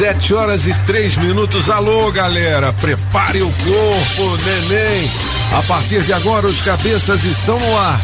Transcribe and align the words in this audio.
Sete 0.00 0.32
horas 0.32 0.66
e 0.66 0.72
três 0.86 1.14
minutos. 1.18 1.68
Alô, 1.68 2.10
galera, 2.10 2.72
prepare 2.72 3.42
o 3.42 3.52
corpo, 3.52 4.38
neném. 4.46 5.10
A 5.52 5.62
partir 5.64 6.00
de 6.00 6.10
agora, 6.14 6.46
os 6.46 6.62
cabeças 6.62 7.22
estão 7.22 7.60
no 7.60 7.76
ar. 7.76 8.00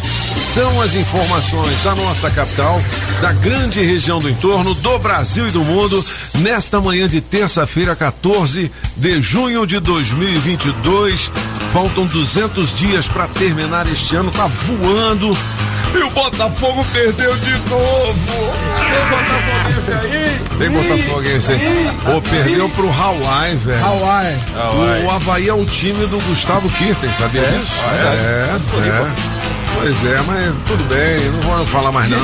São 0.53 0.79
as 0.83 0.95
informações 0.95 1.83
da 1.83 1.95
nossa 1.95 2.31
capital, 2.31 2.83
da 3.23 3.33
grande 3.33 3.81
região 3.81 4.19
do 4.19 4.29
entorno, 4.29 4.75
do 4.75 4.99
Brasil 4.99 5.49
e 5.49 5.51
do 5.51 5.65
mundo, 5.65 6.05
nesta 6.41 6.83
manhã 6.83 7.09
de 7.09 7.23
terça-feira, 7.23 7.97
14 7.97 8.71
de 8.95 9.21
junho 9.23 9.67
de 9.67 9.81
2022. 9.81 11.33
Faltam 11.73 12.07
200 12.07 12.73
dias 12.73 13.09
para 13.09 13.29
terminar 13.29 13.87
este 13.87 14.17
ano, 14.17 14.31
tá 14.31 14.47
voando. 14.47 15.37
E 15.95 15.99
o 15.99 16.11
Botafogo 16.11 16.85
perdeu 16.93 17.35
de 17.37 17.53
novo. 17.71 18.55
Tem 18.99 19.11
Botafoguense 19.11 19.93
aí? 19.93 20.41
Tem 20.59 20.71
Botafoguense 20.71 21.53
aí. 21.53 21.91
Pô, 22.05 22.21
perdeu 22.23 22.69
pro 22.71 22.91
Hawaii, 22.91 23.57
velho. 23.57 23.85
Hawaii. 23.85 24.37
O 25.05 25.11
Havaí 25.11 25.49
é 25.49 25.55
o 25.55 25.65
time 25.65 26.07
do 26.07 26.19
Gustavo 26.29 26.69
Kirten, 26.71 27.11
sabia 27.13 27.43
disso? 27.43 27.73
É, 27.91 28.55
é. 28.55 29.46
Pois 29.79 30.05
é, 30.05 30.23
mas 30.27 30.55
tudo 30.67 30.85
bem, 30.89 31.31
não 31.33 31.41
vou 31.43 31.67
falar 31.67 31.93
mais 31.93 32.09
não. 32.09 32.19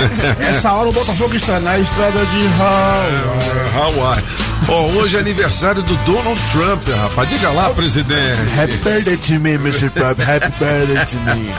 Essa 0.40 0.72
hora 0.72 0.88
o 0.88 0.92
Botafogo 0.92 1.34
está 1.34 1.60
na 1.60 1.78
estrada 1.78 2.24
de 2.26 2.46
Hawaii. 2.58 3.98
Hawaii. 3.98 4.24
Ó, 4.66 4.86
hoje 4.92 5.16
é 5.16 5.20
aniversário 5.20 5.82
do 5.82 5.94
Donald 6.04 6.40
Trump, 6.50 6.88
rapaz. 6.88 7.28
Diga 7.28 7.50
lá, 7.50 7.68
presidente. 7.70 8.40
Happy 8.58 8.76
birthday 8.78 9.16
to 9.16 9.40
me, 9.40 9.52
Mr. 9.54 9.90
Trump. 9.90 10.18
Happy 10.20 10.50
birthday 10.58 11.04
to 11.04 11.18
me. 11.36 11.50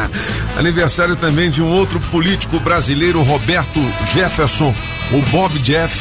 aniversário 0.56 1.14
também 1.16 1.50
de 1.50 1.60
um 1.62 1.68
outro 1.68 2.00
político 2.00 2.58
brasileiro, 2.60 3.22
Roberto 3.22 3.80
Jefferson, 4.12 4.74
o 5.12 5.20
Bob 5.30 5.58
Jeff, 5.58 5.94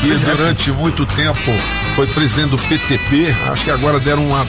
que 0.00 0.14
durante 0.14 0.70
muito 0.72 1.04
tempo 1.04 1.52
foi 1.94 2.06
presidente 2.06 2.50
do 2.50 2.58
PTP. 2.58 3.34
Acho 3.52 3.64
que 3.64 3.70
agora 3.70 4.00
deram 4.00 4.24
uma 4.24 4.46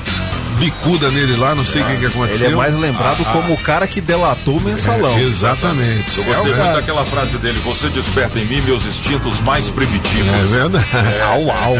bicuda 0.59 1.09
nele 1.11 1.35
lá, 1.37 1.55
não 1.55 1.63
sei 1.63 1.81
o 1.81 1.85
que, 1.85 1.97
que 1.97 2.05
aconteceu. 2.05 2.47
Ele 2.47 2.53
é 2.53 2.57
mais 2.57 2.75
lembrado 2.75 3.23
como 3.31 3.53
o 3.53 3.57
cara 3.57 3.87
que 3.87 4.01
delatou 4.01 4.57
o 4.57 4.61
mensalão. 4.61 5.17
É, 5.17 5.23
exatamente. 5.23 6.17
Eu 6.17 6.23
gostei 6.25 6.53
muito 6.53 6.73
daquela 6.73 7.05
frase 7.05 7.37
dele: 7.37 7.59
Você 7.65 7.89
desperta 7.89 8.39
em 8.39 8.45
mim 8.45 8.61
meus 8.61 8.85
instintos 8.85 9.39
mais 9.41 9.69
primitivos. 9.69 10.31
É 10.31 10.43
verdade? 10.43 10.85
Au, 11.23 11.51
au. 11.51 11.77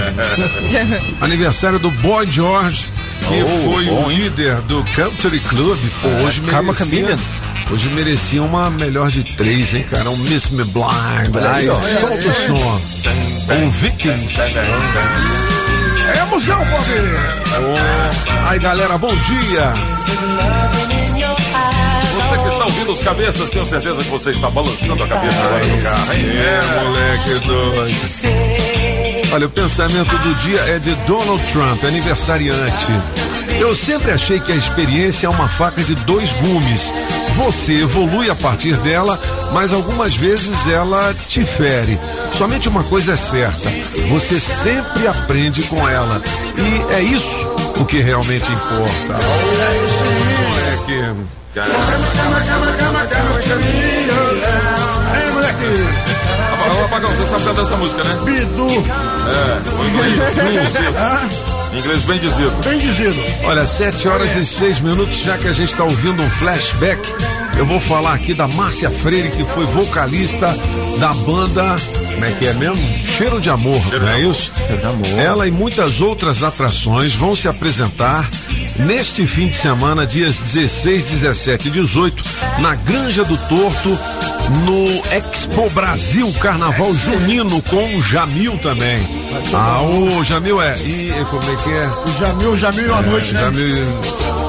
Aniversário 1.22 1.80
do 1.80 1.92
Boy 1.92 2.26
George, 2.32 2.90
que 3.28 3.44
Oh, 3.44 3.72
foi 3.72 3.86
bom, 3.86 4.06
o 4.06 4.12
líder 4.12 4.56
do 4.62 4.84
Country 4.96 5.40
Club. 5.40 5.78
Pô, 6.02 6.08
hoje 6.26 6.42
Karma 6.42 6.74
merecia. 6.74 7.18
Hoje 7.72 7.88
merecia 7.90 8.44
uma 8.44 8.70
melhor 8.70 9.10
de 9.10 9.24
três, 9.24 9.74
hein, 9.74 9.86
cara? 9.90 10.10
Um 10.10 10.18
Miss 10.18 10.50
Me 10.50 10.64
Blind. 10.66 11.36
Aí, 11.56 11.70
ó. 11.70 11.80
solta 11.80 12.16
o 12.16 12.34
som. 12.34 12.82
Um 13.56 13.70
Victims. 13.70 14.34
É 16.16 16.24
musicão, 16.26 16.66
Bob. 16.66 16.86
Aí, 18.50 18.60
galera, 18.60 18.98
bom 18.98 19.16
dia. 19.16 19.74
Você 22.14 22.38
que 22.42 22.48
está 22.48 22.66
ouvindo 22.66 22.92
os 22.92 23.02
cabeças, 23.04 23.50
tenho 23.50 23.66
certeza 23.66 23.98
que 23.98 24.10
você 24.10 24.32
está 24.32 24.50
balançando 24.50 25.04
a 25.04 25.08
cabeça 25.08 25.38
agora 25.44 25.66
no 25.66 25.82
carro, 25.82 26.14
hein? 26.14 26.30
É, 26.38 26.84
moleque 26.84 27.48
doido. 27.48 29.32
Olha, 29.34 29.46
o 29.48 29.50
pensamento 29.50 30.18
do 30.18 30.36
dia 30.36 30.60
é 30.62 30.80
de 30.80 30.94
Donald 31.08 31.42
Trump, 31.52 31.84
aniversariante. 31.86 32.94
Eu 33.62 33.76
sempre 33.76 34.12
achei 34.12 34.40
que 34.40 34.52
a 34.52 34.56
experiência 34.56 35.28
é 35.28 35.30
uma 35.30 35.48
faca 35.48 35.84
de 35.84 35.94
dois 35.94 36.34
gumes. 36.34 36.92
Você 37.36 37.74
evolui 37.74 38.28
a 38.28 38.36
partir 38.36 38.76
dela, 38.78 39.20
mas 39.54 39.72
algumas 39.72 40.16
vezes 40.16 40.66
ela 40.66 41.14
te 41.14 41.46
fere. 41.46 42.00
Somente 42.34 42.68
uma 42.68 42.84
coisa 42.84 43.14
é 43.14 43.16
certa: 43.16 43.70
você 44.10 44.40
sempre 44.40 45.06
aprende 45.06 45.62
com 45.68 45.88
ela. 45.88 46.20
E 46.58 46.96
é 46.96 47.02
isso 47.02 47.48
o 47.80 47.86
que 47.86 48.00
realmente 48.00 48.52
importa. 48.52 49.14
Moleque. 50.50 51.28
É, 55.14 55.32
moleque. 55.34 55.66
Ô, 56.82 56.86
Apagão, 56.86 57.12
você 57.12 57.26
sabe 57.28 57.44
cantar 57.44 57.62
essa 57.62 57.78
música, 57.78 58.04
né? 58.04 58.20
Bidu. 58.26 58.68
É, 59.30 60.42
bem 60.42 60.64
dizido. 60.64 61.61
Inglês 61.74 62.04
bem 62.04 62.20
dizido. 62.20 62.52
Bem 62.64 62.78
dizido. 62.80 63.16
Olha, 63.46 63.66
7 63.66 64.08
horas 64.08 64.36
e 64.36 64.46
6 64.46 64.82
minutos, 64.82 65.20
já 65.20 65.38
que 65.38 65.48
a 65.48 65.54
gente 65.54 65.70
está 65.70 65.84
ouvindo 65.84 66.22
um 66.22 66.30
flashback, 66.30 67.02
eu 67.58 67.66
vou 67.66 67.80
falar 67.80 68.14
aqui 68.14 68.34
da 68.34 68.48
Márcia 68.48 68.90
Freire, 68.90 69.30
que 69.30 69.44
foi 69.46 69.66
vocalista 69.66 70.48
da 71.00 71.14
banda. 71.14 71.76
Como 72.14 72.26
é 72.26 72.32
que 72.32 72.46
é 72.48 72.54
mesmo? 72.54 72.84
Cheiro 72.86 73.40
de 73.40 73.50
Amor, 73.50 73.82
não 74.00 74.08
é 74.10 74.22
isso? 74.22 74.52
Cheiro 74.68 74.82
de 74.82 74.86
Amor. 74.86 75.20
Ela 75.20 75.48
e 75.48 75.52
muitas 75.52 76.02
outras 76.02 76.44
atrações 76.44 77.16
vão 77.16 77.36
se 77.36 77.48
apresentar 77.48 78.30
neste 78.80 79.26
fim 79.26 79.48
de 79.48 79.56
semana, 79.56 80.06
dias 80.06 80.38
16, 80.38 81.04
17 81.12 81.68
e 81.68 81.72
18, 81.72 82.24
na 82.60 82.76
Granja 82.76 83.24
do 83.24 83.38
Torto, 83.38 83.98
no 84.66 84.86
Expo 85.16 85.70
Brasil 85.70 86.32
Carnaval 86.40 86.94
Junino, 86.94 87.62
com 87.64 87.96
o 87.98 88.02
Jamil 88.02 88.58
também. 88.60 89.00
Ah, 89.54 89.82
o 89.82 90.24
Jamil 90.24 90.62
é. 90.62 90.74
E 90.80 91.14
como 91.30 91.44
é 91.52 91.56
que 91.64 91.70
é? 91.70 91.88
O 91.88 92.20
Jamil, 92.20 92.58
Jamil 92.58 92.86
e 92.86 92.90
uma 92.90 93.02
noite, 93.02 93.34
né? 93.34 93.40
Jamil. 93.42 93.86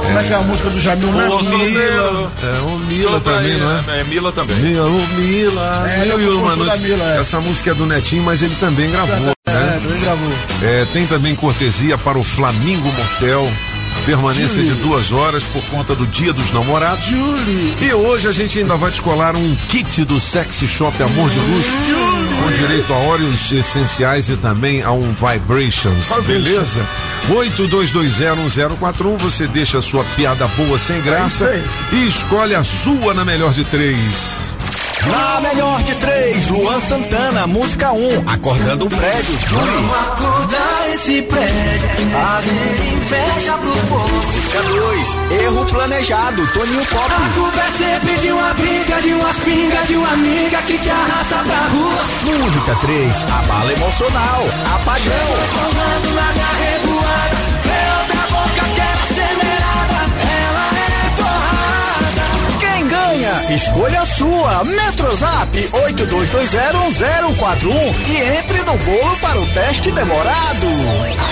Como 0.02 0.18
é 0.18 0.22
que 0.24 0.32
é 0.32 0.36
a 0.36 0.40
música 0.40 0.70
do 0.70 0.80
Jamil, 0.80 1.12
né? 1.12 1.28
Ô, 1.28 1.42
solteiro. 1.44 2.30
É, 2.42 2.60
o 2.66 2.78
Mila 2.80 3.20
também, 3.20 3.56
não 3.58 3.70
é? 3.70 4.00
É, 4.00 4.04
Mila 4.04 4.32
também. 4.32 4.56
Mila, 4.56 4.86
o 4.88 5.06
Mila, 5.16 5.84
É, 5.88 6.04
Mil 6.04 6.20
eu 6.20 6.32
e 6.32 6.36
uma 6.36 6.56
noite. 6.56 6.80
Mila, 6.80 7.04
é. 7.14 7.20
Essa 7.20 7.40
música 7.40 7.70
é 7.70 7.74
do 7.74 7.86
Netinho, 7.86 8.22
mas 8.24 8.42
ele 8.42 8.54
também 8.56 8.90
gravou, 8.90 9.16
É, 9.46 9.50
né? 9.52 9.80
também 9.82 10.00
gravou. 10.00 10.30
É, 10.62 10.84
tem 10.92 11.06
também 11.06 11.34
cortesia 11.36 11.96
para 11.96 12.18
o 12.18 12.24
Flamingo 12.24 12.88
Motel. 12.92 13.48
Permanência 14.04 14.62
Julie. 14.62 14.72
de 14.74 14.80
duas 14.82 15.12
horas 15.12 15.44
por 15.44 15.62
conta 15.66 15.94
do 15.94 16.06
Dia 16.06 16.32
dos 16.32 16.50
Namorados. 16.52 17.04
Julie. 17.04 17.76
E 17.80 17.92
hoje 17.94 18.28
a 18.28 18.32
gente 18.32 18.58
ainda 18.58 18.76
vai 18.76 18.90
descolar 18.90 19.36
um 19.36 19.56
kit 19.68 20.04
do 20.04 20.20
Sexy 20.20 20.66
Shop 20.66 21.00
Amor 21.02 21.30
de 21.30 21.38
Luxo, 21.38 21.70
com 22.42 22.50
direito 22.52 22.92
a 22.92 22.96
óleos 22.96 23.52
essenciais 23.52 24.28
e 24.28 24.36
também 24.36 24.82
a 24.82 24.90
um 24.92 25.14
Vibrations. 25.14 26.08
Beleza? 26.26 26.84
82201041, 27.30 29.16
você 29.18 29.46
deixa 29.46 29.78
a 29.78 29.82
sua 29.82 30.04
piada 30.16 30.46
boa 30.48 30.78
sem 30.78 31.00
graça 31.02 31.44
É 31.44 31.62
e 31.92 32.08
escolhe 32.08 32.54
a 32.54 32.64
sua 32.64 33.14
na 33.14 33.24
melhor 33.24 33.52
de 33.52 33.64
três. 33.64 34.52
Na 35.06 35.40
melhor 35.40 35.82
de 35.82 35.94
três, 35.96 36.48
Luan 36.48 36.80
Santana, 36.80 37.46
música 37.46 37.92
1, 37.92 37.96
um, 37.98 38.30
acordando 38.30 38.86
o 38.86 38.90
prédio. 38.90 39.38
Vamos 39.50 39.96
acordar 39.96 40.94
esse 40.94 41.22
prédio, 41.22 42.10
fazer 42.12 42.92
inveja 42.92 43.58
pro 43.58 43.72
povo. 43.88 44.14
Música 44.14 44.62
2, 44.62 45.42
erro 45.42 45.66
planejado, 45.66 46.46
Toninho 46.52 46.84
Pop. 46.86 47.12
A 47.12 47.34
culpa 47.34 47.60
é 47.60 47.70
sempre 47.70 48.16
de 48.18 48.32
uma 48.32 48.54
briga, 48.54 49.02
de 49.02 49.14
umas 49.14 49.36
pingas, 49.38 49.88
de 49.88 49.96
uma 49.96 50.12
amiga 50.12 50.62
que 50.62 50.78
te 50.78 50.90
arrasta 50.90 51.36
pra 51.36 51.58
rua. 51.68 52.02
Música 52.24 52.76
3, 52.82 53.24
abala 53.32 53.72
emocional, 53.72 54.42
apagão. 54.74 55.32
Rolando 55.56 56.10
na 56.14 56.32
minha 56.32 56.52
revoada, 56.62 57.51
Escolha 63.54 64.00
a 64.00 64.06
sua. 64.06 64.64
Metrozap 64.64 65.56
82201041 65.56 67.94
e 68.08 68.16
entre 68.38 68.58
no 68.62 68.76
bolo 68.78 69.16
para 69.20 69.38
o 69.40 69.46
teste 69.46 69.92
demorado. 69.92 70.66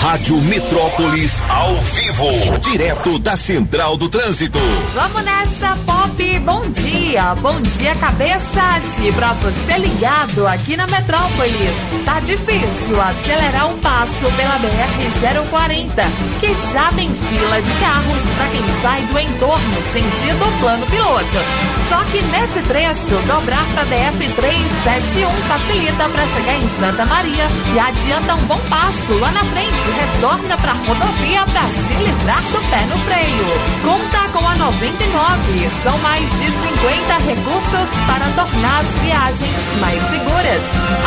Rádio 0.01 0.37
Metrópolis 0.37 1.43
ao 1.49 1.75
vivo, 1.75 2.29
direto 2.61 3.19
da 3.19 3.35
Central 3.35 3.97
do 3.97 4.07
Trânsito. 4.07 4.57
Vamos 4.95 5.21
nessa, 5.23 5.75
Pop. 5.85 6.39
Bom 6.39 6.61
dia. 6.69 7.35
Bom 7.35 7.59
dia, 7.59 7.93
cabeças. 7.95 8.83
E 9.01 9.11
pra 9.11 9.33
você 9.33 9.77
ligado 9.77 10.47
aqui 10.47 10.77
na 10.77 10.87
Metrópolis, 10.87 11.75
tá 12.05 12.21
difícil 12.21 13.01
acelerar 13.01 13.67
um 13.69 13.77
passo 13.79 14.31
pela 14.37 14.57
BR-040, 14.59 16.05
que 16.39 16.55
já 16.71 16.87
tem 16.95 17.13
fila 17.13 17.61
de 17.61 17.73
carros 17.73 18.21
pra 18.37 18.47
quem 18.47 18.63
sai 18.81 19.01
do 19.01 19.19
entorno 19.19 19.81
sentido 19.91 20.59
plano 20.61 20.85
piloto. 20.87 21.80
Só 21.91 21.99
que 22.05 22.23
nesse 22.23 22.61
trecho, 22.61 23.19
dobrar 23.27 23.65
para 23.73 23.83
DF 23.83 24.17
371 24.17 25.29
facilita 25.29 26.07
para 26.07 26.25
chegar 26.25 26.55
em 26.55 26.61
Santa 26.79 27.05
Maria 27.05 27.45
e 27.73 27.79
adianta 27.79 28.35
um 28.35 28.45
bom 28.45 28.57
passo 28.69 29.13
lá 29.19 29.29
na 29.33 29.43
frente, 29.43 29.91
retorna 29.99 30.55
para 30.55 30.71
a 30.71 30.75
rodovia 30.75 31.45
para 31.47 31.63
se 31.63 31.93
livrar 31.95 32.41
do 32.43 32.61
pé 32.69 32.85
no 32.85 32.97
freio. 32.99 33.45
Conta 33.83 34.29
com 34.31 34.47
a 34.47 34.55
99, 34.55 35.69
são 35.83 35.97
mais 35.97 36.29
de 36.29 36.45
50 36.45 37.17
recursos 37.27 37.89
para 38.07 38.31
tornar 38.41 38.79
as 38.79 38.87
viagens 38.99 39.75
mais 39.81 40.01
seguras. 40.11 40.61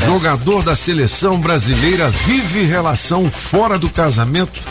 Jogador 0.06 0.64
da 0.64 0.76
seleção 0.76 1.40
brasileira 1.40 2.08
vive 2.10 2.66
relação 2.66 3.32
fora 3.32 3.80
do 3.80 3.90
casamento 3.90 4.62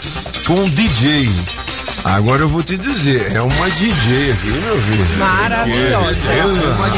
com 0.46 0.64
DJ. 0.66 1.28
Agora 2.04 2.42
eu 2.42 2.48
vou 2.48 2.62
te 2.62 2.76
dizer, 2.76 3.32
é 3.34 3.42
uma 3.42 3.70
DJ 3.70 4.32
aqui, 4.32 4.48
meu 4.48 4.82
filho. 4.82 5.18
Maravilhosa. 5.18 6.30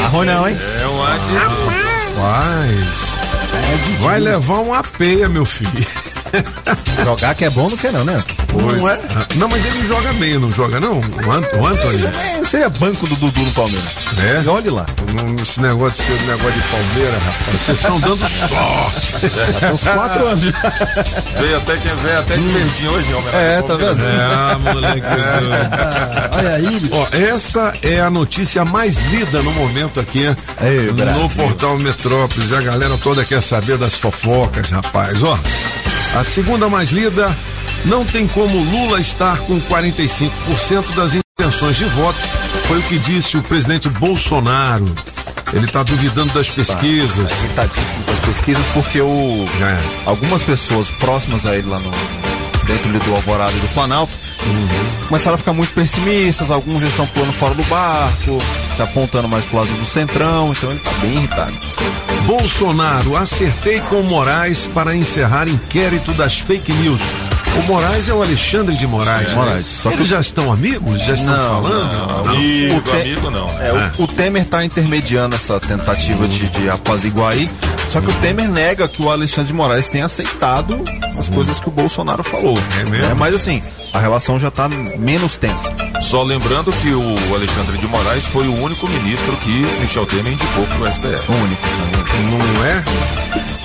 Arrou 0.05 0.25
não, 0.25 0.47
hein? 0.47 0.57
É 0.79 0.85
uma 0.87 1.17
DJ. 1.17 1.39
Mas. 2.17 3.19
Vai 3.99 4.19
levar 4.19 4.59
uma 4.59 4.83
peia, 4.83 5.27
meu 5.29 5.45
filho. 5.45 5.85
Jogar 7.03 7.35
que 7.35 7.45
é 7.45 7.49
bom 7.49 7.69
não 7.69 7.77
quer 7.77 7.91
não, 7.91 8.03
né? 8.05 8.23
Não 8.53 8.89
é? 8.89 8.99
Não, 9.35 9.47
mas 9.47 9.65
ele 9.65 9.87
joga 9.87 10.13
bem, 10.13 10.39
não 10.39 10.51
joga 10.51 10.79
não? 10.79 10.99
O, 10.99 11.31
Ant 11.31 11.45
o 11.59 11.67
Anthony? 11.67 12.05
É, 12.05 12.43
seria 12.45 12.69
banco 12.69 13.07
do 13.07 13.15
Dudu 13.15 13.41
no 13.41 13.51
Palmeiras. 13.51 13.89
É? 14.17 14.41
E 14.43 14.47
olhe 14.47 14.69
lá. 14.69 14.85
Esse 15.41 15.61
negócio 15.61 16.03
de 16.03 16.11
ser 16.11 16.25
negócio 16.25 16.51
de 16.53 16.67
Palmeiras, 16.67 17.23
rapaz. 17.23 17.61
Vocês 17.61 17.77
estão 17.79 17.99
dando 17.99 18.27
sorte. 18.27 19.59
Tem 19.59 19.71
uns 19.71 19.83
quatro 19.83 20.27
anos. 20.27 20.45
Veio 21.39 21.57
até 21.57 21.77
que 21.77 21.87
veio 21.87 22.19
até 22.19 22.37
de 22.37 22.47
verdinho 22.47 22.91
hoje, 22.91 23.09
em 23.09 23.13
homenagem 23.13 23.39
É, 23.41 23.61
tá 23.61 23.75
vendo? 23.75 24.03
Ah, 24.33 24.57
moleque. 24.59 25.07
Olha 26.37 26.55
aí, 26.55 26.89
Ó, 26.91 27.07
essa 27.11 27.73
é 27.81 27.99
a 27.99 28.09
notícia 28.09 28.63
mais 28.65 28.97
lida 29.11 29.41
no 29.41 29.51
momento 29.51 29.99
aqui 29.99 30.25
Ei, 30.61 30.87
no 30.87 30.93
Brasil. 30.93 31.29
portal 31.29 31.77
Metrópolis. 31.79 32.53
A 32.53 32.61
galera 32.61 32.97
toda 32.97 33.23
quer 33.25 33.41
saber 33.41 33.77
das 33.77 33.95
fofocas, 33.95 34.69
rapaz. 34.69 35.21
Ó, 35.23 35.37
a 36.15 36.23
segunda 36.23 36.69
mais 36.69 36.91
lida 36.91 37.35
não 37.85 38.05
tem 38.05 38.27
como 38.27 38.57
Lula 38.63 38.99
estar 38.99 39.37
com 39.39 39.59
45% 39.61 40.31
das 40.95 41.13
intenções 41.13 41.75
de 41.75 41.85
voto, 41.85 42.17
foi 42.67 42.79
o 42.79 42.83
que 42.83 42.97
disse 42.99 43.37
o 43.37 43.41
presidente 43.43 43.89
Bolsonaro. 43.89 44.85
Ele 45.51 45.65
está 45.65 45.83
duvidando 45.83 46.33
das 46.33 46.49
pesquisas. 46.49 47.31
Irritadíssimo 47.31 48.03
com 48.05 48.11
as 48.11 48.19
pesquisas 48.19 48.65
porque 48.73 49.01
o, 49.01 49.45
É. 49.61 49.77
algumas 50.05 50.41
pessoas 50.43 50.89
próximas 50.89 51.45
a 51.45 51.55
ele 51.55 51.67
lá 51.67 51.79
no, 51.79 51.91
dentro 52.65 52.89
do 52.91 53.11
Alvorada 53.15 53.51
e 53.51 53.59
do 53.59 53.67
Planalto 53.69 54.11
começaram 55.07 55.35
a 55.35 55.37
ficar 55.37 55.53
muito 55.53 55.73
pessimistas, 55.73 56.49
alguns 56.51 56.81
já 56.81 56.87
estão 56.87 57.05
pulando 57.07 57.31
fora 57.33 57.53
do 57.53 57.63
barco, 57.63 58.37
tá 58.77 58.83
apontando 58.83 59.27
mais 59.27 59.45
pro 59.45 59.59
lado 59.59 59.71
do 59.73 59.85
centrão, 59.85 60.51
então 60.51 60.69
ele 60.69 60.79
tá 60.79 60.91
bem 61.01 61.13
irritado. 61.13 61.53
Bolsonaro, 62.25 63.15
acertei 63.17 63.79
com 63.81 64.01
Moraes 64.03 64.67
para 64.73 64.95
encerrar 64.95 65.47
inquérito 65.47 66.13
das 66.13 66.39
fake 66.39 66.71
news. 66.73 67.01
O 67.59 67.61
Moraes 67.67 68.09
é 68.09 68.13
o 68.13 68.21
Alexandre 68.23 68.75
de 68.75 68.87
Moraes. 68.87 69.27
né? 69.29 69.35
Moraes, 69.35 69.67
só 69.67 69.89
que 69.89 69.95
Eles 69.97 70.07
já 70.07 70.19
estão 70.19 70.51
amigos? 70.51 71.03
Já 71.03 71.13
estão 71.13 71.35
Não, 71.37 71.61
falando? 71.61 72.29
Amigo, 72.29 72.77
O 72.77 72.81
te- 72.81 72.91
amigo 72.91 73.29
não. 73.29 73.45
É, 73.61 73.91
o, 73.99 74.03
o 74.03 74.07
Temer 74.07 74.45
tá 74.45 74.65
intermediando 74.65 75.35
essa 75.35 75.59
tentativa 75.59 76.27
de, 76.27 76.47
de 76.49 76.69
apaziguar 76.69 77.33
aí, 77.33 77.47
só 77.93 78.01
que 78.01 78.09
o 78.09 78.13
Temer 78.21 78.49
nega 78.49 78.87
que 78.87 79.03
o 79.03 79.11
Alexandre 79.11 79.49
de 79.49 79.53
Moraes 79.53 79.87
tenha 79.87 80.05
aceitado 80.05 80.81
as 81.15 81.29
coisas 81.29 81.59
que 81.59 81.69
o 81.69 81.71
Bolsonaro 81.71 82.23
falou. 82.23 82.57
É 82.79 82.89
mesmo? 82.89 83.15
mas 83.15 83.35
assim, 83.35 83.61
a 83.93 83.99
relação 83.99 84.39
já 84.39 84.49
tá 84.49 84.67
menos 84.67 85.37
tensa. 85.37 85.71
Só 86.01 86.23
lembrando 86.23 86.71
que 86.71 86.89
o 86.89 87.35
Alexandre 87.35 87.77
de 87.77 87.85
Moraes 87.85 88.25
foi 88.25 88.47
o 88.47 88.63
único 88.63 88.87
ministro 88.87 89.37
que 89.37 89.51
Michel 89.79 90.07
Temer 90.07 90.33
indicou 90.33 90.65
pro 90.65 90.87
STF. 90.87 91.31
O 91.31 91.35
único. 91.35 91.61
Não 92.31 92.65
é? 92.65 92.83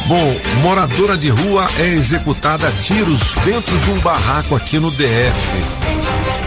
Bom, 0.09 0.37
moradora 0.61 1.17
de 1.17 1.31
rua 1.31 1.65
é 1.79 1.87
executada 1.87 2.69
a 2.69 2.71
tiros 2.71 3.33
dentro 3.47 3.79
de 3.79 3.91
um 3.93 3.99
barraco 4.01 4.55
aqui 4.55 4.79
no 4.79 4.91
DF. 4.91 5.39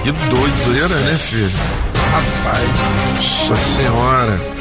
Que 0.03 0.11
doideira, 0.11 0.95
né, 0.99 1.17
filho? 1.17 1.51
Rapaz, 2.11 3.49
nossa 3.49 3.75
senhora. 3.75 4.60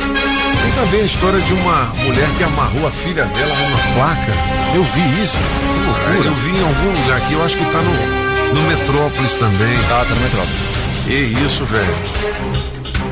Tem 0.62 0.72
também 0.72 1.00
a 1.00 1.04
história 1.04 1.40
de 1.40 1.52
uma 1.54 1.84
mulher 2.04 2.28
que 2.36 2.44
amarrou 2.44 2.86
a 2.86 2.90
filha 2.90 3.24
dela 3.24 3.54
numa 3.54 3.94
placa. 3.94 4.32
Eu 4.74 4.84
vi 4.84 5.22
isso. 5.22 5.36
Que 5.36 5.86
loucura. 5.86 6.28
Eu 6.28 6.34
vi 6.34 6.50
em 6.50 6.62
algum 6.62 7.00
lugar 7.00 7.16
aqui, 7.16 7.32
eu 7.32 7.44
acho 7.44 7.56
que 7.56 7.64
tá 7.64 7.78
no, 7.78 8.54
no 8.54 8.62
Metrópolis 8.68 9.34
também. 9.36 9.74
Tá, 9.88 10.04
tá 10.04 10.14
no 10.14 10.20
Metrópolis. 10.20 10.60
Que 11.04 11.14
isso, 11.44 11.64
velho? 11.64 11.94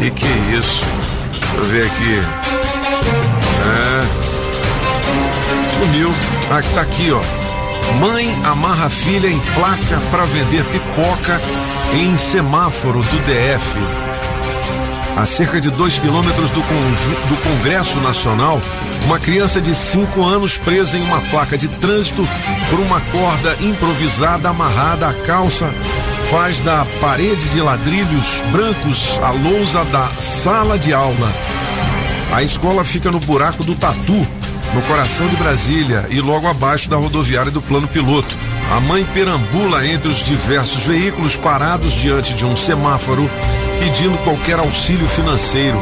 E 0.00 0.10
que 0.10 0.26
isso? 0.56 0.84
Deixa 1.40 1.56
eu 1.56 1.64
ver 1.64 1.86
aqui. 1.86 2.22
É. 3.66 4.28
Sumiu. 5.80 6.10
Ah, 6.50 6.62
tá 6.74 6.82
aqui, 6.82 7.10
ó. 7.12 7.38
Mãe 7.94 8.32
amarra 8.44 8.88
filha 8.88 9.28
em 9.28 9.38
placa 9.54 10.00
para 10.10 10.24
vender 10.24 10.62
pipoca 10.64 11.40
em 11.94 12.16
semáforo 12.16 13.00
do 13.00 13.18
DF. 13.24 14.07
A 15.18 15.26
cerca 15.26 15.60
de 15.60 15.68
dois 15.68 15.98
quilômetros 15.98 16.48
do, 16.50 16.60
do 16.60 17.42
Congresso 17.42 17.98
Nacional, 17.98 18.60
uma 19.04 19.18
criança 19.18 19.60
de 19.60 19.74
cinco 19.74 20.24
anos 20.24 20.56
presa 20.56 20.96
em 20.96 21.02
uma 21.02 21.20
placa 21.22 21.58
de 21.58 21.66
trânsito 21.66 22.24
por 22.70 22.78
uma 22.78 23.00
corda 23.00 23.56
improvisada 23.60 24.48
amarrada 24.48 25.08
à 25.08 25.12
calça 25.26 25.68
faz 26.30 26.60
da 26.60 26.86
parede 27.00 27.48
de 27.48 27.60
ladrilhos 27.60 28.40
brancos 28.52 29.18
a 29.20 29.30
lousa 29.30 29.84
da 29.86 30.06
sala 30.20 30.78
de 30.78 30.94
aula. 30.94 31.32
A 32.32 32.44
escola 32.44 32.84
fica 32.84 33.10
no 33.10 33.18
buraco 33.18 33.64
do 33.64 33.74
Tatu, 33.74 34.24
no 34.72 34.82
coração 34.82 35.26
de 35.26 35.34
Brasília 35.34 36.06
e 36.10 36.20
logo 36.20 36.46
abaixo 36.46 36.88
da 36.88 36.96
rodoviária 36.96 37.50
do 37.50 37.60
plano 37.60 37.88
piloto. 37.88 38.38
A 38.70 38.78
mãe 38.78 39.04
perambula 39.12 39.84
entre 39.84 40.08
os 40.08 40.22
diversos 40.22 40.84
veículos 40.84 41.36
parados 41.36 41.92
diante 41.94 42.34
de 42.34 42.44
um 42.44 42.56
semáforo, 42.56 43.28
pedindo 43.78 44.18
qualquer 44.18 44.58
auxílio 44.58 45.08
financeiro. 45.08 45.80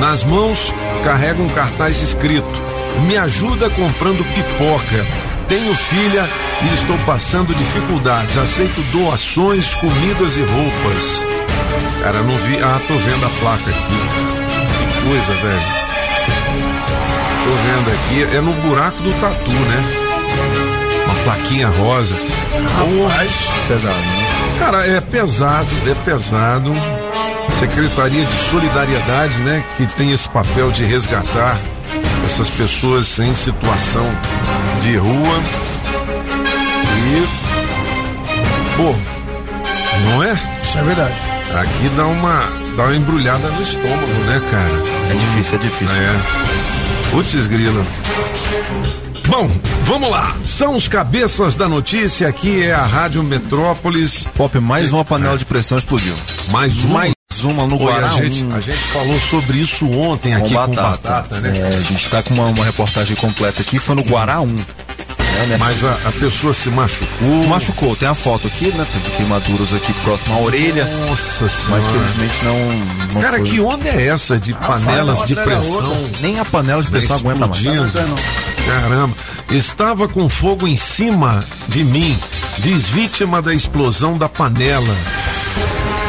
Nas 0.00 0.24
mãos, 0.24 0.74
carrega 1.04 1.42
um 1.42 1.48
cartaz 1.48 2.00
escrito: 2.02 2.62
Me 3.06 3.16
ajuda 3.16 3.70
comprando 3.70 4.24
pipoca. 4.34 5.06
Tenho 5.48 5.74
filha 5.74 6.26
e 6.62 6.74
estou 6.74 6.96
passando 7.04 7.54
dificuldades. 7.54 8.36
Aceito 8.38 8.80
doações, 8.92 9.74
comidas 9.74 10.36
e 10.36 10.40
roupas. 10.40 11.26
Cara, 12.02 12.22
não 12.22 12.36
vi. 12.38 12.56
Ah, 12.62 12.80
tô 12.88 12.94
vendo 12.94 13.26
a 13.26 13.30
placa 13.40 13.70
aqui. 13.70 15.00
Que 15.00 15.08
coisa, 15.08 15.32
velho. 15.32 15.84
Tô 17.44 17.50
vendo 17.50 17.92
aqui, 17.92 18.36
é 18.36 18.40
no 18.40 18.52
buraco 18.66 18.96
do 19.02 19.12
tatu, 19.20 19.50
né? 19.50 19.84
Uma 21.04 21.14
plaquinha 21.24 21.68
rosa. 21.68 22.14
Rapaz, 22.54 23.30
Pesado, 23.68 23.94
né? 23.94 24.56
cara, 24.58 24.86
é 24.86 25.00
pesado, 25.00 25.68
é 25.86 25.94
pesado. 26.06 26.72
Secretaria 27.58 28.24
de 28.24 28.32
Solidariedade, 28.32 29.38
né? 29.38 29.64
Que 29.76 29.86
tem 29.86 30.12
esse 30.12 30.28
papel 30.28 30.70
de 30.70 30.84
resgatar 30.84 31.58
essas 32.26 32.48
pessoas 32.50 33.18
em 33.18 33.34
situação 33.34 34.04
de 34.80 34.96
rua. 34.96 35.42
E. 37.06 37.44
Pô, 38.76 38.94
não 40.10 40.22
é? 40.22 40.32
Isso 40.62 40.78
é 40.78 40.82
verdade. 40.82 41.14
Aqui 41.60 41.88
dá 41.96 42.06
uma, 42.06 42.48
dá 42.76 42.82
uma 42.84 42.96
embrulhada 42.96 43.48
no 43.48 43.62
estômago, 43.62 44.12
né, 44.26 44.42
cara? 44.50 45.12
É 45.12 45.14
difícil, 45.14 45.54
é 45.54 45.58
difícil. 45.58 46.02
É. 46.02 47.10
Putz, 47.10 47.46
grila. 47.46 47.84
Bom, 49.28 49.48
vamos 49.84 50.10
lá. 50.10 50.34
São 50.44 50.74
os 50.74 50.88
cabeças 50.88 51.54
da 51.54 51.68
notícia. 51.68 52.28
Aqui 52.28 52.64
é 52.64 52.72
a 52.72 52.84
Rádio 52.84 53.22
Metrópolis. 53.22 54.26
Pop, 54.34 54.58
mais 54.58 54.92
uma 54.92 55.04
panela 55.04 55.38
de 55.38 55.44
pressão 55.44 55.78
explodiu. 55.78 56.14
Mais 56.48 56.78
uma. 56.84 56.98
Mais 56.98 57.13
uma 57.44 57.66
no 57.66 57.76
Guará. 57.76 58.06
a, 58.06 58.10
gente, 58.10 58.44
a 58.54 58.60
gente 58.60 58.78
falou 58.78 59.18
sobre 59.20 59.58
isso 59.58 59.86
ontem 59.90 60.34
aqui 60.34 60.54
com 60.54 60.68
batata, 60.72 61.40
né? 61.40 61.52
É, 61.56 61.76
a 61.76 61.80
gente 61.82 62.08
tá 62.08 62.22
com 62.22 62.34
uma, 62.34 62.46
uma 62.46 62.64
reportagem 62.64 63.16
completa 63.16 63.62
aqui, 63.62 63.78
foi 63.78 63.94
no 63.94 64.02
Guará 64.02 64.40
1. 64.40 64.54
É, 65.36 65.46
né? 65.46 65.56
Mas 65.58 65.84
a, 65.84 65.90
a 66.08 66.12
pessoa 66.12 66.54
se 66.54 66.68
machucou. 66.70 67.46
Machucou, 67.48 67.96
tem 67.96 68.08
a 68.08 68.14
foto 68.14 68.46
aqui, 68.46 68.66
né? 68.68 68.86
Teve 68.92 69.16
queimaduras 69.16 69.74
aqui 69.74 69.92
próximo 70.04 70.36
à 70.36 70.40
orelha, 70.40 70.84
Nossa 71.08 71.48
senhora. 71.48 71.82
mas 71.82 71.86
felizmente 71.92 72.44
não. 72.44 73.14
não 73.14 73.20
Cara, 73.20 73.38
foi. 73.38 73.48
que 73.48 73.60
onda 73.60 73.88
é 73.88 74.06
essa 74.06 74.38
de 74.38 74.52
panelas 74.54 75.18
uma 75.18 75.26
de 75.26 75.34
da 75.34 75.42
pressão? 75.42 76.10
Nem 76.20 76.38
a 76.38 76.44
panela 76.44 76.82
de 76.82 76.90
pressão 76.90 77.16
aguenta 77.16 77.46
mais. 77.48 77.60
explodindo? 77.60 78.00
Não, 78.00 78.08
não. 78.08 78.16
Caramba. 78.80 79.14
Estava 79.50 80.08
com 80.08 80.28
fogo 80.28 80.66
em 80.68 80.76
cima 80.76 81.44
de 81.68 81.84
mim, 81.84 82.18
diz 82.58 82.88
vítima 82.88 83.42
da 83.42 83.52
explosão 83.52 84.16
da 84.16 84.28
panela. 84.28 84.94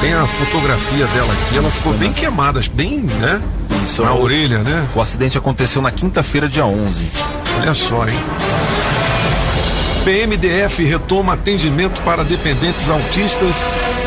Tem 0.02 0.14
a 0.14 0.26
fotografia 0.28 1.08
dela 1.08 1.34
aqui, 1.34 1.58
ela 1.58 1.72
ficou 1.72 1.94
bem 1.94 2.14
queimada, 2.14 2.62
bem, 2.74 3.00
né? 3.00 3.42
Isso, 3.84 4.04
Na 4.04 4.14
o- 4.14 4.22
orelha, 4.22 4.60
né? 4.60 4.88
O 4.94 5.02
acidente 5.02 5.38
aconteceu 5.38 5.82
na 5.82 5.92
quinta-feira, 5.92 6.48
dia 6.48 6.66
11. 6.66 7.08
Olha 7.60 7.74
só, 7.74 8.08
hein? 8.08 8.20
PMDF 10.04 10.84
retoma 10.84 11.34
atendimento 11.34 12.00
para 12.04 12.24
dependentes 12.24 12.90
autistas 12.90 13.56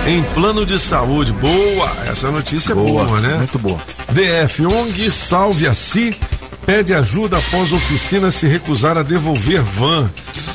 em 0.07 0.23
plano 0.35 0.65
de 0.65 0.79
saúde. 0.79 1.33
Boa! 1.33 1.91
Essa 2.09 2.31
notícia 2.31 2.71
é 2.73 2.75
boa, 2.75 3.21
né? 3.21 3.39
Muito 3.39 3.59
boa. 3.59 3.81
DF 4.13 4.67
ONG 4.67 5.11
Salve 5.11 5.67
a 5.67 5.75
Si 5.75 6.15
pede 6.65 6.95
ajuda 6.95 7.39
após 7.39 7.73
oficina 7.73 8.31
se 8.31 8.47
recusar 8.47 8.97
a 8.97 9.03
devolver 9.03 9.61
van. 9.63 10.09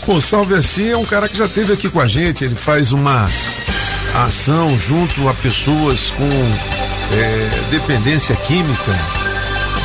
Pô, 0.05 0.21
Salve 0.21 0.53
a 0.55 0.61
Si 0.61 0.89
é 0.89 0.95
um 0.97 1.03
cara 1.05 1.27
que 1.27 1.37
já 1.37 1.45
esteve 1.45 1.73
aqui 1.73 1.89
com 1.89 1.99
a 1.99 2.05
gente, 2.05 2.45
ele 2.45 2.55
faz 2.55 2.93
uma 2.93 3.27
ação 4.15 4.77
junto 4.77 5.27
a 5.29 5.33
pessoas 5.33 6.11
com 6.17 6.29
é, 7.15 7.49
dependência 7.71 8.35
química. 8.35 8.95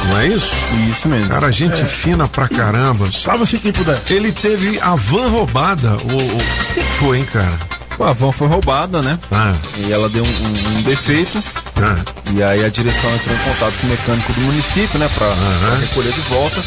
Não 0.09 0.19
é 0.21 0.27
isso? 0.29 0.53
Isso 0.91 1.09
mesmo. 1.09 1.29
Cara, 1.29 1.51
gente 1.51 1.83
fina 1.85 2.29
pra 2.29 2.49
caramba. 2.49 3.11
Salva-se 3.11 3.59
quem 3.59 3.73
puder. 3.73 4.01
Ele 4.11 4.31
teve 4.33 4.79
a 4.81 4.95
van 4.95 5.29
roubada. 5.29 5.97
O, 5.97 6.13
o... 6.15 6.37
o 6.37 6.75
que 6.75 6.81
foi, 6.83 7.19
hein, 7.19 7.27
cara? 7.33 7.53
A 8.01 8.13
van 8.13 8.31
foi 8.31 8.47
roubada, 8.47 9.03
né? 9.03 9.19
Ah, 9.33 9.53
E 9.77 9.91
ela 9.93 10.09
deu 10.09 10.23
um, 10.25 10.29
um- 10.29 10.79
um 10.79 10.83
defeito. 10.83 11.43
ah, 11.83 11.97
E 12.33 12.41
aí 12.43 12.65
a 12.65 12.69
direção 12.69 13.13
entrou 13.13 13.35
em 13.35 13.39
contato 13.41 13.75
com 13.81 13.87
o 13.89 13.91
mecânico 13.91 14.33
do 14.35 14.41
município, 14.43 14.99
né? 15.01 15.11
Pra, 15.15 15.27
pra 15.27 15.77
recolher 15.81 16.13
de 16.13 16.21
volta. 16.23 16.63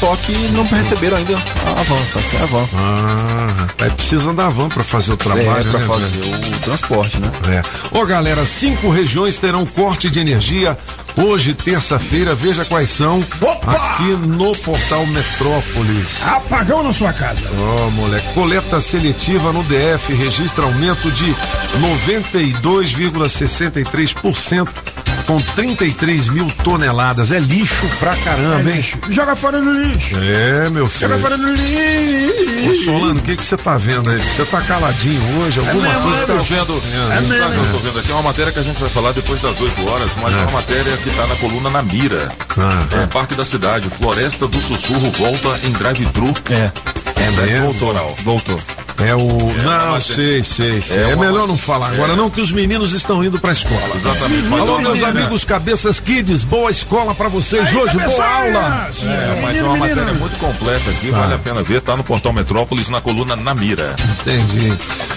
Só 0.00 0.14
que 0.16 0.32
não 0.52 0.64
receberam 0.64 1.16
ainda 1.16 1.34
a 1.34 1.82
van, 1.82 1.96
tá 2.12 2.20
sem 2.20 2.40
a 2.40 2.46
van. 2.46 2.64
ah, 2.76 3.46
rapaz, 3.58 3.92
precisa 3.94 4.32
da 4.32 4.48
van 4.48 4.68
pra 4.68 4.84
fazer 4.84 5.12
o 5.12 5.16
trabalho, 5.16 5.50
é, 5.50 5.62
pra 5.70 5.80
né, 5.80 5.86
fazer 5.86 6.18
velho? 6.18 6.54
o 6.54 6.58
transporte, 6.60 7.18
né? 7.18 7.32
É. 7.48 7.62
Ô 7.98 8.06
galera, 8.06 8.44
cinco 8.46 8.90
regiões 8.90 9.38
terão 9.38 9.66
corte 9.66 10.08
de 10.08 10.20
energia 10.20 10.78
hoje, 11.16 11.52
terça-feira. 11.52 12.36
Veja 12.36 12.64
quais 12.64 12.90
são 12.90 13.26
Opa! 13.40 13.72
aqui 13.72 14.04
no 14.04 14.54
portal 14.56 15.04
Metrópolis. 15.06 16.24
Apagão 16.26 16.82
na 16.84 16.92
sua 16.92 17.12
casa. 17.12 17.42
Ó, 17.58 17.90
moleque, 17.90 18.32
coleta 18.34 18.80
seletiva 18.80 19.52
no 19.52 19.64
DF 19.64 20.14
registra 20.14 20.64
aumento 20.64 21.10
de 21.10 21.34
92,63% 21.80 24.68
com 25.28 25.36
33 25.36 26.28
mil 26.28 26.48
toneladas. 26.64 27.30
É 27.30 27.38
lixo 27.38 27.86
pra 28.00 28.16
caramba, 28.16 28.70
hein? 28.70 28.82
Joga 29.10 29.36
fora 29.36 29.60
no 29.60 29.72
lixo. 29.72 30.14
É, 30.18 30.70
meu 30.70 30.86
filho. 30.86 31.10
Joga 31.10 31.20
fora 31.20 31.36
no 31.36 31.48
Ô, 31.48 31.52
lixo. 31.52 32.84
Solano, 32.86 33.20
o 33.20 33.22
que 33.22 33.36
que 33.36 33.44
você 33.44 33.56
tá 33.58 33.76
vendo 33.76 34.08
aí? 34.08 34.18
Você 34.18 34.44
tá 34.46 34.60
caladinho 34.62 35.20
hoje? 35.40 35.58
Alguma 35.60 35.82
mesmo, 35.82 36.02
coisa 36.02 36.22
é, 36.22 36.26
tá 36.26 36.32
vendo, 36.32 36.82
é 37.12 37.20
mesmo. 37.20 37.52
que 37.52 37.58
eu 37.68 37.72
tô 37.72 37.78
vendo 37.78 37.98
aqui 37.98 38.10
é 38.10 38.14
uma 38.14 38.22
matéria 38.22 38.52
que 38.52 38.58
a 38.58 38.62
gente 38.62 38.80
vai 38.80 38.88
falar 38.88 39.12
depois 39.12 39.40
das 39.42 39.60
8 39.60 39.86
horas, 39.90 40.10
mas 40.22 40.32
é, 40.32 40.36
uma 40.36 40.50
matéria 40.50 40.96
que 40.96 41.08
está 41.10 41.26
na 41.26 41.36
coluna 41.36 41.70
na 41.70 41.82
mira. 41.82 42.32
Ah, 42.56 43.02
É, 43.02 43.06
Parque 43.06 43.34
da 43.34 43.44
Cidade, 43.44 43.86
Floresta 43.90 44.48
do 44.48 44.60
Sussurro 44.62 45.12
volta 45.12 45.60
em 45.62 45.72
drive-thru. 45.72 46.32
É. 46.50 46.72
É 47.20 47.30
mesmo? 47.42 47.66
Autoral. 47.66 48.14
Voltou. 48.24 48.58
É 49.00 49.14
o. 49.14 49.18
não, 49.62 49.92
mas- 49.92 50.06
sei, 50.06 50.42
sei, 50.42 50.82
sei. 50.82 50.98
É, 51.04 51.10
É 51.10 51.16
melhor 51.16 51.46
não 51.46 51.56
falar 51.56 51.90
agora, 51.92 52.16
não, 52.16 52.28
que 52.28 52.40
os 52.40 52.50
meninos 52.50 52.92
estão 52.92 53.22
indo 53.22 53.38
pra 53.40 53.52
escola. 53.52 53.80
Exatamente. 53.94 54.52
Alô, 54.52 54.72
olha, 54.74 54.82
meus 54.82 55.02
amigos 55.02 55.44
Cabeças 55.44 56.00
Kids, 56.00 56.42
boa 56.44 56.70
escola 56.70 57.14
pra 57.14 57.28
vocês 57.28 57.68
Aí, 57.68 57.76
hoje, 57.76 57.96
boa 57.98 58.24
aula. 58.26 58.90
É, 59.04 59.40
mas 59.42 59.56
é 59.56 59.62
uma 59.62 59.76
matéria 59.76 60.12
muito 60.14 60.36
completa 60.38 60.90
aqui, 60.90 61.10
vale 61.10 61.34
a 61.34 61.38
pena 61.38 61.62
ver, 61.62 61.80
tá 61.80 61.96
no 61.96 62.02
portal 62.04 62.32
Metrópolis, 62.32 62.88
na 62.90 63.00
coluna 63.00 63.36
Na 63.36 63.54
Mira. 63.54 63.94
Entendi. 64.20 64.76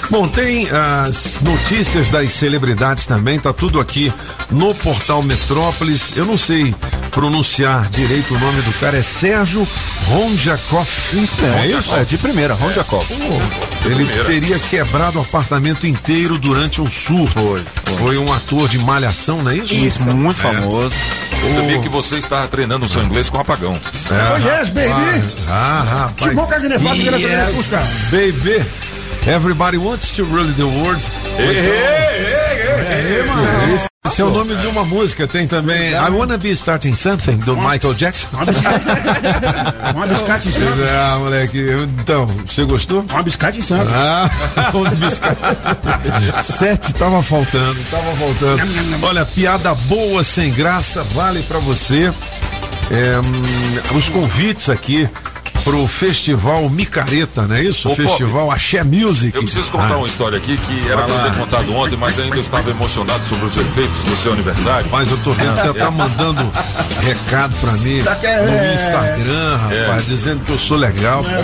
Bom, 0.10 0.28
tem 0.28 0.68
as 0.70 1.40
notícias 1.42 2.10
das 2.10 2.32
celebridades 2.34 3.08
também, 3.08 3.40
tá 3.40 3.52
tudo 3.54 3.80
aqui 3.80 4.12
no 4.52 4.76
portal 4.76 5.22
Metrópolis. 5.24 6.12
Eu 6.16 6.26
não 6.26 6.38
sei 6.38 6.76
pronunciar 7.12 7.90
direito 7.90 8.34
o 8.36 8.40
nome 8.40 8.62
do 8.62 8.72
cara, 8.80 8.98
é 8.98 9.02
Sérgio 9.02 9.68
Ronjakov. 10.08 10.88
Isso 11.14 11.36
é 11.62 11.68
isso? 11.68 11.96
É, 11.96 12.04
de 12.06 12.18
primeira, 12.18 12.54
Rondiakov. 12.54 13.06
Ele 13.86 13.96
Primeira. 13.96 14.24
teria 14.26 14.60
quebrado 14.60 15.18
o 15.18 15.22
apartamento 15.22 15.88
inteiro 15.88 16.38
durante 16.38 16.82
um 16.82 16.86
surto. 16.86 17.34
Foi, 17.40 17.64
foi. 17.98 18.18
um 18.18 18.32
ator 18.32 18.68
de 18.70 18.78
malhação, 18.78 19.42
não 19.42 19.52
é 19.52 19.56
isso? 19.58 19.74
Isso, 19.74 20.04
muito 20.04 20.40
famoso. 20.40 20.96
Eu 21.44 21.56
sabia 21.56 21.80
que 21.80 21.90
você 21.90 22.18
está 22.18 22.46
treinando 22.48 22.86
o 22.86 22.90
seu 22.90 23.02
inglês 23.04 23.30
com 23.30 23.40
apagão. 23.40 23.74
É, 23.74 24.34
Oh, 24.34 24.38
yes, 24.60 24.70
baby. 24.70 25.34
Ah, 25.48 25.84
rapaz. 25.90 26.30
Que 26.30 26.36
bom 26.36 26.46
que 26.46 26.54
a 26.54 26.60
queria 26.60 26.80
fazer 26.80 27.28
Yes, 27.28 27.56
puxar. 27.56 27.84
Baby. 28.12 28.62
Everybody 29.28 29.78
wants 29.78 30.12
to 30.16 30.24
rule 30.24 30.52
the 30.54 30.64
world. 30.64 31.02
Esse, 33.76 33.91
esse 34.08 34.20
é 34.22 34.26
o 34.26 34.32
nome 34.32 34.56
de 34.56 34.66
uma 34.68 34.84
música. 34.84 35.28
Tem 35.28 35.48
também 35.48 35.92
I 35.92 36.10
Wanna 36.10 36.38
Be 36.38 36.50
Starting 36.52 36.96
Something, 36.96 37.38
do 37.38 37.56
Michael 37.56 37.94
Jackson. 37.94 38.28
Um 38.36 40.08
biscate 40.10 40.48
em 40.50 40.52
santo. 40.52 40.82
Ah, 40.90 41.18
moleque. 41.20 41.68
Então, 42.02 42.26
você 42.26 42.64
gostou? 42.66 43.06
Um 43.14 43.24
biscate 43.24 43.60
em 43.60 43.62
santo. 43.62 43.94
Ah, 43.94 44.30
um 44.74 44.90
bisca- 44.96 45.38
Sete 46.42 46.94
tava 46.96 47.22
faltando, 47.22 47.80
tava 47.92 48.12
faltando. 48.16 48.64
Olha, 49.06 49.24
piada 49.26 49.76
boa, 49.76 50.24
sem 50.24 50.52
graça, 50.52 51.04
vale 51.14 51.44
pra 51.44 51.60
você. 51.60 52.12
É, 52.90 53.20
hum, 53.20 53.98
os 53.98 54.10
convites 54.10 54.70
aqui 54.70 55.08
pro 55.64 55.88
festival 55.88 56.70
Micareta, 56.70 57.44
não 57.48 57.56
é 57.56 57.62
isso? 57.64 57.90
Ô, 57.90 57.96
festival 57.96 58.52
Axé 58.52 58.84
Music. 58.84 59.36
Eu 59.36 59.44
preciso 59.44 59.72
contar 59.72 59.94
Ah, 59.94 59.98
uma 59.98 60.08
história 60.08 60.38
aqui 60.38 60.58
que 60.58 60.88
era 60.90 61.04
pra 61.04 61.16
eu 61.16 61.24
ter 61.32 61.38
contado 61.38 61.74
ontem, 61.76 61.96
mas 61.98 62.18
ainda 62.20 62.36
eu 62.36 62.42
estava 62.42 62.70
emocionado 62.70 63.22
sobre 63.28 63.46
os 63.46 63.56
efeitos 63.58 64.04
do 64.04 64.16
seu 64.18 64.34
aniversário. 64.34 64.88
Mas 64.92 65.10
eu 65.12 65.18
tô 65.18 65.32
vendo 65.34 65.54
que 65.54 65.62
você 65.62 65.74
tá 65.74 65.92
mandando 65.92 66.52
recado 67.02 67.54
pra 67.62 67.72
mim 67.74 68.02
Tá 68.04 68.16
que 68.16 68.26
é- 68.26 68.42
no 68.42 68.74
Instagram, 68.74 69.58
rapaz, 69.58 70.06
dizendo 70.08 70.44
que 70.46 70.52
eu 70.52 70.60
sou 70.60 70.78
legal. 70.78 71.24
É, 71.26 71.42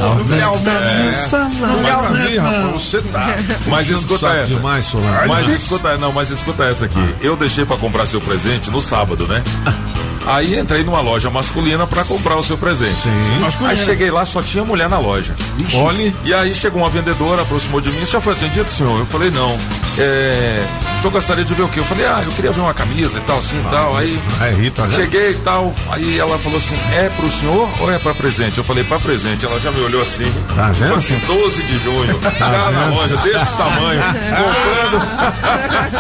você 2.74 3.02
tá. 3.02 3.36
Mas 3.68 3.90
escuta 3.90 4.28
essa. 4.30 4.54
demais, 4.54 4.86
Solano. 4.86 5.28
Mas 5.28 5.48
escuta, 5.50 5.98
não, 5.98 6.12
mas 6.12 6.30
escuta 6.30 6.64
essa 6.66 6.86
aqui. 6.86 7.16
Eu 7.22 7.36
deixei 7.36 7.66
pra 7.66 7.78
comprar 7.78 8.06
seu 8.06 8.22
presente 8.22 8.70
no 8.72 8.82
sábado, 8.82 9.28
né? 9.28 9.44
Aí 10.28 10.60
entrei 10.60 10.84
numa 10.84 11.00
loja 11.00 11.30
masculina 11.30 11.88
pra 11.88 12.04
comprar 12.04 12.36
o 12.36 12.44
seu 12.44 12.58
presente. 12.58 12.96
Sim. 13.02 13.66
Aí 13.66 13.78
cheguei 13.78 14.12
lá, 14.12 14.26
só 14.26 14.42
tinha 14.42 14.64
mulher 14.64 14.90
na 14.90 15.00
loja. 15.00 15.36
Olhe. 15.76 16.14
E 16.26 16.34
aí 16.34 16.54
chegou 16.54 16.82
uma 16.82 16.90
vendedora, 16.90 17.42
aproximou 17.44 17.80
de 17.80 17.90
mim, 17.92 18.06
já 18.06 18.20
foi 18.20 18.34
atendido, 18.34 18.70
senhor? 18.70 19.00
Eu 19.00 19.06
falei, 19.06 19.32
não. 19.32 19.58
É, 19.98 20.66
o 20.98 21.02
senhor 21.02 21.12
gostaria 21.12 21.44
de 21.46 21.54
ver 21.54 21.64
o 21.64 21.70
quê? 21.70 21.80
Eu 21.80 21.86
falei, 21.86 22.06
ah, 22.06 22.22
eu 22.26 22.32
queria 22.32 22.52
ver 22.52 22.62
uma 22.62 22.74
camisa 22.74 23.20
e 23.20 23.22
tal, 23.22 23.40
assim 23.40 23.58
e 23.60 23.70
tal. 23.70 23.98
Aí 23.98 24.20
É, 24.42 24.50
Rita, 24.52 24.86
né? 24.86 24.96
cheguei 24.96 25.32
e 25.32 25.36
tal. 25.36 25.74
Aí 25.90 26.20
ela 26.20 26.38
falou 26.40 26.58
assim, 26.58 26.76
é 26.94 27.10
pro 27.10 27.30
senhor 27.32 27.70
ou 27.80 27.92
é 27.92 27.98
pra 27.98 28.14
presente? 28.14 28.58
Eu 28.58 28.64
falei, 28.64 28.84
pra 28.84 29.00
presente. 29.00 29.46
Ela 29.46 29.60
já 29.60 29.72
me 29.72 29.80
olhou 29.82 30.02
assim. 30.02 30.26
Tá 30.56 30.68
vendo? 30.72 30.78
Falou 30.90 30.98
assim, 30.98 31.18
12 31.26 31.64
de 31.64 31.80
junho. 31.80 32.20
Cara 32.38 32.70
na 32.72 32.86
loja, 32.88 33.16
desse 33.18 33.54
tamanho. 33.56 34.02
Comprando. 34.38 35.98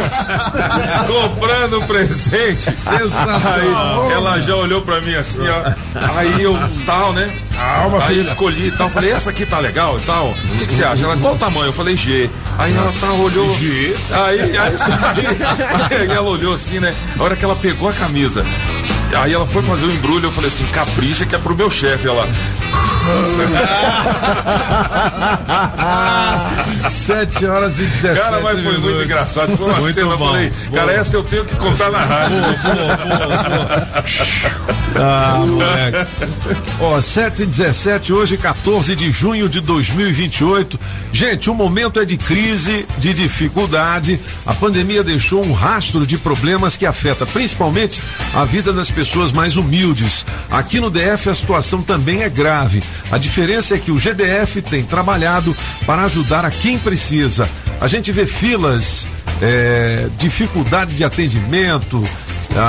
comprando 1.06 1.82
presente. 1.86 2.74
Sensacional. 2.74 4.06
Aí 4.06 4.12
ela 4.12 4.40
já 4.40 4.56
olhou 4.56 4.82
pra 4.82 5.00
mim 5.00 5.14
assim, 5.14 5.46
ó. 5.48 5.72
Aí 6.16 6.42
eu, 6.42 6.56
tal, 6.86 7.12
né? 7.12 7.30
Calma, 7.60 7.98
Aí 7.98 8.02
eu 8.02 8.08
filha. 8.08 8.20
escolhi 8.22 8.66
e 8.68 8.70
tal. 8.72 8.88
Falei, 8.88 9.12
essa 9.12 9.28
aqui 9.30 9.44
tá 9.44 9.58
legal 9.58 9.98
e 9.98 10.00
tal. 10.02 10.30
O 10.30 10.34
que, 10.58 10.66
que 10.66 10.72
você 10.72 10.82
acha? 10.82 11.04
Ela, 11.04 11.16
qual 11.18 11.34
o 11.34 11.38
tamanho? 11.38 11.66
Eu 11.66 11.72
falei, 11.74 11.94
G. 11.96 12.30
Aí 12.58 12.74
ela 12.74 12.90
tá, 12.98 13.12
olhou. 13.12 13.54
G. 13.58 13.94
Aí, 14.10 14.40
aí, 14.40 14.56
aí, 14.56 14.74
aí 16.00 16.10
ela 16.10 16.22
olhou 16.28 16.54
assim, 16.54 16.80
né? 16.80 16.94
A 17.18 17.22
hora 17.22 17.36
que 17.36 17.44
ela 17.44 17.54
pegou 17.56 17.88
a 17.88 17.92
camisa. 17.92 18.44
Aí 19.14 19.32
ela 19.34 19.46
foi 19.46 19.60
fazer 19.62 19.86
o 19.86 19.92
embrulho, 19.92 20.28
eu 20.28 20.32
falei 20.32 20.48
assim, 20.48 20.64
capricha 20.66 21.26
que 21.26 21.34
é 21.34 21.38
pro 21.38 21.54
meu 21.54 21.68
chefe. 21.68 22.06
Ela, 22.06 22.26
7 26.90 27.46
horas 27.46 27.78
e 27.80 27.84
17 27.84 28.20
cara, 28.20 28.40
mas 28.40 28.52
foi 28.52 28.62
muito 28.62 28.80
minutos. 28.82 29.04
engraçado. 29.04 29.56
Foi 29.56 29.66
uma 29.68 29.80
Muito 29.80 29.94
cena, 29.94 30.10
eu 30.12 30.18
bom. 30.18 30.26
falei, 30.28 30.52
cara, 30.72 30.92
essa 30.92 31.16
eu 31.16 31.24
tenho 31.24 31.44
que 31.44 31.56
contar 31.56 31.90
na 31.90 31.98
rádio. 31.98 32.36
Ah, 35.02 35.44
moleque. 35.46 36.04
Ó, 36.80 37.00
7 37.00 37.44
e 37.44 37.46
17, 37.50 38.12
hoje 38.12 38.36
14 38.36 38.94
de 38.94 39.10
junho 39.10 39.48
de 39.48 39.60
2028. 39.60 40.78
Gente, 41.12 41.50
o 41.50 41.54
momento 41.54 41.98
é 41.98 42.04
de 42.04 42.16
crise, 42.16 42.86
de 42.98 43.12
dificuldade. 43.12 44.18
A 44.46 44.54
pandemia 44.54 45.02
deixou 45.02 45.44
um 45.44 45.52
rastro 45.52 46.06
de 46.06 46.16
problemas 46.16 46.76
que 46.76 46.86
afeta 46.86 47.26
principalmente 47.26 48.00
a 48.34 48.44
vida 48.44 48.72
das 48.72 48.90
pessoas 48.90 49.32
mais 49.32 49.56
humildes. 49.56 50.24
Aqui 50.50 50.80
no 50.80 50.90
DF 50.90 51.28
a 51.28 51.34
situação 51.34 51.82
também 51.82 52.22
é 52.22 52.30
grave. 52.30 52.80
A 53.10 53.18
diferença 53.18 53.74
é 53.74 53.78
que 53.78 53.90
o 53.90 53.98
GDF 53.98 54.62
tem 54.62 54.84
trabalhado 54.84 55.54
para 55.84 56.02
ajudar 56.02 56.44
a 56.44 56.50
quem 56.50 56.78
precisa. 56.78 57.48
A 57.80 57.88
gente 57.88 58.12
vê 58.12 58.26
filas 58.26 59.08
é, 59.42 60.08
dificuldade 60.18 60.94
de 60.94 61.04
atendimento. 61.04 62.02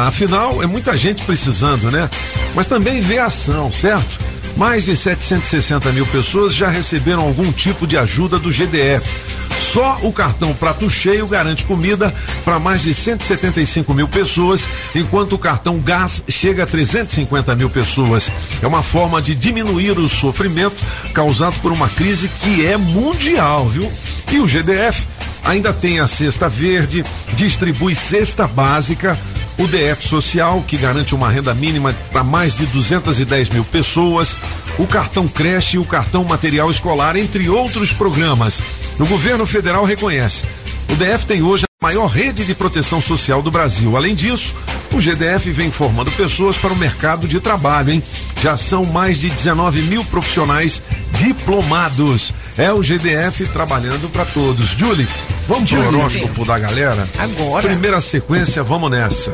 Afinal, 0.07 0.61
é 0.61 0.65
muita 0.65 0.97
gente 0.97 1.23
precisando, 1.23 1.91
né? 1.91 2.09
Mas 2.55 2.67
também 2.67 2.99
vê 3.01 3.19
ação, 3.19 3.71
certo? 3.71 4.30
Mais 4.57 4.85
de 4.85 4.95
760 4.95 5.91
mil 5.91 6.05
pessoas 6.07 6.53
já 6.53 6.69
receberam 6.69 7.21
algum 7.21 7.51
tipo 7.51 7.87
de 7.87 7.97
ajuda 7.97 8.37
do 8.37 8.51
GDF. 8.51 9.41
Só 9.71 9.97
o 10.01 10.11
cartão 10.11 10.53
Prato 10.53 10.89
Cheio 10.89 11.25
garante 11.27 11.63
comida 11.63 12.13
para 12.43 12.59
mais 12.59 12.81
de 12.81 12.93
175 12.93 13.93
mil 13.93 14.07
pessoas, 14.07 14.67
enquanto 14.93 15.33
o 15.33 15.39
cartão 15.39 15.79
Gás 15.79 16.23
chega 16.27 16.63
a 16.63 16.67
350 16.67 17.55
mil 17.55 17.69
pessoas. 17.69 18.29
É 18.61 18.67
uma 18.67 18.83
forma 18.83 19.21
de 19.21 19.33
diminuir 19.33 19.97
o 19.97 20.09
sofrimento 20.09 20.75
causado 21.13 21.55
por 21.61 21.71
uma 21.71 21.87
crise 21.87 22.27
que 22.27 22.65
é 22.65 22.75
mundial, 22.75 23.69
viu? 23.69 23.89
E 24.31 24.39
o 24.39 24.47
GDF 24.47 25.07
ainda 25.45 25.71
tem 25.71 25.99
a 25.99 26.07
cesta 26.07 26.49
verde, 26.49 27.03
distribui 27.35 27.95
cesta 27.95 28.47
básica, 28.47 29.17
o 29.57 29.67
DF 29.67 30.07
Social, 30.07 30.63
que 30.67 30.77
garante 30.77 31.13
uma 31.13 31.29
renda 31.29 31.53
mínima 31.53 31.93
para 32.11 32.23
mais 32.23 32.55
de 32.55 32.65
210 32.67 33.49
mil 33.49 33.63
pessoas, 33.65 34.37
o 34.77 34.87
cartão 34.87 35.27
creche 35.27 35.77
e 35.77 35.79
o 35.79 35.85
cartão 35.85 36.23
material 36.23 36.71
escolar, 36.71 37.15
entre 37.15 37.49
outros 37.49 37.93
programas. 37.93 38.61
O 38.99 39.05
governo 39.05 39.45
federal 39.45 39.85
reconhece. 39.85 40.43
O 40.91 40.95
DF 40.95 41.25
tem 41.25 41.41
hoje 41.41 41.63
a 41.81 41.85
maior 41.85 42.07
rede 42.07 42.43
de 42.43 42.53
proteção 42.53 43.01
social 43.01 43.41
do 43.41 43.49
Brasil. 43.51 43.95
Além 43.95 44.13
disso, 44.13 44.53
o 44.93 44.99
GDF 44.99 45.49
vem 45.51 45.71
formando 45.71 46.11
pessoas 46.11 46.57
para 46.57 46.73
o 46.73 46.75
mercado 46.75 47.27
de 47.27 47.39
trabalho, 47.39 47.91
hein? 47.91 48.03
Já 48.41 48.57
são 48.57 48.83
mais 48.83 49.19
de 49.19 49.29
19 49.29 49.81
mil 49.83 50.03
profissionais 50.05 50.81
diplomados. 51.13 52.33
É 52.57 52.71
o 52.71 52.81
GDF 52.81 53.47
trabalhando 53.47 54.09
para 54.09 54.25
todos. 54.25 54.69
Julie, 54.71 55.07
vamos 55.47 55.69
pro 55.71 55.83
Julie. 55.83 55.99
horóscopo 55.99 56.45
da 56.45 56.59
galera? 56.59 57.07
Agora. 57.17 57.67
Primeira 57.67 58.01
sequência, 58.01 58.61
vamos 58.61 58.91
nessa. 58.91 59.31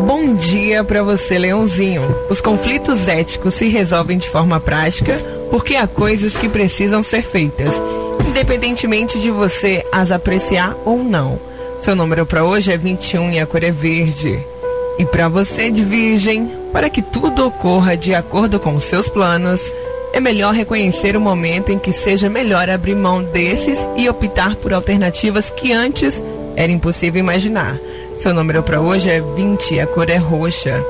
Bom 0.00 0.34
dia 0.34 0.84
para 0.84 1.02
você, 1.02 1.38
Leãozinho. 1.38 2.02
Os 2.28 2.40
conflitos 2.40 3.08
éticos 3.08 3.54
se 3.54 3.68
resolvem 3.68 4.18
de 4.18 4.28
forma 4.28 4.60
prática 4.60 5.16
porque 5.50 5.74
há 5.74 5.86
coisas 5.86 6.36
que 6.36 6.48
precisam 6.48 7.02
ser 7.02 7.22
feitas, 7.22 7.82
independentemente 8.28 9.18
de 9.18 9.30
você 9.30 9.84
as 9.90 10.12
apreciar 10.12 10.76
ou 10.84 11.02
não. 11.02 11.40
Seu 11.80 11.96
número 11.96 12.26
para 12.26 12.44
hoje 12.44 12.70
é 12.72 12.76
21 12.76 13.30
e 13.30 13.40
a 13.40 13.46
cor 13.46 13.64
é 13.64 13.70
verde. 13.70 14.38
E 14.98 15.04
para 15.06 15.28
você 15.28 15.70
de 15.70 15.82
Virgem, 15.82 16.52
para 16.72 16.90
que 16.90 17.00
tudo 17.00 17.46
ocorra 17.46 17.96
de 17.96 18.14
acordo 18.14 18.60
com 18.60 18.76
os 18.76 18.84
seus 18.84 19.08
planos, 19.08 19.72
é 20.12 20.20
melhor 20.20 20.52
reconhecer 20.52 21.16
o 21.16 21.20
momento 21.20 21.70
em 21.70 21.78
que 21.78 21.92
seja 21.92 22.28
melhor 22.28 22.68
abrir 22.68 22.94
mão 22.94 23.22
desses 23.22 23.86
e 23.96 24.08
optar 24.08 24.56
por 24.56 24.72
alternativas 24.72 25.50
que 25.50 25.72
antes 25.72 26.22
era 26.56 26.70
impossível 26.70 27.20
imaginar. 27.20 27.78
Seu 28.16 28.34
número 28.34 28.62
para 28.62 28.80
hoje 28.80 29.10
é 29.10 29.20
20 29.20 29.74
e 29.74 29.80
a 29.80 29.86
cor 29.86 30.10
é 30.10 30.16
roxa. 30.16 30.84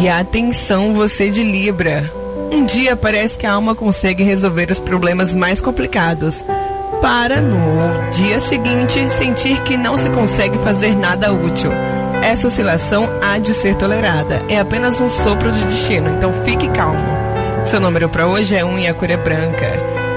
E 0.00 0.08
atenção, 0.08 0.92
você 0.92 1.30
de 1.30 1.42
Libra. 1.42 2.10
Um 2.50 2.64
dia 2.64 2.96
parece 2.96 3.38
que 3.38 3.46
a 3.46 3.52
alma 3.52 3.74
consegue 3.74 4.22
resolver 4.22 4.70
os 4.70 4.80
problemas 4.80 5.34
mais 5.34 5.60
complicados, 5.60 6.42
para 7.00 7.40
no 7.40 8.10
dia 8.10 8.40
seguinte 8.40 9.08
sentir 9.10 9.62
que 9.62 9.76
não 9.76 9.96
se 9.98 10.08
consegue 10.10 10.58
fazer 10.58 10.96
nada 10.96 11.32
útil. 11.32 11.70
Essa 12.22 12.48
oscilação 12.48 13.08
há 13.22 13.38
de 13.38 13.52
ser 13.52 13.76
tolerada, 13.76 14.42
é 14.48 14.58
apenas 14.58 15.00
um 15.00 15.08
sopro 15.08 15.52
de 15.52 15.64
destino, 15.64 16.10
então 16.10 16.32
fique 16.44 16.68
calmo. 16.70 17.27
Seu 17.68 17.80
número 17.80 18.08
para 18.08 18.26
hoje 18.26 18.56
é 18.56 18.64
1 18.64 18.68
um 18.68 18.78
e 18.78 18.88
a 18.88 18.94
cor 18.94 19.10
é 19.10 19.16
branca. 19.18 19.70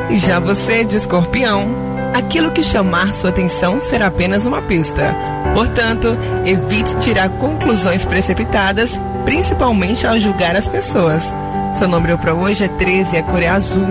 E 0.10 0.15
já 0.15 0.39
você 0.39 0.86
de 0.86 0.96
escorpião, 0.96 1.67
aquilo 2.13 2.51
que 2.51 2.63
chamar 2.63 3.13
sua 3.13 3.29
atenção 3.29 3.81
será 3.81 4.08
apenas 4.08 4.46
uma 4.46 4.62
pista. 4.62 5.13
Portanto, 5.53 6.17
evite 6.46 6.96
tirar 7.00 7.27
conclusões 7.27 8.05
precipitadas, 8.05 8.98
principalmente 9.25 10.08
ao 10.08 10.17
julgar 10.17 10.55
as 10.55 10.65
pessoas. 10.65 11.34
Seu 11.75 11.89
número 11.89 12.17
para 12.17 12.34
hoje 12.34 12.63
é 12.63 12.67
13 12.70 13.15
e 13.15 13.20
a 13.20 13.24
cor 13.24 13.43
é 13.43 13.50
azul. 13.50 13.88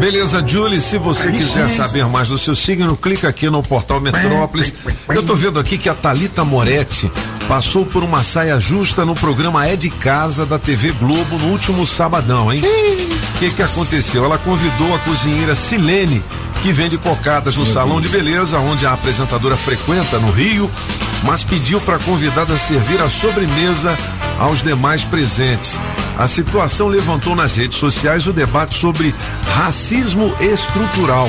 Beleza, 0.00 0.42
Julie, 0.46 0.80
se 0.80 0.96
você 0.96 1.28
Aí 1.28 1.36
quiser 1.36 1.68
sim. 1.68 1.76
saber 1.76 2.06
mais 2.06 2.28
do 2.28 2.38
seu 2.38 2.56
signo, 2.56 2.96
clica 2.96 3.28
aqui 3.28 3.48
no 3.50 3.62
portal 3.62 4.00
Metrópolis. 4.00 4.72
Eu 5.08 5.22
tô 5.22 5.36
vendo 5.36 5.60
aqui 5.60 5.76
que 5.76 5.88
a 5.88 5.94
Talita 5.94 6.44
Moretti 6.44 7.10
passou 7.48 7.84
por 7.84 8.02
uma 8.02 8.22
saia 8.24 8.58
justa 8.58 9.04
no 9.04 9.14
programa 9.14 9.66
É 9.66 9.76
de 9.76 9.90
Casa 9.90 10.46
da 10.46 10.58
TV 10.58 10.92
Globo 10.92 11.38
no 11.38 11.48
último 11.48 11.86
sabadão, 11.86 12.52
hein? 12.52 12.62
O 13.01 13.01
que 13.50 13.56
que 13.56 13.62
aconteceu? 13.62 14.24
Ela 14.24 14.38
convidou 14.38 14.94
a 14.94 14.98
cozinheira 15.00 15.56
Silene, 15.56 16.22
que 16.62 16.72
vende 16.72 16.96
cocadas 16.96 17.56
no 17.56 17.66
salão 17.66 18.00
de 18.00 18.08
beleza, 18.08 18.58
onde 18.60 18.86
a 18.86 18.92
apresentadora 18.92 19.56
frequenta 19.56 20.18
no 20.20 20.30
Rio, 20.30 20.70
mas 21.24 21.42
pediu 21.42 21.80
para 21.80 21.96
a 21.96 21.98
convidada 21.98 22.56
servir 22.56 23.00
a 23.02 23.10
sobremesa 23.10 23.96
aos 24.38 24.62
demais 24.62 25.02
presentes. 25.02 25.76
A 26.16 26.28
situação 26.28 26.86
levantou 26.86 27.34
nas 27.34 27.56
redes 27.56 27.78
sociais 27.78 28.28
o 28.28 28.32
debate 28.32 28.76
sobre 28.76 29.12
racismo 29.56 30.32
estrutural, 30.40 31.28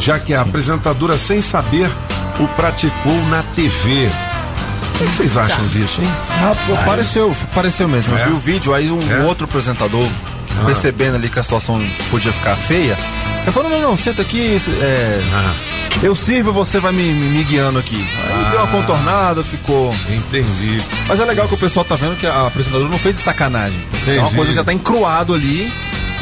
já 0.00 0.18
que 0.18 0.34
a 0.34 0.40
apresentadora, 0.40 1.16
sem 1.16 1.40
saber, 1.40 1.88
o 2.40 2.48
praticou 2.56 3.24
na 3.28 3.42
TV. 3.54 4.10
O 4.96 4.98
que 4.98 5.16
vocês 5.16 5.36
acham 5.36 5.64
disso, 5.68 6.00
hein? 6.00 6.08
Pô, 6.66 6.76
pareceu, 6.84 7.36
pareceu 7.54 7.86
mesmo. 7.88 8.16
É? 8.18 8.22
Eu 8.22 8.26
vi 8.26 8.32
o 8.32 8.38
vídeo, 8.40 8.74
aí 8.74 8.90
um 8.90 9.00
É? 9.12 9.22
outro 9.24 9.44
apresentador, 9.44 10.06
percebendo 10.66 11.16
ali 11.16 11.28
que 11.28 11.38
a 11.38 11.42
situação 11.42 11.80
podia 12.10 12.32
ficar 12.32 12.56
feia, 12.56 12.96
ele 13.42 13.50
falou, 13.52 13.70
não, 13.70 13.80
não, 13.80 13.96
senta 13.96 14.22
aqui, 14.22 14.56
é, 14.80 15.20
Ah, 15.32 15.54
eu 16.02 16.14
sirvo, 16.14 16.52
você 16.52 16.78
vai 16.78 16.92
me, 16.92 17.02
me- 17.12 17.28
me 17.30 17.44
guiando 17.44 17.78
aqui. 17.78 18.06
Aí 18.28 18.50
deu 18.50 18.60
uma 18.60 18.68
contornada, 18.68 19.42
ficou... 19.44 19.92
entendi. 20.08 20.80
Mas 21.08 21.18
é 21.20 21.24
legal 21.24 21.46
que 21.48 21.54
o 21.54 21.58
pessoal 21.58 21.84
tá 21.84 21.94
vendo 21.96 22.18
que 22.18 22.26
a 22.26 22.46
apresentadora 22.46 22.88
não 22.88 22.98
fez 22.98 23.16
de 23.16 23.20
sacanagem. 23.22 23.78
É 24.06 24.10
uma 24.12 24.20
Entendi. 24.22 24.36
coisa 24.36 24.50
que 24.50 24.56
já 24.56 24.64
tá 24.64 24.72
encruado 24.72 25.34
ali, 25.34 25.72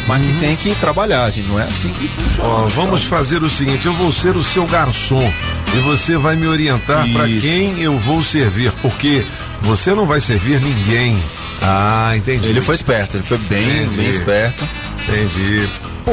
mas 0.07 0.23
que 0.25 0.33
tem 0.41 0.57
que 0.57 0.75
trabalhar, 0.77 1.31
gente. 1.31 1.49
Não 1.49 1.61
é 1.61 1.65
assim 1.65 1.91
que 1.91 2.09
funciona. 2.09 2.49
Ó, 2.49 2.67
vamos 2.69 3.05
fazer 3.05 3.43
o 3.43 3.51
seguinte, 3.51 3.87
eu 3.87 3.93
vou 3.93 4.11
ser 4.11 4.37
o 4.37 4.43
seu 4.43 4.67
garçom 4.67 5.33
e 5.75 5.79
você 5.81 6.17
vai 6.17 6.37
me 6.37 6.47
orientar 6.47 7.07
para 7.13 7.27
quem 7.27 7.81
eu 7.81 7.99
vou 7.99 8.23
servir, 8.23 8.73
porque 8.83 9.25
você 9.63 9.95
não 9.95 10.07
vai 10.07 10.21
servir 10.21 10.61
ninguém. 10.61 11.17
Ah, 11.63 12.13
entendi. 12.17 12.49
Ele 12.49 12.61
foi 12.61 12.75
esperto, 12.75 13.17
ele 13.17 13.25
foi 13.25 13.39
bem, 13.39 13.83
Entendi. 13.83 13.97
bem 13.97 14.11
esperto. 14.11 14.67
Entendi. 15.07 15.69
Pô, 16.05 16.13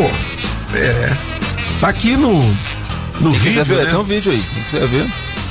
é. 0.75 1.15
Tá 1.79 1.89
aqui 1.89 2.15
no 2.17 2.39
no 3.19 3.31
Quem 3.31 3.39
vídeo, 3.39 3.65
ver, 3.65 3.77
né? 3.77 3.85
tem 3.85 3.99
um 3.99 4.03
vídeo 4.03 4.31
aí. 4.31 4.43
Quem 4.53 4.63
quiser 4.63 4.87
ver. 4.87 5.07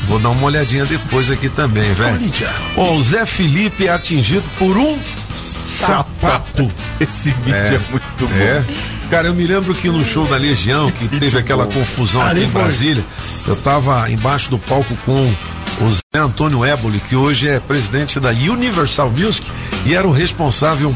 Vou 0.06 0.18
dar 0.18 0.28
uma 0.30 0.44
olhadinha 0.46 0.84
depois 0.84 1.30
aqui 1.30 1.48
também, 1.48 1.92
velho. 1.94 2.20
Ó, 2.76 2.92
o 2.94 3.02
Zé 3.02 3.26
Felipe 3.26 3.86
é 3.86 3.92
atingido 3.92 4.44
por 4.58 4.76
um 4.76 4.98
sapato. 5.66 6.70
Esse 7.00 7.30
vídeo 7.30 7.54
é, 7.54 7.80
muito 7.90 8.04
bom. 8.20 8.34
É. 8.36 8.62
Cara, 9.10 9.28
eu 9.28 9.34
me 9.34 9.46
lembro 9.46 9.74
que 9.74 9.88
no 9.88 10.04
show 10.04 10.26
da 10.26 10.36
Legião, 10.36 10.90
que 10.90 11.08
teve 11.08 11.38
aquela 11.38 11.66
confusão 11.66 12.22
aqui 12.22 12.44
em. 12.44 12.48
Brasília, 12.48 13.04
eu 13.46 13.56
tava 13.56 14.10
embaixo 14.10 14.50
do 14.50 14.58
palco 14.58 14.96
com 15.04 15.32
o 15.80 15.90
Zé 15.90 16.22
Antônio 16.22 16.64
Éboli, 16.64 17.00
que 17.00 17.16
hoje 17.16 17.48
é 17.48 17.60
presidente 17.60 18.18
da 18.18 18.30
Universal 18.30 19.10
Music 19.10 19.46
e 19.84 19.94
era 19.94 20.06
o 20.06 20.12
responsável 20.12 20.94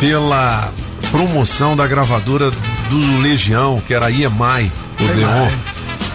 pela 0.00 0.72
promoção 1.10 1.76
da 1.76 1.86
gravadora 1.86 2.50
do 2.50 3.20
Legião, 3.20 3.80
que 3.86 3.94
era 3.94 4.06
a 4.06 4.10
EMI, 4.10 4.72
o 5.00 5.16
Leon. 5.16 5.50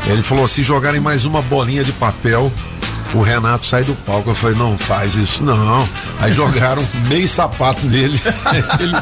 Ele 0.08 0.22
falou: 0.22 0.48
se 0.48 0.64
jogarem 0.64 1.00
mais 1.00 1.26
uma 1.26 1.42
bolinha 1.42 1.84
de 1.84 1.92
papel, 1.94 2.52
o 3.14 3.22
Renato 3.22 3.66
sai 3.66 3.84
do 3.84 3.96
palco. 4.06 4.30
Eu 4.30 4.36
falei: 4.36 4.58
não 4.58 4.78
faz 4.78 5.16
isso 5.16 5.44
não. 5.44 5.88
Aí 6.20 6.32
jogaram 6.32 6.86
meio 7.08 7.28
sapato 7.28 7.86
nele. 7.86 8.20
ele, 8.80 8.96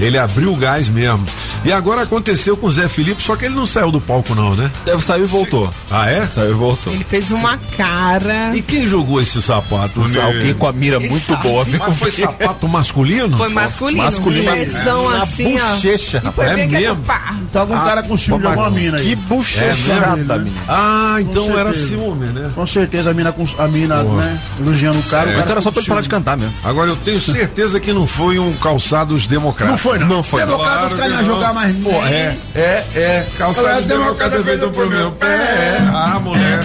ele 0.00 0.18
abriu 0.18 0.52
o 0.52 0.56
gás 0.56 0.88
mesmo. 0.88 1.24
E 1.64 1.72
agora 1.72 2.02
aconteceu 2.02 2.56
com 2.56 2.68
o 2.68 2.70
Zé 2.70 2.86
Felipe, 2.88 3.20
só 3.20 3.34
que 3.34 3.44
ele 3.46 3.54
não 3.54 3.66
saiu 3.66 3.90
do 3.90 4.00
palco, 4.00 4.32
não, 4.34 4.54
né? 4.54 4.70
Deve 4.84 5.02
sair 5.04 5.22
e 5.22 5.26
voltou. 5.26 5.72
Ah, 5.90 6.08
é? 6.08 6.24
Saiu 6.26 6.50
e 6.52 6.54
voltou. 6.54 6.92
Ele 6.92 7.02
fez 7.02 7.32
uma 7.32 7.58
cara. 7.76 8.52
E 8.54 8.62
quem 8.62 8.86
jogou 8.86 9.20
esse 9.20 9.42
sapato? 9.42 10.00
Alguém 10.22 10.54
com 10.54 10.66
a 10.68 10.72
mira 10.72 11.00
muito 11.00 11.16
Exato. 11.16 11.42
boa, 11.48 11.64
viu? 11.64 11.78
Mas 11.80 11.98
foi 11.98 12.10
sapato 12.12 12.68
masculino? 12.68 13.36
Foi 13.36 13.48
masculino. 13.48 14.04
masculino. 14.04 14.50
Um 14.52 15.10
Na 15.10 15.22
assim, 15.22 15.56
ó. 15.60 15.74
bochecha, 15.74 16.20
foi 16.20 16.46
rapaz. 16.46 16.60
É 16.60 16.66
mesmo? 16.66 17.04
Tá 17.52 17.60
algum 17.60 17.74
cara 17.74 18.02
com 18.04 18.16
ciúme 18.16 18.40
de 18.42 18.46
alguma 18.46 18.70
mina 18.70 18.98
Que 18.98 19.08
aí. 19.08 19.16
bochechada, 19.16 20.12
É 20.12 20.16
mesmo? 20.16 20.38
menina. 20.44 20.62
Ah, 20.68 21.16
então 21.20 21.58
era 21.58 21.74
ciúme, 21.74 22.26
né? 22.26 22.50
Com 22.54 22.66
certeza 22.66 23.10
a 23.10 23.14
mina, 23.14 23.32
com, 23.32 23.46
a 23.58 23.66
mina 23.68 24.02
né, 24.02 24.38
elogiando 24.60 24.98
o 24.98 25.02
cara. 25.04 25.24
o 25.30 25.32
cara 25.32 25.40
Então 25.42 25.52
era 25.52 25.60
só 25.60 25.70
pra 25.70 25.80
ele 25.80 25.88
parar 25.88 26.00
de 26.02 26.08
cantar 26.08 26.36
mesmo. 26.36 26.54
Agora 26.64 26.90
eu 26.90 26.96
tenho 26.96 27.20
certeza 27.20 27.80
que 27.80 27.92
não 27.92 28.06
foi 28.06 28.38
um 28.38 28.52
calçados 28.54 29.26
democráticos. 29.26 29.77
Não 29.78 29.82
foi, 29.82 29.98
não. 29.98 30.06
Não 30.08 30.22
foi, 30.22 30.40
não. 30.40 30.58
Democrata, 30.58 30.96
caras 30.96 31.12
iam 31.12 31.24
jogar 31.24 31.54
mais 31.54 31.76
Pô, 31.76 31.90
é, 31.90 32.36
é, 32.54 32.84
é, 32.96 33.26
calçados 33.38 33.70
Olha, 33.70 33.82
democráticos 33.82 34.44
feito 34.44 34.70
pro 34.70 34.90
meu 34.90 35.12
pé. 35.12 35.26
É. 35.26 35.90
Ah, 35.94 36.18
mulher. 36.20 36.60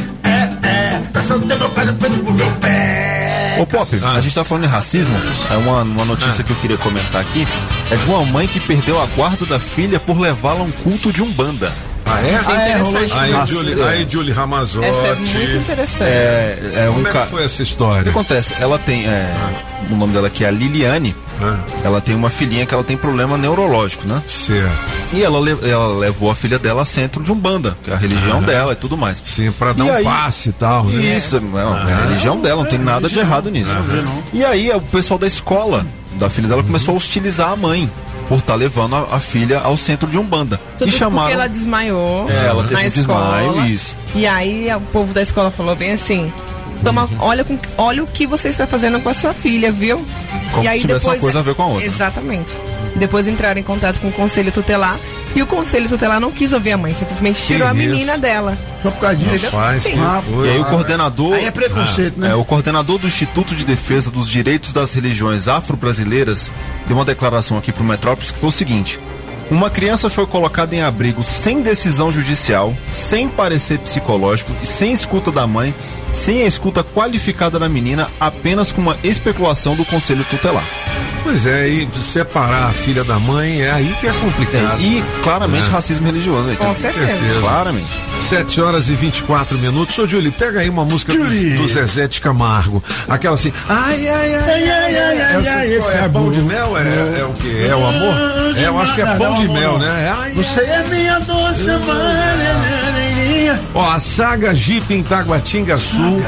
Essa 1.14 1.38
democrata 1.38 1.96
feito 2.00 2.20
pro 2.24 2.34
meu 2.34 2.52
pé. 2.54 3.58
Ô 3.60 3.68
Pop, 3.68 3.88
a 3.96 4.20
gente 4.20 4.34
tá 4.34 4.44
falando 4.44 4.64
em 4.64 4.68
racismo. 4.68 5.16
É 5.52 5.58
uma, 5.58 5.84
uma 5.84 6.06
notícia 6.06 6.44
que 6.44 6.52
eu 6.52 6.56
queria 6.58 6.78
comentar 6.78 7.22
aqui. 7.22 7.48
É 7.92 7.96
de 7.96 8.06
uma 8.06 8.26
mãe 8.26 8.48
que 8.48 8.60
perdeu 8.60 9.00
a 9.00 9.06
guarda 9.16 9.46
da 9.46 9.60
filha 9.60 10.00
por 10.00 10.20
levá-la 10.20 10.62
a 10.62 10.64
um 10.64 10.72
culto 10.72 11.14
de 11.14 11.22
umbanda. 11.22 11.72
Ah, 12.06 12.22
é? 12.22 12.36
Isso 12.36 12.52
é 12.52 12.56
Ah, 12.56 12.62
é, 12.62 12.70
interessante. 12.80 13.06
isso. 13.06 13.20
Aí, 13.20 13.48
Julie, 13.48 13.82
é. 13.82 13.88
aí, 13.88 14.08
Julie 14.10 14.34
Ramazotti. 14.34 14.86
Essa 14.88 15.08
é 15.08 15.16
muito 15.16 15.56
interessante. 15.58 16.04
É, 16.12 16.74
é 16.86 16.90
um 16.90 16.94
Como 16.96 17.08
é 17.08 17.12
ca... 17.12 17.22
que 17.22 17.28
foi 17.32 17.44
essa 17.46 17.54
O 17.54 17.58
que 17.58 17.64
história? 17.64 18.10
acontece? 18.12 18.54
Ela 18.60 18.78
tem. 18.80 19.06
é, 19.06 19.34
O 19.90 19.96
nome 19.96 20.14
dela 20.14 20.28
aqui 20.28 20.44
é 20.46 20.48
a 20.48 20.52
Liliane. 20.52 21.16
Ah, 21.42 21.58
Ela 21.84 22.00
tem 22.00 22.14
uma 22.16 22.30
filhinha 22.30 22.66
que 22.66 22.74
ela 22.74 22.84
tem 22.84 22.96
problema 22.96 23.38
neurológico, 23.38 24.08
né? 24.08 24.22
certo. 24.28 24.72
E 25.12 25.24
ela, 25.24 25.40
ela 25.68 25.98
levou 25.98 26.30
a 26.30 26.36
filha 26.36 26.60
dela 26.60 26.84
a 26.84 26.86
centro 26.86 27.24
de 27.24 27.32
Umbanda, 27.32 27.76
que 27.84 27.90
é 27.90 27.94
a 27.94 27.98
religião 27.98 28.42
dela 28.44 28.74
e 28.74 28.76
tudo 28.76 28.96
mais. 28.96 29.20
Sim, 29.24 29.52
pra 29.52 29.74
dar 29.74 29.84
E 29.84 29.90
um 29.90 29.94
aí- 29.94 30.04
passe 30.04 30.50
e 30.50 30.54
tal, 30.54 30.86
né? 30.86 31.18
Isso, 31.18 31.42
não, 31.42 31.76
é 31.78 31.92
a 31.94 31.98
religião 32.06 32.40
dela, 32.40 32.62
não 32.62 32.70
tem 32.70 32.80
nada 32.80 33.10
de 33.10 33.18
errado 33.18 33.50
nisso. 33.50 33.76
E 34.32 34.46
aí 34.46 34.70
o 34.72 34.80
pessoal 34.82 35.18
da 35.18 35.26
escola 35.28 35.86
da 36.14 36.30
filha 36.30 36.48
dela 36.48 36.62
começou 36.64 36.94
a 36.94 36.98
hostilizar 36.98 37.50
a 37.52 37.56
mãe 37.56 37.90
por 38.34 38.40
estar 38.40 38.56
levando 38.56 38.96
a, 38.96 39.16
a 39.16 39.20
filha 39.20 39.60
ao 39.60 39.78
centro 39.78 40.10
de 40.10 40.18
Umbanda. 40.18 40.58
Tudo 40.58 40.88
e 40.88 40.92
porque 40.92 40.98
chamaram. 40.98 41.32
ela 41.32 41.48
desmaiou 41.48 42.28
É, 42.28 42.48
ela 42.48 42.64
teve 42.64 42.82
um 42.82 42.88
escola. 42.88 43.42
desmaio, 43.44 43.66
isso. 43.68 43.96
E 44.16 44.26
aí 44.26 44.74
o 44.74 44.82
povo 44.82 45.14
da 45.14 45.22
escola 45.22 45.52
falou 45.52 45.76
bem 45.76 45.92
assim: 45.92 46.34
Toma, 46.84 47.08
olha, 47.20 47.44
com, 47.44 47.58
olha 47.78 48.04
o 48.04 48.08
que 48.08 48.26
você 48.26 48.50
está 48.50 48.66
fazendo 48.66 49.00
com 49.02 49.10
a 49.10 49.14
sua 49.14 49.34
filha, 49.36 49.72
viu? 49.72 50.04
Como 50.52 50.64
e 50.64 50.68
aí 50.68 50.80
se 50.80 50.88
tivesse 50.88 51.06
uma 51.06 51.18
coisa 51.18 51.40
a 51.40 51.42
ver 51.44 51.54
com 51.54 51.62
a 51.62 51.68
outra. 51.68 51.86
Exatamente. 51.86 52.58
Depois 52.96 53.28
entraram 53.28 53.60
em 53.60 53.64
contato 53.64 54.00
com 54.00 54.08
o 54.08 54.12
conselho 54.12 54.52
tutelar 54.52 54.98
e 55.36 55.42
o 55.42 55.48
conselho 55.48 55.90
tutelar 55.90 56.20
não 56.20 56.32
quis 56.32 56.54
ouvir 56.54 56.74
a 56.74 56.78
mãe, 56.78 56.94
simplesmente 56.94 57.42
tirou 57.42 57.68
a 57.68 57.72
isso? 57.74 57.78
menina 57.78 58.18
dela. 58.18 58.56
Só 58.84 58.92
por 58.92 59.00
causa 59.00 59.16
disso. 59.16 59.48
Faz, 59.48 59.86
que 59.86 59.94
Ah, 59.98 60.22
coisa. 60.32 60.48
E 60.52 60.54
aí 60.54 60.60
o 60.60 60.66
coordenador. 60.66 61.34
Aí 61.34 61.46
é 61.46 61.52
preconceito, 61.52 62.20
né? 62.20 62.30
É, 62.30 62.36
o 62.36 62.46
coordenador 62.46 63.00
do 63.00 63.08
Instituto 63.08 63.56
de 63.56 63.66
Defesa 63.66 64.12
dos 64.12 64.30
Direitos 64.30 64.72
das 64.72 64.94
Religiões 64.94 65.48
Afro-Brasileiras 65.48 66.52
deu 66.88 66.96
uma 66.96 67.06
declaração 67.06 67.58
aqui 67.58 67.72
pro 67.72 67.84
Metrópolis 67.84 68.32
que 68.32 68.40
foi 68.40 68.50
o 68.50 68.52
seguinte: 68.52 69.00
uma 69.50 69.70
criança 69.70 70.10
foi 70.10 70.28
colocada 70.28 70.76
em 70.76 70.82
abrigo 70.82 71.24
sem 71.24 71.62
decisão 71.62 72.12
judicial, 72.12 72.76
sem 72.92 73.28
parecer 73.28 73.80
psicológico 73.80 74.52
e 74.62 74.68
sem 74.68 74.94
escuta 74.94 75.32
da 75.32 75.48
mãe, 75.48 75.74
sem 76.14 76.44
a 76.44 76.48
escuta 76.48 76.84
qualificada 76.84 77.60
da 77.60 77.68
menina, 77.68 78.08
apenas 78.20 78.72
com 78.72 78.80
uma 78.82 78.96
especulação 79.04 79.76
do 79.76 79.84
conselho 79.84 80.24
tutelar. 80.30 80.64
Pois 81.24 81.46
é, 81.46 81.70
e 81.70 81.88
separar 82.02 82.66
a 82.68 82.72
filha 82.72 83.02
da 83.04 83.18
mãe 83.18 83.62
é 83.62 83.72
aí 83.72 83.96
que 84.00 84.08
é 84.08 84.12
complicado. 84.12 84.82
E 84.82 85.02
claramente 85.24 85.68
É. 85.70 85.72
racismo 85.72 86.06
religioso. 86.06 86.50
aí, 86.50 86.58
Com 86.58 86.68
tá? 86.68 86.74
certeza. 86.74 87.08
certeza. 87.08 87.40
Claramente. 87.40 87.88
7 88.20 88.62
horas 88.62 88.90
e 88.90 88.94
24 88.94 89.58
minutos. 89.60 89.98
Ô, 89.98 90.06
Julie, 90.06 90.32
pega 90.32 90.60
aí 90.60 90.70
uma 90.70 90.84
música 90.84 91.14
do, 91.14 91.24
do 91.24 91.68
Zezé 91.68 92.08
de 92.10 92.20
Camargo. 92.20 92.84
Aquela 93.08 93.36
assim. 93.36 93.54
Ai, 93.70 94.06
ai, 94.08 94.36
ai, 94.36 94.70
ai, 94.70 94.70
ai, 94.70 95.22
ai. 95.22 95.36
Essa 95.42 95.58
ai, 95.60 95.74
esse 95.74 95.88
é, 95.90 95.96
é 95.96 96.10
pão 96.10 96.24
bom. 96.24 96.32
de 96.32 96.42
mel? 96.42 96.78
É, 96.78 97.20
é 97.20 97.24
o 97.24 97.34
quê? 97.36 97.68
É 97.70 97.76
o 97.76 97.86
amor? 97.86 98.16
É, 98.58 98.68
eu 98.68 98.80
acho 98.82 98.94
que 98.94 99.02
é 99.02 99.16
pão 99.16 99.34
de 99.36 99.48
mel, 99.48 99.80
né? 99.80 100.06
É, 100.06 100.10
ai, 100.10 100.32
Você 100.34 100.60
é 100.60 100.84
minha 100.90 101.20
doce 101.20 101.70
Ó, 103.74 103.92
a 103.92 104.00
Saga 104.00 104.54
Jeep 104.54 104.94
em 104.94 105.04
Taguatinga 105.04 105.78
Sul 105.78 106.22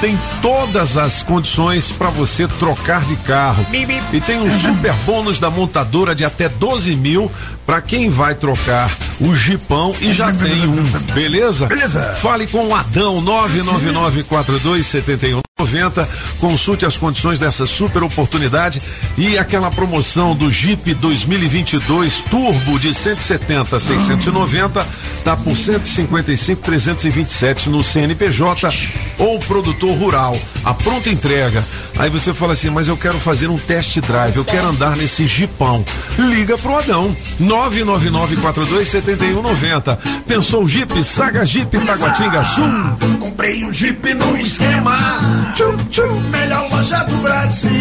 tem 0.00 0.18
todas 0.40 0.96
as 0.96 1.22
condições 1.22 1.92
para 1.92 2.08
você 2.10 2.48
trocar 2.48 3.04
de 3.04 3.16
carro. 3.16 3.64
E 4.12 4.20
tem 4.20 4.40
um 4.40 4.60
super 4.60 4.92
bônus 5.04 5.38
da 5.38 5.50
montadora 5.50 6.14
de 6.14 6.24
até 6.24 6.48
12 6.48 6.96
mil 6.96 7.30
para 7.66 7.80
quem 7.80 8.08
vai 8.08 8.34
trocar 8.34 8.90
o 9.20 9.34
Jeepão 9.34 9.94
e 10.00 10.12
já 10.12 10.32
tem 10.32 10.66
um, 10.66 10.82
beleza? 11.12 11.66
Beleza. 11.66 12.02
Fale 12.20 12.46
com 12.46 12.66
o 12.66 12.74
Adão 12.74 13.20
999427190. 15.60 16.08
Consulte 16.38 16.86
as 16.86 16.96
condições 16.96 17.38
dessa 17.38 17.66
super 17.66 18.02
oportunidade 18.02 18.80
e 19.16 19.38
aquela 19.38 19.70
promoção 19.70 20.34
do 20.34 20.50
Jeep 20.50 20.94
2022 20.94 22.20
Turbo 22.30 22.78
de 22.78 22.94
170 22.94 23.76
a 23.76 23.80
690 23.80 24.86
tá 25.24 25.36
por 25.36 25.54
155 25.56 26.62
327 26.62 27.68
no 27.68 27.84
CNPJ 27.84 28.68
ou 29.18 29.38
produtor 29.40 29.90
rural. 29.98 30.34
A 30.64 30.72
pronta 30.74 31.10
entrega. 31.10 31.62
Aí 31.98 32.08
você 32.08 32.32
fala 32.32 32.52
assim, 32.54 32.70
mas 32.70 32.88
eu 32.88 32.96
quero 32.96 33.20
fazer 33.20 33.48
um 33.48 33.58
test 33.58 34.00
drive, 34.00 34.36
eu 34.36 34.44
quero 34.44 34.68
andar 34.68 34.96
nesse 34.96 35.26
Jeepão. 35.26 35.84
Liga 36.18 36.56
pro 36.56 36.76
Adão 36.76 37.14
999427190. 37.40 39.98
Pensou 40.26 40.66
Jeep? 40.66 41.04
Saga 41.04 41.44
Jeep 41.44 41.78
Taguatinga 41.78 42.42
Sul. 42.44 42.70
Comprei 43.18 43.64
um 43.64 43.72
Jeep 43.72 44.14
no 44.14 44.36
esquema. 44.36 45.49
Tchum, 45.54 45.76
tchum, 45.90 46.20
melhor 46.30 46.70
loja 46.70 47.04
do 47.04 47.16
Brasil. 47.18 47.72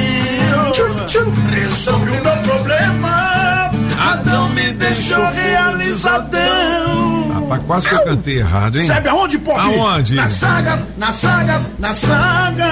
Tchum, 0.73 1.05
tchum, 1.05 1.31
resolvi 1.51 2.09
o 2.11 2.23
meu 2.23 2.37
problema. 2.37 3.71
Adão 4.11 4.49
me 4.49 4.71
deixou 4.73 5.23
realizadão. 5.31 7.29
Rapaz, 7.49 7.63
quase 7.65 7.89
que 7.89 7.95
eu 7.95 8.03
cantei 8.03 8.37
errado, 8.39 8.79
hein? 8.79 8.85
Sabe 8.85 9.09
aonde, 9.09 9.39
Pop? 9.39 9.59
Aonde? 9.59 10.15
Na 10.15 10.27
saga, 10.27 10.83
na 10.97 11.11
saga, 11.11 11.61
na 11.79 11.93
saga. 11.93 12.69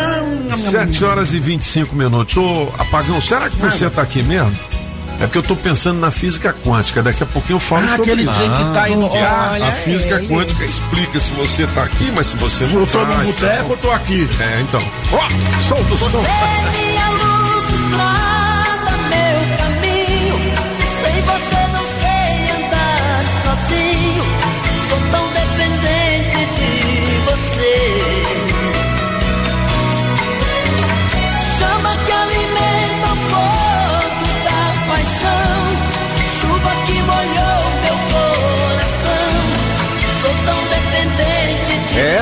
7 0.56 1.04
horas 1.06 1.34
e 1.34 1.40
25 1.40 1.96
minutos. 1.96 2.38
Ô, 2.38 2.72
Apagão, 2.78 3.20
será 3.22 3.50
que 3.50 3.56
você 3.58 3.90
tá 3.90 4.02
aqui 4.02 4.22
mesmo? 4.24 4.52
É 5.20 5.26
porque 5.26 5.38
eu 5.40 5.44
tô 5.44 5.56
pensando 5.56 6.00
na 6.00 6.12
física 6.12 6.54
quântica. 6.64 7.02
Daqui 7.02 7.24
a 7.24 7.26
pouquinho 7.26 7.56
eu 7.56 7.60
falo 7.60 7.86
Ah, 7.86 7.96
sobre 7.96 8.12
aquele 8.12 8.24
isso. 8.30 8.34
trem 8.40 8.52
que 8.52 8.74
tá 8.74 8.82
aí 8.84 8.96
no 8.96 9.02
Porque 9.10 9.18
carro. 9.20 9.64
a, 9.64 9.72
física 9.72 10.16
ele. 10.16 10.28
quântica 10.28 10.66
explica 10.66 11.20
se 11.20 11.32
você 11.32 11.68
tá 11.68 11.84
aqui, 11.84 12.12
mas 12.16 12.28
se 12.28 12.38
você 12.38 12.66
não 12.68 12.82
Eu 12.82 12.88
tô 12.88 13.00
tá. 13.00 13.06
no 13.06 13.14
então- 13.14 13.26
boteco, 13.50 13.72
eu 13.74 13.78
tô 13.78 13.92
aqui. 13.92 14.30
É, 14.40 14.62
então. 14.62 14.82
Ó, 15.12 15.68
solta 15.68 15.94
o 15.94 15.98
som. 15.98 17.27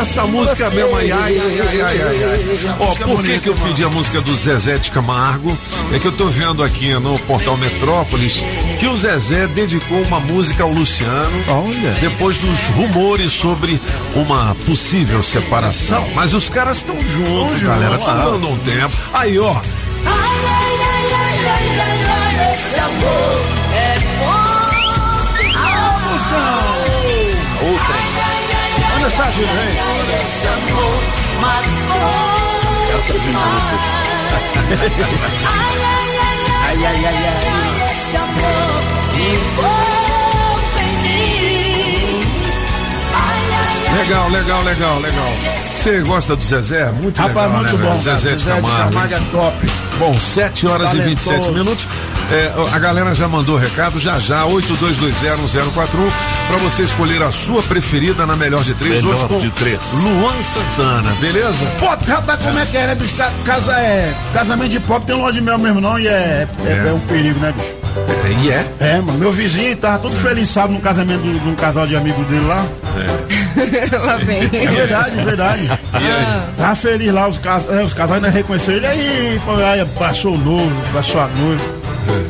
Essa 0.05 0.25
música 0.27 0.69
você. 0.69 0.75
mesmo 0.75 0.95
aí. 0.95 1.11
Ai, 1.11 1.37
ai, 1.37 1.59
ai, 1.61 1.81
ai, 1.81 1.97
ai. 2.01 2.75
Ó, 2.79 2.95
por 2.95 3.23
que, 3.23 3.39
que 3.39 3.49
eu 3.49 3.55
pedi 3.55 3.83
a 3.83 3.89
música 3.89 4.21
do 4.21 4.35
Zezé 4.35 4.77
de 4.77 4.91
Camargo? 4.91 5.57
É 5.91 5.99
que 5.99 6.05
eu 6.05 6.11
tô 6.11 6.27
vendo 6.27 6.63
aqui 6.63 6.93
no 6.93 7.17
portal 7.19 7.57
Metrópolis 7.57 8.43
que 8.79 8.87
o 8.87 8.95
Zezé 8.95 9.47
dedicou 9.47 9.99
uma 10.03 10.19
música 10.19 10.63
ao 10.63 10.71
Luciano. 10.71 11.43
Olha. 11.47 11.91
Depois 11.99 12.37
dos 12.37 12.59
rumores 12.69 13.31
sobre 13.31 13.81
uma 14.15 14.55
possível 14.65 15.23
separação. 15.23 16.07
Mas 16.13 16.33
os 16.33 16.49
caras 16.49 16.77
estão 16.77 16.95
juntos, 17.01 17.63
galera. 17.63 17.95
Estão 17.95 18.17
dando 18.17 18.49
um 18.49 18.57
tempo. 18.59 18.95
Aí, 19.13 19.39
ó. 19.39 19.51
Ai, 19.51 19.61
ai, 20.05 20.77
ai, 20.81 21.07
ai, 21.13 21.39
ai, 21.47 21.79
ai, 21.79 21.99
ai, 22.09 22.53
esse 22.53 22.79
amor 22.79 23.41
é 23.73 23.94
ai, 29.05 29.11
ai, 29.11 29.13
Manda 29.13 29.13
essa 29.13 29.23
ajuda, 29.23 29.51
ai, 29.51 29.67
ai. 29.67 30.95
Ai, 35.45 35.75
ai, 35.85 36.17
ai, 36.65 36.85
ai, 36.85 36.85
ai, 36.85 37.05
ai, 37.05 37.15
ai, 37.15 37.91
esse 37.91 38.17
amor 38.17 38.81
envolve 39.13 40.81
em 40.81 40.95
mim. 41.03 42.23
Ai, 43.13 43.41
ai, 43.51 43.87
ai, 43.87 43.97
Legal, 43.99 44.29
legal, 44.29 44.63
legal, 44.63 44.99
legal. 44.99 45.31
Você 45.75 45.99
gosta 46.01 46.35
do 46.35 46.43
Zezé? 46.43 46.85
Muito 46.91 47.17
Rapaz, 47.21 47.35
legal, 47.47 47.59
muito 47.59 47.77
né, 47.77 47.83
bom. 47.83 47.89
cara. 48.03 48.17
Zezé 48.17 48.35
de 48.35 48.43
Zezé 48.43 48.61
Camargo. 48.61 49.13
é 49.13 49.19
top. 49.31 49.71
Bom, 49.99 50.19
7 50.19 50.67
horas 50.67 50.93
e 50.93 50.97
27 50.99 51.25
Talentoso. 51.25 51.51
minutos. 51.53 51.87
É, 52.31 52.51
a 52.73 52.79
galera 52.79 53.13
já 53.13 53.27
mandou 53.27 53.55
recado, 53.55 53.99
já 53.99 54.17
já, 54.19 54.43
82201041, 54.45 56.11
pra 56.47 56.57
você 56.57 56.83
escolher 56.83 57.21
a 57.21 57.31
sua 57.31 57.61
preferida 57.61 58.25
na 58.25 58.35
melhor 58.35 58.63
de 58.63 58.73
três. 58.73 58.95
Melhor 59.03 59.13
hoje 59.13 59.25
com 59.27 59.39
de 59.39 59.49
três. 59.51 59.79
Luan 59.93 60.33
Santana, 60.41 61.11
beleza? 61.21 61.65
Pop, 61.79 62.03
rapaz, 62.09 62.39
como 62.43 62.57
é 62.59 62.65
que 62.65 62.77
é, 62.77 62.87
né, 62.87 62.95
bicho? 62.95 63.15
Ca- 63.15 63.31
Casa 63.45 63.73
é. 63.73 64.13
Casamento 64.33 64.69
de 64.69 64.79
pop 64.79 65.05
tem 65.05 65.15
um 65.15 65.31
de 65.31 65.39
mel 65.39 65.59
mesmo, 65.59 65.79
não, 65.79 65.99
e 65.99 66.07
é, 66.07 66.47
é, 66.65 66.71
É. 66.71 66.87
é 66.89 66.93
um 66.93 66.99
perigo, 67.01 67.39
né, 67.39 67.53
bicho? 67.55 67.75
É, 68.25 68.31
e 68.43 68.51
é. 68.51 68.65
É, 68.79 69.01
mano, 69.01 69.19
meu 69.19 69.31
vizinho 69.31 69.75
tava 69.77 69.99
todo 69.99 70.15
feliz, 70.15 70.49
sabe, 70.49 70.73
no 70.73 70.81
casamento 70.81 71.21
de, 71.21 71.47
um 71.47 71.55
casal 71.55 71.85
de 71.85 71.95
amigos 71.95 72.25
dele 72.27 72.45
lá. 72.47 72.65
Lá 74.05 74.17
vem. 74.17 74.39
É 74.43 74.67
verdade, 74.71 75.19
é 75.19 75.23
verdade. 75.23 75.69
Tava 76.57 76.75
feliz 76.75 77.13
lá, 77.13 77.27
os, 77.27 77.37
cas... 77.37 77.69
é, 77.69 77.83
os 77.83 77.93
casais 77.93 78.23
ainda 78.23 78.29
reconheceram 78.35 78.77
ele 78.77 78.87
aí, 78.87 79.41
falou, 79.45 79.65
aí, 79.65 79.85
passou 79.97 80.33
o 80.33 80.37
noivo, 80.37 80.81
passou 80.93 81.21
a 81.21 81.27
noiva. 81.27 81.63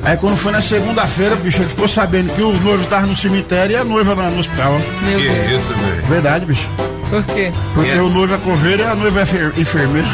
Aí 0.04 0.16
quando 0.18 0.38
foi 0.38 0.52
na 0.52 0.62
segunda-feira, 0.62 1.36
bicho, 1.36 1.62
ele 1.62 1.70
ficou 1.70 1.88
sabendo 1.88 2.34
que 2.34 2.42
o 2.42 2.54
noivo 2.62 2.86
tava 2.88 3.06
no 3.08 3.16
cemitério 3.16 3.74
e 3.74 3.78
a 3.78 3.84
noiva 3.84 4.14
lá 4.14 4.30
no 4.30 4.40
hospital. 4.40 4.80
Meu 5.04 5.20
Que 5.20 5.28
Deus. 5.30 5.64
isso, 5.64 5.74
velho. 5.74 6.06
Verdade, 6.08 6.46
bicho. 6.46 6.70
Por 7.10 7.24
quê? 7.24 7.52
Porque 7.74 7.92
o 7.98 8.10
noivo 8.10 8.34
é 8.34 8.38
coveiro 8.38 8.84
e 8.84 8.86
a 8.86 8.96
noiva 8.96 9.22
é 9.22 9.26
fer- 9.26 9.54
enfermeira. 9.58 10.08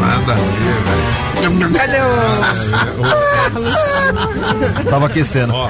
Nada 0.00 0.32
a 0.32 0.36
ver, 0.36 0.42
velho. 0.42 0.93
Cadê 1.76 1.98
o. 2.00 2.04
Tava 4.90 5.06
aquecendo. 5.06 5.52
Ó, 5.54 5.68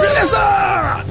Beleza! 0.00 0.38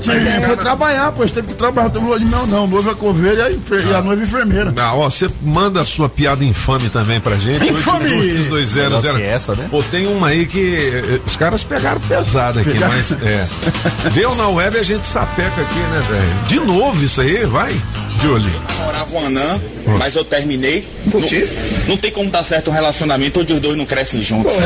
Sim, 0.02 0.12
foi 0.46 0.58
trabalhar, 0.58 1.12
pois 1.14 1.32
teve 1.32 1.48
que 1.50 1.54
trabalhar. 1.54 1.90
Teve 1.90 2.06
mel, 2.06 2.46
não. 2.48 2.68
Noiva 2.68 2.92
é 2.92 2.96
coveira 2.96 3.50
e, 3.50 3.56
a 3.56 4.00
e 4.00 4.04
noiva 4.04 4.22
é 4.22 4.26
enfermeira. 4.26 4.74
Ah, 4.78 4.94
ó, 4.94 5.10
você 5.10 5.30
manda 5.42 5.82
a 5.82 5.86
sua 5.86 6.10
piada 6.10 6.44
infame 6.44 6.90
também 6.90 7.20
pra 7.20 7.36
gente. 7.38 7.68
Infame! 7.70 8.10
8220. 8.12 8.84
Melhor 8.84 9.02
que 9.16 9.22
essa, 9.24 9.56
né? 9.56 9.68
Pô, 9.70 9.82
tem 9.84 10.08
uma 10.08 10.28
aí 10.28 10.46
que 10.46 10.76
eh, 10.76 11.20
os 11.26 11.36
caras 11.36 11.64
pegaram 11.64 12.00
pesado 12.02 12.60
aqui, 12.60 12.72
Pegaram. 12.72 12.94
mas 12.94 13.12
é. 13.24 13.48
Deu 14.14 14.36
na 14.36 14.48
web 14.50 14.78
a 14.78 14.84
gente 14.84 15.06
sapeca 15.06 15.62
aqui, 15.62 15.80
né, 15.80 16.04
velho? 16.10 16.36
De 16.48 16.60
novo 16.60 17.04
isso 17.04 17.22
aí, 17.22 17.44
vai, 17.46 17.74
Julie. 18.22 18.52
Morava 18.80 19.16
um 19.16 19.26
anã, 19.26 19.62
mas 20.00 20.16
eu 20.16 20.24
terminei. 20.24 20.88
Por 21.12 21.24
quê? 21.24 21.48
Não, 21.82 21.90
não 21.90 21.98
tem 21.98 22.12
como 22.12 22.30
dar 22.30 22.44
certo 22.44 22.70
um 22.70 22.74
relacionamento 22.74 23.42
onde 23.42 23.54
os 23.54 23.60
dois 23.60 23.78
não 23.78 23.86
crescem 23.86 24.22
juntos. 24.22 24.52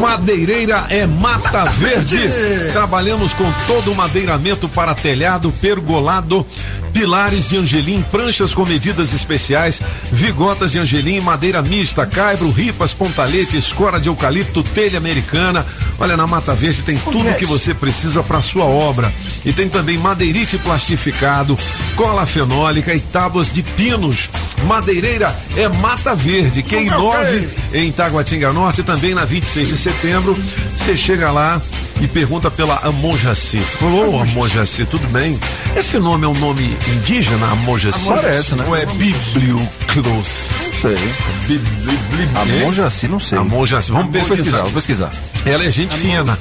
Madeireira 0.00 0.86
é 0.90 1.06
Mata 1.06 1.64
Verde. 1.64 2.18
Trabalhamos 2.72 3.32
com 3.34 3.50
todo 3.66 3.92
o 3.92 3.94
madeiramento 3.94 4.68
para 4.68 4.94
telhado, 4.94 5.52
pergolado, 5.60 6.46
pilares 6.96 7.46
de 7.46 7.58
angelim, 7.58 8.00
pranchas 8.10 8.54
com 8.54 8.64
medidas 8.64 9.12
especiais, 9.12 9.82
vigotas 10.10 10.72
de 10.72 10.78
angelim, 10.78 11.20
madeira 11.20 11.60
mista, 11.60 12.06
caibro, 12.06 12.50
ripas, 12.50 12.94
pontalete, 12.94 13.58
escora 13.58 14.00
de 14.00 14.08
eucalipto, 14.08 14.62
telha 14.62 14.96
americana. 14.96 15.64
Olha, 15.98 16.16
na 16.16 16.26
Mata 16.26 16.54
Verde 16.54 16.82
tem 16.82 16.96
tudo 16.96 17.36
que 17.36 17.44
você 17.44 17.74
precisa 17.74 18.22
para 18.22 18.40
sua 18.40 18.64
obra. 18.64 19.12
E 19.44 19.52
tem 19.52 19.68
também 19.68 19.98
madeirite 19.98 20.56
plastificado, 20.56 21.54
cola 21.96 22.24
fenólica 22.24 22.94
e 22.94 23.00
tábuas 23.00 23.52
de 23.52 23.62
pinos. 23.62 24.30
Madeireira 24.64 25.34
é 25.56 25.68
Mata 25.68 26.14
Verde, 26.14 26.62
QI 26.62 26.86
9 26.86 27.48
em 27.74 27.92
Taguatinga 27.92 28.52
Norte, 28.52 28.82
também 28.82 29.14
na 29.14 29.24
26 29.24 29.68
de 29.68 29.76
setembro. 29.76 30.34
Você 30.76 30.96
chega 30.96 31.30
lá 31.30 31.60
e 32.00 32.08
pergunta 32.08 32.50
pela 32.50 32.76
Amon 32.84 33.16
Jaci. 33.16 33.58
Você 33.58 33.76
falou, 33.76 34.14
ô 34.14 34.20
Amon 34.20 34.48
Jaci, 34.48 34.84
tudo 34.86 35.06
bem? 35.08 35.38
Esse 35.76 35.98
nome 35.98 36.24
é 36.24 36.28
um 36.28 36.34
nome 36.34 36.76
indígena, 36.96 37.46
Amon 37.52 37.78
Jaci? 37.78 38.08
Parece, 38.08 38.54
né? 38.54 38.64
Ou 38.66 38.76
é 38.76 38.86
Biblioclos? 38.86 40.50
Não 40.66 40.72
sei. 40.72 40.96
A 42.34 42.64
Monjaci, 42.64 43.08
não 43.08 43.20
sei. 43.20 43.38
Amon 43.38 43.64
Jaci, 43.64 43.92
vamos 43.92 44.10
pesquisar, 44.10 44.36
pesquisar. 44.36 44.62
vou 44.62 44.72
pesquisar. 44.72 45.10
Ela 45.46 45.64
é 45.64 45.70
gente 45.70 45.96
fina. 45.96 46.36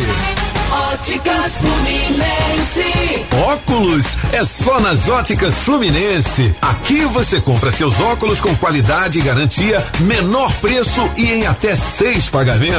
Óticas 0.94 1.52
Fluminense. 1.60 3.26
Óculos 3.46 4.17
é 4.32 4.46
só 4.46 4.80
nas 4.80 5.10
óticas 5.10 5.58
Fluminense. 5.60 6.56
Aqui 6.62 7.04
você 7.06 7.41
compra 7.41 7.72
seus 7.72 8.00
óculos 8.00 8.39
com 8.39 8.56
qualidade 8.56 9.20
e 9.20 9.22
garantia, 9.22 9.86
menor 10.02 10.50
preço 10.62 11.02
e 11.17 11.30
em 11.32 11.46
até 11.46 11.76
seis 11.76 12.30
pagamentos. 12.30 12.70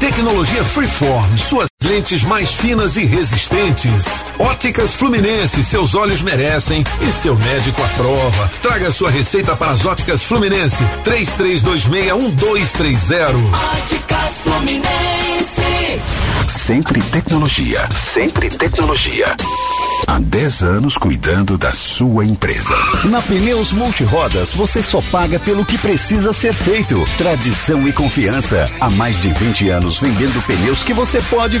Tecnologia 0.00 0.64
Freeform, 0.64 1.38
suas 1.38 1.67
lentes 1.84 2.24
mais 2.24 2.56
finas 2.56 2.96
e 2.96 3.04
resistentes. 3.04 4.24
Óticas 4.36 4.94
Fluminense, 4.94 5.62
seus 5.62 5.94
olhos 5.94 6.20
merecem 6.22 6.82
e 7.00 7.12
seu 7.12 7.36
médico 7.36 7.80
aprova. 7.82 8.50
Traga 8.60 8.90
sua 8.90 9.10
receita 9.10 9.54
para 9.54 9.70
as 9.72 9.86
óticas 9.86 10.24
Fluminense. 10.24 10.84
33261230. 11.04 13.28
Óticas 13.74 14.38
Fluminense. 14.42 14.88
Sempre 16.48 17.00
tecnologia, 17.02 17.88
sempre 17.92 18.48
tecnologia. 18.50 19.36
Há 20.06 20.18
10 20.20 20.62
anos 20.62 20.96
cuidando 20.96 21.58
da 21.58 21.70
sua 21.70 22.24
empresa. 22.24 22.74
Na 23.04 23.20
Pneus 23.20 23.72
Multirodas, 23.72 24.52
você 24.52 24.82
só 24.82 25.02
paga 25.10 25.38
pelo 25.38 25.66
que 25.66 25.76
precisa 25.76 26.32
ser 26.32 26.54
feito. 26.54 27.04
Tradição 27.18 27.86
e 27.86 27.92
confiança. 27.92 28.70
Há 28.80 28.88
mais 28.88 29.20
de 29.20 29.28
20 29.28 29.68
anos 29.68 29.98
vendendo 29.98 30.40
pneus 30.46 30.82
que 30.82 30.94
você 30.94 31.20
pode 31.28 31.60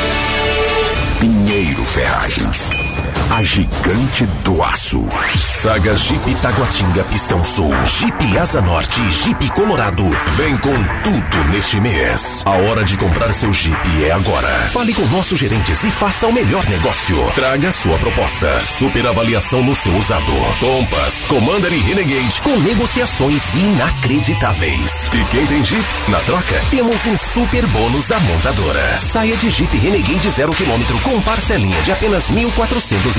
Pinheiro 1.61 1.85
Ferragens. 1.85 3.10
A 3.31 3.41
gigante 3.43 4.25
do 4.43 4.61
aço. 4.61 5.01
Saga 5.41 5.95
Jeep 5.95 6.35
Taguatinga 6.41 7.01
Pistão 7.05 7.45
Sul, 7.45 7.71
Jeep 7.85 8.37
Asa 8.37 8.61
Norte 8.61 8.99
Jeep 9.09 9.49
Colorado. 9.53 10.03
Vem 10.35 10.57
com 10.57 10.73
tudo 11.01 11.43
neste 11.49 11.79
mês. 11.79 12.43
A 12.45 12.49
hora 12.49 12.83
de 12.83 12.97
comprar 12.97 13.31
seu 13.31 13.53
Jeep 13.53 14.03
é 14.03 14.11
agora. 14.11 14.49
Fale 14.73 14.93
com 14.93 15.05
nossos 15.07 15.39
gerentes 15.39 15.81
e 15.81 15.91
faça 15.91 16.27
o 16.27 16.33
melhor 16.33 16.61
negócio. 16.69 17.17
Traga 17.33 17.71
sua 17.71 17.97
proposta. 17.99 18.59
Super 18.59 19.07
avaliação 19.07 19.63
no 19.63 19.77
seu 19.77 19.95
usado. 19.95 20.33
Compass, 20.59 21.23
Commander 21.23 21.71
e 21.71 21.79
Renegade 21.79 22.41
com 22.41 22.59
negociações 22.59 23.55
inacreditáveis. 23.55 25.09
E 25.13 25.25
quem 25.25 25.45
tem 25.45 25.63
Jeep? 25.63 25.85
Na 26.09 26.19
troca, 26.19 26.61
temos 26.69 27.05
um 27.05 27.17
super 27.17 27.65
bônus 27.67 28.07
da 28.07 28.19
montadora. 28.19 28.99
Saia 28.99 29.37
de 29.37 29.49
Jeep 29.49 29.77
Renegade 29.77 30.29
0 30.29 30.51
km 30.51 30.99
com 31.01 31.21
parcelinha 31.21 31.81
de 31.83 31.93
apenas 31.93 32.29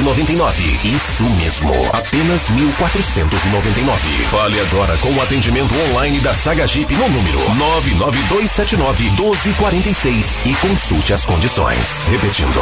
1.499. 0.02 0.84
Isso 0.84 1.22
mesmo, 1.24 1.72
apenas 1.92 2.50
1.499. 2.50 3.98
Fale 4.30 4.58
agora 4.60 4.96
com 4.98 5.10
o 5.12 5.20
atendimento 5.22 5.74
online 5.90 6.20
da 6.20 6.32
Saga 6.34 6.66
Jeep 6.66 6.94
no 6.94 7.08
número 7.08 7.38
99279-1246 7.88 10.38
e 10.44 10.54
consulte 10.56 11.14
as 11.14 11.24
condições. 11.24 12.04
Repetindo, 12.04 12.60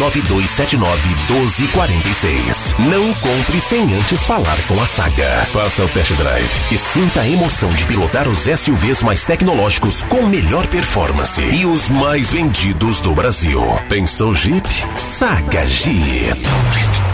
99279-1246. 0.00 2.74
Não 2.90 3.14
compre 3.14 3.60
sem 3.60 3.94
antes 3.94 4.26
falar 4.26 4.56
com 4.66 4.80
a 4.80 4.86
Saga. 4.86 5.46
Faça 5.52 5.84
o 5.84 5.88
test 5.88 6.12
drive 6.14 6.50
e 6.72 6.78
sinta 6.78 7.20
a 7.20 7.28
emoção 7.28 7.70
de 7.72 7.84
pilotar 7.84 8.26
os 8.28 8.40
SUVs 8.40 9.00
mais 9.02 9.22
tecnológicos 9.24 10.02
com 10.04 10.26
melhor 10.26 10.66
performance 10.66 11.40
e 11.40 11.64
os 11.66 11.88
mais 11.88 12.32
vendidos 12.32 13.00
do 13.00 13.14
Brasil. 13.14 13.62
Pensou 13.88 14.34
Jeep? 14.34 14.68
Saga 14.96 15.64
Jeep. 15.66 16.63
Thank 16.72 17.08
you. 17.08 17.13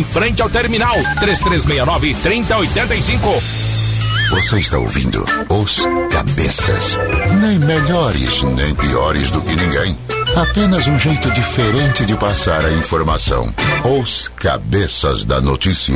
frente 0.03 0.41
ao 0.41 0.49
terminal 0.49 0.95
3369 1.19 2.13
3085. 2.15 3.71
Você 4.31 4.59
está 4.59 4.77
ouvindo 4.77 5.25
Os 5.49 5.85
Cabeças. 6.09 6.97
Nem 7.41 7.59
melhores, 7.59 8.43
nem 8.43 8.73
piores 8.75 9.29
do 9.29 9.41
que 9.41 9.55
ninguém. 9.55 9.97
Apenas 10.37 10.87
um 10.87 10.97
jeito 10.97 11.29
diferente 11.31 12.05
de 12.05 12.15
passar 12.15 12.63
a 12.63 12.71
informação. 12.71 13.53
Os 13.83 14.29
Cabeças 14.29 15.25
da 15.25 15.41
Notícia. 15.41 15.95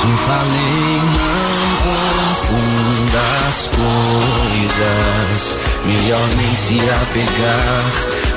Te 0.00 0.06
falei, 0.26 1.00
não 1.14 1.70
confunda 1.86 3.20
as 3.48 3.68
coisas. 3.68 5.60
Melhor 5.86 6.28
nem 6.36 6.56
se 6.56 6.80
apegar. 6.90 7.92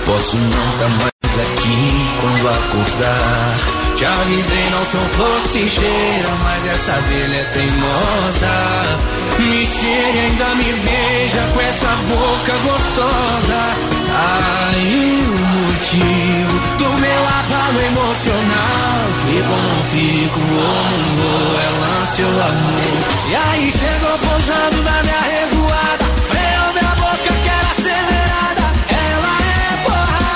Posso 0.05 0.37
não 0.37 0.69
estar 0.73 0.89
mais 0.89 1.39
aqui 1.39 2.05
quando 2.21 2.49
acordar. 2.49 3.82
Te 3.95 4.05
avisei, 4.05 4.69
não 4.71 4.85
sou 4.85 4.99
flor 4.99 5.41
que 5.41 5.47
se 5.49 5.69
cheira, 5.69 6.29
mas 6.43 6.65
essa 6.65 6.93
abelha 6.93 7.37
é 7.37 7.43
teimosa. 7.43 8.99
Me 9.39 9.65
cheire, 9.65 10.19
ainda 10.19 10.55
me 10.55 10.73
beija 10.73 11.41
com 11.53 11.61
essa 11.61 11.87
boca 11.87 12.53
gostosa. 12.63 13.93
Aí 14.15 15.25
o 15.27 15.45
motivo 15.57 16.59
do 16.77 16.89
meu 16.99 17.27
abalo 17.27 17.81
emocional. 17.81 19.03
Fico 19.25 19.51
ou 19.51 19.61
não 19.61 19.83
fico, 19.91 20.39
vou 20.39 20.83
não 20.99 21.15
vou, 21.15 21.59
é 21.59 21.69
lance 21.79 22.23
ou 22.23 22.31
amor. 22.31 23.29
E 23.29 23.35
aí 23.35 23.71
chegou 23.71 24.17
pousando 24.19 24.83
na 24.83 25.03
minha 25.03 25.21
revoada. 25.21 26.02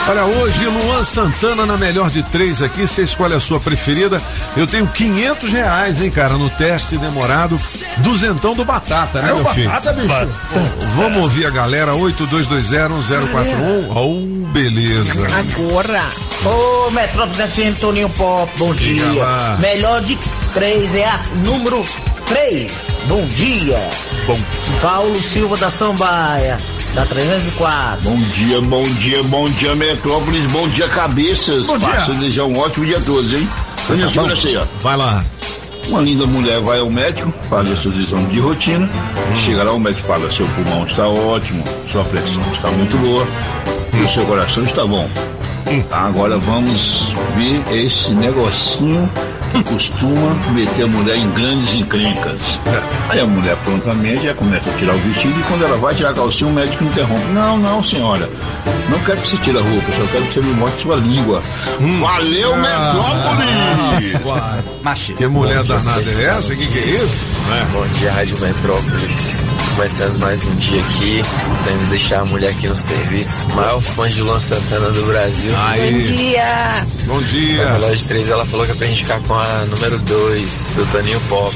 Olha, 0.09 0.23
hoje 0.23 0.65
Luan 0.67 1.03
Santana 1.03 1.65
na 1.65 1.77
melhor 1.77 2.09
de 2.09 2.23
três 2.23 2.61
aqui, 2.61 2.87
você 2.87 3.01
escolhe 3.01 3.33
a 3.33 3.41
sua 3.41 3.59
preferida. 3.59 4.21
Eu 4.55 4.65
tenho 4.65 4.87
500 4.87 5.51
reais, 5.51 6.01
hein, 6.01 6.09
cara, 6.09 6.35
no 6.35 6.49
teste 6.51 6.97
demorado. 6.97 7.59
Duzentão 7.97 8.53
do 8.55 8.63
Batata, 8.63 9.21
né, 9.21 9.31
É 9.31 9.33
meu 9.33 9.45
filho? 9.49 9.69
Batata, 9.69 9.91
bicho. 9.93 10.15
Pô, 10.53 10.59
vamos 10.95 11.17
ouvir 11.17 11.45
a 11.45 11.49
galera, 11.49 11.91
82201041. 11.93 13.89
Oh, 13.93 14.47
beleza. 14.53 15.27
Agora. 15.37 16.03
Ô, 16.45 16.89
Metrópole 16.91 17.43
FM 17.47 17.77
Toninho 17.77 18.09
Pop, 18.11 18.49
bom 18.57 18.73
Diga 18.73 19.05
dia. 19.09 19.21
lá. 19.23 19.57
Melhor 19.59 20.01
de 20.01 20.17
três 20.53 20.95
é 20.95 21.03
a 21.05 21.19
número 21.43 21.83
três. 22.27 22.71
Bom 23.09 23.25
dia. 23.27 23.77
Bom. 24.25 24.39
Paulo 24.81 25.21
Silva 25.21 25.57
da 25.57 25.69
Sambaia, 25.69 26.57
da 26.93 27.05
304. 27.05 28.09
Bom 28.09 28.19
dia, 28.19 28.61
bom 28.61 28.83
dia, 28.83 29.23
bom 29.23 29.45
dia, 29.45 29.75
Metrópolis, 29.75 30.51
bom 30.51 30.67
dia, 30.69 30.87
cabeças. 30.87 31.65
Bom 31.65 31.77
dia. 31.77 31.87
Passo 31.89 32.11
a 32.11 32.13
desejar 32.15 32.43
um 32.45 32.57
ótimo 32.57 32.85
dia 32.85 32.97
a 32.97 33.01
todos, 33.01 33.33
hein? 33.33 33.47
Olha, 33.89 34.05
Tá 34.05 34.11
segura 34.11 34.33
bom. 34.35 34.39
assim, 34.39 34.55
ó. 34.55 34.63
Vai 34.81 34.97
lá. 34.97 35.23
Uma 35.89 36.01
linda 36.01 36.25
mulher 36.25 36.59
vai 36.59 36.79
ao 36.79 36.89
médico, 36.89 37.33
faz 37.49 37.71
a 37.71 37.75
sua 37.77 37.93
exame 37.95 38.25
de 38.27 38.39
rotina, 38.39 38.85
Hum. 38.85 39.45
chega 39.45 39.63
lá, 39.63 39.71
o 39.71 39.79
médico 39.79 40.05
fala, 40.05 40.29
seu 40.33 40.45
pulmão 40.47 40.85
está 40.85 41.07
ótimo, 41.07 41.63
sua 41.89 42.03
pressão 42.03 42.41
está 42.53 42.69
muito 42.71 42.97
boa 42.97 43.25
e 43.93 44.01
o 44.05 44.13
seu 44.13 44.25
coração 44.25 44.63
está 44.65 44.85
bom. 44.85 45.09
Hum. 45.71 45.83
Agora 45.91 46.37
vamos 46.39 47.13
ver 47.37 47.61
esse 47.73 48.09
negocinho 48.11 49.09
que 49.51 49.63
costuma 49.63 50.33
meter 50.51 50.83
a 50.83 50.87
mulher 50.87 51.17
em 51.17 51.29
grandes 51.31 51.73
encrencas. 51.73 52.39
Aí 53.09 53.19
a 53.19 53.25
mulher 53.25 53.55
prontamente 53.63 54.25
já 54.25 54.33
começa 54.33 54.69
a 54.69 54.73
tirar 54.73 54.93
o 54.93 54.97
vestido 54.99 55.39
e 55.39 55.43
quando 55.43 55.65
ela 55.65 55.77
vai 55.77 55.95
tirar 55.95 56.11
a 56.11 56.13
calcinha, 56.13 56.49
o 56.49 56.53
médico 56.53 56.83
interrompe. 56.83 57.25
Não, 57.27 57.57
não, 57.57 57.83
senhora. 57.83 58.29
Não 58.89 58.99
quero 58.99 59.19
que 59.19 59.29
você 59.29 59.37
tire 59.37 59.57
a 59.57 59.61
roupa, 59.61 59.91
só 59.91 60.07
quero 60.11 60.25
que 60.25 60.33
você 60.33 60.41
me 60.41 60.53
mostre 60.53 60.81
sua 60.81 60.95
língua. 60.95 61.41
Valeu, 61.99 62.55
Metrópolis! 62.55 64.21
Machista. 64.81 65.23
Que 65.23 65.27
mulher 65.27 65.63
danada 65.63 66.01
é 66.09 66.23
essa? 66.25 66.53
O 66.53 66.57
que, 66.57 66.67
que 66.67 66.79
é 66.79 66.85
isso? 66.85 67.25
Bom 67.73 67.87
dia, 67.99 68.11
Rádio 68.13 68.39
Metrópolis. 68.39 69.37
Começando 69.75 70.17
mais 70.19 70.43
um 70.43 70.55
dia 70.55 70.79
aqui, 70.79 71.21
tentando 71.63 71.89
deixar 71.89 72.21
a 72.21 72.25
mulher 72.25 72.49
aqui 72.49 72.67
no 72.67 72.75
serviço. 72.75 73.47
Maior 73.53 73.81
fã 73.81 74.09
de 74.09 74.21
Luan 74.21 74.39
Santana 74.39 74.89
do 74.89 75.05
Brasil. 75.05 75.53
Aí. 75.55 76.01
dia. 76.01 76.85
Bom 77.05 77.19
dia. 77.19 77.65
Na 77.65 77.73
Relógio 77.73 78.07
3 78.07 78.29
ela 78.29 78.45
falou 78.45 78.65
que 78.65 78.71
é 78.71 78.75
pra 78.75 78.87
gente 78.87 79.03
ficar 79.03 79.19
com 79.19 79.33
a 79.39 79.65
número 79.65 79.97
2 79.99 80.51
do 80.75 80.85
Toninho 80.91 81.19
Pop. 81.21 81.55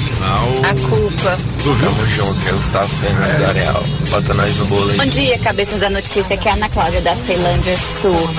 A 0.64 0.90
culpa. 0.90 1.38
Tamo 1.64 2.06
junto, 2.08 2.40
que 2.42 2.50
é 2.50 2.54
o 2.54 2.58
Gustavo 2.58 2.88
Fernandes 2.88 3.40
da 3.40 3.52
Real. 3.54 3.84
Bota 4.10 4.34
nós 4.34 4.58
no 4.58 4.66
bolo 4.66 4.94
Bom 4.94 5.02
aí. 5.04 5.10
dia, 5.10 5.40
cabeças 5.40 5.80
da 5.80 5.90
notícia, 5.90 6.36
aqui 6.36 6.48
é 6.48 6.52
a 6.52 6.56
Ana 6.56 6.70
Cláudia 6.70 7.02
da 7.02 7.16
Ceilândia 7.16 7.76
Sul. 7.78 8.30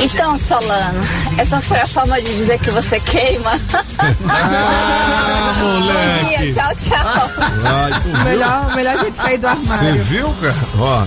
Então, 0.00 0.38
Solano, 0.38 1.00
essa 1.38 1.60
foi 1.60 1.78
a 1.80 1.86
forma 1.86 2.20
de 2.20 2.34
dizer 2.34 2.58
que 2.58 2.70
você 2.70 2.98
queima? 3.00 3.52
Ah, 3.98 5.54
Bom 5.60 6.28
dia, 6.28 6.52
tchau, 6.52 6.74
tchau. 6.76 8.00
Viu? 8.02 8.24
Melhor, 8.24 8.74
melhor 8.74 8.98
gente 8.98 9.16
sair 9.16 9.38
do 9.38 9.48
Você 9.48 9.72
armário. 9.74 10.02
viu, 10.02 10.34
cara? 10.34 10.54
Ó, 10.78 11.06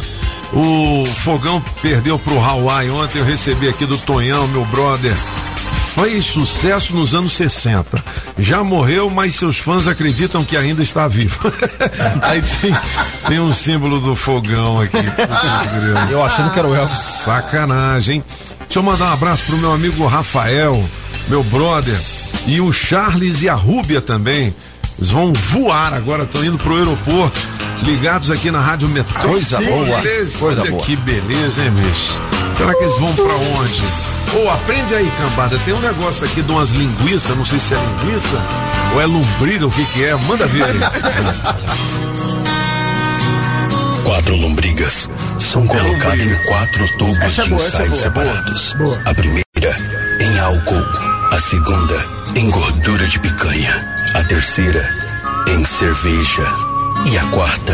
o 0.53 1.05
Fogão 1.05 1.61
perdeu 1.81 2.17
pro 2.19 2.39
Hawaii 2.39 2.89
ontem. 2.91 3.19
Eu 3.19 3.25
recebi 3.25 3.67
aqui 3.67 3.85
do 3.85 3.97
Tonhão, 3.99 4.47
meu 4.49 4.65
brother. 4.65 5.15
Fez 5.95 6.25
sucesso 6.25 6.93
nos 6.93 7.15
anos 7.15 7.33
60. 7.33 8.03
Já 8.37 8.63
morreu, 8.63 9.09
mas 9.09 9.35
seus 9.35 9.57
fãs 9.57 9.87
acreditam 9.87 10.43
que 10.43 10.57
ainda 10.57 10.83
está 10.83 11.07
vivo. 11.07 11.39
Aí 12.21 12.41
tem, 12.61 12.75
tem 13.27 13.39
um 13.39 13.53
símbolo 13.53 14.01
do 14.01 14.15
fogão 14.15 14.81
aqui. 14.81 14.97
Eu 16.11 16.23
achando 16.23 16.51
que 16.51 16.59
era 16.59 16.67
o 16.67 16.75
Elvis. 16.75 16.97
Sacanagem? 16.97 18.23
Deixa 18.59 18.79
eu 18.79 18.83
mandar 18.83 19.11
um 19.11 19.13
abraço 19.13 19.45
pro 19.45 19.57
meu 19.57 19.71
amigo 19.71 20.05
Rafael, 20.05 20.83
meu 21.29 21.43
brother, 21.43 21.97
e 22.47 22.59
o 22.59 22.73
Charles 22.73 23.41
e 23.41 23.47
a 23.47 23.53
Rúbia 23.53 24.01
também. 24.01 24.53
Eles 24.97 25.09
vão 25.09 25.31
voar 25.33 25.93
agora, 25.93 26.23
estão 26.23 26.43
indo 26.43 26.57
pro 26.57 26.75
aeroporto, 26.75 27.39
ligados 27.83 28.31
aqui 28.31 28.49
na 28.51 28.59
Rádio 28.59 28.87
Metrô. 28.89 29.29
Coisa 29.29 29.59
boa, 29.61 30.01
Beleza, 30.01 30.37
coisa 30.39 30.61
olha 30.61 30.71
boa. 30.71 30.83
que 30.83 30.95
beleza, 30.95 31.61
hein, 31.63 31.71
bicho? 31.71 32.19
Será 32.57 32.73
que 32.73 32.83
eles 32.83 32.99
vão 32.99 33.13
pra 33.15 33.35
onde? 33.35 33.83
Ô, 34.37 34.49
aprende 34.49 34.95
aí, 34.95 35.11
cambada. 35.19 35.57
Tem 35.65 35.73
um 35.73 35.81
negócio 35.81 36.25
aqui 36.25 36.41
de 36.41 36.51
umas 36.51 36.69
linguiças, 36.71 37.35
não 37.37 37.45
sei 37.45 37.59
se 37.59 37.73
é 37.73 37.77
linguiça 37.77 38.41
ou 38.93 39.01
é 39.01 39.05
lombriga, 39.05 39.67
o 39.67 39.71
que 39.71 39.85
que 39.85 40.03
é. 40.05 40.15
Manda 40.15 40.45
ver 40.47 40.63
aí. 40.63 40.79
Quatro 44.03 44.35
lombrigas 44.35 45.09
são 45.39 45.65
colocadas 45.65 46.19
em 46.21 46.35
quatro 46.45 46.87
tubos 46.99 47.17
Essa 47.23 47.41
é 47.41 47.45
de 47.45 47.49
boa, 47.49 47.63
é 47.63 47.67
ensaio 47.67 47.89
boa, 47.89 47.89
boa, 47.89 48.01
separados. 48.03 48.73
boa. 48.73 49.01
A 49.05 49.13
primeira 49.15 49.75
em 50.21 50.39
álcool, 50.39 50.85
a 51.31 51.39
segunda 51.41 52.05
em 52.35 52.49
gordura 52.51 53.07
de 53.07 53.19
picanha, 53.19 53.83
a 54.13 54.23
terceira 54.23 54.87
em 55.47 55.65
cerveja 55.65 56.43
e 57.05 57.17
a 57.17 57.23
quarta 57.25 57.73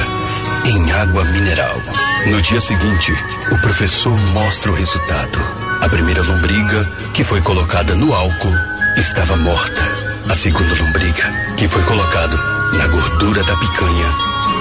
em 0.66 0.92
água 0.92 1.24
mineral. 1.26 1.82
No 2.28 2.42
dia 2.42 2.60
seguinte, 2.60 3.14
o 3.52 3.58
professor 3.60 4.18
mostra 4.34 4.72
o 4.72 4.76
resultado. 4.76 5.40
A 5.82 5.90
primeira 5.90 6.22
lombriga, 6.22 6.84
que 7.14 7.24
foi 7.24 7.42
colocada 7.42 7.96
no 7.96 8.14
álcool, 8.14 8.54
estava 8.98 9.36
morta. 9.38 9.82
A 10.30 10.36
segunda 10.36 10.76
lombriga, 10.76 11.24
que 11.58 11.68
foi 11.68 11.82
colocada 11.84 12.38
na 12.78 12.88
gordura 12.88 13.42
da 13.44 13.56
picanha, 13.56 14.08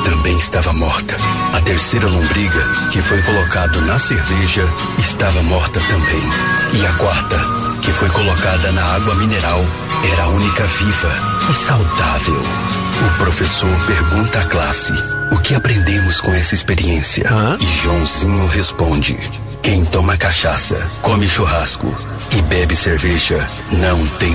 também 0.05 0.39
estava 0.39 0.73
morta. 0.73 1.17
A 1.53 1.61
terceira 1.61 2.07
lombriga, 2.07 2.65
que 2.91 3.03
foi 3.03 3.21
colocado 3.23 3.81
na 3.83 3.99
cerveja, 3.99 4.67
estava 4.99 5.43
morta 5.43 5.81
também. 5.81 6.81
E 6.81 6.87
a 6.87 6.93
quarta, 6.95 7.37
que 7.83 7.91
foi 7.91 8.09
colocada 8.09 8.73
na 8.73 8.85
água 8.95 9.15
mineral, 9.17 9.64
era 10.12 10.23
a 10.23 10.29
única 10.29 10.64
viva 10.64 11.12
e 11.51 11.55
saudável. 11.55 12.89
O 13.03 13.18
professor 13.18 13.86
pergunta 13.86 14.40
à 14.40 14.44
classe 14.44 14.92
o 15.32 15.38
que 15.38 15.55
aprendemos 15.55 16.20
com 16.20 16.32
essa 16.32 16.55
experiência. 16.55 17.28
E 17.59 17.66
Joãozinho 17.82 18.46
responde: 18.46 19.16
quem 19.62 19.84
toma 19.86 20.16
cachaça, 20.16 20.76
come 21.03 21.28
churrasco 21.28 21.92
e 22.36 22.42
bebe 22.42 22.74
cerveja 22.76 23.48
não 23.72 24.07
tem. 24.18 24.30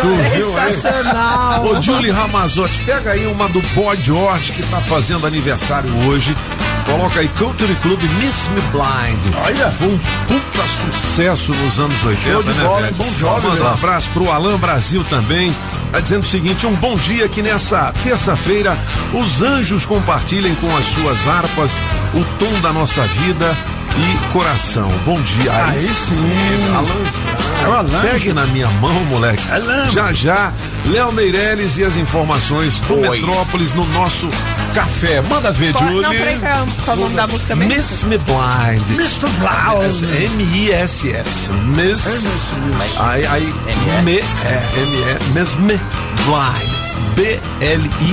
Tu 0.00 0.08
viu 0.34 0.58
aí? 0.58 0.72
Sensacional. 0.74 1.64
Ô, 1.64 1.82
Julie 1.82 2.10
Ramazotti, 2.10 2.82
pega 2.84 3.12
aí 3.12 3.26
uma 3.26 3.48
do 3.48 3.60
Boy 3.74 3.98
George 4.02 4.52
que 4.52 4.62
tá 4.64 4.80
fazendo 4.82 5.26
aniversário 5.26 5.90
hoje. 6.06 6.36
Coloca 6.92 7.20
aí 7.20 7.28
Culture 7.38 7.74
Club 7.76 8.00
Miss 8.20 8.48
Me 8.48 8.60
Blind. 8.70 9.34
Olha. 9.44 9.70
Foi 9.70 9.88
um 9.88 9.98
puta 10.28 10.62
sucesso 10.68 11.52
nos 11.54 11.80
anos 11.80 12.04
80, 12.04 12.30
Show 12.30 12.42
de 12.42 12.52
né, 12.52 12.64
bola, 12.64 12.82
velho? 12.82 12.94
bom 12.96 13.12
jogo, 13.18 13.42
Manda 13.48 13.60
um 13.62 13.64
né? 13.64 13.70
abraço 13.72 14.10
pro 14.10 14.30
Alan 14.30 14.58
Brasil 14.58 15.02
também. 15.08 15.54
Tá 15.90 16.00
dizendo 16.00 16.22
o 16.22 16.26
seguinte: 16.26 16.66
um 16.66 16.74
bom 16.74 16.94
dia 16.96 17.28
que 17.28 17.40
nessa 17.42 17.94
terça-feira 18.04 18.76
os 19.14 19.40
anjos 19.40 19.86
compartilhem 19.86 20.54
com 20.56 20.76
as 20.76 20.84
suas 20.84 21.26
harpas 21.28 21.70
o 22.14 22.24
tom 22.38 22.60
da 22.60 22.72
nossa 22.72 23.02
vida 23.02 23.56
e 23.96 24.32
coração. 24.32 24.88
Bom 25.06 25.20
dia. 25.22 25.50
Aí 25.66 25.80
sim. 25.82 26.26
Alan, 26.74 27.64
É 27.64 27.68
o 27.68 27.72
Alan. 27.72 28.00
Pegue 28.02 28.32
na 28.34 28.46
minha 28.46 28.68
mão, 28.68 28.92
moleque. 29.06 29.42
Já 29.92 30.12
já, 30.12 30.52
Léo 30.86 31.12
Meirelles 31.12 31.78
e 31.78 31.84
as 31.84 31.96
informações 31.96 32.80
do 32.80 32.96
Metrópolis 32.96 33.72
no 33.72 33.84
nosso 33.90 34.28
café. 34.74 35.20
Manda 35.22 35.52
ver, 35.52 35.72
Qual, 35.72 35.84
Julie. 35.86 36.02
não, 36.02 36.10
peraí, 36.10 36.38
qual, 36.38 36.96
é 36.96 36.98
o 36.98 37.02
nome 37.02 37.14
da 37.14 37.26
música 37.26 37.54
mesmo? 37.56 37.74
Miss 37.74 38.02
Me 38.04 38.18
Blind. 38.18 38.90
Mr. 38.90 39.28
Blind. 39.38 40.02
M-I-S-S. 40.32 41.50
Miss. 41.52 42.04
Aí, 42.98 43.26
aí, 43.26 43.54
me, 44.02 44.18
é, 44.18 44.22
M-E, 44.22 45.38
Miss 45.38 45.54
Me 45.56 45.78
Blind. 46.26 46.82
B-L-I-N-D. 47.14 48.12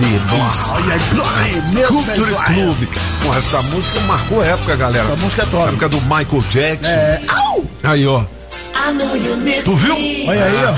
Blind. 0.00 0.70
Olha 0.70 0.98
Blind, 1.12 1.64
Miss 1.74 1.86
Culture. 1.86 2.34
Club. 2.46 2.88
Essa 3.36 3.62
música 3.62 4.00
marcou 4.00 4.40
a 4.40 4.46
época, 4.46 4.76
galera. 4.76 5.04
Essa 5.06 5.16
música 5.16 5.42
é 5.42 5.46
top. 5.46 5.56
Essa 5.58 5.68
época 5.68 5.88
do 5.88 6.00
Michael 6.02 6.44
Jackson. 6.50 6.86
É. 6.88 7.20
Au! 7.28 7.64
Aí, 7.84 8.06
ó. 8.06 8.22
Tu 9.64 9.76
viu? 9.76 9.94
Olha 10.28 10.44
aí, 10.44 10.64
ó. 10.64 10.74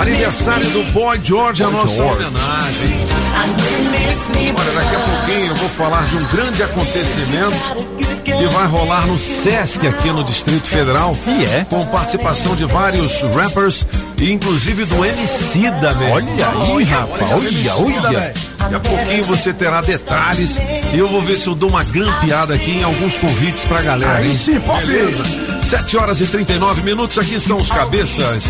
Aniversário 0.00 0.70
do 0.70 0.82
Boy 0.92 1.20
George, 1.22 1.62
a 1.62 1.68
nossa 1.68 2.02
homenagem. 2.02 3.06
Olha, 4.58 4.72
daqui 4.72 4.96
a 4.96 4.98
pouquinho 5.00 5.46
eu 5.46 5.54
vou 5.56 5.68
falar 5.70 6.04
de 6.04 6.16
um 6.16 6.24
grande 6.26 6.62
acontecimento 6.62 7.56
que 8.24 8.46
vai 8.48 8.66
rolar 8.66 9.06
no 9.06 9.16
Sesc 9.16 9.86
aqui 9.86 10.08
no 10.10 10.22
Distrito 10.24 10.66
Federal. 10.66 11.16
E 11.26 11.44
é? 11.44 11.64
Com 11.68 11.86
participação 11.86 12.54
de 12.56 12.64
vários 12.66 13.22
rappers 13.34 13.86
inclusive 14.18 14.84
do 14.84 15.04
MC 15.04 15.70
da 15.72 15.92
Olha 16.10 16.48
aí, 16.48 16.84
rapaz. 16.84 17.32
Olha, 17.32 18.06
olha. 18.06 18.32
Daqui 18.58 18.74
a 18.74 18.80
pouquinho 18.80 19.24
você 19.24 19.52
terá 19.52 19.80
detalhes 19.80 20.58
e 20.92 20.98
eu 20.98 21.08
vou 21.08 21.20
ver 21.20 21.36
se 21.36 21.46
eu 21.46 21.54
dou 21.54 21.68
uma 21.68 21.84
grampeada 21.84 22.54
aqui 22.54 22.72
em 22.72 22.82
alguns 22.82 23.16
convites 23.16 23.62
pra 23.64 23.82
galera. 23.82 24.18
Aí 24.18 24.28
hein? 24.28 24.36
sim, 24.36 24.60
pode. 24.60 24.86
Beleza? 24.86 25.24
7 25.64 25.96
horas 25.96 26.20
e 26.20 26.26
39 26.26 26.82
minutos, 26.82 27.18
aqui 27.18 27.40
são 27.40 27.58
os 27.58 27.70
cabeças. 27.70 28.44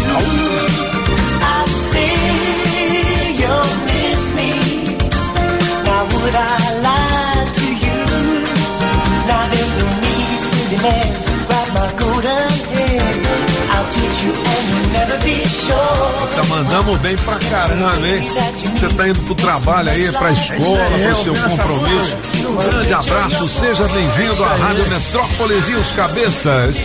Tá 16.34 16.44
mandando 16.44 16.98
bem 16.98 17.16
pra 17.16 17.38
caramba, 17.38 18.06
hein? 18.06 18.28
Você 18.28 18.88
tá 18.88 19.08
indo 19.08 19.20
pro 19.22 19.34
trabalho 19.34 19.90
aí, 19.90 20.10
pra 20.12 20.32
escola, 20.32 20.78
É 20.80 21.08
pro 21.08 21.22
seu 21.22 21.34
compromisso. 21.34 22.16
Um 22.48 22.56
grande 22.56 22.92
abraço, 22.92 23.48
seja 23.48 23.84
bem-vindo 23.88 24.44
à 24.44 24.48
Rádio 24.54 24.88
Metrópolis 24.88 25.68
e 25.68 25.74
os 25.74 25.90
cabeças. 25.92 26.76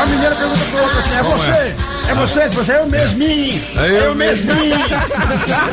A 0.00 0.06
menina 0.06 0.34
pergunta 0.34 0.64
pro 0.70 0.82
outro 0.82 0.98
assim: 0.98 1.14
é 1.14 1.22
você? 1.22 1.93
É 2.08 2.14
você? 2.14 2.48
Você 2.48 2.72
é 2.72 2.82
o 2.82 2.88
mesminho. 2.88 3.62
É 3.76 4.06
eu 4.06 4.12
o 4.12 4.14
mesminho. 4.14 4.76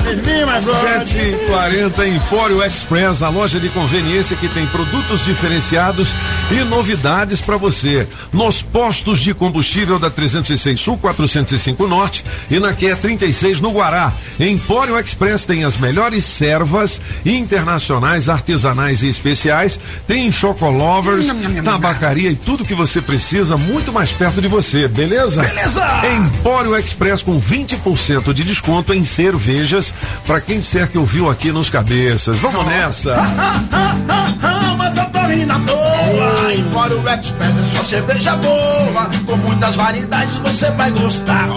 mesminho, 0.03 0.47
my 0.47 0.61
brother. 0.61 1.07
740 1.07 2.07
Empório 2.07 2.63
Express, 2.63 3.21
a 3.21 3.29
loja 3.29 3.59
de 3.59 3.69
conveniência 3.69 4.37
que 4.37 4.47
tem 4.47 4.65
produtos 4.67 5.25
diferenciados 5.25 6.09
e 6.49 6.63
novidades 6.65 7.41
para 7.41 7.57
você. 7.57 8.07
Nos 8.31 8.61
postos 8.61 9.19
de 9.19 9.33
combustível 9.33 9.99
da 9.99 10.09
306 10.09 10.79
Sul, 10.79 10.97
405 10.97 11.85
Norte 11.87 12.23
e 12.49 12.59
na 12.59 12.73
QE 12.73 12.95
36 12.95 13.59
no 13.59 13.71
Guará. 13.71 14.11
Empório 14.39 14.97
Express 14.97 15.45
tem 15.45 15.63
as 15.63 15.77
melhores 15.77 16.23
servas 16.23 17.01
internacionais, 17.25 18.29
artesanais 18.29 19.03
e 19.03 19.09
especiais. 19.09 19.79
Tem 20.07 20.31
chocolovers, 20.31 21.27
tabacaria 21.63 22.31
e 22.31 22.35
tudo 22.35 22.65
que 22.65 22.73
você 22.73 23.01
precisa 23.01 23.57
muito 23.57 23.91
mais 23.91 24.11
perto 24.11 24.41
de 24.41 24.47
você, 24.47 24.87
beleza? 24.87 25.41
Beleza! 25.41 25.85
Empório 26.21 26.77
Express 26.77 27.23
com 27.23 27.41
20% 27.41 28.31
de 28.31 28.43
desconto 28.43 28.93
em 28.93 29.03
cervejas 29.03 29.91
para 30.27 30.39
quem 30.39 30.59
disser 30.59 30.87
que 30.87 30.97
ouviu 30.97 31.27
aqui 31.29 31.51
nos 31.51 31.67
cabeças. 31.67 32.37
Vamos 32.37 32.63
nessa! 32.67 33.15
Mas 34.77 34.97
eu 34.97 35.05
tô 35.05 35.19
rindo 35.19 35.51
à 35.51 35.59
toa. 35.59 36.53
Embora 36.53 36.95
o 36.95 37.09
Express 37.09 37.57
é 37.57 37.75
só 37.75 37.83
cerveja 37.83 38.35
boa. 38.35 39.09
Com 39.25 39.37
muitas 39.37 39.75
variedades 39.75 40.37
você 40.37 40.69
vai 40.71 40.91
gostar. 40.91 41.47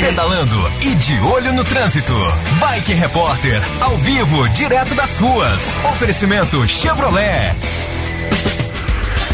Pedalando 0.00 0.72
e 0.82 0.94
de 0.96 1.18
olho 1.20 1.52
no 1.54 1.64
trânsito. 1.64 2.12
Bike 2.60 2.92
Repórter, 2.92 3.62
ao 3.80 3.96
vivo, 3.96 4.46
direto 4.50 4.94
das 4.94 5.16
ruas. 5.16 5.62
Oferecimento 5.94 6.68
Chevrolet. 6.68 7.54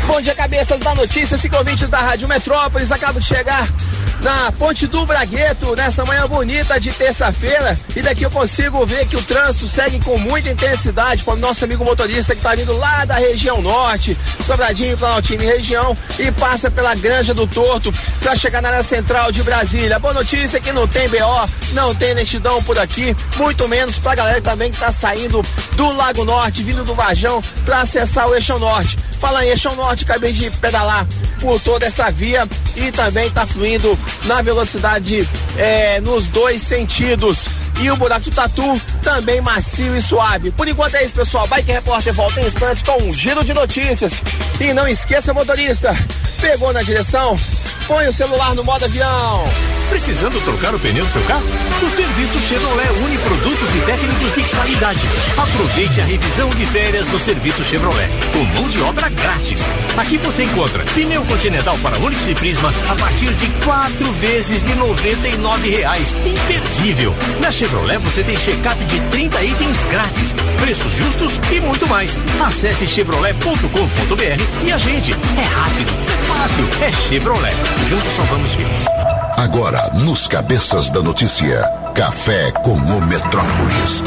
Bom 0.06 0.20
dia, 0.20 0.34
cabeças 0.34 0.80
da 0.80 0.94
notícia, 0.94 1.36
cinco 1.36 1.56
ouvintes 1.56 1.88
da 1.88 1.98
Rádio 1.98 2.28
Metrópolis. 2.28 2.92
Acabo 2.92 3.18
de 3.18 3.26
chegar 3.26 3.66
na 4.24 4.50
Ponte 4.52 4.86
do 4.86 5.04
Bragueto 5.04 5.76
nessa 5.76 6.02
manhã 6.06 6.26
bonita 6.26 6.80
de 6.80 6.90
terça-feira. 6.92 7.78
E 7.94 8.00
daqui 8.00 8.22
eu 8.22 8.30
consigo 8.30 8.84
ver 8.86 9.06
que 9.06 9.16
o 9.16 9.22
trânsito 9.22 9.66
segue 9.66 10.00
com 10.00 10.16
muita 10.16 10.48
intensidade 10.48 11.22
para 11.22 11.34
o 11.34 11.36
nosso 11.36 11.62
amigo 11.62 11.84
motorista 11.84 12.32
que 12.34 12.38
está 12.38 12.54
vindo 12.54 12.74
lá 12.78 13.04
da 13.04 13.16
região 13.16 13.60
norte, 13.60 14.16
Sobradinho, 14.40 14.96
Planaltino 14.96 15.42
e 15.42 15.46
região, 15.46 15.94
e 16.18 16.32
passa 16.32 16.70
pela 16.70 16.94
Granja 16.94 17.34
do 17.34 17.46
Torto 17.46 17.92
para 18.20 18.34
chegar 18.34 18.62
na 18.62 18.70
área 18.70 18.82
central 18.82 19.30
de 19.30 19.42
Brasília. 19.42 19.98
Boa 19.98 20.14
notícia 20.14 20.58
que 20.58 20.72
não 20.72 20.88
tem 20.88 21.06
BO, 21.10 21.50
não 21.74 21.94
tem 21.94 22.14
lentidão 22.14 22.62
por 22.62 22.78
aqui, 22.78 23.14
muito 23.36 23.68
menos 23.68 23.98
para 23.98 24.12
a 24.12 24.16
galera 24.16 24.40
também 24.40 24.70
que 24.70 24.76
está 24.76 24.90
saindo 24.90 25.44
do 25.72 25.92
Lago 25.96 26.24
Norte, 26.24 26.62
vindo 26.62 26.82
do 26.82 26.94
Varjão, 26.94 27.42
para 27.66 27.82
acessar 27.82 28.26
o 28.26 28.34
Eixão 28.34 28.58
Norte. 28.58 28.96
Fala 29.24 29.42
em 29.42 29.48
Eixão 29.48 29.74
Norte, 29.74 30.04
acabei 30.04 30.34
de 30.34 30.50
pedalar 30.50 31.06
por 31.40 31.58
toda 31.58 31.86
essa 31.86 32.10
via 32.10 32.46
e 32.76 32.92
também 32.92 33.26
está 33.26 33.46
fluindo 33.46 33.98
na 34.24 34.42
velocidade 34.42 35.26
é, 35.56 35.98
nos 36.02 36.26
dois 36.26 36.60
sentidos. 36.60 37.46
E 37.80 37.90
o 37.90 37.96
buraco 37.96 38.28
do 38.28 38.30
Tatu 38.32 38.78
também 39.02 39.40
macio 39.40 39.96
e 39.96 40.02
suave. 40.02 40.50
Por 40.50 40.68
enquanto 40.68 40.96
é 40.96 41.04
isso, 41.04 41.14
pessoal. 41.14 41.46
Bike 41.46 41.72
Repórter 41.72 42.12
volta 42.12 42.38
em 42.38 42.44
instantes 42.44 42.82
com 42.82 43.02
um 43.02 43.14
giro 43.14 43.42
de 43.42 43.54
notícias. 43.54 44.22
E 44.60 44.74
não 44.74 44.86
esqueça, 44.86 45.32
motorista, 45.32 45.96
pegou 46.42 46.70
na 46.74 46.82
direção? 46.82 47.40
Põe 47.86 48.06
o 48.06 48.12
celular 48.12 48.54
no 48.54 48.62
modo 48.62 48.84
avião. 48.84 49.48
Precisando 49.90 50.40
trocar 50.44 50.74
o 50.74 50.78
pneu 50.78 51.04
do 51.04 51.12
seu 51.12 51.22
carro? 51.22 51.44
O 51.82 51.90
serviço 51.90 52.40
Chevrolet 52.40 52.90
une 53.04 53.18
produtos 53.18 53.74
e 53.74 53.80
técnicos 53.80 54.34
de 54.34 54.42
qualidade. 54.44 55.00
Aproveite 55.36 56.00
a 56.00 56.04
revisão 56.04 56.48
de 56.48 56.66
férias 56.66 57.06
do 57.08 57.18
serviço 57.18 57.62
Chevrolet, 57.62 58.08
com 58.32 58.44
mão 58.58 58.68
de 58.68 58.80
obra 58.80 59.10
grátis. 59.14 59.62
Aqui 59.96 60.18
você 60.18 60.44
encontra 60.44 60.84
pneu 60.94 61.24
continental 61.24 61.76
para 61.78 61.98
Onix 61.98 62.26
e 62.28 62.34
Prisma 62.34 62.72
a 62.88 62.94
partir 62.96 63.32
de 63.34 63.46
quatro 63.64 64.12
vezes 64.14 64.62
de 64.64 64.72
R$ 64.72 65.70
reais. 65.70 66.14
Imperdível! 66.24 67.14
Na 67.40 67.50
Chevrolet 67.50 67.98
você 67.98 68.22
tem 68.22 68.36
check-up 68.36 68.84
de 68.84 69.00
30 69.00 69.42
itens 69.42 69.84
grátis, 69.90 70.34
preços 70.60 70.92
justos 70.92 71.40
e 71.52 71.60
muito 71.60 71.86
mais. 71.88 72.18
Acesse 72.46 72.86
chevrolet.com.br 72.86 74.66
e 74.66 74.72
a 74.72 74.78
gente. 74.78 75.12
É 75.12 75.44
rápido, 75.44 75.92
é 76.08 76.22
fácil, 76.32 76.68
é 76.82 76.92
Chevrolet. 77.08 77.54
Juntos 77.88 78.12
salvamos 78.16 78.50
vidas. 78.54 78.84
Agora, 79.36 79.90
nos 79.94 80.26
cabeças 80.26 80.90
da 80.90 81.02
notícia, 81.02 81.62
café 81.94 82.52
com 82.52 82.74
o 82.74 83.06
Metrópolis. 83.06 84.02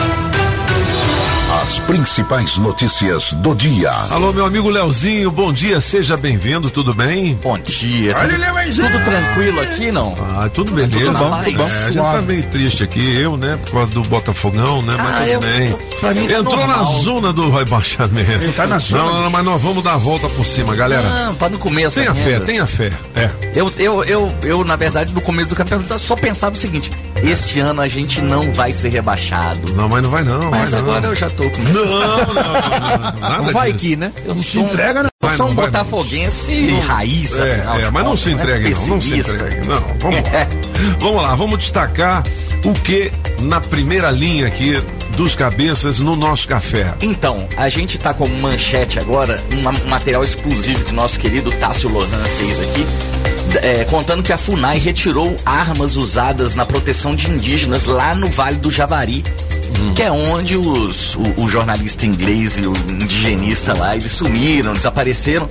As 1.50 1.80
principais 1.80 2.58
notícias 2.58 3.32
do 3.34 3.56
dia. 3.56 3.90
Alô, 4.12 4.34
meu 4.34 4.46
amigo 4.46 4.70
Leozinho, 4.70 5.32
bom 5.32 5.52
dia, 5.54 5.80
seja 5.80 6.18
bem-vindo, 6.18 6.70
tudo 6.70 6.94
bem? 6.94 7.36
Bom 7.42 7.58
dia. 7.58 8.14
Tudo, 8.16 8.38
Leozinho. 8.38 8.90
tudo 8.92 9.04
tranquilo 9.06 9.62
aqui, 9.62 9.92
não? 9.92 10.16
Ah, 10.38 10.50
tudo 10.54 10.72
beleza. 10.74 11.00
Tudo 11.14 11.18
bom, 11.18 11.44
tudo 11.44 11.58
bom. 11.58 11.64
É, 11.68 11.84
a 11.86 11.86
gente 11.92 11.96
tá 12.04 12.22
meio 12.22 12.44
triste 12.44 12.84
aqui, 12.84 13.16
eu, 13.22 13.38
né, 13.38 13.58
por 13.66 13.72
causa 13.72 13.92
do 13.92 14.02
Botafogão, 14.04 14.82
né, 14.82 14.96
mas 14.98 15.08
Ah, 15.08 15.20
tudo 15.20 15.30
eu- 15.30 15.40
bem. 15.40 15.76
pra 16.02 16.14
mim 16.14 16.28
tá 16.28 16.34
Entrou 16.38 16.68
na 16.68 16.84
zona 16.84 17.34
do 17.34 17.50
rebaixamento. 17.50 18.32
Ele 18.32 18.52
tá 18.54 18.68
na 18.68 18.78
zona, 18.80 19.04
Não, 19.04 19.14
não, 19.14 19.24
não, 19.24 19.30
mas 19.32 19.46
nós 19.46 19.62
vamos 19.62 19.84
dar 19.84 19.94
a 19.94 19.98
volta 19.98 20.28
por 20.30 20.46
cima, 20.46 20.76
galera. 20.76 21.26
Não, 21.28 21.36
tá 21.36 21.50
no 21.50 21.58
começo. 21.58 21.96
Tenha 21.96 22.12
ainda. 22.12 22.22
fé, 22.24 22.40
tenha 22.42 22.66
fé. 22.68 22.92
É. 23.16 23.30
Eu, 23.56 23.72
eu, 23.78 24.04
eu, 24.04 24.36
eu, 24.44 24.64
na 24.66 24.76
verdade, 24.76 25.14
no 25.14 25.22
começo 25.22 25.50
do 25.50 25.56
campeonato, 25.56 25.98
só 25.98 26.16
pensava 26.16 26.54
o 26.54 26.58
seguinte: 26.58 26.92
Este 27.24 27.60
ano 27.60 27.82
a 27.82 27.88
gente 27.88 28.22
não 28.22 28.52
vai 28.54 28.72
ser 28.72 28.90
rebaixado. 28.90 29.74
Não, 29.74 29.90
mas 29.90 30.04
não 30.04 30.10
vai 30.10 30.24
não. 30.24 30.50
Mas 30.50 30.72
vai 30.72 30.80
agora 30.80 31.02
não. 31.02 31.10
eu 31.10 31.16
já 31.16 31.30
tô 31.30 31.50
com 31.50 31.62
Não, 31.64 31.86
não, 31.86 32.18
não, 32.34 33.44
não, 33.44 33.52
Vai 33.52 33.74
disso. 33.74 33.86
que, 33.86 33.96
né? 33.96 34.12
Eu 34.26 34.36
Não 34.36 34.44
se 34.44 34.60
entrega, 34.60 35.04
né? 35.04 35.10
Eu 35.22 35.30
sou 35.32 35.48
um 35.48 35.54
botafoguense 35.56 36.70
raiz, 36.88 37.38
É, 37.38 37.66
é, 37.84 37.90
mas 37.92 38.04
não 38.04 38.16
se 38.16 38.30
né? 38.30 38.42
entregue, 38.42 38.74
não. 38.74 38.88
Não 38.88 39.02
se 39.02 39.20
entregue. 39.20 39.68
Não, 39.68 39.82
vamos 40.00 40.22
lá. 40.22 40.48
vamos 41.00 41.22
lá, 41.24 41.36
vamos 41.36 41.60
destacar 41.60 42.24
o 42.64 42.74
que 42.74 43.12
na 43.40 43.60
primeira 43.60 44.10
linha 44.12 44.48
aqui 44.48 44.82
dos 45.18 45.36
cabeças 45.36 45.98
no 45.98 46.16
nosso 46.16 46.48
café. 46.48 46.94
Então, 47.02 47.48
a 47.58 47.68
gente 47.70 47.98
tá 47.98 48.14
com 48.14 48.28
manchete 48.28 49.00
agora, 49.00 49.44
um 49.52 49.90
material 49.90 50.24
exclusivo 50.24 50.86
que 50.86 50.94
nosso 50.94 51.20
querido 51.20 51.52
Tássio 51.54 51.90
Lohan 51.90 52.06
fez 52.06 52.62
aqui, 52.62 52.86
é, 53.64 53.84
contando 53.86 54.22
que 54.22 54.32
a 54.32 54.38
FUNAI 54.38 54.78
retirou 54.78 55.36
armas 55.44 55.96
usadas 55.96 56.54
na 56.54 56.68
proteção 56.68 57.16
de 57.16 57.32
indígenas 57.32 57.86
lá 57.88 58.14
no 58.14 58.30
Vale 58.30 58.58
do 58.58 58.70
Javari. 58.70 59.24
Que 59.96 60.04
é 60.04 60.12
onde 60.12 60.56
os, 60.56 61.16
o, 61.16 61.42
o 61.42 61.48
jornalista 61.48 62.06
inglês 62.06 62.60
e 62.60 62.62
o 62.62 62.74
indigenista 62.88 63.76
lá, 63.76 63.96
eles 63.96 64.12
sumiram, 64.12 64.74
desapareceram. 64.74 65.50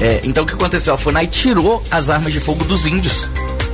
É, 0.00 0.20
então 0.22 0.44
o 0.44 0.46
que 0.46 0.54
aconteceu? 0.54 0.94
A 0.94 0.96
FUNAI 0.96 1.26
tirou 1.26 1.82
as 1.90 2.08
armas 2.08 2.32
de 2.32 2.38
fogo 2.38 2.64
dos 2.64 2.86
índios. 2.86 3.28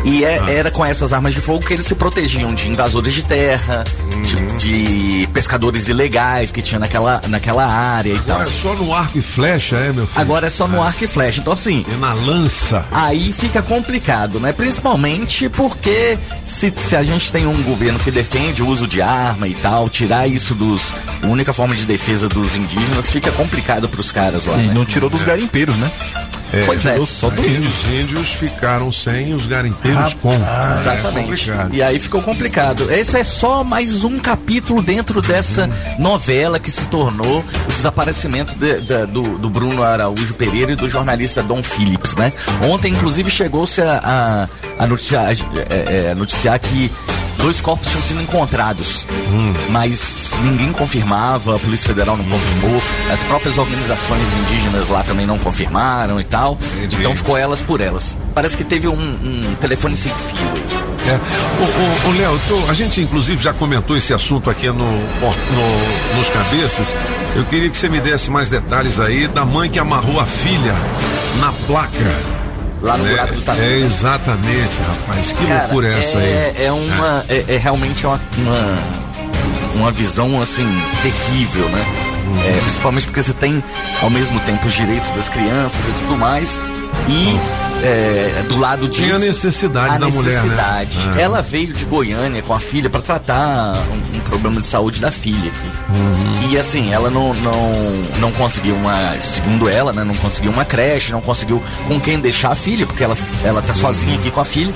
E 0.08 0.24
é- 0.24 0.54
era 0.56 0.70
com 0.70 0.84
essas 0.84 1.12
armas 1.12 1.34
de 1.34 1.40
fogo 1.40 1.64
que 1.64 1.72
eles 1.74 1.84
se 1.86 1.94
protegiam 1.94 2.54
de 2.54 2.68
invasores 2.68 3.12
de 3.12 3.22
terra, 3.24 3.84
de, 4.24 4.56
de 4.56 5.26
pescadores 5.28 5.88
ilegais 5.88 6.50
que 6.50 6.62
tinha 6.62 6.78
naquela, 6.78 7.20
naquela 7.28 7.66
área 7.66 8.12
e 8.12 8.18
tal. 8.20 8.36
Agora 8.36 8.48
é 8.48 8.52
só 8.52 8.74
no 8.74 8.94
arco 8.94 9.18
e 9.18 9.22
flecha, 9.22 9.76
é, 9.76 9.92
meu 9.92 10.06
filho? 10.06 10.20
Agora 10.20 10.46
é 10.46 10.50
só 10.50 10.66
no 10.66 10.82
arco 10.82 11.04
e 11.04 11.06
flecha. 11.06 11.40
Então, 11.40 11.52
assim. 11.52 11.84
E 11.86 11.96
na 11.96 12.14
lança. 12.14 12.84
Aí 12.90 13.32
fica 13.32 13.60
complicado, 13.60 14.40
né? 14.40 14.52
Principalmente 14.52 15.48
porque 15.50 16.18
se, 16.44 16.72
se 16.74 16.96
a 16.96 17.02
gente 17.02 17.30
tem 17.30 17.46
um 17.46 17.62
governo 17.62 17.98
que 17.98 18.10
defende 18.10 18.62
o 18.62 18.66
uso 18.66 18.86
de 18.86 19.02
arma 19.02 19.46
e 19.46 19.54
tal, 19.54 19.90
tirar 19.90 20.26
isso 20.26 20.54
dos. 20.54 20.92
A 21.22 21.26
única 21.26 21.52
forma 21.52 21.74
de 21.74 21.84
defesa 21.84 22.28
dos 22.28 22.56
indígenas 22.56 23.10
fica 23.10 23.30
complicado 23.32 23.88
pros 23.88 24.10
caras 24.10 24.46
lá. 24.46 24.56
E 24.56 24.68
né? 24.68 24.74
não 24.74 24.84
tirou 24.84 25.10
dos 25.10 25.22
garimpeiros, 25.22 25.76
né? 25.76 25.90
Pois 26.64 26.86
é. 26.86 26.96
Só. 27.04 27.28
Os 27.28 27.90
índios 27.92 28.32
ficaram 28.32 28.90
sem 28.90 29.34
os 29.34 29.46
garimpeiros 29.46 30.14
com. 30.14 30.32
É 30.32 30.78
Exatamente. 30.78 31.28
complicado. 31.28 31.74
e 31.74 31.82
aí 31.82 31.98
ficou 31.98 32.22
complicado. 32.22 32.90
Esse 32.92 33.18
é 33.18 33.24
só 33.24 33.62
mais 33.62 34.04
um 34.04 34.18
capítulo 34.18 34.82
dentro 34.82 35.20
dessa 35.20 35.68
novela 35.98 36.58
que 36.58 36.70
se 36.70 36.86
tornou 36.86 37.40
o 37.40 37.72
desaparecimento 37.72 38.54
de- 38.58 38.80
da- 38.80 39.04
do, 39.04 39.38
do 39.38 39.50
Bruno 39.50 39.82
Araújo 39.82 40.34
Pereira 40.34 40.72
e 40.72 40.76
do 40.76 40.88
jornalista 40.88 41.42
Dom 41.42 41.62
Phillips, 41.62 42.16
né? 42.16 42.32
Ontem, 42.64 42.92
inclusive, 42.92 43.30
chegou-se 43.30 43.80
a, 43.82 44.46
a, 44.78 44.82
a 44.84 44.86
noticiar, 44.86 45.30
é, 45.32 46.10
é, 46.10 46.14
noticiar 46.14 46.58
que 46.58 46.90
dois 47.38 47.60
corpos 47.60 47.88
tinham 47.88 48.02
sido 48.02 48.20
encontrados, 48.22 49.06
mas 49.70 50.32
ninguém 50.42 50.72
confirmava, 50.72 51.56
a 51.56 51.58
Polícia 51.58 51.88
Federal 51.88 52.16
não 52.16 52.24
confirmou, 52.24 52.82
as 53.12 53.20
próprias 53.24 53.56
organizações 53.58 54.26
indígenas 54.36 54.88
lá 54.88 55.02
também 55.02 55.26
não 55.26 55.38
confirmaram 55.38 56.20
e 56.20 56.24
tal. 56.24 56.58
Então 57.00 57.14
ficou 57.16 57.36
elas 57.36 57.60
por 57.62 57.80
elas. 57.80 58.18
Parece 58.34 58.56
que 58.56 58.64
teve 58.64 58.88
um, 58.88 58.92
um 58.94 59.54
telefone 59.60 59.96
sem 59.96 60.12
fio. 60.12 60.48
É. 61.06 61.14
Ô, 61.14 61.64
ô, 61.64 62.10
ô, 62.10 62.18
Léo, 62.18 62.40
tô- 62.48 62.70
a 62.70 62.74
gente 62.74 63.00
inclusive 63.00 63.42
já 63.42 63.54
comentou 63.54 63.96
esse 63.96 64.12
assunto 64.12 64.50
aqui 64.50 64.66
no, 64.66 64.74
no- 64.74 66.16
nos 66.18 66.28
cabeças. 66.30 66.94
Eu 67.34 67.44
queria 67.44 67.70
que 67.70 67.76
você 67.76 67.88
me 67.88 68.00
desse 68.00 68.30
mais 68.30 68.50
detalhes 68.50 68.98
aí 69.00 69.26
da 69.28 69.44
mãe 69.44 69.70
que 69.70 69.78
amarrou 69.78 70.20
a 70.20 70.26
filha 70.26 70.74
na 71.40 71.52
placa. 71.66 72.37
Lá 72.82 72.96
no 72.96 73.06
É, 73.06 73.10
buraco 73.10 73.34
do 73.34 73.40
tatu. 73.42 73.60
é, 73.60 73.76
exatamente, 73.78 74.80
rapaz. 74.86 75.32
Que 75.32 75.46
Cara, 75.46 75.60
loucura 75.62 75.88
é 75.88 75.98
essa 76.00 76.18
é, 76.18 76.54
aí? 76.56 76.64
É 76.66 76.72
uma. 76.72 77.24
É, 77.28 77.44
é 77.48 77.56
realmente 77.58 78.06
uma, 78.06 78.20
uma, 78.38 78.78
uma 79.74 79.90
visão 79.90 80.40
assim, 80.40 80.66
terrível, 81.02 81.68
né? 81.70 81.84
Uhum. 82.26 82.40
É, 82.42 82.60
principalmente 82.60 83.06
porque 83.06 83.22
você 83.22 83.32
tem 83.32 83.62
ao 84.02 84.10
mesmo 84.10 84.38
tempo 84.40 84.66
os 84.66 84.72
direitos 84.74 85.10
das 85.12 85.28
crianças 85.28 85.80
e 85.80 85.92
tudo 86.04 86.16
mais. 86.16 86.60
E 87.08 87.38
é, 87.82 88.42
do 88.48 88.58
lado 88.58 88.88
disso. 88.88 89.02
Tem 89.02 89.12
a 89.12 89.18
necessidade 89.18 89.94
a 89.94 89.98
da 89.98 90.06
mulher, 90.08 90.32
né? 90.32 90.40
necessidade. 90.42 90.98
É. 91.16 91.22
Ela 91.22 91.42
veio 91.42 91.72
de 91.72 91.84
Goiânia 91.84 92.42
com 92.42 92.52
a 92.54 92.60
filha 92.60 92.90
para 92.90 93.00
tratar 93.00 93.72
um, 93.90 94.16
um 94.16 94.20
problema 94.20 94.60
de 94.60 94.66
saúde 94.66 95.00
da 95.00 95.10
filha 95.10 95.50
aqui. 95.50 95.70
Uhum. 95.90 96.48
E 96.50 96.58
assim, 96.58 96.92
ela 96.92 97.10
não, 97.10 97.32
não, 97.34 97.72
não 98.20 98.32
conseguiu 98.32 98.74
uma. 98.74 99.14
Segundo 99.20 99.68
ela, 99.68 99.92
né? 99.92 100.02
Não 100.04 100.14
conseguiu 100.14 100.50
uma 100.50 100.64
creche, 100.64 101.12
não 101.12 101.20
conseguiu 101.20 101.62
com 101.86 102.00
quem 102.00 102.18
deixar 102.18 102.50
a 102.50 102.54
filha, 102.54 102.86
porque 102.86 103.04
ela, 103.04 103.16
ela 103.44 103.62
tá 103.62 103.72
sozinha 103.74 104.14
aqui 104.16 104.30
com 104.30 104.40
a 104.40 104.44
filha. 104.44 104.72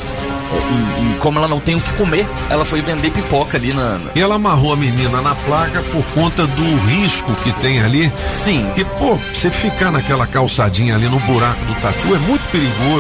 E, 0.55 1.14
e 1.14 1.18
como 1.18 1.38
ela 1.38 1.48
não 1.48 1.59
tem 1.59 1.76
o 1.76 1.80
que 1.80 1.90
comer, 1.94 2.28
ela 2.50 2.62
foi 2.62 2.82
vender 2.82 3.11
pipoca 3.11 3.57
ali 3.57 3.72
na. 3.72 3.96
na- 3.96 4.11
E 4.14 4.20
ela 4.20 4.34
amarrou 4.34 4.74
a 4.74 4.76
menina 4.76 5.22
na 5.22 5.34
placa 5.34 5.82
por 5.90 6.05
conta 6.14 6.46
do 6.46 6.76
risco 6.88 7.32
que 7.36 7.50
tem 7.55 7.80
ali. 7.82 8.12
Sim. 8.34 8.70
Que, 8.74 8.84
pô, 8.84 9.18
você 9.32 9.50
ficar 9.50 9.90
naquela 9.90 10.26
calçadinha 10.26 10.94
ali 10.94 11.09
no 11.09 11.18
buraco 11.20 11.64
do 11.64 11.74
tatu 11.80 12.14
é 12.14 12.18
muito 12.18 12.42
perigoso. 12.50 12.91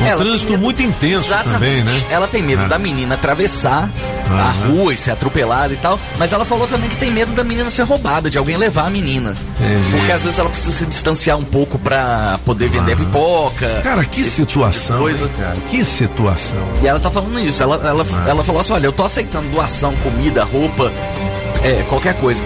Um 0.00 0.06
Ela 0.06 0.16
trânsito 0.24 0.52
medo- 0.52 0.62
muito 0.62 0.82
intenso 0.82 1.26
Exatamente. 1.26 1.52
também, 1.52 1.84
né? 1.84 2.02
Ela 2.10 2.26
tem 2.26 2.42
medo 2.42 2.62
Ah. 2.64 2.68
da 2.68 2.78
menina 2.78 3.16
atravessar 3.16 3.90
a 4.30 4.50
rua 4.66 4.94
e 4.94 4.96
ser 4.96 5.10
atropelada 5.10 5.74
e 5.74 5.76
tal. 5.76 5.98
Mas 6.18 6.32
ela 6.32 6.44
falou 6.46 6.66
também 6.66 6.88
que 6.88 6.96
tem 6.96 7.10
medo 7.10 7.32
da 7.32 7.44
menina 7.44 7.68
ser 7.68 7.82
roubada, 7.82 8.30
de 8.30 8.38
alguém 8.38 8.56
levar 8.56 8.86
a 8.86 8.90
menina. 8.90 9.34
Entendi. 9.58 9.90
Porque 9.90 10.12
às 10.12 10.22
vezes 10.22 10.38
ela 10.38 10.48
precisa 10.48 10.72
se 10.72 10.86
distanciar 10.86 11.36
um 11.36 11.44
pouco 11.44 11.78
pra 11.78 12.38
poder 12.46 12.68
vender 12.70 12.96
pipoca. 12.96 13.80
Cara, 13.82 14.02
que 14.04 14.24
situação, 14.24 14.98
coisa. 15.00 15.26
hein, 15.26 15.30
cara? 15.38 15.56
Que 15.68 15.84
situação. 15.84 16.58
E 16.82 16.86
ela 16.88 16.98
tá 16.98 17.10
falando 17.10 17.38
isso. 17.40 17.62
Ela, 17.62 17.76
ela, 17.86 18.06
ela 18.26 18.42
falou 18.44 18.62
assim: 18.62 18.72
olha, 18.72 18.86
eu 18.86 18.92
tô 18.92 19.02
aceitando 19.04 19.48
doação, 19.50 19.94
comida, 19.96 20.44
roupa, 20.44 20.90
é, 21.62 21.84
qualquer 21.90 22.14
coisa, 22.14 22.42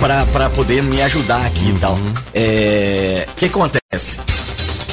pra, 0.00 0.26
pra 0.32 0.50
poder 0.50 0.82
me 0.82 1.00
ajudar 1.02 1.44
aqui 1.46 1.68
e 1.68 1.78
tal. 1.78 1.96
É, 2.34 3.26
O 3.30 3.34
que 3.36 3.44
acontece? 3.46 3.80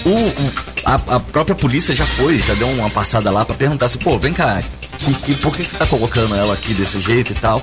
O, 0.05 0.51
a, 0.85 0.95
a 1.15 1.19
própria 1.19 1.55
polícia 1.55 1.95
já 1.95 2.05
foi, 2.05 2.37
já 2.39 2.53
deu 2.55 2.67
uma 2.69 2.89
passada 2.89 3.31
lá 3.31 3.45
pra 3.45 3.55
perguntar 3.55 3.85
assim: 3.85 3.99
pô, 3.99 4.17
vem 4.19 4.33
cá. 4.33 4.61
Que, 4.99 5.13
que- 5.15 5.35
por 5.35 5.55
que 5.55 5.65
você 5.65 5.75
tá 5.77 5.85
colocando 5.85 6.33
ela 6.35 6.53
aqui 6.53 6.73
desse 6.73 6.99
jeito 7.01 7.31
e 7.31 7.35
tal? 7.35 7.61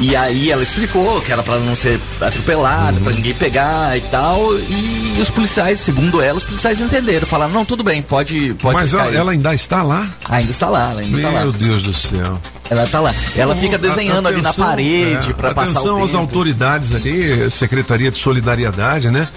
E 0.00 0.14
aí 0.16 0.50
ela 0.50 0.62
explicou 0.62 1.20
que 1.20 1.32
era 1.32 1.42
pra 1.42 1.58
não 1.58 1.74
ser 1.74 1.98
atropelada, 2.20 2.98
pra 3.00 3.12
ninguém 3.12 3.34
pegar 3.34 3.96
e 3.96 4.00
tal. 4.02 4.54
E 4.58 5.16
os 5.20 5.28
policiais, 5.30 5.80
segundo 5.80 6.22
ela, 6.22 6.38
os 6.38 6.44
policiais 6.44 6.80
entenderam. 6.80 7.26
Falaram, 7.26 7.52
não, 7.52 7.64
tudo 7.64 7.82
bem, 7.82 8.02
pode, 8.02 8.54
pode 8.60 8.74
Mas 8.74 8.94
ela, 8.94 9.04
aí." 9.04 9.16
ela 9.16 9.32
ainda 9.32 9.54
está 9.54 9.82
lá? 9.82 10.06
Ainda 10.30 10.50
está 10.50 10.68
lá, 10.68 10.90
ela 10.92 11.00
ainda 11.00 11.16
Meu 11.18 11.28
está 11.30 11.44
lá. 11.44 11.52
Deus 11.52 11.82
do 11.82 11.92
céu. 11.92 12.40
Ela 12.70 12.86
tá 12.86 13.00
lá. 13.00 13.12
Ela 13.36 13.54
fica 13.56 13.76
desenhando 13.76 14.26
ali 14.28 14.40
na 14.40 14.48
Atenção, 14.50 14.66
parede 14.66 15.30
é, 15.30 15.34
pra 15.34 15.52
passar 15.54 15.72
o 15.72 15.76
Atenção 15.80 16.02
às 16.04 16.14
autoridades 16.14 16.94
ali, 16.94 17.50
Secretaria 17.50 18.10
de 18.10 18.18
Solidariedade, 18.18 19.10
né? 19.10 19.28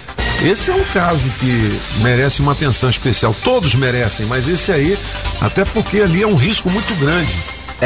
Esse 0.44 0.70
é 0.70 0.74
um 0.74 0.84
caso 0.84 1.22
que 1.40 1.80
merece 2.02 2.40
uma 2.40 2.52
atenção 2.52 2.88
especial. 2.88 3.34
Todos 3.42 3.74
merecem, 3.74 4.24
mas 4.26 4.46
esse 4.48 4.70
aí, 4.70 4.98
até 5.40 5.64
porque 5.64 6.00
ali 6.00 6.22
é 6.22 6.26
um 6.26 6.36
risco 6.36 6.70
muito 6.70 6.94
grande 6.98 7.32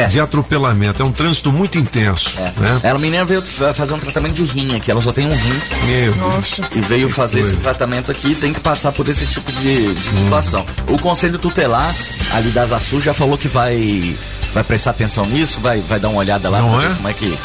de 0.09 0.19
atropelamento. 0.19 1.01
É 1.01 1.05
um 1.05 1.11
trânsito 1.11 1.51
muito 1.51 1.77
intenso. 1.77 2.31
Né? 2.57 2.79
Ela, 2.83 2.95
a 2.97 2.99
menina 3.01 3.25
veio 3.25 3.43
fa- 3.45 3.73
fazer 3.73 3.93
um 3.93 3.99
tratamento 3.99 4.33
de 4.33 4.43
rim 4.43 4.75
aqui, 4.75 4.89
ela 4.89 5.01
só 5.01 5.11
tem 5.11 5.25
um 5.27 5.35
rim. 5.35 5.61
Meu 5.87 6.15
Nossa. 6.15 6.61
E 6.73 6.79
veio 6.81 7.07
Que 7.07 7.13
fazer 7.13 7.41
coisa. 7.41 7.55
esse 7.55 7.61
tratamento 7.63 8.11
aqui 8.11 8.31
e 8.31 8.35
tem 8.35 8.53
que 8.53 8.59
passar 8.59 8.91
por 8.91 9.07
esse 9.09 9.25
tipo 9.27 9.51
de, 9.51 9.93
de 9.93 10.03
situação. 10.03 10.65
O 10.87 10.99
Conselho 10.99 11.37
Tutelar 11.39 11.93
ali 12.33 12.49
das 12.49 12.71
Açu 12.71 13.01
já 13.01 13.13
falou 13.13 13.37
que 13.37 13.47
vai, 13.47 14.15
vai 14.53 14.63
prestar 14.63 14.91
atenção 14.91 15.25
nisso, 15.25 15.59
vai, 15.59 15.79
vai 15.81 15.99
dar 15.99 16.09
uma 16.09 16.19
olhada 16.19 16.49
lá 16.49 16.59
Não 16.61 16.71
pra 16.71 16.83
é? 16.83 16.87
ver 16.89 16.95
como 16.95 17.07
é 17.09 17.13
que. 17.13 17.37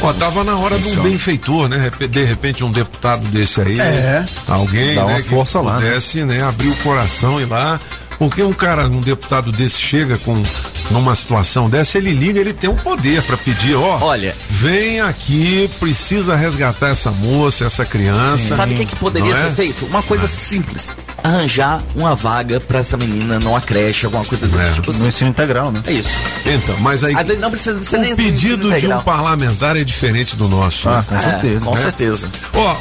Como 0.00 0.10
é 0.10 0.14
tava 0.14 0.44
na 0.44 0.56
hora 0.56 0.76
de 0.76 0.82
um 0.82 0.86
funciona. 0.88 1.08
benfeitor, 1.08 1.68
né? 1.68 1.90
De 2.10 2.24
repente 2.24 2.64
um 2.64 2.70
deputado 2.70 3.22
desse 3.28 3.60
aí, 3.60 3.80
É. 3.80 4.24
alguém, 4.46 4.94
Dá 4.94 5.04
uma 5.04 5.14
né, 5.14 5.22
que 5.22 5.28
força 5.28 5.60
lá, 5.60 5.78
né? 5.78 5.86
pudesse, 5.86 6.24
né, 6.24 6.42
abrir 6.42 6.68
o 6.68 6.76
coração 6.76 7.40
e 7.40 7.44
lá, 7.44 7.80
porque 8.18 8.42
um 8.42 8.52
cara, 8.52 8.86
um 8.86 9.00
deputado 9.00 9.50
desse 9.52 9.78
chega 9.80 10.18
com 10.18 10.42
numa 10.90 11.14
situação 11.14 11.68
dessa, 11.68 11.98
ele 11.98 12.12
liga, 12.12 12.40
ele 12.40 12.52
tem 12.52 12.70
um 12.70 12.76
poder 12.76 13.22
pra 13.22 13.36
pedir, 13.36 13.74
ó, 13.74 13.98
Olha, 14.00 14.34
vem 14.50 15.00
aqui, 15.00 15.70
precisa 15.80 16.36
resgatar 16.36 16.88
essa 16.88 17.10
moça, 17.10 17.64
essa 17.64 17.84
criança. 17.84 18.56
Sabe 18.56 18.74
o 18.74 18.76
que, 18.76 18.86
que 18.86 18.96
poderia 18.96 19.34
Não 19.34 19.36
é? 19.36 19.50
ser 19.50 19.56
feito? 19.56 19.86
Uma 19.86 20.02
coisa 20.02 20.26
simples. 20.26 20.94
Arranjar 21.22 21.82
uma 21.94 22.14
vaga 22.14 22.60
pra 22.60 22.80
essa 22.80 22.96
menina 22.96 23.40
numa 23.40 23.60
creche, 23.60 24.06
alguma 24.06 24.24
coisa 24.24 24.46
desse 24.46 24.74
tipo 24.74 24.90
assim. 24.90 25.00
No 25.00 25.08
ensino 25.08 25.30
integral, 25.30 25.72
né? 25.72 25.80
É 25.86 25.92
isso. 25.92 26.10
Então, 26.46 26.76
mas 26.80 27.02
aí 27.02 27.14
Às 27.16 27.26
vezes 27.26 27.42
não 27.42 27.50
precisa 27.50 27.82
ser 27.82 27.98
nem 27.98 28.12
o 28.12 28.16
pedido 28.16 28.72
de 28.78 28.86
um 28.86 29.00
parlamentar 29.00 29.76
é 29.76 29.84
diferente 29.84 30.36
do 30.36 30.48
nosso. 30.48 30.88
Ah, 30.88 30.98
né? 30.98 31.04
com 31.08 31.20
certeza. 31.20 31.64
Com 31.64 31.74
né? 31.74 31.82
certeza. 31.82 32.30
Ó, 32.54 32.76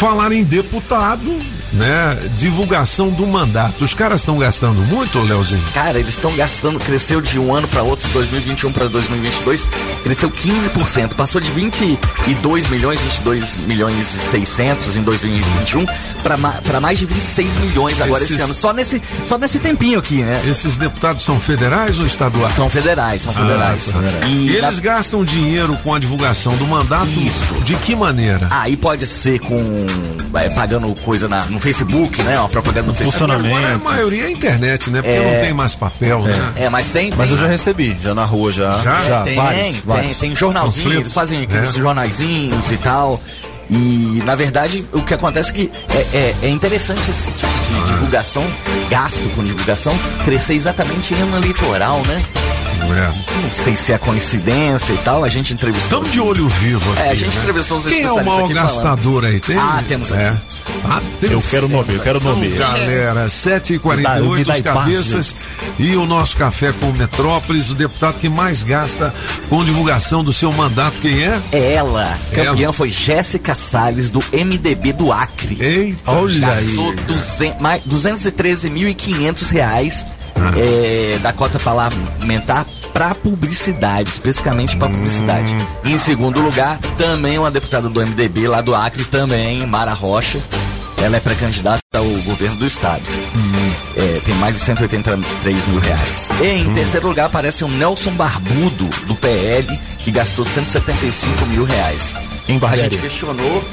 falar 0.00 0.32
em 0.32 0.44
deputado, 0.44 1.36
né, 1.72 2.18
divulgação 2.38 3.10
do 3.10 3.26
mandato. 3.26 3.84
Os 3.84 3.92
caras 3.92 4.20
estão 4.22 4.38
gastando 4.38 4.80
muito, 4.82 5.18
Leozinho? 5.20 5.62
Cara, 5.74 5.98
eles 5.98 6.14
estão 6.14 6.34
gastando, 6.34 6.78
cresceu 6.78 7.20
de 7.20 7.38
um 7.40 7.54
ano 7.54 7.66
para 7.68 7.82
outro, 7.82 8.06
de 8.06 8.12
2021 8.14 8.72
para 8.72 8.86
2022, 8.88 9.66
cresceu 10.02 10.30
15%, 10.30 11.14
passou 11.14 11.40
de 11.40 11.50
22 11.50 12.68
milhões, 12.68 13.00
22 13.00 13.56
milhões 13.66 13.98
e 13.98 14.04
600 14.30 14.96
em 14.96 15.02
2021 15.02 15.86
para 16.22 16.80
mais 16.80 16.98
de 16.98 17.06
26 17.06 17.56
milhões 17.56 18.00
agora 18.00 18.22
Esses- 18.22 18.36
esse 18.36 18.42
ano, 18.44 18.54
só 18.54 18.72
nesse, 18.72 19.00
só 19.24 19.38
nesse 19.38 19.58
tempinho 19.58 19.98
aqui, 19.98 20.22
né? 20.22 20.40
Esses 20.46 20.76
deputados 20.76 21.24
são 21.24 21.40
federais 21.40 21.98
ou 21.98 22.06
estaduais? 22.06 22.52
São 22.54 22.68
federais, 22.70 23.22
são 23.22 23.32
federais. 23.32 23.88
Ah, 23.94 24.00
tá. 24.20 24.26
E 24.26 24.48
E 24.48 24.60
na- 24.60 24.68
eles 24.68 24.80
gastam 24.80 25.24
dinheiro 25.24 25.76
com 25.82 25.94
a 25.94 25.98
divulgação 25.98 26.54
do 26.56 26.66
mandato? 26.66 27.06
Isso. 27.18 27.54
De 27.64 27.74
que 27.76 27.94
maneira? 27.96 28.46
Aí 28.50 28.76
pode 28.76 29.06
ser 29.06 29.38
com 29.40 29.56
é, 30.34 30.48
pagando 30.50 30.94
coisa 31.02 31.26
na- 31.28 31.44
no 31.46 31.58
Facebook, 31.58 32.22
né? 32.22 32.38
Uma 32.38 32.48
propaganda 32.48 32.86
no 32.88 32.94
Facebook. 32.94 33.30
Agora, 33.32 33.74
a 33.74 33.78
maioria 33.78 34.24
é 34.26 34.30
internet, 34.30 34.88
né? 34.90 35.02
Porque 35.02 35.16
É. 35.16 35.34
não 35.34 35.40
tem 35.40 35.52
mais 35.54 35.74
papel, 35.74 36.22
né? 36.22 36.52
É, 36.56 36.68
mas 36.68 36.88
tem. 36.88 37.12
Mas 37.16 37.29
tem- 37.30 37.36
eu 37.36 37.42
já 37.42 37.46
recebi, 37.46 37.96
já 38.02 38.14
na 38.14 38.24
rua, 38.24 38.50
já. 38.50 38.70
Já? 38.78 39.22
tem, 39.22 39.36
vários, 39.36 39.62
tem, 39.62 39.82
vários. 39.84 40.18
tem 40.18 40.34
jornalzinho, 40.34 40.92
eles 40.92 41.12
fazem 41.12 41.42
aqueles 41.42 41.70
É. 41.70 41.78
jornaizinhos 41.80 42.70
e 42.70 42.76
tal. 42.76 43.20
E 43.72 44.20
na 44.26 44.34
verdade 44.34 44.84
o 44.92 45.00
que 45.02 45.14
acontece 45.14 45.50
é 45.50 45.52
que 45.52 45.70
é, 45.94 46.16
é- 46.16 46.34
é 46.42 46.48
interessante 46.48 47.08
esse 47.08 47.30
tipo 47.30 47.46
de 47.86 47.92
divulgação, 47.92 48.44
gasto 48.90 49.22
com 49.36 49.44
divulgação, 49.44 49.96
crescer 50.24 50.54
exatamente 50.54 51.14
em 51.14 51.20
ano 51.20 51.36
eleitoral, 51.38 52.02
né? 52.08 52.20
Não 53.42 53.52
sei 53.52 53.76
se 53.76 53.92
é 53.92 53.98
coincidência 53.98 54.92
e 54.92 54.96
tal, 54.98 55.22
a 55.22 55.28
gente 55.28 55.52
entrevistou. 55.52 55.84
Estamos 56.02 56.10
de 56.12 56.20
olho 56.20 56.48
vivo 56.48 56.92
aqui. 56.92 57.02
É, 57.02 57.10
a 57.10 57.14
gente 57.14 57.36
né? 57.36 57.42
entrevistou 57.42 57.78
os 57.78 57.86
Quem 57.86 58.02
é 58.02 58.10
o 58.10 58.14
falando. 58.24 58.52
gastador 58.54 59.24
aí? 59.24 59.38
Tem? 59.38 59.56
Ah, 59.56 59.80
temos 59.86 60.12
aqui. 60.12 60.22
É. 60.22 60.36
Atenção. 60.84 61.30
Eu 61.36 61.42
quero 61.50 61.68
nome, 61.68 61.94
eu 61.94 62.00
quero 62.00 62.20
nome. 62.20 62.48
Galera, 62.50 63.26
7h48, 63.28 63.96
Me 64.36 64.44
dá- 64.44 64.54
os 64.54 64.60
cabeças 64.62 65.34
e 65.78 65.94
o 65.96 66.04
nosso 66.06 66.36
café 66.36 66.72
com 66.72 66.90
Metrópolis, 66.92 67.70
o 67.70 67.74
deputado 67.74 68.18
que 68.18 68.28
mais 68.28 68.62
gasta 68.62 69.14
com 69.48 69.62
divulgação 69.64 70.24
do 70.24 70.32
seu 70.32 70.50
mandato, 70.52 70.96
quem 71.00 71.22
é? 71.24 71.40
É 71.52 71.72
ela. 71.74 72.08
Campeã 72.34 72.64
Ela. 72.64 72.72
foi 72.72 72.90
Jéssica 72.90 73.54
Salles, 73.54 74.08
do 74.10 74.22
MDB 74.32 74.92
do 74.92 75.12
Acre. 75.12 75.56
Eita, 75.60 76.10
olha 76.12 76.40
Gastou 76.48 76.90
aí. 76.90 76.96
200 77.06 77.60
mais- 77.60 77.82
213.500 77.84 79.50
reais. 79.50 80.06
É, 80.56 81.18
da 81.18 81.32
cota 81.32 81.58
parlamentar 81.58 82.64
para 82.92 83.14
publicidade, 83.14 84.08
especificamente 84.08 84.76
para 84.76 84.88
publicidade. 84.88 85.54
Hum. 85.54 85.66
Em 85.90 85.98
segundo 85.98 86.40
lugar, 86.40 86.78
também 86.98 87.38
uma 87.38 87.50
deputada 87.50 87.88
do 87.88 88.00
MDB 88.00 88.48
lá 88.48 88.60
do 88.60 88.74
Acre, 88.74 89.04
também, 89.04 89.66
Mara 89.66 89.92
Rocha. 89.92 90.40
Ela 91.02 91.16
é 91.16 91.20
pré-candidata 91.20 91.80
ao 91.94 92.04
governo 92.04 92.56
do 92.56 92.66
estado. 92.66 93.02
Hum. 93.34 93.72
É, 93.96 94.20
tem 94.20 94.34
mais 94.36 94.54
de 94.54 94.60
183 94.60 95.66
mil 95.66 95.80
reais. 95.80 96.28
E 96.40 96.46
em 96.46 96.74
terceiro 96.74 97.08
lugar 97.08 97.26
aparece 97.26 97.64
o 97.64 97.68
Nelson 97.68 98.12
Barbudo, 98.12 98.88
do 99.06 99.14
PL, 99.14 99.66
que 99.98 100.10
gastou 100.10 100.44
175 100.44 101.46
mil 101.46 101.64
reais. 101.64 102.14
Em 102.48 102.58
A 102.62 102.76
gente 102.76 102.98
questionou, 102.98 103.64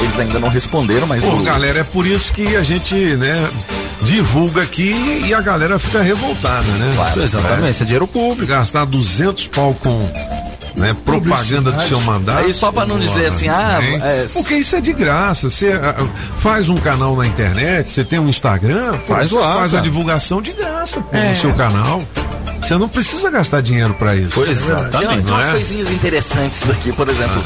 eles 0.00 0.18
ainda 0.18 0.38
não 0.38 0.48
responderam, 0.48 1.06
mas 1.06 1.24
Pô, 1.24 1.32
o- 1.34 1.42
galera, 1.42 1.80
é 1.80 1.84
por 1.84 2.06
isso 2.06 2.32
que 2.32 2.56
a 2.56 2.62
gente, 2.62 2.94
né, 2.94 3.48
divulga 4.02 4.62
aqui 4.62 5.22
e 5.26 5.32
a 5.34 5.40
galera 5.40 5.78
fica 5.78 6.02
revoltada, 6.02 6.66
né? 6.66 6.90
Claro, 6.94 7.22
exatamente, 7.22 7.70
isso 7.72 7.82
é 7.82 7.86
dinheiro 7.86 8.06
público. 8.06 8.46
Gastar 8.52 8.84
200 8.84 9.46
pau 9.48 9.74
com 9.74 10.10
né, 10.76 10.94
propaganda 11.04 11.70
do 11.70 11.82
seu 11.88 12.00
mandato. 12.00 12.44
Aí 12.44 12.52
só 12.52 12.72
pra 12.72 12.84
não 12.84 12.98
dizer 12.98 13.26
assim, 13.26 13.48
ah, 13.48 13.78
é- 13.80 14.26
Porque 14.32 14.54
isso 14.56 14.74
é 14.76 14.80
de 14.80 14.92
graça. 14.92 15.48
Você 15.48 15.72
ah, 15.72 15.94
faz 16.40 16.68
um 16.68 16.74
canal 16.76 17.14
na 17.16 17.26
internet, 17.26 17.88
você 17.88 18.04
tem 18.04 18.18
um 18.18 18.28
Instagram, 18.28 18.98
Faz 19.06 19.30
lá, 19.30 19.54
faz 19.58 19.74
a 19.74 19.80
divulgação 19.80 20.42
de 20.42 20.52
graça 20.52 21.00
pô, 21.00 21.16
É. 21.16 21.28
no 21.28 21.34
seu 21.36 21.52
canal. 21.54 22.02
Você 22.60 22.74
não 22.78 22.88
precisa 22.88 23.30
gastar 23.30 23.60
dinheiro 23.60 23.94
pra 23.94 24.16
isso. 24.16 24.34
Pois, 24.34 24.48
É 24.48 24.52
exatamente. 24.52 25.08
Tem, 25.14 25.22
tem 25.22 25.32
umas 25.34 25.48
é? 25.48 25.50
coisinhas 25.52 25.90
interessantes 25.90 26.68
aqui, 26.70 26.92
por 26.92 27.08
exemplo, 27.08 27.44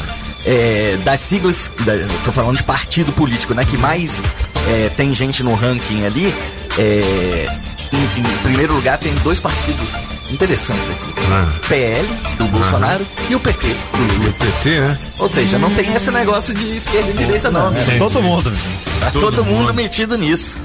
é, 0.49 0.97
das 1.03 1.19
siglas, 1.19 1.69
da, 1.85 1.93
tô 2.25 2.31
falando 2.31 2.57
de 2.57 2.63
partido 2.63 3.11
político, 3.13 3.53
né? 3.53 3.63
Que 3.63 3.77
mais 3.77 4.21
é, 4.67 4.89
tem 4.97 5.13
gente 5.13 5.43
no 5.43 5.53
ranking 5.53 6.03
ali. 6.05 6.33
é, 6.79 7.47
em, 7.91 8.19
em 8.19 8.23
primeiro 8.43 8.73
lugar 8.73 8.97
tem 8.97 9.13
dois 9.23 9.39
partidos 9.39 9.89
interessantes 10.31 10.89
aqui. 10.89 11.13
Ah. 11.31 11.47
PL, 11.67 12.07
do 12.37 12.45
Bolsonaro, 12.45 13.05
e 13.29 13.35
o 13.35 13.39
PT, 13.39 13.67
do 13.67 14.13
Lula. 14.15 14.29
O 14.29 14.33
PT, 14.33 14.79
né? 14.79 14.97
Ou 15.19 15.29
seja, 15.29 15.57
não 15.59 15.69
tem 15.71 15.93
esse 15.93 16.11
negócio 16.11 16.53
de 16.53 16.77
esquerda 16.77 17.09
e 17.11 17.13
direita, 17.13 17.51
não. 17.51 17.69
né? 17.71 17.79
Todo 17.97 18.21
mundo. 18.21 18.51
Tá 18.99 19.11
todo, 19.11 19.21
Todo 19.21 19.45
mundo 19.45 19.59
mundo. 19.61 19.73
metido 19.73 20.17
nisso. 20.17 20.57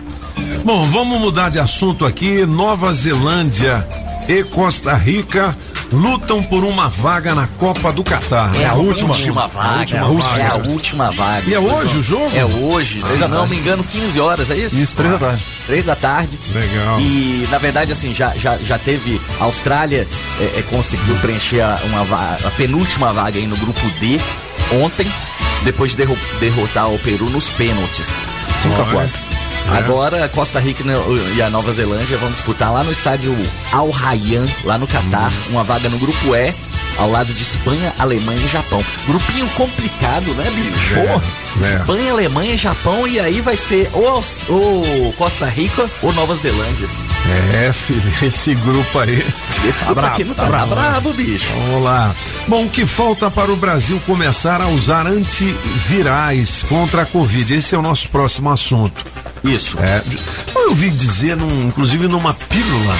Bom, 0.64 0.82
vamos 0.91 1.18
mudar 1.18 1.51
de 1.51 1.59
assunto 1.59 2.05
aqui. 2.05 2.45
Nova 2.47 2.93
Zelândia 2.93 3.87
e 4.28 4.43
Costa 4.45 4.95
Rica 4.95 5.57
lutam 5.95 6.42
por 6.42 6.64
uma 6.64 6.88
vaga 6.88 7.34
na 7.34 7.47
Copa 7.47 7.92
do 7.92 8.03
Catar. 8.03 8.55
É 8.57 8.66
a 8.66 8.74
última, 8.74 9.14
A 9.14 9.47
vaga. 9.47 9.78
última 9.78 9.99
é 9.99 10.01
a 10.01 10.07
última, 10.07 10.22
vaga. 10.28 10.42
é 10.42 10.47
a 10.47 10.55
última 10.57 11.11
vaga. 11.12 11.49
E 11.51 11.55
é 11.55 11.59
hoje 11.59 11.97
o 11.99 12.03
jogo? 12.03 12.30
É 12.34 12.45
hoje, 12.45 12.95
se 12.97 13.01
Três 13.07 13.20
da 13.20 13.28
não 13.28 13.38
tarde. 13.38 13.55
me 13.55 13.61
engano, 13.61 13.84
15 13.84 14.20
horas, 14.20 14.51
é 14.51 14.57
isso? 14.57 14.76
Isso, 14.76 14.97
três 14.97 15.12
da 15.12 15.18
tarde. 15.18 15.42
Três 15.66 15.84
da 15.84 15.97
tarde. 15.97 16.38
Legal. 16.53 17.01
E 17.01 17.49
na 17.51 17.59
verdade, 17.59 17.92
assim, 17.92 18.14
já, 18.14 18.32
já, 18.36 18.57
já 18.59 18.78
teve. 18.78 19.20
A 19.40 19.45
Austrália 19.45 20.07
é, 20.40 20.45
é, 20.59 20.62
conseguiu 20.68 21.14
preencher 21.16 21.61
a, 21.61 21.78
uma 21.84 22.01
a 22.47 22.51
penúltima 22.57 23.12
vaga 23.12 23.38
aí 23.38 23.47
no 23.47 23.57
grupo 23.57 23.80
D 24.01 24.20
ontem, 24.82 25.07
depois 25.62 25.92
de 25.92 25.99
derro- 25.99 26.18
derrotar 26.40 26.90
o 26.90 26.99
Peru 26.99 27.28
nos 27.30 27.49
pênaltis. 27.51 28.09
5 28.62 28.74
a 28.74 28.78
Olha. 28.84 28.92
4 28.92 29.34
É. 29.72 29.78
Agora, 29.78 30.28
Costa 30.28 30.60
Rica 30.60 30.84
né, 30.84 30.94
e 31.36 31.42
a 31.42 31.48
Nova 31.50 31.72
Zelândia 31.72 32.16
vão 32.18 32.30
disputar 32.30 32.72
lá 32.72 32.82
no 32.84 32.92
estádio 32.92 33.34
Al 33.72 33.90
Rayyan, 33.90 34.44
lá 34.64 34.76
no 34.78 34.86
Catar, 34.86 35.30
Hum. 35.30 35.50
uma 35.52 35.64
vaga 35.64 35.88
no 35.88 35.98
grupo 35.98 36.34
E, 36.34 36.52
ao 36.98 37.10
lado 37.10 37.32
de 37.32 37.42
Espanha, 37.42 37.92
Alemanha 37.98 38.40
e 38.44 38.48
Japão. 38.48 38.84
Grupinho 39.06 39.48
complicado, 39.56 40.32
né, 40.34 40.50
bicho? 40.54 40.94
É, 40.96 41.66
é. 41.66 41.76
Espanha, 41.80 42.12
Alemanha 42.12 42.54
e 42.54 42.56
Japão, 42.56 43.06
e 43.08 43.18
aí 43.18 43.40
vai 43.40 43.56
ser 43.56 43.88
ou, 43.92 44.22
ou 44.48 45.12
Costa 45.14 45.46
Rica 45.46 45.88
ou 46.02 46.12
Nova 46.12 46.34
Zelândia. 46.36 46.88
É, 47.54 47.72
filho, 47.72 48.12
esse 48.22 48.54
grupo 48.54 48.98
aí. 48.98 49.26
Esse 49.66 49.84
grupo 49.84 49.94
bravo, 50.00 50.14
aqui 50.14 50.24
não 50.24 50.34
tá, 50.34 50.42
tá 50.42 50.50
tá 50.50 50.56
bravo. 50.66 50.74
bravo, 50.74 51.12
bicho. 51.14 51.46
Vamos 51.68 51.84
lá. 51.84 52.14
Bom, 52.46 52.64
o 52.66 52.70
que 52.70 52.84
falta 52.86 53.30
para 53.30 53.50
o 53.50 53.56
Brasil 53.56 54.00
começar 54.06 54.60
a 54.60 54.68
usar 54.68 55.06
antivirais 55.06 56.62
contra 56.68 57.02
a 57.02 57.06
Covid? 57.06 57.54
Esse 57.54 57.74
é 57.74 57.78
o 57.78 57.82
nosso 57.82 58.08
próximo 58.08 58.50
assunto. 58.50 58.92
Isso. 59.55 59.78
É, 59.80 60.02
eu 60.55 60.70
ouvi 60.70 60.90
dizer, 60.90 61.36
num- 61.36 61.68
inclusive 61.68 62.09
numa 62.09 62.32
pílula 62.34 62.94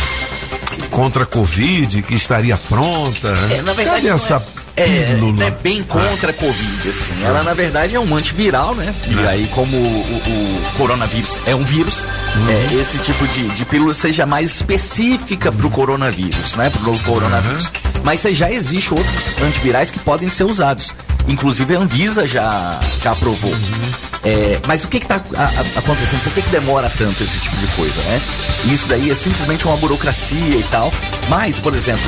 contra 0.91 1.25
a 1.25 1.27
Covid, 1.27 2.03
que 2.03 2.15
estaria 2.15 2.57
pronta. 2.57 3.29
É, 3.51 3.63
na 3.63 3.73
verdade, 3.73 4.03
Cadê 4.03 4.09
essa 4.09 4.37
É, 4.37 4.64
pílula? 4.75 5.33
não 5.33 5.47
é 5.47 5.51
bem 5.51 5.83
contra 5.85 6.31
a 6.31 6.35
Covid, 6.35 6.89
assim. 6.89 7.25
Ela, 7.25 7.43
na 7.43 7.55
verdade, 7.55 7.95
é 7.95 8.01
um 8.01 8.15
antiviral, 8.17 8.75
né? 8.75 8.95
E 9.09 9.19
É. 9.25 9.29
aí, 9.29 9.47
como 9.55 9.77
o, 9.77 9.81
o 9.81 10.63
coronavírus 10.77 11.39
é 11.47 11.55
um 11.55 11.63
vírus, 11.65 12.07
Uhum. 12.35 12.51
é, 12.51 12.75
esse 12.81 12.99
tipo 12.99 13.27
de, 13.29 13.49
de 13.51 13.65
pílula 13.65 13.93
seja 13.95 14.27
mais 14.27 14.57
específica 14.57 15.53
pro 15.53 15.71
coronavírus, 15.71 16.55
né? 16.55 16.71
Pro 16.71 16.83
novo 16.83 17.03
coronavírus. 17.05 17.71
Mas 18.03 18.23
já 18.23 18.51
existe 18.51 18.93
outros 18.93 19.41
antivirais 19.43 19.91
que 19.91 19.99
podem 20.01 20.29
ser 20.29 20.45
usados. 20.45 20.93
Inclusive, 21.27 21.75
a 21.75 21.79
Anvisa 21.79 22.27
já, 22.27 22.79
já 23.03 23.13
aprovou. 23.13 23.51
Uhum. 23.53 23.93
É, 24.25 24.59
mas 24.67 24.85
o 24.85 24.89
que 24.89 24.99
está 24.99 25.17
acontecendo? 25.17 26.23
Por 26.23 26.33
que, 26.35 26.43
que 26.43 26.51
demora 26.51 26.91
tanto 26.99 27.23
esse 27.23 27.39
tipo 27.39 27.57
de 27.57 27.67
coisa, 27.69 28.01
né? 28.03 28.21
Isso 28.67 28.87
daí 28.87 29.11
é 29.11 29.15
simplesmente 29.15 29.65
uma 29.67 29.77
burocracia 29.77 30.39
e 30.57 30.63
tal. 30.71 30.93
Mas, 31.29 31.59
por 31.59 31.75
exemplo, 31.75 32.03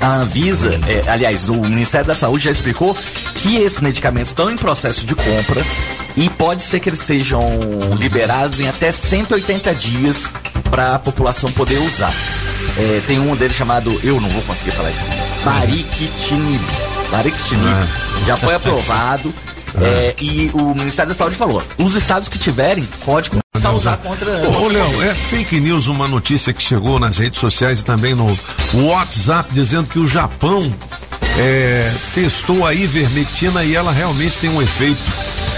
a 0.00 0.16
Anvisa, 0.16 0.70
é, 0.88 1.10
aliás, 1.10 1.48
o 1.48 1.60
Ministério 1.60 2.06
da 2.06 2.14
Saúde 2.14 2.44
já 2.44 2.50
explicou 2.50 2.96
que 3.34 3.56
esses 3.56 3.80
medicamentos 3.80 4.30
estão 4.30 4.50
em 4.50 4.56
processo 4.56 5.04
de 5.04 5.14
compra 5.14 5.62
e 6.16 6.28
pode 6.30 6.62
ser 6.62 6.80
que 6.80 6.88
eles 6.88 7.00
sejam 7.00 7.42
liberados 7.98 8.60
em 8.60 8.68
até 8.68 8.90
180 8.90 9.74
dias 9.74 10.32
para 10.70 10.94
a 10.94 10.98
população 10.98 11.50
poder 11.52 11.78
usar. 11.78 12.12
É, 12.78 13.02
tem 13.06 13.18
um 13.18 13.36
deles 13.36 13.56
chamado, 13.56 13.98
eu 14.02 14.20
não 14.20 14.28
vou 14.28 14.42
conseguir 14.42 14.70
falar 14.70 14.90
esse 14.90 15.02
nome, 15.04 15.20
Bariquitinib. 15.44 16.62
Bariquitinib. 17.10 17.88
Já 18.26 18.36
foi 18.36 18.54
aprovado. 18.54 19.32
É, 19.80 20.14
e 20.20 20.50
o 20.54 20.74
Ministério 20.74 21.10
da 21.10 21.16
Saúde 21.16 21.36
falou: 21.36 21.62
os 21.78 21.94
estados 21.94 22.28
que 22.28 22.38
tiverem, 22.38 22.84
pode 23.04 23.30
começar 23.30 23.68
a 23.68 23.72
usar 23.72 23.96
contra. 23.98 24.48
Ô, 24.48 24.68
Léo, 24.68 25.02
é 25.02 25.14
fake 25.14 25.60
news 25.60 25.86
uma 25.86 26.08
notícia 26.08 26.52
que 26.52 26.62
chegou 26.62 26.98
nas 26.98 27.18
redes 27.18 27.38
sociais 27.38 27.80
e 27.80 27.84
também 27.84 28.14
no 28.14 28.36
WhatsApp 28.74 29.52
dizendo 29.52 29.86
que 29.86 29.98
o 29.98 30.06
Japão 30.06 30.72
é, 31.38 31.92
testou 32.14 32.66
a 32.66 32.74
ivermectina 32.74 33.64
e 33.64 33.74
ela 33.74 33.92
realmente 33.92 34.38
tem 34.38 34.50
um 34.50 34.60
efeito 34.60 35.02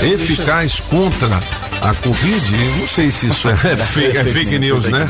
eficaz 0.02 0.80
contra 0.80 1.38
a 1.82 1.94
Covid, 1.94 2.56
não 2.78 2.88
sei 2.88 3.10
se 3.10 3.26
isso 3.26 3.48
é, 3.48 3.56
fake, 3.76 4.16
é 4.16 4.24
fake 4.24 4.58
news, 4.58 4.84
né? 4.84 5.06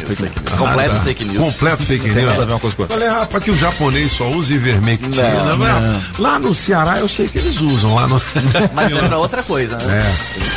Completo 0.58 0.90
Ah, 0.90 0.98
tá. 0.98 1.00
fake 1.04 1.24
news. 1.24 1.44
Completo 1.44 1.82
fake 1.84 2.08
news. 2.10 2.60
coisa 2.60 2.76
com. 2.76 2.86
Falei, 2.86 3.08
rapaz, 3.08 3.44
que 3.44 3.50
o 3.50 3.54
japonês 3.56 4.12
só 4.12 4.28
usa 4.30 4.54
ivermectina. 4.54 5.28
Não, 5.44 5.58
Lá- 5.58 5.80
não. 5.80 6.02
Lá 6.18 6.38
no 6.38 6.54
Ceará 6.54 6.98
eu 6.98 7.08
sei 7.08 7.28
que 7.28 7.38
eles 7.38 7.60
usam, 7.60 7.94
lá 7.94 8.06
no... 8.08 8.20
Mas 8.74 8.94
é 8.96 9.02
pra 9.08 9.18
outra 9.18 9.42
coisa, 9.42 9.76
né? 9.76 10.02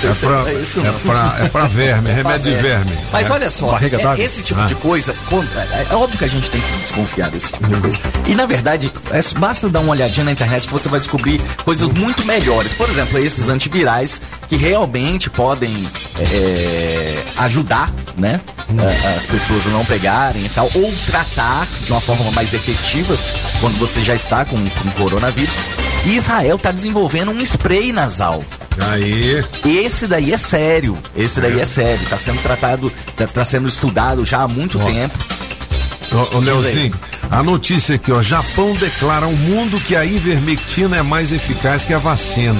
É, 0.03 0.07
é 0.07 0.13
pra, 0.13 0.49
É 0.49 0.53
isso 0.53 0.79
é 0.79 0.91
pra, 1.05 1.37
é 1.41 1.49
pra 1.49 1.65
verme, 1.65 2.09
é 2.09 2.13
remédio 2.13 2.55
de 2.55 2.61
verme. 2.61 2.91
Mas 3.11 3.29
É. 3.29 3.33
olha 3.33 3.49
só, 3.49 3.77
é- 3.79 4.21
esse 4.21 4.41
tipo 4.41 4.59
Ah. 4.61 4.65
de 4.67 4.75
coisa, 4.75 5.13
é, 5.71 5.87
é 5.91 5.95
óbvio 5.95 6.17
que 6.17 6.25
a 6.25 6.29
gente 6.29 6.49
tem 6.49 6.61
que 6.61 6.77
desconfiar 6.81 7.29
desse 7.29 7.51
tipo 7.51 7.67
de 7.67 7.81
coisa. 7.81 7.97
E 8.25 8.35
na 8.35 8.45
verdade, 8.45 8.91
é, 9.11 9.19
basta 9.39 9.67
dar 9.69 9.81
uma 9.81 9.91
olhadinha 9.91 10.23
na 10.23 10.31
internet 10.31 10.67
que 10.67 10.73
você 10.73 10.87
vai 10.87 10.99
descobrir 10.99 11.41
coisas 11.63 11.87
muito 11.89 12.25
melhores. 12.25 12.73
Por 12.73 12.89
exemplo, 12.89 13.19
esses 13.19 13.49
antivirais 13.49 14.21
que 14.47 14.55
realmente 14.55 15.29
podem 15.29 15.85
é, 16.19 17.23
ajudar, 17.37 17.91
né? 18.17 18.39
As 19.15 19.25
pessoas 19.25 19.67
a 19.67 19.69
não 19.69 19.85
pegarem 19.85 20.43
e 20.43 20.49
tal, 20.49 20.69
ou 20.75 20.93
tratar 21.05 21.67
de 21.81 21.91
uma 21.91 22.01
forma 22.01 22.31
mais 22.31 22.53
efetiva 22.53 23.17
quando 23.59 23.77
você 23.77 24.01
já 24.01 24.15
está 24.15 24.43
com, 24.45 24.57
com 24.57 24.91
coronavírus. 24.91 25.53
E 26.05 26.15
Israel 26.15 26.55
está 26.55 26.71
desenvolvendo 26.71 27.31
um 27.31 27.41
spray 27.41 27.91
nasal. 27.91 28.43
Aí. 28.91 29.43
Esse 29.65 30.07
daí 30.07 30.33
é 30.33 30.37
sério. 30.37 30.97
Esse 31.15 31.41
daí 31.41 31.59
é, 31.59 31.65
sério. 31.65 32.05
Tá 32.07 32.17
sendo 32.17 32.41
tratado, 32.41 32.91
tá, 33.15 33.25
tá 33.27 33.45
sendo 33.45 33.67
estudado 33.67 34.23
já 34.25 34.41
há 34.41 34.47
muito 34.47 34.77
tempo. 34.79 35.17
Ô, 36.11 36.37
ô 36.37 36.39
Diz 36.39 36.49
aí. 36.49 36.55
Leozinho, 36.55 36.93
a 37.31 37.43
notícia 37.43 37.95
aqui, 37.95 38.11
ó. 38.11 38.21
Japão 38.21 38.73
declara 38.75 39.25
ao 39.25 39.31
mundo 39.31 39.79
que 39.81 39.95
a 39.95 40.05
ivermectina 40.05 40.97
é 40.97 41.01
mais 41.01 41.31
eficaz 41.31 41.83
que 41.83 41.93
a 41.93 41.97
vacina. 41.97 42.55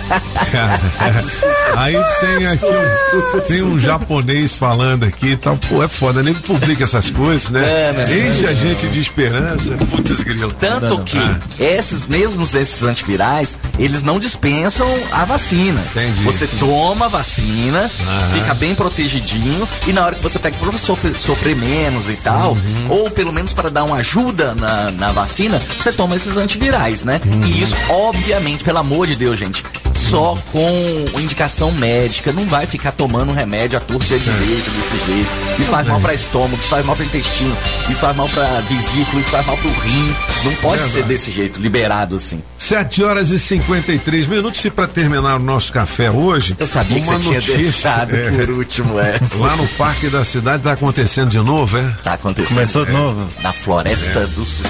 Cara, 0.52 0.80
é. 1.00 1.78
aí 1.78 1.96
tem 2.20 2.46
aqui 2.46 2.64
um, 2.66 3.40
tem 3.40 3.62
um 3.62 3.78
japonês 3.78 4.54
falando 4.56 5.04
aqui 5.04 5.32
e 5.32 5.36
tal. 5.36 5.56
Pô, 5.56 5.82
é 5.82 5.88
foda, 5.88 6.22
nem 6.22 6.34
publica 6.34 6.84
essas 6.84 7.10
coisas, 7.10 7.50
né? 7.50 7.88
É, 7.88 7.92
né? 7.92 8.04
Enche 8.28 8.46
a 8.46 8.52
gente 8.52 8.86
de 8.88 9.00
esperança. 9.00 9.76
Putz, 9.90 10.22
grilo. 10.22 10.52
Tanto 10.52 11.02
que 11.02 11.18
esses 11.58 12.06
mesmos 12.06 12.54
esses 12.54 12.82
antivirais, 12.84 13.58
eles 13.78 14.02
não 14.02 14.18
dispensam 14.18 14.88
a 15.12 15.24
vacina. 15.24 15.80
Entendi. 15.90 16.22
Você 16.22 16.46
toma 16.46 17.06
a 17.06 17.08
vacina, 17.08 17.90
Aham. 18.00 18.30
fica 18.34 18.54
bem 18.54 18.74
protegidinho 18.74 19.68
e 19.86 19.92
na 19.92 20.04
hora 20.04 20.14
que 20.14 20.22
você 20.22 20.38
pega 20.38 20.56
para 20.56 20.72
sofrer, 20.78 21.14
sofrer 21.16 21.56
menos 21.56 22.08
e 22.08 22.14
tal, 22.16 22.52
Uhum. 22.52 22.86
ou 22.90 23.10
pelo 23.10 23.32
menos 23.32 23.52
para 23.52 23.70
dar 23.70 23.84
uma 23.84 23.96
ajuda 23.96 24.09
na, 24.56 24.90
na 24.92 25.12
vacina, 25.12 25.62
você 25.78 25.92
toma 25.92 26.16
esses 26.16 26.36
antivirais, 26.36 27.04
né? 27.04 27.20
E 27.46 27.62
isso, 27.62 27.76
obviamente, 27.88 28.64
pelo 28.64 28.78
amor 28.78 29.06
de 29.06 29.14
Deus, 29.14 29.38
gente, 29.38 29.62
só 30.10 30.36
com 30.52 31.04
indicação 31.20 31.70
médica, 31.72 32.32
não 32.32 32.46
vai 32.46 32.66
ficar 32.66 32.92
tomando 32.92 33.32
remédio 33.32 33.76
à 33.78 33.80
torta 33.80 34.06
e 34.12 34.16
à 34.16 34.18
direita 34.18 34.70
desse 34.70 35.06
jeito. 35.06 35.30
Isso 35.60 35.70
faz 35.70 35.86
mal 35.86 36.00
para 36.00 36.14
estômago, 36.14 36.56
isso 36.60 36.68
faz 36.68 36.84
mal 36.86 36.96
para 36.96 37.04
intestino, 37.04 37.56
isso 37.88 38.00
faz 38.00 38.16
mal 38.16 38.28
para 38.28 38.44
vesícula, 38.62 39.20
isso 39.20 39.30
faz 39.30 39.46
mal 39.46 39.56
pro 39.56 39.70
rim. 39.80 40.14
Não 40.44 40.54
pode 40.56 40.76
Verdade. 40.82 40.92
ser 40.92 41.02
desse 41.04 41.30
jeito, 41.30 41.60
liberado 41.60 42.16
assim. 42.16 42.42
7 42.58 43.02
horas 43.02 43.30
e 43.30 43.38
53 43.38 44.26
minutos. 44.28 44.64
E 44.64 44.70
para 44.70 44.86
terminar 44.86 45.36
o 45.36 45.38
nosso 45.42 45.72
café 45.72 46.10
hoje, 46.10 46.54
Eu 46.58 46.68
sabia 46.68 47.00
que 47.00 47.08
uma 47.08 47.18
você 47.18 47.20
tinha 47.28 47.34
notícia, 47.34 47.56
deixado 47.58 48.14
é, 48.16 48.30
por 48.30 48.50
último 48.50 49.00
essa. 49.00 49.36
Lá 49.38 49.56
no 49.56 49.66
Parque 49.68 50.08
da 50.08 50.24
Cidade 50.24 50.62
tá 50.62 50.72
acontecendo 50.72 51.30
de 51.30 51.38
novo, 51.38 51.76
é? 51.78 51.94
Tá 52.02 52.14
acontecendo. 52.14 52.54
Começou 52.54 52.84
de 52.86 52.92
novo? 52.92 53.28
Na 53.42 53.52
floresta 53.52 54.20
É. 54.20 54.26
do 54.26 54.44
sul. 54.44 54.64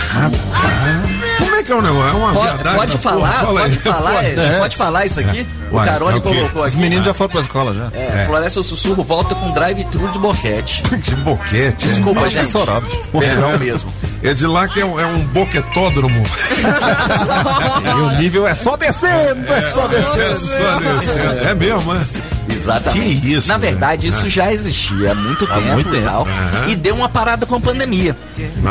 Como 1.39 1.57
é 1.57 1.60
que 1.63 1.73
é 1.73 1.75
o 1.75 1.83
negócio? 1.83 2.11
É 2.11 2.17
uma 2.17 2.33
Pode, 2.33 2.55
verdade? 2.55 2.77
pode 2.77 2.93
da 2.93 2.99
falar, 2.99 3.19
porra? 3.29 3.41
Fala 3.47 3.61
aí. 3.65 3.77
pode 3.77 3.79
falar, 4.03 4.25
É. 4.25 4.59
pode 4.59 4.77
falar 4.77 5.07
isso 5.07 5.21
aqui? 5.21 5.47
O 5.71 5.77
Uai, 5.77 5.87
Carone 5.89 6.15
é 6.15 6.19
o 6.19 6.21
colocou 6.23 6.63
Os 6.63 6.73
aqui. 6.73 6.77
meninos 6.83 7.05
já 7.05 7.15
foram 7.15 7.31
pra 7.31 7.41
escola 7.41 7.73
já. 7.73 7.89
É, 7.97 8.25
Floresta 8.27 8.61
do 8.61 8.67
Sussurro 8.67 9.03
volta 9.05 9.35
com 9.35 9.53
drive-thru 9.53 10.09
de 10.09 10.19
boquete. 10.19 10.83
De 10.99 11.15
boquete. 11.17 11.87
Desculpa, 11.87 12.27
é 12.27 12.31
gente. 12.31 12.53
Perdão 13.19 13.59
mesmo. 13.59 13.93
Quer 14.21 14.35
dizer 14.35 14.49
lá 14.49 14.67
que 14.69 14.81
é 14.81 14.85
um, 14.85 14.99
é 15.01 15.07
um 15.07 15.21
boquetódromo. 15.27 16.23
E 17.85 17.89
o 18.03 18.11
nível 18.19 18.47
é 18.47 18.55
só 18.55 18.77
descendo, 18.77 19.53
é 19.53 19.61
só 19.63 19.85
É 19.87 19.89
descendo. 19.89 20.37
só 20.37 20.79
descendo. 20.81 21.39
É 21.49 21.55
mesmo, 21.55 21.95
né? 21.95 22.03
Exatamente. 22.53 23.21
Que 23.21 23.33
isso, 23.35 23.49
Na 23.49 23.57
velho. 23.59 23.73
verdade, 23.73 24.09
isso 24.09 24.29
já 24.29 24.53
existia 24.53 25.13
há 25.13 25.15
muito 25.15 25.47
tempo 25.47 25.61
muito 25.73 25.95
e 25.95 26.03
tal. 26.03 26.23
Aham. 26.27 26.69
E 26.69 26.77
deu 26.77 26.95
uma 26.95 27.09
parada 27.09 27.47
com 27.47 27.57
a 27.57 27.61
pandemia. 27.61 28.17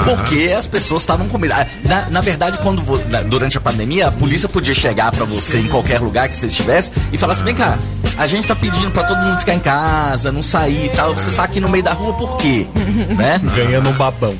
Porque 0.06 0.54
as 0.58 0.68
pessoas 0.68 1.02
estavam 1.02 1.28
com 1.28 1.38
medo. 1.38 1.54
Ah, 1.54 1.66
Na, 1.84 2.10
na 2.10 2.22
verdade, 2.22 2.58
quando 2.60 2.82
durante 3.28 3.58
a 3.58 3.62
pandemia, 3.62 4.08
a 4.08 4.12
polícia 4.12 4.48
podia 4.50 4.74
chegar 4.74 5.12
pra 5.12 5.26
você 5.26 5.60
em 5.60 5.68
qualquer 5.68 6.00
lugar 6.00 6.28
que 6.30 6.36
você 6.36 6.48
estivesse 6.48 6.92
e 7.12 7.18
falar 7.18 7.34
assim: 7.34 7.44
vem 7.44 7.56
cá, 7.56 7.78
a 8.18 8.28
gente 8.28 8.48
tá 8.48 8.56
pedindo 8.56 8.92
pra 8.92 9.04
todo 9.04 9.18
mundo 9.22 9.40
ficar 9.40 9.54
em 9.56 9.60
casa, 9.60 10.32
não 10.32 10.44
sair 10.44 10.86
e 10.86 10.90
tal. 10.90 11.14
Você 11.14 11.32
tá 11.32 11.44
aqui 11.44 11.60
no 11.60 11.70
meio 11.70 11.84
da 11.84 11.94
rua 11.94 12.14
por 12.14 12.38
quê? 12.38 12.66
né? 13.18 13.40
Ganhando 13.56 13.90
um 13.90 13.94
babão. 13.94 14.36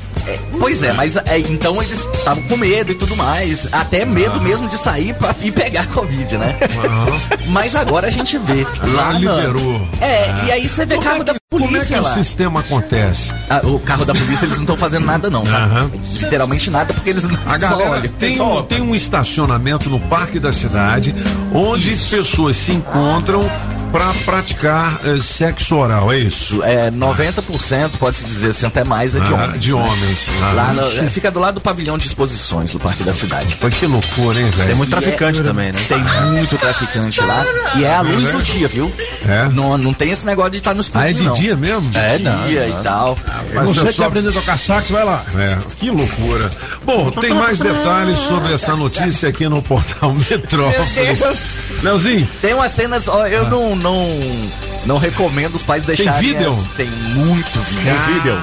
Pois 0.58 0.82
é, 0.82 0.92
mas 0.92 1.16
é, 1.16 1.38
então 1.48 1.76
eles 1.82 2.06
estavam 2.12 2.42
com 2.44 2.56
medo 2.56 2.92
e 2.92 2.94
tudo 2.94 3.16
mais. 3.16 3.68
Até 3.72 4.04
medo 4.04 4.40
mesmo 4.40 4.68
de 4.68 4.76
sair 4.76 5.14
pra 5.14 5.34
ir 5.42 5.52
pegar 5.52 5.86
Covid, 5.92 6.36
né? 6.38 6.56
Mas 7.48 7.74
agora 7.74 8.06
a 8.08 8.10
gente 8.10 8.38
vê. 8.38 8.66
Lá 8.94 9.12
liberou. 9.12 9.80
É, 10.00 10.46
e 10.46 10.52
aí 10.52 10.68
você 10.68 10.84
vê 10.86 10.94
Como 10.96 11.06
carro 11.06 11.22
é 11.22 11.24
da 11.24 11.34
que, 11.34 11.40
como 11.50 11.64
é 11.64 11.68
polícia 11.68 11.94
que 11.96 12.00
o 12.00 12.04
lá. 12.04 12.14
sistema 12.14 12.60
acontece? 12.60 13.32
Ah, 13.48 13.60
o 13.64 13.78
carro 13.80 14.04
da 14.04 14.14
polícia 14.14 14.44
eles 14.46 14.56
não 14.56 14.62
estão 14.64 14.76
fazendo 14.76 15.06
nada 15.06 15.28
não, 15.30 15.42
tá? 15.42 15.56
Aham. 15.64 15.90
Literalmente 16.20 16.70
nada 16.70 16.92
porque 16.94 17.10
eles 17.10 17.24
não 17.24 17.38
A 17.46 17.58
só 17.58 17.68
galera 17.68 17.90
olham. 17.90 18.12
tem 18.18 18.40
um, 18.40 18.62
tem 18.62 18.80
um 18.80 18.94
estacionamento 18.94 19.88
no 19.90 19.98
Parque 20.00 20.38
da 20.38 20.52
Cidade 20.52 21.14
onde 21.52 21.90
pessoas 21.96 22.56
se 22.56 22.72
encontram 22.72 23.48
para 23.90 24.12
praticar 24.24 25.00
eh, 25.04 25.18
sexo 25.18 25.74
oral, 25.76 26.12
é 26.12 26.18
isso? 26.18 26.62
É, 26.62 26.90
90% 26.90 27.92
pode-se 27.98 28.24
dizer 28.26 28.50
assim, 28.50 28.66
até 28.66 28.84
mais, 28.84 29.14
é 29.16 29.20
de 29.20 29.32
Ah, 29.32 29.36
homens. 29.36 29.60
de 29.60 29.72
né? 29.72 29.78
homens. 29.80 30.28
Ah, 30.42 30.52
Lá 30.54 30.72
no- 30.72 30.80
é, 31.04 31.08
fica 31.08 31.30
do 31.30 31.40
lado 31.40 31.54
do 31.56 31.60
pavilhão 31.60 31.98
de 31.98 32.06
exposições 32.06 32.72
do 32.72 32.78
Parque 32.80 33.02
da 33.02 33.12
Cidade. 33.12 33.54
Foi 33.56 33.70
que 33.70 33.86
loucura, 33.86 34.40
hein, 34.40 34.50
velho? 34.50 34.66
Tem 34.68 34.76
muito 34.76 34.88
E 34.88 34.92
traficante 34.92 35.40
é- 35.40 35.42
também, 35.42 35.72
né? 35.72 35.78
Tem 35.88 35.98
muito 36.30 36.56
traficante 36.58 37.20
lá. 37.20 37.44
E 37.76 37.84
é 37.84 37.94
a 37.94 38.00
luz 38.00 38.28
do 38.30 38.42
dia, 38.42 38.68
viu? 38.68 38.92
É? 39.26 39.48
Não, 39.48 39.76
não 39.76 39.92
tem 39.92 40.10
esse 40.10 40.24
negócio 40.24 40.52
de 40.52 40.58
estar 40.58 40.74
no 40.74 40.80
escuro, 40.80 41.04
Ah, 41.04 41.10
é 41.10 41.12
de 41.12 41.24
não. 41.24 41.32
dia 41.34 41.56
mesmo? 41.56 41.90
É, 41.94 42.18
não, 42.18 42.44
dia 42.46 42.66
não. 42.68 42.80
e 42.80 42.82
tal. 42.84 43.18
Mas 43.52 43.68
Você 43.74 43.92
só- 43.92 44.02
quer 44.02 44.08
aprender 44.08 44.28
a 44.28 44.32
tocar 44.32 44.58
sax, 44.58 44.88
vai 44.90 45.04
lá. 45.04 45.24
É, 45.36 45.58
que 45.78 45.90
loucura. 45.90 46.48
Bom, 46.84 47.10
tem 47.10 47.34
mais 47.34 47.58
detalhes 47.58 48.18
sobre 48.18 48.54
essa 48.54 48.76
notícia 48.76 49.28
aqui 49.28 49.48
no 49.48 49.60
portal 49.62 50.14
Metrópolis. 50.30 51.22
Leozinho, 51.82 52.28
Tem 52.42 52.52
umas 52.54 52.72
cenas, 52.72 53.08
ó, 53.08 53.26
eu 53.26 53.48
não, 53.48 53.74
não, 53.80 54.06
não 54.86 54.98
recomendo 54.98 55.54
os 55.54 55.62
pais 55.62 55.84
deixarem. 55.84 56.20
vídeo? 56.20 56.50
as- 56.50 56.66
Tem 56.76 56.88
muito 56.90 57.60
vídeo. 57.60 58.40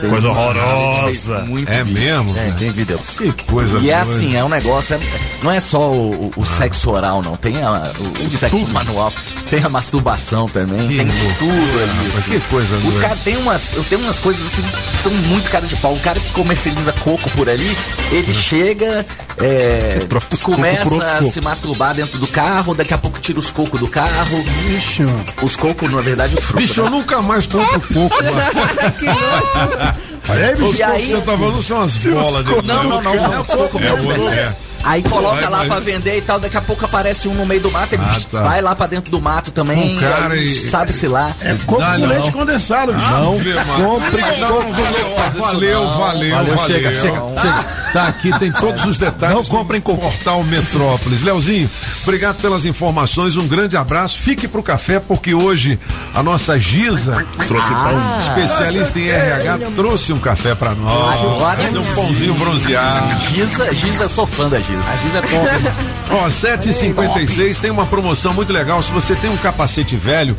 Tem 0.00 0.10
Coisa 0.10 0.28
muito- 0.28 0.40
horrorosa. 0.40 1.38
Muito 1.40 1.70
é 1.70 1.82
vídeo. 1.84 2.02
mesmo? 2.02 2.34
Tem, 2.34 2.52
tem 2.52 2.72
vídeo. 2.72 3.00
Que 3.36 3.44
coisa 3.44 3.78
E 3.78 3.90
é 3.90 3.94
assim, 3.94 4.36
é 4.36 4.44
um 4.44 4.48
negócio, 4.48 4.94
é- 4.96 5.00
não 5.42 5.50
é 5.50 5.60
só 5.60 5.90
o, 5.90 6.32
o- 6.36 6.44
sexo 6.46 6.90
oral, 6.90 7.22
não. 7.22 7.36
Tem 7.36 7.62
a- 7.62 7.92
o, 7.98 8.26
o 8.26 8.30
sexo 8.36 8.66
manual, 8.72 9.12
tem 9.50 9.62
a 9.62 9.68
masturbação 9.68 10.46
também, 10.48 10.86
Que 10.88 10.96
tem 10.98 11.06
tudo 11.38 11.82
ali. 11.82 12.12
Assim. 12.18 12.30
que 12.32 12.40
coisa 12.48 12.76
Os 12.78 12.98
caras 12.98 13.18
tem 13.20 13.36
umas, 13.36 13.70
tenho 13.88 14.00
umas 14.02 14.18
coisas 14.18 14.46
assim 14.52 14.62
que 14.62 15.02
são 15.02 15.12
muito 15.12 15.50
cara 15.50 15.66
de 15.66 15.76
pau. 15.76 15.94
O 15.94 16.00
cara 16.00 16.18
que 16.20 16.30
comercializa 16.32 16.92
coco 16.92 17.30
por 17.30 17.48
ali, 17.48 17.76
ele 18.10 18.32
chega, 18.34 19.04
é, 19.38 20.00
começa 20.42 21.04
a 21.18 21.22
se 21.22 21.40
masturbar 21.40 21.94
dentro 21.94 22.18
do 22.18 22.26
carro, 22.26 22.74
daqui 22.74 22.92
a 22.94 22.98
pouco 22.98 23.18
tira 23.20 23.38
os 23.38 23.50
cocos 23.50 23.78
do 23.80 23.86
carro. 23.88 24.44
Mano. 24.56 25.24
Os 25.42 25.56
cocos, 25.56 25.90
na 25.92 26.00
verdade, 26.00 26.34
o 26.36 26.40
fruto. 26.40 26.62
Bicho, 26.62 26.80
eu 26.80 26.84
né? 26.84 26.90
nunca 26.90 27.20
mais 27.22 27.46
compro 27.46 27.80
coco, 27.80 28.16
mano. 28.24 28.36
Aí, 30.28 30.54
Os 30.54 30.58
bicho, 30.60 30.76
E 30.78 30.82
aí- 30.82 30.90
cocos 30.90 31.02
que 31.02 31.06
você 31.08 31.16
tá 31.20 31.38
falando 31.38 31.62
são 31.62 31.82
as 31.82 31.96
bolas 31.98 32.44
de 32.44 32.50
Não, 32.66 32.82
não, 32.84 33.00
não, 33.02 33.14
não. 33.14 33.40
Os 33.42 33.46
cocos 33.46 33.80
É, 33.80 33.84
mesmo. 33.92 34.12
você 34.12 34.20
é. 34.28 34.56
Aí 34.84 35.02
coloca 35.02 35.36
Vai, 35.42 35.50
lá 35.50 35.58
vai. 35.58 35.66
pra 35.68 35.80
vender 35.80 36.16
e 36.18 36.20
tal, 36.22 36.38
daqui 36.38 36.56
a 36.56 36.60
pouco 36.60 36.84
aparece 36.84 37.26
um 37.28 37.34
no 37.34 37.44
meio 37.44 37.60
do 37.60 37.70
mato, 37.70 37.92
ele 37.94 38.02
Ah, 38.04 38.20
tá. 38.30 38.42
vai 38.42 38.60
lá 38.62 38.74
pra 38.76 38.86
dentro 38.86 39.10
do 39.10 39.20
mato 39.20 39.50
também, 39.50 39.96
cara 39.98 40.34
aí 40.34 40.46
sabe-se 40.70 41.08
lá. 41.08 41.34
coco 41.66 41.80
Não, 41.80 41.92
com 41.92 41.98
não. 41.98 42.08
leite 42.08 42.30
condensado, 42.32 42.92
bicho. 42.92 43.10
Não, 43.10 43.26
Compre 43.36 44.20
Não, 44.40 44.48
valeu, 44.70 45.32
valeu, 45.34 45.88
valeu, 45.90 45.90
Valeu, 45.90 46.30
valeu. 46.56 46.58
chega, 46.58 46.92
chega, 46.94 47.20
chega. 47.40 47.64
Tá 47.92 48.06
aqui, 48.08 48.38
tem 48.38 48.52
todos 48.52 48.84
os 48.84 48.98
detalhes. 48.98 49.34
Não 49.36 49.44
comprem 49.44 49.80
com 49.80 49.96
Portal 49.96 50.42
Metrópolis. 50.44 51.22
Leozinho, 51.22 51.68
obrigado 52.02 52.36
pelas 52.36 52.64
informações, 52.64 53.36
um 53.36 53.46
grande 53.48 53.76
abraço. 53.76 54.18
Fique 54.18 54.46
pro 54.46 54.62
café, 54.62 55.00
porque 55.00 55.34
hoje 55.34 55.78
a 56.14 56.22
nossa 56.22 56.58
Giza, 56.58 57.24
Trouxe 57.48 57.68
pão. 57.70 58.20
especialista 58.28 58.98
em 58.98 59.08
RH, 59.08 59.58
trouxe 59.74 60.12
um 60.12 60.18
café 60.18 60.54
pra 60.54 60.74
nós. 60.74 61.20
Agora 61.20 61.62
um 61.62 61.94
pãozinho 61.94 62.34
bronzeado. 62.34 63.14
Giza, 63.34 63.74
Giza, 63.74 64.08
sou 64.08 64.26
fã 64.26 64.48
da 64.48 64.58
Giza. 64.58 64.75
A 64.86 65.18
é 65.18 65.22
top. 65.22 65.86
Ó, 66.10 66.28
7h56 66.28 67.60
tem 67.60 67.70
uma 67.70 67.84
promoção 67.84 68.32
muito 68.32 68.52
legal. 68.52 68.80
Se 68.82 68.92
você 68.92 69.14
tem 69.16 69.28
um 69.28 69.36
capacete 69.36 69.96
velho, 69.96 70.36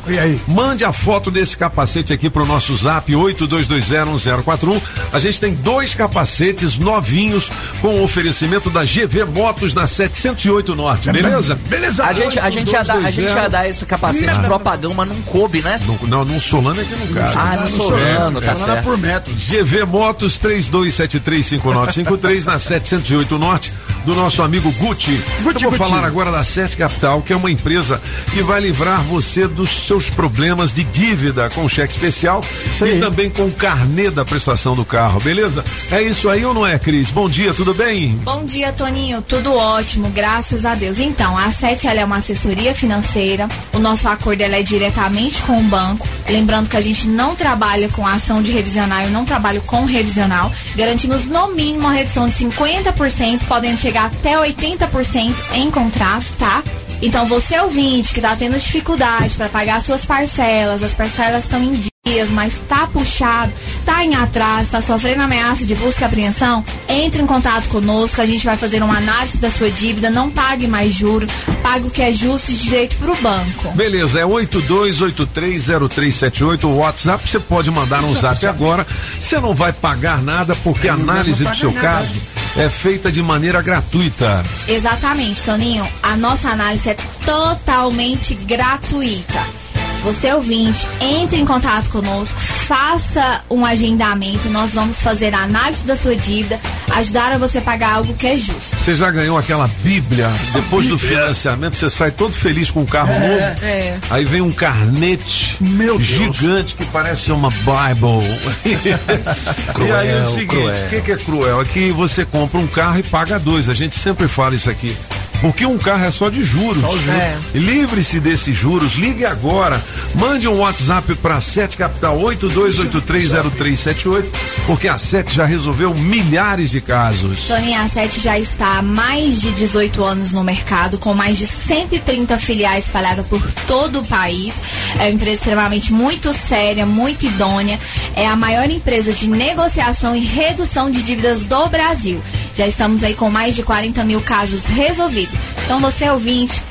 mande 0.47 0.85
a 0.85 0.93
foto 0.93 1.29
desse 1.29 1.57
capacete 1.57 2.13
aqui 2.13 2.29
pro 2.29 2.45
nosso 2.45 2.75
zap 2.77 3.11
82201041. 3.11 4.81
A 5.11 5.19
gente 5.19 5.41
tem 5.41 5.53
dois 5.53 5.93
capacetes 5.93 6.77
novinhos 6.77 7.51
com 7.81 8.01
oferecimento 8.01 8.69
da 8.69 8.85
GV 8.85 9.25
Motos 9.25 9.73
na 9.73 9.85
708 9.85 10.75
Norte, 10.75 11.11
beleza? 11.11 11.55
Beleza. 11.67 12.05
A 12.05 12.13
gente, 12.13 12.39
a 12.39 12.49
gente, 12.49 12.71
ia 12.71 12.83
dar, 12.83 12.95
a 12.95 13.11
gente 13.11 13.33
ia 13.33 13.49
dar 13.49 13.67
esse 13.67 13.85
capacete 13.85 14.39
propagão, 14.39 14.93
mas 14.93 15.09
não 15.09 15.21
coube, 15.23 15.61
né? 15.61 15.77
Não, 15.85 15.97
não, 16.07 16.25
num 16.25 16.39
Solano 16.39 16.79
é 16.79 16.85
que 16.85 16.95
não 16.95 17.07
cabe. 17.07 17.33
Ah, 17.35 17.57
no 17.59 17.67
Solano, 17.67 18.41
tá 18.41 18.55
Solano 18.55 18.71
é 18.71 18.75
certo. 18.75 18.85
por 18.85 18.97
metro. 18.97 19.35
GV 19.35 19.85
Motos 19.85 20.39
32735953 20.39 22.45
na 22.45 22.57
708 22.57 23.37
Norte 23.37 23.73
do 24.05 24.15
nosso 24.17 24.41
amigo 24.41 24.71
Gucci. 24.73 25.11
Gucci, 25.43 25.63
Eu 25.63 25.69
vou 25.71 25.79
Gucci. 25.79 25.91
falar 25.91 26.05
agora 26.05 26.31
da 26.31 26.43
Sete 26.43 26.75
Capital, 26.77 27.21
que 27.21 27.33
é 27.33 27.35
uma 27.35 27.51
empresa 27.51 28.01
que 28.33 28.41
vai 28.41 28.59
livrar 28.61 29.01
você 29.03 29.47
dos 29.47 29.69
seus 29.87 30.09
problemas 30.09 30.73
de 30.73 30.83
dívida 30.83 31.49
com 31.53 31.67
cheque 31.69 31.93
especial 31.93 32.43
e 32.85 32.99
também 32.99 33.29
com 33.29 33.43
o 33.45 33.51
carnê 33.51 34.09
da 34.09 34.25
prestação 34.25 34.75
do 34.75 34.83
carro, 34.85 35.19
beleza? 35.19 35.63
É 35.91 36.01
isso 36.01 36.29
aí 36.29 36.43
ou 36.45 36.53
não 36.53 36.65
é, 36.65 36.77
Cris? 36.79 37.09
Bom 37.09 37.29
dia, 37.29 37.53
tudo 37.53 37.73
bem? 37.73 38.09
Bom 38.23 38.43
dia, 38.45 38.71
Toninho. 38.73 39.21
Tudo 39.21 39.53
ótimo, 39.53 40.09
graças 40.09 40.65
a 40.65 40.75
Deus. 40.75 40.99
Então, 40.99 41.37
a 41.37 41.51
SET 41.51 41.85
ela 41.87 42.01
é 42.01 42.05
uma 42.05 42.17
assessoria 42.17 42.73
financeira. 42.75 43.47
O 43.73 43.79
nosso 43.79 44.07
acordo 44.07 44.41
ela 44.41 44.55
é 44.57 44.63
diretamente 44.63 45.41
com 45.43 45.59
o 45.59 45.63
banco. 45.63 46.07
Lembrando 46.29 46.69
que 46.69 46.77
a 46.77 46.81
gente 46.81 47.07
não 47.07 47.35
trabalha 47.35 47.87
com 47.89 48.05
ação 48.05 48.41
de 48.41 48.51
revisional, 48.51 49.01
eu 49.03 49.11
não 49.11 49.25
trabalho 49.25 49.61
com 49.61 49.85
revisional. 49.85 50.51
Garantimos 50.75 51.25
no 51.25 51.47
mínimo 51.49 51.77
uma 51.81 51.93
redução 51.93 52.27
de 52.27 52.35
50%, 52.35 53.41
podendo 53.47 53.77
chegar 53.77 54.06
até 54.07 54.35
80% 54.35 55.33
em 55.55 55.69
contrato, 55.71 56.37
tá? 56.37 56.63
Então, 57.01 57.27
você 57.27 57.59
ouvinte 57.59 58.13
que 58.13 58.21
tá 58.21 58.35
tendo 58.35 58.57
dificuldade 58.57 59.35
para 59.35 59.49
pagar 59.49 59.81
suas 59.81 60.05
parcelas, 60.05 60.81
as 60.81 60.95
parcelas 60.95 61.43
estão 61.43 61.61
em 61.63 61.73
dias, 62.07 62.29
mas 62.29 62.61
tá 62.67 62.85
puxado, 62.87 63.53
tá 63.85 64.03
em 64.03 64.15
atraso, 64.15 64.71
tá 64.71 64.81
sofrendo 64.81 65.21
ameaça 65.21 65.63
de 65.65 65.75
busca 65.75 66.03
e 66.03 66.05
apreensão, 66.05 66.65
entre 66.87 67.21
em 67.21 67.25
contato 67.25 67.67
conosco, 67.67 68.21
a 68.21 68.25
gente 68.25 68.45
vai 68.45 68.55
fazer 68.55 68.81
uma 68.81 68.95
análise 68.97 69.37
da 69.37 69.51
sua 69.51 69.69
dívida, 69.69 70.09
não 70.09 70.31
pague 70.31 70.67
mais 70.67 70.93
juros, 70.93 71.29
pague 71.61 71.87
o 71.87 71.91
que 71.91 72.01
é 72.01 72.13
justo 72.13 72.51
e 72.51 72.55
direito 72.55 72.95
pro 72.97 73.15
banco. 73.17 73.71
Beleza, 73.75 74.19
é 74.19 74.23
82830378 74.23 76.63
o 76.63 76.77
WhatsApp, 76.77 77.29
você 77.29 77.39
pode 77.39 77.69
mandar 77.71 78.01
no 78.01 78.15
zap 78.15 78.45
agora. 78.45 78.87
Você 79.19 79.37
não 79.39 79.53
vai 79.53 79.73
pagar 79.73 80.21
nada 80.21 80.55
porque 80.63 80.87
a 80.87 80.93
análise 80.93 81.43
do 81.43 81.55
seu 81.55 81.73
caso 81.73 82.13
é 82.57 82.69
feita 82.69 83.11
de 83.11 83.21
maneira 83.21 83.61
gratuita. 83.61 84.41
Exatamente, 84.67 85.43
Toninho. 85.43 85.85
A 86.03 86.15
nossa 86.15 86.49
análise 86.49 86.89
é 86.89 86.95
totalmente 87.25 88.33
gratuita. 88.33 89.66
Você 90.03 90.31
ouvinte, 90.33 90.87
entre 91.01 91.39
em 91.39 91.45
contato 91.45 91.89
conosco, 91.89 92.39
faça 92.39 93.41
um 93.49 93.65
agendamento, 93.65 94.49
nós 94.49 94.73
vamos 94.73 95.01
fazer 95.01 95.33
a 95.33 95.43
análise 95.43 95.85
da 95.85 95.95
sua 95.95 96.15
dívida, 96.15 96.59
ajudar 96.91 97.31
a 97.33 97.37
você 97.37 97.59
pagar 97.61 97.95
algo 97.95 98.13
que 98.13 98.27
é 98.27 98.35
justo. 98.37 98.77
Você 98.79 98.95
já 98.95 99.09
ganhou 99.11 99.37
aquela 99.37 99.67
Bíblia? 99.83 100.29
Depois 100.53 100.87
do 100.87 100.97
financiamento, 100.97 101.75
você 101.75 101.89
sai 101.89 102.11
todo 102.11 102.33
feliz 102.33 102.71
com 102.71 102.81
um 102.81 102.85
carro 102.85 103.13
novo. 103.13 103.65
É. 103.65 103.97
Aí 104.09 104.25
vem 104.25 104.41
um 104.41 104.51
carnete 104.51 105.57
gigante 105.99 106.75
que 106.75 106.85
parece 106.85 107.31
uma 107.31 107.49
Bible. 107.49 108.37
e 108.65 109.91
aí 109.91 110.09
é 110.09 110.21
o 110.21 110.23
Cruel, 110.23 110.25
seguinte, 110.25 110.47
cruel. 110.47 110.85
o 110.85 110.89
que, 110.89 111.01
que 111.01 111.11
é 111.11 111.17
cruel? 111.17 111.61
É 111.61 111.65
que 111.65 111.91
você 111.91 112.25
compra 112.25 112.59
um 112.59 112.67
carro 112.67 112.99
e 112.99 113.03
paga 113.03 113.39
dois. 113.39 113.69
A 113.69 113.73
gente 113.73 113.95
sempre 113.95 114.27
fala 114.27 114.55
isso 114.55 114.69
aqui. 114.69 114.95
Porque 115.41 115.65
um 115.65 115.77
carro 115.77 116.03
é 116.05 116.11
só 116.11 116.29
de 116.29 116.43
juros. 116.43 116.83
É. 117.09 117.37
Livre-se 117.53 118.19
desses 118.19 118.57
juros, 118.57 118.95
ligue 118.95 119.25
agora. 119.25 119.81
Mande 120.15 120.47
um 120.47 120.59
WhatsApp 120.59 121.15
para 121.15 121.39
7 121.39 121.77
Capital 121.77 122.17
82830378, 122.19 124.25
porque 124.65 124.87
a 124.87 124.97
7 124.97 125.35
já 125.35 125.45
resolveu 125.45 125.93
milhares 125.95 126.71
de 126.71 126.81
casos. 126.81 127.45
Toninho, 127.47 127.79
a 127.79 127.87
7 127.87 128.19
já 128.19 128.39
está 128.39 128.79
há 128.79 128.81
mais 128.81 129.41
de 129.41 129.51
18 129.51 130.03
anos 130.03 130.31
no 130.31 130.43
mercado, 130.43 130.97
com 130.97 131.13
mais 131.13 131.37
de 131.37 131.45
130 131.45 132.37
filiais 132.39 132.85
espalhadas 132.85 133.27
por 133.27 133.41
todo 133.67 133.99
o 133.99 134.05
país. 134.05 134.55
É 134.99 135.03
uma 135.03 135.11
empresa 135.11 135.35
extremamente 135.35 135.93
muito 135.93 136.33
séria, 136.33 136.85
muito 136.85 137.25
idônea. 137.25 137.79
É 138.15 138.25
a 138.25 138.35
maior 138.35 138.69
empresa 138.69 139.13
de 139.13 139.27
negociação 139.27 140.15
e 140.15 140.19
redução 140.19 140.89
de 140.89 141.03
dívidas 141.03 141.45
do 141.45 141.67
Brasil. 141.67 142.21
Já 142.55 142.67
estamos 142.67 143.03
aí 143.03 143.13
com 143.13 143.29
mais 143.29 143.55
de 143.55 143.63
40 143.63 144.03
mil 144.03 144.21
casos 144.21 144.65
resolvidos. 144.65 145.35
Então, 145.65 145.79
você 145.79 146.09
ouvinte, 146.09 146.63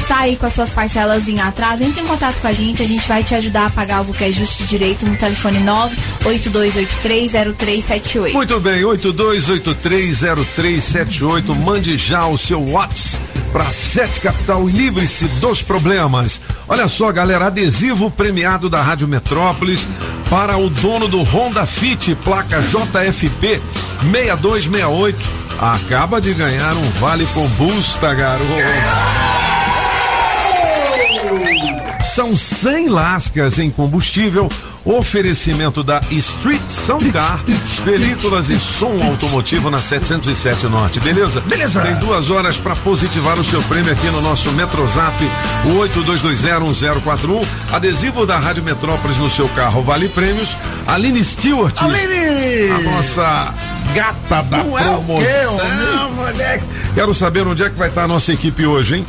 está 0.00 0.18
aí 0.18 0.36
com 0.36 0.44
as 0.46 0.52
suas 0.52 0.70
parcelas 0.70 1.28
em 1.28 1.40
atraso, 1.40 1.82
entre 1.82 2.02
em 2.02 2.06
contato 2.06 2.40
com 2.40 2.46
a 2.46 2.52
gente, 2.52 2.80
a 2.82 2.86
gente 2.86 3.08
vai 3.08 3.24
te 3.24 3.34
ajudar 3.34 3.66
a 3.66 3.70
pagar 3.70 3.96
algo 3.98 4.12
que 4.12 4.24
é 4.24 4.30
justo 4.30 4.62
e 4.62 4.66
direito 4.66 5.04
no 5.06 5.16
telefone 5.16 5.58
982830378. 6.22 8.32
Muito 8.32 8.60
bem, 8.60 8.82
82830378. 8.82 11.54
Mande 11.56 11.96
já 11.96 12.24
o 12.26 12.38
seu 12.38 12.62
WhatsApp 12.70 13.24
para 13.52 13.64
7 13.64 14.20
Capital 14.20 14.68
e 14.68 14.72
livre-se 14.72 15.24
dos 15.40 15.62
problemas. 15.62 16.40
Olha 16.68 16.86
só, 16.88 17.10
galera, 17.10 17.46
adesivo 17.46 18.10
premiado 18.10 18.68
da 18.68 18.82
Rádio 18.82 19.08
Metrópolis 19.08 19.88
para 20.28 20.58
o 20.58 20.68
dono 20.68 21.08
do 21.08 21.22
Honda 21.22 21.64
Fit, 21.64 22.14
placa 22.16 22.60
JFP 22.60 23.62
6268. 24.12 25.46
Acaba 25.58 26.20
de 26.20 26.34
ganhar 26.34 26.74
um 26.74 26.90
vale 27.00 27.24
combusta, 27.26 28.12
garoto. 28.12 28.52
São 32.14 32.36
100 32.36 32.88
lascas 32.88 33.58
em 33.58 33.70
combustível. 33.70 34.48
Oferecimento 34.84 35.82
da 35.82 36.00
Street 36.12 36.62
Soundcar, 36.68 37.40
películas 37.84 38.48
e 38.48 38.58
som 38.58 39.02
automotivo 39.02 39.68
na 39.68 39.80
707 39.80 40.66
Norte, 40.66 41.00
beleza? 41.00 41.40
Beleza. 41.40 41.80
Tem 41.80 41.96
duas 41.96 42.30
horas 42.30 42.56
para 42.56 42.76
positivar 42.76 43.36
o 43.36 43.42
seu 43.42 43.60
prêmio 43.64 43.92
aqui 43.92 44.06
no 44.06 44.20
nosso 44.20 44.50
Metrozap, 44.52 45.12
o 45.64 45.70
82201041. 45.80 47.44
Adesivo 47.72 48.24
da 48.24 48.38
Rádio 48.38 48.62
Metrópolis 48.62 49.16
no 49.18 49.28
seu 49.28 49.48
carro, 49.50 49.82
vale 49.82 50.08
prêmios. 50.08 50.56
Aline 50.86 51.24
Stewart, 51.24 51.76
Aline! 51.82 52.70
a 52.70 52.78
nossa 52.92 53.54
gata 53.92 54.42
da 54.42 54.58
Não 54.58 54.78
é 54.78 54.88
o 54.88 55.02
quê, 55.02 55.26
promoção. 55.42 56.10
moleque? 56.12 56.64
Quero 56.94 57.12
saber 57.12 57.46
onde 57.46 57.64
é 57.64 57.68
que 57.68 57.76
vai 57.76 57.88
estar 57.88 58.04
a 58.04 58.08
nossa 58.08 58.32
equipe 58.32 58.64
hoje, 58.64 58.96
hein? 58.98 59.06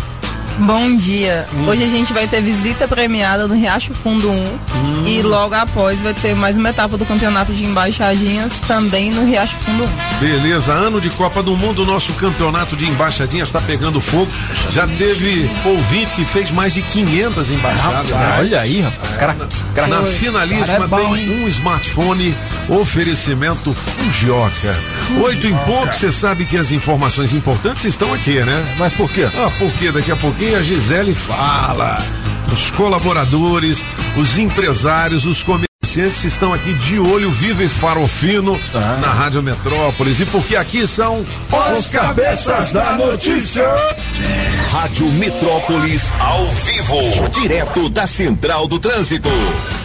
Bom 0.60 0.96
dia. 0.96 1.46
Hum. 1.54 1.68
Hoje 1.68 1.84
a 1.84 1.88
gente 1.88 2.12
vai 2.12 2.28
ter 2.28 2.42
visita 2.42 2.88
premiada 2.88 3.48
no 3.48 3.54
Riacho 3.54 3.94
Fundo 3.94 4.32
1 4.32 5.06
e 5.06 5.22
logo 5.22 5.54
após 5.54 6.02
vai 6.02 6.14
ter 6.14 6.36
mais 6.36 6.58
uma 6.58 6.70
etapa 6.70 6.98
do 6.98 7.06
campeonato 7.06 7.54
de 7.54 7.64
embaixadinhas 7.64 8.54
também 8.68 9.12
no 9.12 9.24
Riacho 9.24 9.56
Fundo 9.58 9.84
1. 9.84 9.88
Beleza, 10.20 10.74
ano 10.74 11.00
de 11.00 11.10
Copa 11.12 11.44
do 11.44 11.56
Mundo, 11.56 11.86
nosso 11.86 12.12
campeonato 12.14 12.76
de 12.76 12.88
embaixadinhas 12.88 13.50
está 13.50 13.62
pegando 13.62 14.02
fogo. 14.02 14.32
Já 14.72 14.88
teve 14.88 15.50
ouvinte 15.64 16.16
que 16.16 16.26
fez 16.26 16.52
mais 16.52 16.74
de 16.74 16.82
500 16.82 17.52
embaixadas. 17.52 18.10
Rapaz, 18.10 18.40
olha 18.40 18.60
aí, 18.60 18.82
rapaz. 18.82 19.14
Cara, 19.14 19.36
cara, 19.76 19.88
Na 19.88 19.98
cara 19.98 20.12
finalíssima 20.12 20.86
é 20.86 20.88
bom, 20.88 21.16
tem 21.16 21.44
um 21.44 21.48
smartphone 21.48 22.36
oferecimento 22.68 23.74
Fujioka. 23.74 24.76
Oito 25.22 25.48
em 25.48 25.56
ponto, 25.58 25.94
você 25.96 26.12
sabe 26.12 26.46
que 26.46 26.58
as 26.58 26.72
informações 26.72 27.34
importantes 27.34 27.86
estão 27.86 28.14
aqui, 28.14 28.40
né? 28.40 28.76
Mas 28.78 28.94
por 28.96 29.10
quê? 29.10 29.30
Ah, 29.36 29.50
porque 29.58 29.92
daqui 29.92 30.12
a 30.12 30.16
pouquinho 30.16 30.47
a 30.56 30.62
Gisele 30.62 31.14
fala. 31.14 31.98
Os 32.52 32.72
colaboradores, 32.72 33.86
os 34.18 34.38
empresários, 34.38 35.26
os 35.26 35.44
comerciantes 35.44 35.67
estão 35.98 36.54
aqui 36.54 36.74
de 36.74 37.00
olho 37.00 37.32
vivo 37.32 37.64
e 37.64 37.70
farofino 37.70 38.60
na 39.02 39.14
Rádio 39.14 39.42
Metrópolis. 39.42 40.20
E 40.20 40.26
porque 40.26 40.56
aqui 40.56 40.88
são 40.88 41.26
os 41.72 41.88
cabeças 41.88 42.72
da 42.72 42.94
notícia. 42.94 43.66
Rádio 44.72 45.08
Metrópolis 45.14 46.14
ao 46.20 46.46
vivo, 46.46 47.30
direto 47.32 47.90
da 47.90 48.06
Central 48.06 48.68
do 48.68 48.78
Trânsito. 48.78 49.30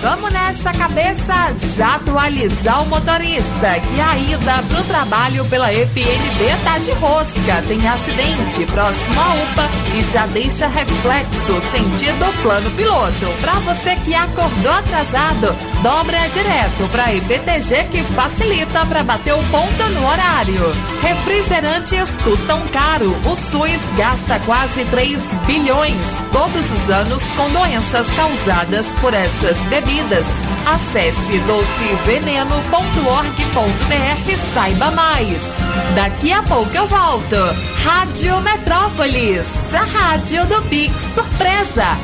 Vamos 0.03 0.32
nessa 0.32 0.72
cabeça 0.72 1.55
atualizar 1.95 2.82
o 2.82 2.86
motorista 2.88 3.80
que 3.80 4.01
a 4.01 4.18
ida 4.18 4.62
pro 4.68 4.84
trabalho 4.84 5.45
pela 5.47 5.72
EPNB 5.72 6.57
tá 6.64 6.78
de 6.78 6.90
rosca. 6.93 7.62
Tem 7.68 7.88
acidente 7.88 8.66
próximo 8.70 9.20
à 9.20 9.34
UPA 9.34 9.68
e 9.97 10.12
já 10.12 10.26
deixa 10.26 10.66
reflexo 10.66 11.61
sentido 11.70 12.43
plano 12.43 12.70
piloto. 12.72 13.26
Pra 13.40 13.55
você 13.61 13.95
que 14.05 14.14
acordou 14.14 14.72
atrasado, 14.72 15.55
dobra 15.83 16.16
direto 16.28 16.89
pra 16.93 17.12
IBTG 17.12 17.89
que 17.91 18.03
facilita 18.14 18.87
pra 18.87 19.03
bater 19.03 19.35
o 19.35 19.43
ponto 19.45 19.85
no 19.91 20.07
horário. 20.07 20.72
Refrigerantes 21.03 22.09
custam 22.22 22.61
caro. 22.68 23.11
O 23.26 23.35
SUS 23.35 23.80
gasta 23.97 24.39
quase 24.47 24.85
3 24.85 25.18
bilhões 25.47 25.97
todos 26.30 26.70
os 26.72 26.91
anos 26.91 27.22
com 27.37 27.51
doenças 27.51 28.07
causadas 28.12 28.87
por 29.01 29.12
essas 29.12 29.57
bebidas. 29.68 30.24
Acesse 30.66 31.41
doceveneno.org.br 31.41 34.30
e 34.30 34.37
saiba 34.55 34.93
mais. 34.93 35.61
Daqui 35.95 36.33
a 36.33 36.43
pouco 36.43 36.75
eu 36.75 36.87
volto. 36.87 37.37
Rádio 37.85 38.41
Metrópolis, 38.41 39.47
a 39.73 39.85
rádio 39.85 40.47
do 40.47 40.62
Pix 40.68 40.95
Surpresa. 41.14 41.97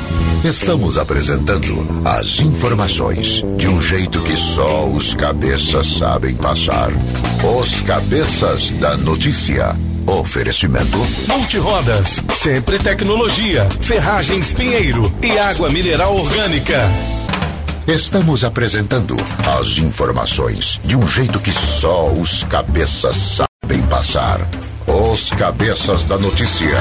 Estamos 0.43 0.97
apresentando 0.97 2.01
as 2.05 2.39
informações 2.39 3.43
de 3.57 3.67
um 3.67 3.81
jeito 3.81 4.21
que 4.21 4.37
só 4.37 4.87
os 4.87 5.13
cabeças 5.13 5.85
sabem 5.85 6.35
passar. 6.35 6.89
Os 7.59 7.81
cabeças 7.81 8.71
da 8.73 8.95
notícia. 8.97 9.75
Oferecimento. 10.07 10.97
Multirodas, 11.27 12.23
sempre 12.33 12.79
tecnologia, 12.79 13.67
ferragens 13.81 14.53
Pinheiro 14.53 15.13
e 15.21 15.37
água 15.37 15.69
mineral 15.69 16.15
orgânica. 16.15 16.89
Estamos 17.85 18.43
apresentando 18.43 19.15
as 19.59 19.77
informações 19.77 20.79
de 20.85 20.95
um 20.95 21.07
jeito 21.07 21.39
que 21.39 21.51
só 21.51 22.07
os 22.11 22.43
cabeças 22.43 23.15
sabem 23.15 23.48
passar. 23.89 24.39
Os 24.87 25.31
cabeças 25.31 26.05
da 26.05 26.17
notícia. 26.17 26.77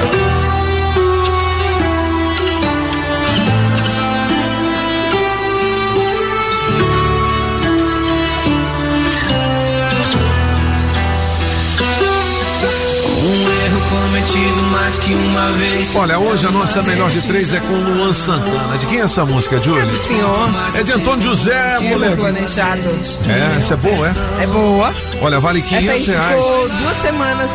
Cometido 14.39 14.62
mais 14.70 14.99
que 14.99 15.14
uma 15.14 15.53
vez. 15.53 15.97
Olha, 15.97 16.18
hoje 16.18 16.47
a 16.47 16.51
nossa 16.51 16.82
melhor 16.82 17.11
de 17.11 17.20
três 17.22 17.53
é 17.53 17.61
com 17.61 17.72
Luan 17.74 18.12
Santana. 18.12 18.78
De 18.78 18.86
quem 18.86 19.01
é 19.01 19.03
essa 19.03 19.24
música, 19.24 19.61
Júlio? 19.61 19.89
Senhor. 19.99 20.49
É 20.74 20.82
de 20.82 20.93
Antônio 20.93 21.22
José, 21.22 21.78
moleque. 21.80 22.16
planejado. 22.16 22.82
É, 23.28 23.59
essa 23.59 23.74
é 23.74 23.76
boa, 23.76 24.09
é? 24.09 24.43
É 24.43 24.47
boa. 24.47 24.95
Olha, 25.20 25.41
vale 25.41 25.59
Essa 25.61 25.76
aí 25.76 26.05
500 26.05 26.07
reais. 26.07 26.36
ficou 26.41 26.68
duas 26.68 26.97
semanas 26.97 27.51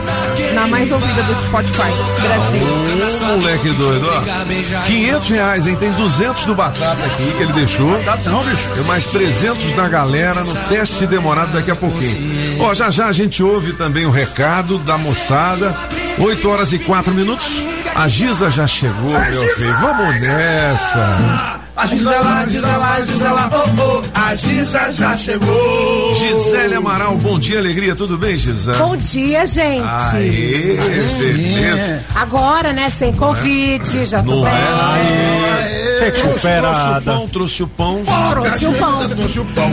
na 0.54 0.68
mais 0.68 0.92
ouvida 0.92 1.24
do 1.24 1.36
Spotify 1.36 1.92
Brasil. 2.22 2.68
Ô, 3.24 3.38
moleque 3.38 3.70
doido, 3.72 4.10
ó. 4.10 4.84
500 4.86 5.30
reais, 5.30 5.68
hein? 5.68 5.78
Tem 5.80 5.92
200 5.92 6.46
do 6.46 6.56
Batata 6.56 7.06
aqui 7.06 7.32
que 7.38 7.44
ele 7.44 7.54
deixou. 7.54 7.98
Tá 8.04 8.18
não, 8.26 8.44
bicho. 8.44 8.70
Tem 8.76 8.84
mais 8.84 9.08
300 9.08 9.72
da 9.74 9.88
galera 9.88 10.44
no 10.44 10.56
teste 10.68 11.08
demorado 11.08 11.54
daqui 11.54 11.72
a 11.72 11.76
pouquinho. 11.76 12.58
Ó, 12.60 12.74
já 12.74 12.90
já 12.92 13.08
a 13.08 13.12
gente 13.12 13.42
ouve 13.42 13.74
também 13.74 14.06
o 14.06 14.12
recado 14.12 14.78
da 14.80 14.98
moçada. 14.98 15.76
8 16.20 16.48
horas 16.50 16.72
e 16.72 16.72
4 16.80 17.13
minutos. 17.13 17.63
A 17.95 18.07
Giza 18.07 18.49
já 18.49 18.65
chegou, 18.67 19.11
meu 19.11 19.47
filho. 19.55 19.74
Vamos 19.80 20.19
nessa. 20.19 21.59
A 21.76 21.88
Gisela, 21.88 22.45
Gisela, 22.47 23.05
Gisela, 23.05 23.49
oh, 23.51 23.82
oh, 23.82 24.03
a 24.13 24.36
Gisa 24.36 24.91
já 24.91 25.17
chegou. 25.17 26.15
Gisele 26.15 26.76
Amaral, 26.76 27.15
bom 27.17 27.39
dia, 27.39 27.57
alegria, 27.57 27.95
tudo 27.95 28.15
bem, 28.15 28.38
Gisele? 28.38 28.78
Bom 28.78 28.95
dia, 28.95 29.45
gente. 29.47 29.84
Aê, 30.13 30.78
beleza. 31.34 32.05
Agora, 32.13 32.74
né, 32.74 32.89
sem 32.91 33.11
Covid, 33.13 34.05
já 34.05 34.21
tô 34.21 34.36
Não 34.36 34.43
bem. 34.43 34.53
é? 34.53 35.84
Recuperada. 36.05 37.01
Trouxe 37.32 37.63
o 37.63 37.67
pão, 37.67 38.03
trouxe 38.03 38.03
o 38.03 38.03
pão. 38.03 38.03
Trouxe 38.32 38.65
o 38.67 38.74
pão. 38.74 39.09
Trouxe 39.09 39.39
o 39.39 39.45
pão. 39.45 39.71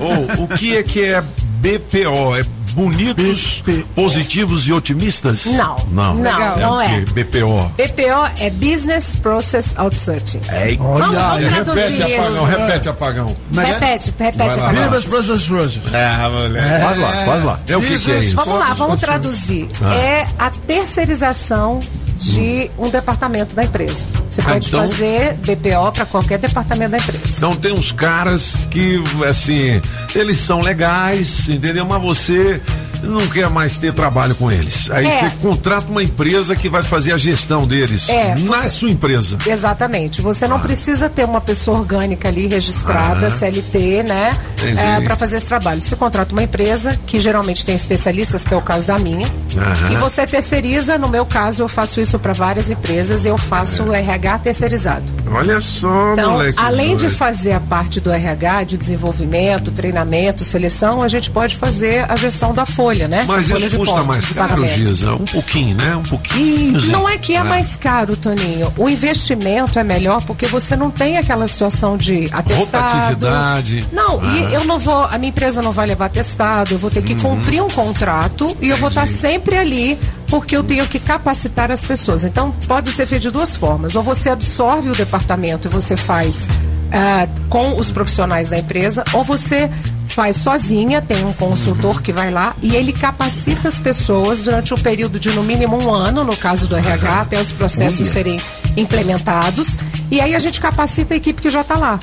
Ô, 0.00 0.42
o 0.42 0.48
que 0.48 0.76
é 0.76 0.82
que 0.82 1.04
é 1.04 1.22
BPO? 1.66 2.36
É 2.36 2.44
bonitos, 2.74 3.62
positivos 3.94 4.68
e 4.68 4.72
otimistas? 4.72 5.46
Não. 5.46 5.76
Não, 5.90 6.14
Não, 6.14 6.30
é 6.30 6.60
não 6.60 6.76
o 6.76 6.80
é. 6.80 7.00
BPO. 7.00 7.72
BPO 7.76 8.40
é 8.40 8.50
Business 8.50 9.16
Process 9.16 9.74
Outsourcing. 9.76 10.40
É, 10.48 10.76
Vamos, 10.76 10.98
vamos 10.98 11.48
traduzir 11.48 11.80
repete, 11.80 12.02
isso. 12.02 12.20
apagão, 12.20 12.44
repete, 12.44 12.88
apagão. 12.88 13.36
Repete, 13.54 14.06
repete, 14.06 14.38
Vai 14.38 14.46
lá, 14.48 14.54
apagão. 14.54 14.82
Viva 14.82 14.96
as 14.96 15.04
pessoas. 15.04 15.80
É, 15.92 16.28
mulher. 16.28 16.80
Faz 16.82 16.98
lá, 16.98 17.12
faz 17.12 17.44
lá. 17.44 17.60
É 17.66 17.76
o 17.76 17.80
que, 17.80 17.98
que 17.98 18.10
é 18.12 18.18
isso? 18.18 18.36
Vamos 18.36 18.54
lá, 18.54 18.74
vamos 18.74 19.00
traduzir. 19.00 19.68
Ah. 19.82 19.94
É 19.94 20.26
a 20.38 20.50
terceirização 20.50 21.80
de 22.16 22.70
um 22.78 22.88
departamento 22.90 23.54
da 23.54 23.62
empresa. 23.64 23.96
Você 24.30 24.40
Ah, 24.40 24.44
pode 24.44 24.66
então- 24.66 24.80
fazer 24.80 25.34
BPO 25.34 25.92
para 25.92 26.06
qualquer 26.06 26.38
departamento 26.38 26.90
da 26.90 26.98
empresa. 26.98 27.24
Então 27.36 27.54
tem 27.54 27.72
uns 27.72 27.92
caras 27.92 28.66
que, 28.70 29.02
assim, 29.28 29.80
eles 30.14 30.38
são 30.38 30.60
legais, 30.60 31.48
entendeu? 31.48 31.84
Mas 31.86 32.02
você 32.02 32.60
não 33.02 33.26
quer 33.28 33.48
mais 33.50 33.78
ter 33.78 33.92
trabalho 33.92 34.34
com 34.34 34.50
eles. 34.50 34.90
Aí 34.90 35.06
É. 35.06 35.10
você 35.20 35.30
contrata 35.42 35.86
uma 35.88 36.02
empresa 36.02 36.56
que 36.56 36.68
vai 36.68 36.82
fazer 36.82 37.12
a 37.12 37.18
gestão 37.18 37.66
deles 37.66 38.08
É, 38.08 38.34
na 38.40 38.62
você- 38.62 38.68
sua 38.70 38.90
empresa. 38.90 39.38
Exatamente. 39.46 40.20
Você 40.22 40.48
não 40.48 40.58
precisa 40.58 41.08
ter 41.08 41.24
uma 41.24 41.40
pessoa 41.40 41.78
orgânica 41.78 42.28
ali 42.28 42.46
registrada, 42.46 43.26
Ah. 43.26 43.30
CLT, 43.30 44.02
né? 44.08 44.30
Entendi. 44.58 44.76
para 45.04 45.16
fazer 45.16 45.36
esse 45.36 45.46
trabalho. 45.46 45.80
Você 45.80 45.94
contrata 45.94 46.32
uma 46.32 46.42
empresa 46.42 46.98
que 47.06 47.18
geralmente 47.18 47.64
tem 47.64 47.74
especialistas, 47.76 48.42
que 48.42 48.52
é 48.52 48.56
o 48.56 48.62
caso 48.62 48.86
da 48.86 48.98
minha, 48.98 49.26
Aham. 49.56 49.92
e 49.92 49.96
você 49.96 50.26
terceiriza. 50.26 50.98
No 50.98 51.08
meu 51.08 51.24
caso, 51.26 51.62
eu 51.62 51.68
faço 51.68 52.00
isso 52.00 52.05
para 52.18 52.32
várias 52.32 52.70
empresas. 52.70 53.26
Eu 53.26 53.36
faço 53.36 53.82
o 53.84 53.92
RH 53.92 54.38
terceirizado. 54.38 55.04
Olha 55.32 55.60
só, 55.60 56.12
Então, 56.12 56.32
moleque. 56.32 56.58
além 56.60 56.94
de 56.96 57.10
fazer 57.10 57.52
a 57.52 57.60
parte 57.60 58.00
do 58.00 58.10
RH, 58.10 58.64
de 58.64 58.76
desenvolvimento, 58.76 59.70
treinamento, 59.70 60.44
seleção, 60.44 61.02
a 61.02 61.08
gente 61.08 61.30
pode 61.30 61.56
fazer 61.56 62.04
a 62.10 62.14
gestão 62.16 62.54
da 62.54 62.64
folha, 62.64 63.08
né? 63.08 63.24
Mas 63.26 63.48
folha 63.48 63.66
isso 63.66 63.76
custa 63.78 64.04
mais 64.04 64.28
caro. 64.30 64.64
Giza? 64.66 65.14
Um 65.14 65.24
pouquinho, 65.24 65.76
né? 65.76 65.96
Um 65.96 66.02
pouquinho. 66.02 66.80
Não 66.86 67.08
é 67.08 67.18
que 67.18 67.34
é 67.34 67.42
mais 67.42 67.76
caro, 67.76 68.16
Toninho. 68.16 68.72
O 68.76 68.88
investimento 68.88 69.78
é 69.78 69.84
melhor 69.84 70.22
porque 70.24 70.46
você 70.46 70.76
não 70.76 70.90
tem 70.90 71.18
aquela 71.18 71.46
situação 71.48 71.96
de 71.96 72.28
atestado. 72.32 72.56
Rotatividade. 72.94 73.84
Não, 73.92 74.20
Ah. 74.22 74.26
e 74.50 74.54
eu 74.54 74.64
não 74.64 74.78
vou, 74.78 75.04
a 75.04 75.18
minha 75.18 75.30
empresa 75.30 75.60
não 75.62 75.72
vai 75.72 75.86
levar 75.86 76.06
atestado, 76.06 76.72
eu 76.74 76.78
vou 76.78 76.90
ter 76.90 77.02
que 77.02 77.12
Uhum. 77.14 77.36
cumprir 77.36 77.62
um 77.62 77.68
contrato 77.68 78.56
e 78.60 78.68
eu 78.68 78.76
vou 78.76 78.88
estar 78.88 79.06
sempre 79.06 79.56
ali 79.56 79.98
porque 80.28 80.56
eu 80.56 80.64
tenho 80.64 80.86
que 80.86 80.98
capacitar 80.98 81.70
as 81.70 81.84
pessoas. 81.84 82.24
Então, 82.24 82.50
pode 82.66 82.90
ser 82.90 83.06
feito 83.06 83.22
de 83.22 83.30
duas 83.30 83.56
formas. 83.56 83.94
Ou 83.96 84.02
você 84.02 84.30
absorve 84.30 84.90
o 84.90 84.92
departamento 84.92 85.68
e 85.68 85.70
você 85.70 85.96
faz 85.96 86.48
ah, 86.92 87.28
com 87.48 87.78
os 87.78 87.90
profissionais 87.90 88.50
da 88.50 88.58
empresa, 88.58 89.04
ou 89.12 89.24
você 89.24 89.70
faz 90.08 90.36
sozinha, 90.36 91.02
tem 91.02 91.24
um 91.26 91.32
consultor 91.32 92.00
que 92.00 92.10
vai 92.12 92.30
lá 92.30 92.54
e 92.62 92.74
ele 92.74 92.90
capacita 92.92 93.68
as 93.68 93.78
pessoas 93.78 94.38
durante 94.40 94.72
um 94.72 94.76
período 94.78 95.18
de 95.20 95.30
no 95.30 95.42
mínimo 95.42 95.76
um 95.82 95.92
ano, 95.92 96.24
no 96.24 96.34
caso 96.36 96.66
do 96.66 96.74
RH, 96.74 97.20
até 97.20 97.38
os 97.40 97.52
processos 97.52 98.06
serem 98.08 98.38
implementados. 98.76 99.76
E 100.10 100.20
aí 100.20 100.34
a 100.34 100.38
gente 100.38 100.60
capacita 100.60 101.12
a 101.14 101.16
equipe 101.16 101.42
que 101.42 101.50
já 101.50 101.60
está 101.60 101.76
lá. 101.76 101.98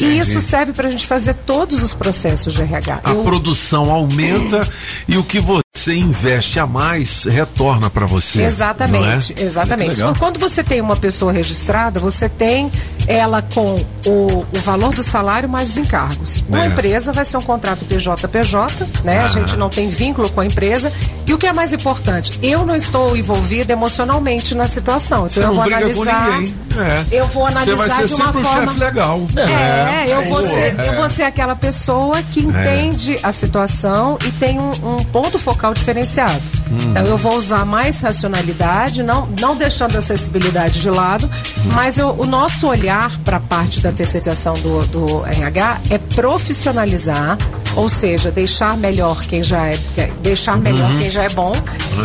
E 0.00 0.18
isso 0.18 0.40
serve 0.40 0.72
para 0.72 0.88
a 0.88 0.90
gente 0.90 1.06
fazer 1.06 1.34
todos 1.44 1.82
os 1.82 1.92
processos 1.92 2.54
de 2.54 2.62
RH. 2.62 3.00
A 3.04 3.10
Eu- 3.10 3.22
produção 3.22 3.92
aumenta 3.92 4.66
e 5.06 5.18
o 5.18 5.22
que 5.22 5.38
você 5.40 5.60
investe 5.88 6.58
a 6.58 6.66
mais 6.66 7.24
retorna 7.24 7.88
para 7.88 8.06
você. 8.06 8.42
Exatamente, 8.42 9.34
é? 9.36 9.42
exatamente. 9.42 9.96
Quando 10.18 10.38
você 10.38 10.62
tem 10.62 10.80
uma 10.80 10.96
pessoa 10.96 11.32
registrada, 11.32 11.98
você 12.00 12.28
tem 12.28 12.70
ela 13.12 13.42
com 13.42 13.76
o, 14.06 14.46
o 14.54 14.58
valor 14.62 14.94
do 14.94 15.02
salário 15.02 15.48
mais 15.48 15.70
os 15.70 15.76
encargos. 15.78 16.44
Uma 16.48 16.62
É. 16.62 16.66
empresa 16.66 17.12
vai 17.12 17.24
ser 17.24 17.36
um 17.36 17.42
contrato 17.42 17.84
PJ-PJ, 17.84 18.86
né? 19.04 19.18
A 19.18 19.20
Aham. 19.22 19.28
gente 19.30 19.56
não 19.56 19.68
tem 19.68 19.88
vínculo 19.88 20.28
com 20.30 20.40
a 20.40 20.46
empresa. 20.46 20.92
E 21.26 21.34
o 21.34 21.38
que 21.38 21.46
é 21.46 21.52
mais 21.52 21.72
importante, 21.72 22.38
eu 22.42 22.64
não 22.64 22.74
estou 22.74 23.16
envolvida 23.16 23.72
emocionalmente 23.72 24.54
na 24.54 24.64
situação. 24.64 25.26
Então 25.26 25.42
eu 25.44 25.54
vou 25.54 25.62
analisar. 25.64 26.40
É. 26.78 27.16
Eu 27.16 27.26
vou 27.26 27.46
analisar 27.46 27.76
Você 27.76 27.88
vai 27.88 27.90
ser 27.90 28.06
de 28.06 28.14
uma 28.14 28.30
um 28.30 28.32
forma. 28.44 28.66
chefe 28.66 28.78
legal. 28.78 29.20
É, 29.36 30.04
eu, 30.12 30.22
vou 30.28 30.40
Pô, 30.40 30.48
ser, 30.48 30.80
é. 30.80 30.88
eu 30.88 30.94
vou 30.96 31.08
ser 31.08 31.22
aquela 31.24 31.56
pessoa 31.56 32.22
que 32.30 32.40
entende 32.40 33.18
a 33.22 33.32
situação 33.32 34.18
e 34.24 34.30
tem 34.32 34.58
um, 34.58 34.70
um 34.84 34.96
ponto 35.04 35.38
focal 35.38 35.74
diferenciado. 35.74 36.40
Hum. 36.70 36.76
Então 36.90 37.04
eu 37.06 37.16
vou 37.16 37.36
usar 37.36 37.64
mais 37.64 38.00
racionalidade, 38.00 39.02
não, 39.02 39.28
não 39.40 39.56
deixando 39.56 39.96
a 39.96 40.02
sensibilidade 40.02 40.80
de 40.80 40.90
lado, 40.90 41.26
Hum. 41.26 41.70
mas 41.74 41.98
eu- 41.98 42.14
o 42.18 42.26
nosso 42.26 42.66
olhar 42.68 42.99
para 43.24 43.36
a 43.38 43.40
parte 43.40 43.80
da 43.80 43.92
terceirização 43.92 44.52
do, 44.54 44.86
do 44.88 45.26
RH 45.26 45.78
é 45.90 45.98
profissionalizar, 45.98 47.38
ou 47.76 47.88
seja, 47.88 48.30
deixar 48.30 48.76
melhor 48.76 49.20
quem 49.22 49.42
já 49.42 49.66
é, 49.68 49.78
deixar 50.22 50.58
melhor 50.58 50.90
Uhum. 50.90 50.98
quem 50.98 51.10
já 51.10 51.22
é 51.24 51.28
bom 51.30 51.52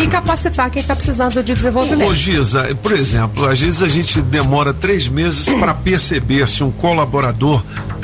e 0.02 0.08
capacitar 0.08 0.70
quem 0.70 0.82
está 0.82 0.96
precisando 0.96 1.42
de 1.44 1.54
desenvolvimento. 1.54 2.10
Ô, 2.10 2.14
Giza, 2.16 2.76
por 2.84 2.92
exemplo, 2.92 3.48
às 3.48 3.60
vezes 3.60 3.82
a 3.82 3.88
gente 3.88 4.22
demora 4.22 4.74
três 4.74 5.08
meses 5.08 5.46
para 5.60 5.74
perceber 5.74 6.48
se 6.48 6.64
um 6.64 6.72
colaborador 6.72 7.64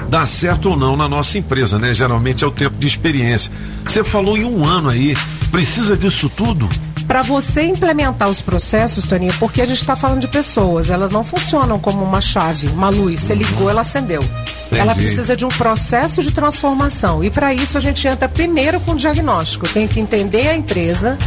dá 0.09 0.25
certo 0.25 0.69
ou 0.71 0.77
não 0.77 0.97
na 0.97 1.07
nossa 1.07 1.37
empresa, 1.37 1.77
né? 1.79 1.93
Geralmente 1.93 2.43
é 2.43 2.47
o 2.47 2.51
tempo 2.51 2.75
de 2.77 2.87
experiência. 2.87 3.51
Você 3.85 4.03
falou 4.03 4.37
em 4.37 4.43
um 4.43 4.65
ano 4.65 4.89
aí, 4.89 5.15
precisa 5.51 5.95
disso 5.95 6.29
tudo? 6.35 6.67
Para 7.11 7.23
você 7.23 7.63
implementar 7.63 8.29
os 8.29 8.41
processos, 8.41 9.05
Toninho, 9.05 9.33
porque 9.37 9.61
a 9.61 9.65
gente 9.65 9.81
está 9.81 9.97
falando 9.97 10.21
de 10.21 10.29
pessoas, 10.29 10.89
elas 10.89 11.11
não 11.11 11.25
funcionam 11.25 11.77
como 11.77 12.01
uma 12.01 12.21
chave, 12.21 12.67
uma 12.67 12.87
luz. 12.87 13.19
Você 13.19 13.35
ligou, 13.35 13.69
ela 13.69 13.81
acendeu. 13.81 14.23
Ela 14.71 14.95
precisa 14.95 15.35
de 15.35 15.43
um 15.43 15.49
processo 15.49 16.23
de 16.23 16.31
transformação. 16.33 17.21
E 17.21 17.29
para 17.29 17.53
isso 17.53 17.77
a 17.77 17.81
gente 17.81 18.07
entra 18.07 18.29
primeiro 18.29 18.79
com 18.79 18.91
o 18.91 18.95
diagnóstico. 18.95 19.67
Tem 19.67 19.89
que 19.89 19.99
entender 19.99 20.47
a 20.47 20.55
empresa. 20.55 21.17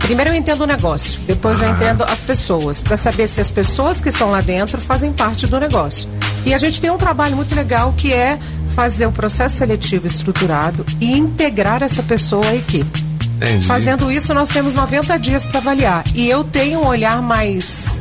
Primeiro 0.00 0.28
eu 0.28 0.34
entendo 0.34 0.60
o 0.60 0.66
negócio, 0.66 1.18
depois 1.26 1.62
eu 1.62 1.70
entendo 1.70 2.04
as 2.04 2.22
pessoas, 2.22 2.82
para 2.82 2.98
saber 2.98 3.26
se 3.26 3.40
as 3.40 3.50
pessoas 3.50 3.98
que 3.98 4.10
estão 4.10 4.30
lá 4.30 4.42
dentro 4.42 4.78
fazem 4.78 5.10
parte 5.10 5.46
do 5.46 5.58
negócio. 5.58 6.06
E 6.44 6.52
a 6.52 6.58
gente 6.58 6.82
tem 6.82 6.90
um 6.90 6.98
trabalho 6.98 7.34
muito 7.34 7.54
legal 7.54 7.94
que 7.96 8.12
é 8.12 8.38
fazer 8.74 9.06
o 9.06 9.12
processo 9.12 9.56
seletivo 9.56 10.06
estruturado 10.06 10.84
e 11.00 11.16
integrar 11.16 11.82
essa 11.82 12.02
pessoa 12.02 12.44
à 12.46 12.54
equipe. 12.54 13.09
Entendi. 13.40 13.66
Fazendo 13.66 14.10
isso, 14.12 14.34
nós 14.34 14.48
temos 14.48 14.74
90 14.74 15.18
dias 15.18 15.46
para 15.46 15.58
avaliar. 15.58 16.04
E 16.14 16.28
eu 16.28 16.44
tenho 16.44 16.80
um 16.80 16.86
olhar 16.86 17.22
mais. 17.22 18.00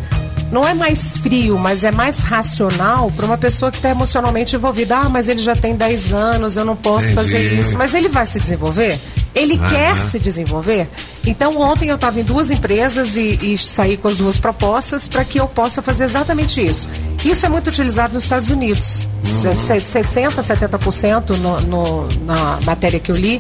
Não 0.52 0.68
é 0.68 0.74
mais 0.74 1.16
frio, 1.18 1.60
mas 1.60 1.84
é 1.84 1.92
mais 1.92 2.20
racional 2.20 3.12
para 3.16 3.26
uma 3.26 3.38
pessoa 3.38 3.70
que 3.70 3.78
está 3.78 3.90
emocionalmente 3.90 4.56
envolvida. 4.56 4.98
Ah, 4.98 5.08
mas 5.10 5.30
ele 5.30 5.40
já 5.42 5.56
tem 5.56 5.76
10 5.76 6.12
anos, 6.12 6.58
eu 6.58 6.66
não 6.66 6.76
posso 6.76 7.06
Entendi. 7.12 7.16
fazer 7.16 7.54
isso. 7.54 7.78
Mas 7.78 7.94
ele 7.94 8.10
vai 8.10 8.26
se 8.26 8.40
desenvolver? 8.40 9.00
Ele 9.36 9.60
quer 9.70 9.96
se 9.96 10.18
desenvolver? 10.18 10.90
Então, 11.24 11.56
ontem 11.62 11.90
eu 11.90 11.96
estava 11.96 12.20
em 12.20 12.24
duas 12.24 12.50
empresas 12.50 13.16
e, 13.16 13.38
e 13.54 13.58
saí 13.60 13.96
com 13.96 14.08
as 14.08 14.18
duas 14.18 14.38
propostas 14.38 15.08
para 15.08 15.24
que 15.24 15.40
eu 15.40 15.48
possa 15.48 15.84
fazer 15.84 16.06
exatamente 16.06 16.66
isso. 16.66 16.90
Isso 17.24 17.46
é 17.46 17.50
muito 17.50 17.68
utilizado 17.68 18.16
nos 18.16 18.24
Estados 18.24 18.50
Unidos. 18.50 19.08
Se- 19.22 19.48
60%, 19.76 20.32
70% 20.32 21.38
no, 21.38 21.62
no, 21.62 22.08
na 22.26 22.58
matéria 22.66 23.00
que 23.00 23.12
eu 23.12 23.16
li 23.16 23.38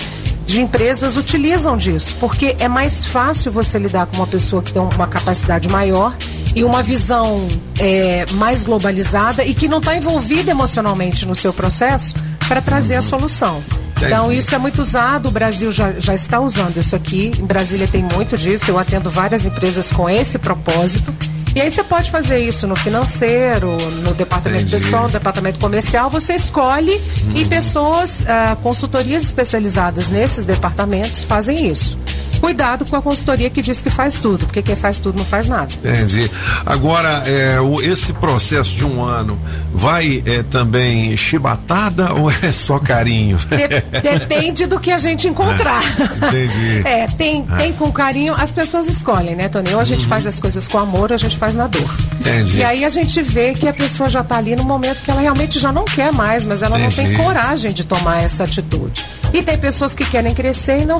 de 0.49 0.61
empresas 0.61 1.15
utilizam 1.15 1.77
disso, 1.77 2.15
porque 2.19 2.55
é 2.59 2.67
mais 2.67 3.05
fácil 3.05 3.51
você 3.51 3.77
lidar 3.77 4.07
com 4.07 4.17
uma 4.17 4.27
pessoa 4.27 4.61
que 4.61 4.73
tem 4.73 4.81
uma 4.81 5.07
capacidade 5.07 5.69
maior 5.69 6.13
e 6.55 6.63
uma 6.63 6.81
visão 6.81 7.47
é, 7.79 8.25
mais 8.33 8.63
globalizada 8.63 9.43
e 9.43 9.53
que 9.53 9.67
não 9.67 9.77
está 9.77 9.95
envolvida 9.95 10.49
emocionalmente 10.49 11.27
no 11.27 11.35
seu 11.35 11.53
processo 11.53 12.15
para 12.47 12.61
trazer 12.61 12.95
a 12.95 13.01
solução. 13.01 13.63
Então, 14.01 14.31
isso 14.31 14.55
é 14.55 14.57
muito 14.57 14.81
usado, 14.81 15.27
o 15.27 15.31
Brasil 15.31 15.71
já, 15.71 15.91
já 15.99 16.15
está 16.15 16.39
usando 16.39 16.77
isso 16.77 16.95
aqui. 16.95 17.31
Em 17.37 17.45
Brasília 17.45 17.87
tem 17.87 18.01
muito 18.01 18.37
disso, 18.37 18.71
eu 18.71 18.79
atendo 18.79 19.09
várias 19.09 19.45
empresas 19.45 19.91
com 19.91 20.09
esse 20.09 20.39
propósito. 20.39 21.13
E 21.55 21.61
aí 21.61 21.69
você 21.69 21.83
pode 21.83 22.11
fazer 22.11 22.39
isso 22.39 22.67
no 22.67 22.75
financeiro, 22.75 23.75
no 24.03 24.13
departamento 24.13 24.65
Entendi. 24.65 24.83
pessoal, 24.83 25.03
no 25.03 25.09
departamento 25.09 25.59
comercial, 25.59 26.09
você 26.09 26.35
escolhe 26.35 26.99
e 27.35 27.45
pessoas, 27.45 28.25
ah, 28.27 28.55
consultorias 28.61 29.23
especializadas 29.23 30.09
nesses 30.09 30.45
departamentos 30.45 31.23
fazem 31.23 31.67
isso. 31.67 31.97
Cuidado 32.39 32.85
com 32.85 32.95
a 32.95 33.01
consultoria 33.01 33.49
que 33.49 33.61
diz 33.61 33.81
que 33.83 33.89
faz 33.89 34.19
tudo, 34.19 34.45
porque 34.45 34.61
quem 34.61 34.75
faz 34.75 34.99
tudo 34.99 35.17
não 35.17 35.25
faz 35.25 35.47
nada. 35.49 35.67
Entendi. 35.83 36.29
Agora, 36.65 37.23
é, 37.25 37.59
o- 37.59 37.81
esse 37.81 38.13
processo 38.13 38.75
de 38.75 38.85
um 38.85 39.03
ano 39.03 39.37
vai 39.73 40.23
é, 40.25 40.43
também 40.43 41.15
chibatada 41.17 42.13
ou 42.13 42.31
é 42.31 42.51
só 42.51 42.79
carinho? 42.79 43.37
De- 43.37 44.01
depende 44.01 44.65
do 44.67 44.79
que 44.79 44.91
a 44.91 44.97
gente 44.97 45.27
encontrar. 45.27 45.81
Entendi. 46.27 46.81
É, 46.85 47.05
tem, 47.07 47.45
Ah. 47.49 47.57
tem 47.57 47.73
com 47.73 47.91
carinho, 47.91 48.33
as 48.33 48.51
pessoas 48.51 48.87
escolhem, 48.87 49.35
né, 49.35 49.49
Tony? 49.49 49.73
Ou 49.73 49.79
a 49.79 49.83
gente 49.85 50.05
faz 50.05 50.25
as 50.25 50.39
coisas 50.39 50.67
com 50.67 50.77
amor, 50.79 51.09
ou 51.11 51.15
a 51.15 51.17
gente 51.17 51.37
faz 51.37 51.55
na 51.55 51.67
dor. 51.67 51.89
Entendi. 52.19 52.59
E 52.59 52.63
aí 52.63 52.85
a 52.85 52.89
gente 52.89 53.21
vê 53.21 53.53
que 53.53 53.67
a 53.67 53.73
pessoa 53.73 54.07
já 54.09 54.23
tá 54.23 54.37
ali 54.37 54.55
no 54.55 54.63
momento 54.63 55.01
que 55.03 55.11
ela 55.11 55.21
realmente 55.21 55.59
já 55.59 55.71
não 55.71 55.85
quer 55.85 56.11
mais, 56.13 56.45
mas 56.45 56.61
ela 56.63 56.77
não 56.77 56.87
Entendi. 56.87 57.15
tem 57.15 57.17
coragem 57.25 57.71
de 57.73 57.83
tomar 57.83 58.23
essa 58.23 58.43
atitude. 58.45 59.05
E 59.33 59.43
tem 59.43 59.57
pessoas 59.57 59.93
que 59.93 60.03
querem 60.05 60.33
crescer 60.33 60.81
e 60.81 60.85
não, 60.85 60.97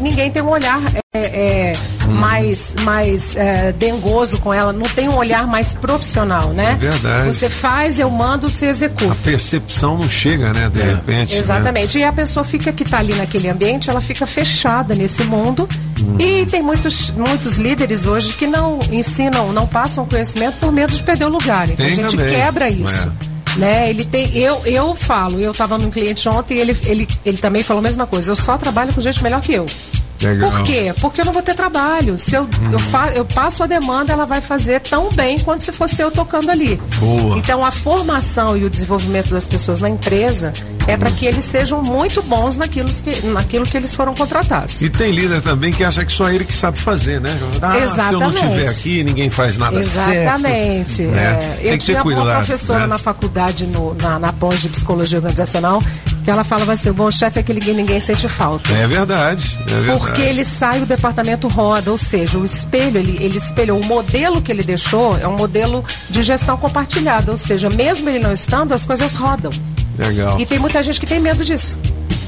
ninguém 0.00 0.30
tem 0.30 0.42
um 0.42 0.50
olhar 0.50 0.80
é, 1.14 1.18
é, 1.20 1.72
Hum. 2.06 2.12
mais, 2.14 2.74
mais 2.82 3.36
é, 3.36 3.72
dengoso 3.72 4.40
com 4.40 4.52
ela, 4.52 4.72
não 4.72 4.82
tem 4.86 5.08
um 5.08 5.16
olhar 5.16 5.46
mais 5.46 5.72
profissional, 5.74 6.48
né? 6.50 6.72
É 6.72 6.74
verdade. 6.74 7.26
Você 7.26 7.48
faz, 7.48 7.98
eu 7.98 8.10
mando, 8.10 8.48
você 8.48 8.66
executa. 8.66 9.12
A 9.12 9.16
percepção 9.16 9.98
não 9.98 10.08
chega, 10.08 10.52
né? 10.52 10.68
De 10.72 10.82
repente. 10.82 11.32
né? 11.34 11.38
Exatamente. 11.38 11.98
E 11.98 12.04
a 12.04 12.12
pessoa 12.12 12.44
fica 12.44 12.72
que 12.72 12.82
está 12.82 12.98
ali 12.98 13.14
naquele 13.14 13.48
ambiente, 13.48 13.88
ela 13.90 14.00
fica 14.00 14.26
fechada 14.26 14.94
nesse 14.94 15.22
mundo. 15.24 15.68
Hum. 16.02 16.16
E 16.18 16.44
tem 16.46 16.62
muitos, 16.62 17.10
muitos 17.10 17.56
líderes 17.58 18.06
hoje 18.06 18.32
que 18.34 18.46
não 18.46 18.78
ensinam, 18.90 19.52
não 19.52 19.66
passam 19.66 20.04
conhecimento 20.06 20.56
por 20.58 20.72
medo 20.72 20.92
de 20.92 21.02
perder 21.02 21.26
o 21.26 21.28
lugar. 21.28 21.64
Então 21.66 21.76
Tem 21.76 21.86
a 21.86 21.90
gente 21.96 22.16
também. 22.16 22.34
quebra 22.34 22.68
isso. 22.68 23.12
Né? 23.56 23.90
Ele 23.90 24.04
tem, 24.04 24.34
eu, 24.36 24.60
eu 24.64 24.94
falo, 24.94 25.38
eu 25.38 25.52
estava 25.52 25.76
num 25.76 25.90
cliente 25.90 26.28
ontem 26.28 26.56
e 26.56 26.60
ele, 26.60 26.76
ele, 26.84 27.08
ele 27.24 27.38
também 27.38 27.62
falou 27.62 27.80
a 27.80 27.82
mesma 27.82 28.06
coisa. 28.06 28.32
Eu 28.32 28.36
só 28.36 28.56
trabalho 28.56 28.92
com 28.94 29.00
gente 29.00 29.22
melhor 29.22 29.40
que 29.40 29.52
eu. 29.52 29.66
Legal. 30.22 30.50
Por 30.50 30.62
quê? 30.62 30.92
Porque 31.00 31.20
eu 31.20 31.24
não 31.24 31.32
vou 31.32 31.42
ter 31.42 31.54
trabalho. 31.54 32.16
Se 32.18 32.34
eu, 32.34 32.48
eu, 32.72 32.78
fa, 32.78 33.08
eu 33.14 33.24
passo 33.24 33.62
a 33.62 33.66
demanda, 33.66 34.12
ela 34.12 34.24
vai 34.24 34.40
fazer 34.40 34.80
tão 34.80 35.10
bem 35.12 35.38
quanto 35.40 35.64
se 35.64 35.72
fosse 35.72 36.00
eu 36.00 36.10
tocando 36.10 36.50
ali. 36.50 36.80
Boa. 36.98 37.38
Então 37.38 37.64
a 37.64 37.70
formação 37.70 38.56
e 38.56 38.64
o 38.64 38.70
desenvolvimento 38.70 39.30
das 39.30 39.46
pessoas 39.46 39.80
na 39.80 39.88
empresa 39.88 40.52
é 40.86 40.96
para 40.96 41.10
que 41.10 41.26
eles 41.26 41.44
sejam 41.44 41.82
muito 41.82 42.22
bons 42.22 42.56
naquilo 42.56 42.88
que, 42.88 43.26
naquilo 43.26 43.64
que 43.64 43.76
eles 43.76 43.94
foram 43.94 44.14
contratados. 44.14 44.82
E 44.82 44.90
tem 44.90 45.12
líder 45.12 45.40
também 45.42 45.72
que 45.72 45.84
acha 45.84 46.04
que 46.04 46.12
só 46.12 46.28
ele 46.30 46.44
que 46.44 46.52
sabe 46.52 46.78
fazer, 46.78 47.20
né? 47.20 47.30
Ah, 47.62 47.72
Se 47.74 48.12
eu 48.12 48.20
não 48.20 48.28
Exatamente. 48.28 48.36
estiver 48.36 48.70
aqui, 48.70 49.04
ninguém 49.04 49.30
faz 49.30 49.56
nada 49.58 49.78
Exatamente. 49.78 50.90
certo. 50.92 51.10
né? 51.12 51.38
é. 51.62 51.74
Eu 51.74 51.78
tinha 51.78 52.02
uma 52.02 52.24
professora 52.34 52.80
né? 52.80 52.86
na 52.86 52.98
faculdade, 52.98 53.66
no- 53.66 53.94
na, 53.94 54.18
na 54.18 54.32
pós 54.32 54.60
de 54.60 54.68
psicologia 54.68 55.18
organizacional, 55.18 55.82
que 56.22 56.30
ela 56.30 56.44
falava 56.44 56.72
assim: 56.72 56.90
o 56.90 56.94
bom 56.94 57.10
chefe 57.10 57.38
é 57.38 57.40
aquele 57.40 57.60
que 57.60 57.72
ninguém 57.72 58.00
sente 58.00 58.28
falta. 58.28 58.72
É 58.72 58.86
verdade. 58.86 59.58
É 59.66 59.74
verdade. 59.74 59.98
Porque 59.98 60.22
ele 60.22 60.44
sai, 60.44 60.80
o 60.80 60.86
departamento 60.86 61.48
roda, 61.48 61.90
ou 61.90 61.98
seja, 61.98 62.38
o 62.38 62.44
espelho, 62.44 62.98
ele, 62.98 63.16
ele 63.22 63.38
espelhou. 63.38 63.80
O 63.80 63.84
modelo 63.84 64.40
que 64.40 64.52
ele 64.52 64.62
deixou 64.62 65.18
é 65.18 65.26
um 65.26 65.36
modelo 65.36 65.84
de 66.10 66.22
gestão 66.22 66.56
compartilhada, 66.56 67.30
ou 67.30 67.36
seja, 67.36 67.68
mesmo 67.70 68.08
ele 68.08 68.18
não 68.18 68.32
estando, 68.32 68.72
as 68.72 68.86
coisas 68.86 69.14
rodam. 69.14 69.50
Legal. 69.98 70.40
E 70.40 70.46
tem 70.46 70.58
muita 70.58 70.82
gente 70.82 70.98
que 70.98 71.06
tem 71.06 71.20
medo 71.20 71.44
disso. 71.44 71.78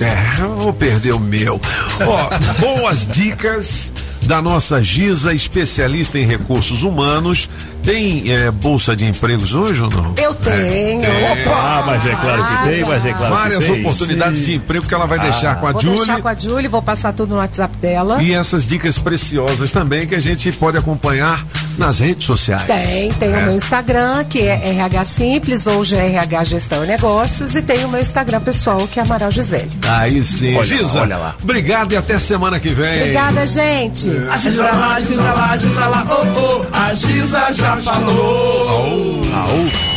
É, 0.01 0.43
eu 0.43 0.59
vou 0.59 0.73
perder 0.73 1.13
o 1.13 1.21
meu. 1.21 1.61
Ó, 2.01 2.31
boas 2.59 3.07
dicas 3.07 3.93
da 4.23 4.43
nossa 4.43 4.83
Giza, 4.83 5.33
especialista 5.33 6.19
em 6.19 6.27
recursos 6.27 6.83
humanos. 6.83 7.49
Tem 7.85 8.33
é, 8.33 8.51
bolsa 8.51 8.97
de 8.97 9.05
empregos 9.05 9.55
hoje 9.55 9.83
ou 9.83 9.91
não? 9.91 10.15
Eu 10.17 10.35
tenho. 10.35 11.01
Tem. 11.01 11.33
Opa! 11.33 11.51
Ah, 11.55 11.83
mas 11.87 12.07
é 12.07 12.15
claro 12.15 12.45
que 12.45 12.63
tem, 12.65 12.85
mas 12.85 13.05
é 13.05 13.13
claro 13.13 13.35
Várias 13.35 13.65
que 13.65 13.71
tem. 13.73 13.81
oportunidades 13.81 14.45
de 14.47 14.55
emprego 14.55 14.87
que 14.87 14.95
ela 14.95 15.07
vai 15.07 15.19
deixar 15.19 15.61
com 15.61 15.67
a 15.67 15.73
Vou 15.73 15.81
Julie. 15.81 15.97
deixar 15.99 16.23
com 16.23 16.29
a 16.29 16.35
Julie, 16.35 16.69
vou 16.69 16.83
passar 16.83 17.13
tudo 17.13 17.31
no 17.31 17.37
WhatsApp 17.37 17.77
dela. 17.79 18.23
E 18.23 18.33
essas 18.33 18.67
dicas 18.67 18.97
preciosas 18.99 19.71
também 19.73 20.07
que 20.07 20.15
a 20.15 20.21
gente 20.21 20.51
pode 20.53 20.79
acompanhar 20.79 21.45
nas 21.77 21.99
redes 21.99 22.25
sociais. 22.25 22.63
Tem, 22.65 23.11
tem 23.13 23.33
É. 23.33 23.37
o 23.39 23.43
meu 23.47 23.57
Instagram, 23.57 24.25
que 24.25 24.41
é 24.41 24.69
RH 24.71 25.05
Simples 25.05 25.67
ou 25.67 25.83
GRH 25.85 26.45
Gestão 26.45 26.85
e 26.85 26.87
Negócios, 26.87 27.55
e 27.57 27.63
tem 27.63 27.85
o 27.85 27.89
meu 27.89 28.01
Instagram 28.01 28.41
pessoal, 28.41 28.79
que 28.89 28.99
é 29.01 29.03
Amaral 29.03 29.31
Gisele. 29.31 29.71
Aí 29.89 30.23
sim. 30.25 30.51
Olha 30.57 30.59
lá, 30.59 30.65
Giza, 30.65 31.01
olha 31.01 31.17
lá. 31.17 31.35
obrigado 31.43 31.93
e 31.93 31.97
até 31.97 32.19
semana 32.19 32.59
que 32.61 32.69
vem. 32.69 32.97
Obrigada, 33.03 33.45
gente. 33.47 34.09
A 34.31 34.37
Giza 34.37 34.63
lá, 34.63 35.01
Giza 35.01 35.23
lá, 35.23 35.57
Giza 35.59 35.87
lá, 35.87 36.07
oh, 36.09 36.41
oh, 36.41 36.67
a 36.73 36.95
Giza 36.95 37.53
falou. 37.83 39.23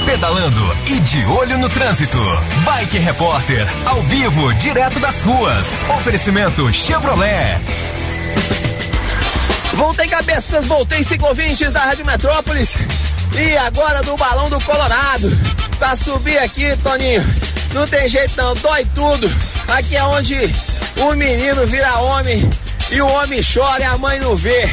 Pedalando 0.06 0.78
e 0.88 1.00
de 1.02 1.26
olho 1.26 1.58
no 1.58 1.70
trânsito. 1.70 2.18
Bike 2.64 2.98
Repórter, 2.98 3.68
ao 3.86 4.02
vivo, 4.04 4.54
direto 4.56 5.00
das 5.00 5.22
ruas. 5.22 5.86
Oferecimento 5.98 6.74
Chevrolet. 6.74 7.60
Voltei 9.74 10.08
cabeças, 10.08 10.66
voltei 10.66 11.04
cinco 11.04 11.28
ouvintes 11.28 11.74
da 11.74 11.82
Rádio 11.82 12.06
Metrópolis. 12.06 12.78
E 13.38 13.58
agora 13.58 14.02
do 14.04 14.16
Balão 14.18 14.50
do 14.50 14.60
Colorado. 14.62 15.30
Pra 15.78 15.96
subir 15.96 16.40
aqui, 16.40 16.76
Toninho, 16.78 17.24
não 17.74 17.86
tem 17.88 18.10
jeito 18.10 18.34
não, 18.38 18.56
dói 18.56 18.86
tudo. 18.96 19.30
Aqui 19.68 19.96
é 19.96 20.04
onde 20.04 20.36
o 20.98 21.14
menino 21.16 21.68
vira 21.68 22.00
homem 22.00 22.50
e 22.90 23.02
o 23.02 23.08
homem 23.08 23.42
chora 23.44 23.82
e 23.82 23.86
a 23.86 23.98
mãe 23.98 24.20
não 24.20 24.36
vê. 24.36 24.68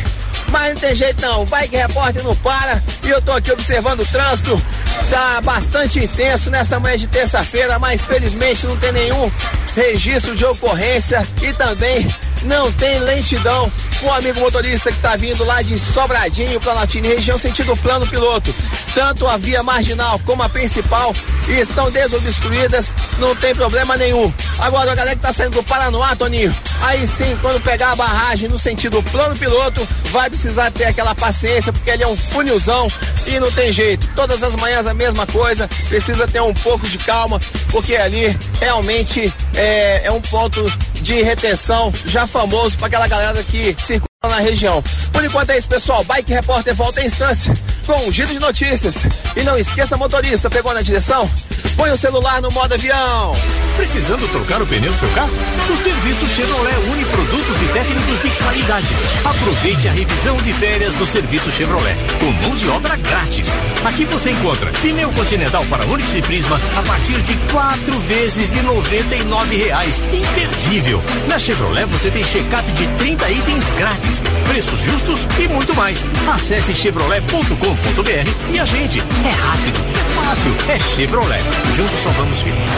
Mas 0.54 0.72
não 0.72 0.80
tem 0.80 0.94
jeito 0.94 1.20
não, 1.20 1.44
vai 1.44 1.66
que 1.66 1.76
repórter 1.76 2.22
não 2.22 2.36
para. 2.36 2.80
E 3.02 3.10
eu 3.10 3.20
tô 3.20 3.32
aqui 3.32 3.50
observando 3.50 4.00
o 4.00 4.06
trânsito. 4.06 4.62
Tá 5.10 5.40
bastante 5.40 5.98
intenso 5.98 6.48
nessa 6.48 6.78
manhã 6.78 6.96
de 6.96 7.08
terça-feira, 7.08 7.76
mas 7.80 8.06
felizmente 8.06 8.64
não 8.64 8.76
tem 8.76 8.92
nenhum 8.92 9.32
registro 9.74 10.36
de 10.36 10.44
ocorrência 10.44 11.26
e 11.42 11.52
também 11.54 12.06
não 12.44 12.70
tem 12.72 12.98
lentidão. 13.00 13.70
Um 14.02 14.12
amigo 14.12 14.40
motorista 14.40 14.90
que 14.90 14.96
está 14.96 15.16
vindo 15.16 15.44
lá 15.44 15.62
de 15.62 15.78
Sobradinho, 15.78 16.60
Planaltine, 16.60 17.08
região 17.08 17.38
sentido 17.38 17.76
plano 17.76 18.06
piloto. 18.06 18.54
Tanto 18.94 19.26
a 19.26 19.36
via 19.36 19.62
marginal 19.62 20.20
como 20.20 20.42
a 20.42 20.48
principal 20.48 21.14
estão 21.48 21.90
desobstruídas, 21.90 22.94
não 23.18 23.34
tem 23.36 23.54
problema 23.54 23.96
nenhum. 23.96 24.32
Agora, 24.58 24.92
a 24.92 24.94
galera 24.94 25.16
que 25.16 25.22
tá 25.22 25.32
saindo 25.32 25.54
do 25.54 25.62
Paranoá, 25.64 26.14
Toninho, 26.14 26.54
aí 26.82 27.06
sim, 27.06 27.36
quando 27.40 27.62
pegar 27.62 27.92
a 27.92 27.96
barragem 27.96 28.48
no 28.48 28.58
sentido 28.58 29.02
plano 29.04 29.36
piloto, 29.36 29.86
vai 30.10 30.28
precisar 30.28 30.70
ter 30.70 30.84
aquela 30.84 31.14
paciência, 31.14 31.72
porque 31.72 31.90
ele 31.90 32.02
é 32.02 32.08
um 32.08 32.16
funilzão 32.16 32.90
e 33.26 33.38
não 33.40 33.50
tem 33.50 33.72
jeito. 33.72 34.06
Todas 34.14 34.42
as 34.42 34.54
manhãs 34.56 34.86
a 34.86 34.94
mesma 34.94 35.26
coisa, 35.26 35.68
precisa 35.88 36.26
ter 36.26 36.40
um 36.40 36.54
pouco 36.54 36.86
de 36.86 36.98
calma, 36.98 37.40
porque 37.70 37.96
ali 37.96 38.36
realmente 38.60 39.32
é, 39.54 40.02
é 40.04 40.10
um 40.10 40.20
ponto 40.20 40.72
de 41.02 41.22
retenção 41.22 41.92
já 42.06 42.26
famoso 42.26 42.76
para 42.78 42.86
aquela 42.86 43.06
galera 43.08 43.42
que 43.44 43.76
circula 43.78 44.13
na 44.28 44.38
região. 44.38 44.82
Por 45.12 45.24
enquanto 45.24 45.50
é 45.50 45.58
isso, 45.58 45.68
pessoal. 45.68 46.04
Bike 46.04 46.32
Repórter 46.32 46.74
volta 46.74 47.00
em 47.02 47.06
instantes 47.06 47.50
com 47.86 48.08
um 48.08 48.12
giro 48.12 48.32
de 48.32 48.38
notícias. 48.38 49.04
E 49.36 49.42
não 49.42 49.58
esqueça, 49.58 49.96
motorista, 49.96 50.50
pegou 50.50 50.72
na 50.74 50.82
direção? 50.82 51.28
Põe 51.76 51.90
o 51.90 51.96
celular 51.96 52.40
no 52.40 52.50
modo 52.50 52.74
avião. 52.74 53.34
Precisando 53.76 54.28
trocar 54.30 54.62
o 54.62 54.66
pneu 54.66 54.92
do 54.92 54.98
seu 54.98 55.08
carro? 55.10 55.32
O 55.68 55.76
serviço 55.76 56.28
Chevrolet 56.28 56.76
une 56.92 57.04
produtos 57.04 57.62
e 57.62 57.72
técnicos 57.72 58.22
de 58.22 58.30
qualidade. 58.30 58.86
Aproveite 59.24 59.88
a 59.88 59.92
revisão 59.92 60.36
de 60.36 60.52
férias 60.52 60.94
do 60.94 61.06
serviço 61.06 61.50
Chevrolet, 61.50 61.96
com 62.20 62.30
mão 62.46 62.56
de 62.56 62.68
obra 62.68 62.96
grátis. 62.96 63.48
Aqui 63.84 64.04
você 64.04 64.30
encontra 64.30 64.70
pneu 64.80 65.10
continental 65.12 65.64
para 65.66 65.84
Onix 65.86 66.14
e 66.14 66.22
Prisma 66.22 66.60
a 66.76 66.82
partir 66.82 67.20
de 67.22 67.36
quatro 67.52 67.98
vezes 68.00 68.52
de 68.52 68.62
noventa 68.62 69.16
e 69.16 69.24
nove 69.24 69.56
reais. 69.56 70.00
Imperdível. 70.12 71.02
Na 71.28 71.38
Chevrolet 71.38 71.86
você 71.86 72.10
tem 72.10 72.24
check-up 72.24 72.70
de 72.72 72.86
30 72.86 73.30
itens 73.30 73.72
grátis, 73.72 74.13
preços 74.48 74.80
justos 74.80 75.26
e 75.38 75.48
muito 75.48 75.74
mais. 75.74 76.04
Acesse 76.32 76.74
chevrolet.com.br 76.74 78.52
e 78.52 78.58
a 78.58 78.64
gente. 78.64 79.00
É 79.00 79.30
rápido, 79.30 79.80
é 79.94 80.22
fácil, 80.22 80.56
é 80.68 80.78
Chevrolet. 80.94 81.42
Juntos 81.74 82.00
salvamos 82.02 82.42
vidas. 82.42 82.70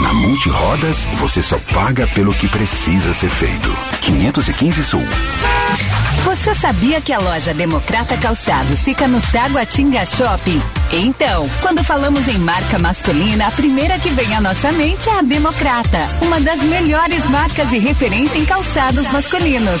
Na 0.00 0.12
Multirodas, 0.12 1.06
você 1.14 1.40
só 1.40 1.58
paga 1.72 2.06
pelo 2.08 2.34
que 2.34 2.48
precisa 2.48 3.14
ser 3.14 3.30
feito. 3.30 3.74
515 4.02 4.84
Sul. 4.84 5.02
Você 6.24 6.54
sabia 6.54 7.00
que 7.00 7.12
a 7.12 7.18
loja 7.20 7.54
Democrata 7.54 8.16
Calçados 8.16 8.82
fica 8.82 9.06
no 9.06 9.20
Taguatinga 9.20 10.04
Shopping? 10.04 10.60
Então, 10.92 11.48
quando 11.62 11.84
falamos 11.84 12.26
em 12.28 12.38
marca 12.38 12.78
masculina, 12.78 13.46
a 13.46 13.50
primeira 13.50 13.98
que 13.98 14.08
vem 14.10 14.34
à 14.34 14.40
nossa 14.40 14.72
mente 14.72 15.08
é 15.08 15.18
a 15.18 15.22
Democrata, 15.22 16.08
uma 16.22 16.40
das 16.40 16.60
melhores 16.62 17.24
marcas 17.30 17.72
e 17.72 17.78
referência 17.78 18.38
em 18.38 18.44
calçados 18.44 19.10
masculinos. 19.12 19.80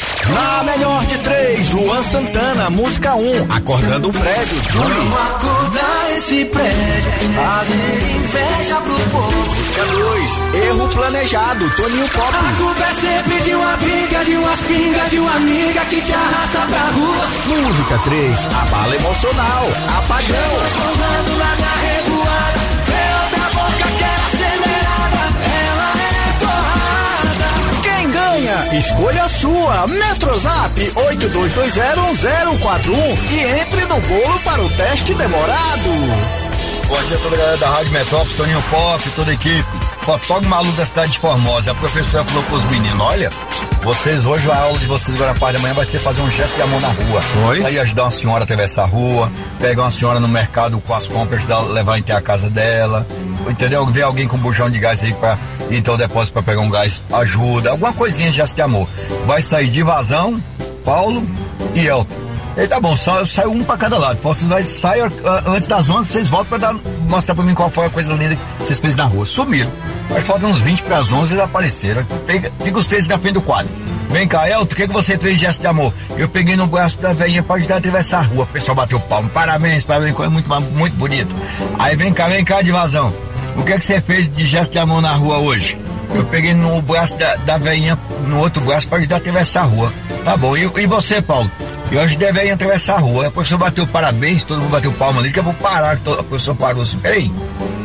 Na 0.29 0.63
melhor 0.63 1.05
de 1.05 1.17
três, 1.17 1.69
Luan 1.71 2.03
Santana, 2.03 2.69
música 2.69 3.15
1, 3.15 3.19
um, 3.19 3.47
acordando 3.49 4.09
o 4.09 4.13
prédio. 4.13 4.57
Vamos 4.73 5.19
acordar 5.35 6.17
esse 6.17 6.45
prédio, 6.45 7.11
fazer 7.35 8.15
inveja 8.15 8.75
pro 8.81 8.99
povo. 9.09 9.49
Música 9.49 9.85
2, 9.85 10.63
erro 10.65 10.87
planejado, 10.89 11.69
Toninho 11.75 12.07
Pop. 12.09 12.33
A 12.35 12.55
culpa 12.57 12.83
é 12.83 12.93
sempre 12.93 13.41
de 13.41 13.55
uma 13.55 13.77
briga, 13.77 14.25
de 14.25 14.35
umas 14.37 14.59
pingas, 14.61 15.09
de 15.09 15.19
uma 15.19 15.35
amiga 15.35 15.85
que 15.85 16.01
te 16.01 16.13
arrasta 16.13 16.59
pra 16.69 16.81
rua. 16.91 17.27
Música 17.47 17.97
3, 18.03 18.39
a 18.45 18.65
bala 18.65 18.95
emocional, 18.95 19.67
apagão. 19.97 20.51
Lá 21.39 21.55
na 21.59 21.81
revoada, 21.81 22.70
Escolha 28.73 29.23
a 29.23 29.29
sua. 29.29 29.87
Metrozap 29.87 30.79
82201041 30.79 33.17
e 33.31 33.61
entre 33.61 33.85
no 33.85 33.99
bolo 33.99 34.39
para 34.43 34.61
o 34.61 34.69
teste 34.69 35.13
demorado. 35.13 36.40
Bom 36.91 37.01
dia 37.03 37.15
a 37.15 37.19
toda 37.21 37.35
a 37.37 37.39
galera 37.39 37.57
da 37.57 37.69
Rádio 37.69 37.91
Metrópolis, 37.93 38.35
Toninho 38.35 38.61
Pop, 38.63 39.09
toda 39.11 39.31
a 39.31 39.33
equipe. 39.33 39.63
Fotógrafo 40.01 40.49
maluco 40.49 40.75
da 40.75 40.83
cidade 40.83 41.13
de 41.13 41.19
Formosa. 41.19 41.71
A 41.71 41.75
professora 41.75 42.25
falou 42.25 42.43
com 42.43 42.55
os 42.57 42.63
meninos, 42.65 42.99
olha, 42.99 43.29
vocês 43.81 44.25
hoje, 44.25 44.51
a 44.51 44.57
aula 44.57 44.77
de 44.77 44.87
vocês 44.87 45.15
agora 45.15 45.31
na 45.31 45.39
parte 45.39 45.55
da 45.55 45.61
manhã 45.61 45.73
vai 45.73 45.85
ser 45.85 45.99
fazer 45.99 46.19
um 46.19 46.29
gesto 46.29 46.53
de 46.53 46.61
amor 46.61 46.81
na 46.81 46.89
rua. 46.89 47.21
Oi? 47.47 47.63
Aí 47.63 47.79
ajudar 47.79 48.03
uma 48.03 48.09
senhora 48.09 48.39
a 48.39 48.43
atravessar 48.43 48.83
a 48.83 48.87
rua, 48.87 49.31
pegar 49.61 49.83
uma 49.83 49.89
senhora 49.89 50.19
no 50.19 50.27
mercado 50.27 50.81
com 50.81 50.93
as 50.93 51.07
compras, 51.07 51.39
ajudar, 51.39 51.61
levar 51.61 51.97
até 51.97 52.11
a 52.11 52.19
casa 52.19 52.49
dela. 52.49 53.07
Entendeu? 53.47 53.85
Ver 53.85 54.01
alguém 54.01 54.27
com 54.27 54.35
um 54.35 54.41
bujão 54.41 54.69
de 54.69 54.77
gás 54.77 55.01
aí 55.01 55.13
pra 55.13 55.37
ir 55.69 55.77
até 55.77 55.91
o 55.93 55.95
depósito 55.95 56.33
pra 56.33 56.43
pegar 56.43 56.59
um 56.59 56.69
gás, 56.69 57.01
ajuda. 57.13 57.71
Alguma 57.71 57.93
coisinha 57.93 58.29
de 58.29 58.35
gesto 58.35 58.55
de 58.55 58.63
amor. 58.63 58.85
Vai 59.25 59.41
sair 59.41 59.69
de 59.69 59.81
vazão, 59.81 60.43
Paulo 60.83 61.25
e 61.73 61.87
Elton. 61.87 62.30
Ele 62.57 62.67
tá 62.67 62.79
bom, 62.79 62.95
só 62.95 63.25
sai 63.25 63.47
um 63.47 63.63
pra 63.63 63.77
cada 63.77 63.97
lado. 63.97 64.19
Vocês 64.21 64.49
vai 64.49 64.61
sair 64.63 65.03
antes 65.45 65.67
das 65.67 65.89
11, 65.89 66.07
vocês 66.07 66.27
voltam 66.27 66.47
pra 66.47 66.57
dar, 66.57 66.75
mostrar 67.07 67.33
pra 67.33 67.43
mim 67.43 67.53
qual 67.53 67.69
foi 67.69 67.85
a 67.85 67.89
coisa 67.89 68.13
linda 68.13 68.35
que 68.35 68.65
vocês 68.65 68.79
fez 68.79 68.95
na 68.95 69.05
rua. 69.05 69.25
Sumiram. 69.25 69.71
Aí 70.13 70.21
faltam 70.21 70.49
uns 70.49 70.59
20 70.59 70.83
pras 70.83 71.11
11, 71.11 71.33
eles 71.33 71.43
apareceram. 71.43 72.05
Fica, 72.27 72.51
fica 72.61 72.77
os 72.77 72.85
três 72.85 73.07
na 73.07 73.17
frente 73.17 73.35
do 73.35 73.41
quadro. 73.41 73.71
Vem 74.09 74.27
cá, 74.27 74.49
Elton, 74.49 74.73
o 74.73 74.75
que, 74.75 74.87
que 74.87 74.93
você 74.93 75.17
fez 75.17 75.35
de 75.35 75.45
gesto 75.45 75.61
de 75.61 75.67
amor? 75.67 75.93
Eu 76.17 76.27
peguei 76.27 76.57
no 76.57 76.67
braço 76.67 76.99
da 76.99 77.13
velhinha 77.13 77.41
pra 77.41 77.55
ajudar 77.55 77.75
a 77.75 77.77
atravessar 77.77 78.19
a 78.19 78.23
rua. 78.23 78.43
O 78.43 78.47
pessoal 78.47 78.75
bateu 78.75 78.99
palmo. 78.99 79.29
Parabéns, 79.29 79.85
parabéns, 79.85 80.13
coisa 80.13 80.29
muito, 80.29 80.49
muito 80.73 80.97
bonito. 80.97 81.33
Aí 81.79 81.95
vem 81.95 82.11
cá, 82.11 82.27
vem 82.27 82.43
cá 82.43 82.61
de 82.61 82.71
vazão. 82.71 83.13
O 83.55 83.63
que, 83.63 83.77
que 83.77 83.83
você 83.83 84.01
fez 84.01 84.33
de 84.33 84.45
gesto 84.45 84.73
de 84.73 84.79
amor 84.79 85.01
na 85.01 85.13
rua 85.13 85.37
hoje? 85.37 85.77
Eu 86.13 86.25
peguei 86.25 86.53
no 86.53 86.81
braço 86.81 87.17
da, 87.17 87.35
da 87.37 87.57
velhinha, 87.57 87.97
no 88.27 88.39
outro 88.39 88.61
braço, 88.63 88.87
pra 88.87 88.97
ajudar 88.97 89.15
a 89.15 89.17
atravessar 89.19 89.61
a 89.61 89.65
rua. 89.65 89.93
Tá 90.23 90.35
bom. 90.37 90.55
E, 90.55 90.63
e 90.63 90.85
você, 90.85 91.21
Paulo? 91.21 91.49
E 91.91 91.97
hoje 91.97 92.15
devem 92.15 92.51
atravessar 92.51 92.95
a 92.95 92.99
rua. 92.99 93.27
A 93.27 93.31
professora 93.31 93.65
bateu 93.65 93.87
parabéns, 93.87 94.43
todo 94.43 94.61
mundo 94.61 94.71
bateu 94.71 94.91
palma 94.93 95.21
ali, 95.21 95.31
que 95.31 95.39
eu 95.39 95.43
vou 95.43 95.53
parar. 95.53 95.93
A 95.93 96.23
professora 96.23 96.57
parou 96.57 96.83
assim, 96.83 96.97
peraí. 96.99 97.31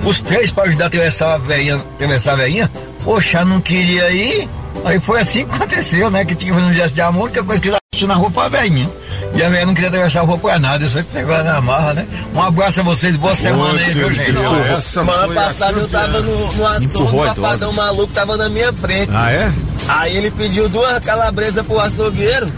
Os 0.04 0.20
três 0.20 0.50
para 0.50 0.64
ajudar 0.68 0.84
a 0.84 0.86
atravessar 0.88 1.34
a 1.34 1.38
velhinha, 1.38 1.76
atravessar 1.76 2.32
a 2.32 2.36
velhinha? 2.36 2.70
Poxa, 3.02 3.44
não 3.44 3.60
queria 3.60 4.10
ir. 4.10 4.48
Aí 4.84 5.00
foi 5.00 5.20
assim 5.20 5.44
que 5.44 5.54
aconteceu, 5.54 6.10
né? 6.10 6.24
Que 6.24 6.34
tinha 6.34 6.52
que 6.52 6.58
fazer 6.58 6.70
um 6.70 6.74
gesto 6.74 6.94
de 6.94 7.00
amor, 7.00 7.30
que 7.30 7.38
a 7.40 7.44
coisa 7.44 7.60
que 7.60 7.68
eu 7.68 8.08
na 8.08 8.14
rua 8.14 8.30
pra 8.30 8.48
velhinha. 8.48 8.88
E 9.36 9.42
a 9.42 9.50
velha 9.50 9.66
não 9.66 9.74
queria 9.74 9.88
atravessar 9.90 10.20
a 10.20 10.22
rua 10.22 10.38
por 10.38 10.58
nada, 10.58 10.82
eu 10.82 10.88
só 10.88 10.98
que 10.98 11.12
pegou 11.12 11.44
na 11.44 11.60
marra, 11.60 11.92
né? 11.92 12.06
Um 12.34 12.40
abraço 12.40 12.80
a 12.80 12.82
vocês, 12.82 13.14
boa 13.16 13.34
semana 13.34 13.78
aí, 13.78 13.90
viu, 13.90 14.10
gente? 14.10 14.32
Semana 14.80 15.28
passada 15.34 15.78
eu 15.78 15.88
tava 15.88 16.22
no, 16.22 16.52
no 16.52 16.66
açougue, 16.66 17.16
um 17.16 17.24
papadão 17.26 17.72
maluco 17.74 18.12
tava 18.14 18.36
na 18.38 18.48
minha 18.48 18.72
frente. 18.72 19.12
Ah, 19.14 19.30
é? 19.30 19.52
Aí 19.88 20.16
ele 20.16 20.30
pediu 20.30 20.70
duas 20.70 21.04
calabresas 21.04 21.66
pro 21.66 21.78
açougueiro 21.78 22.50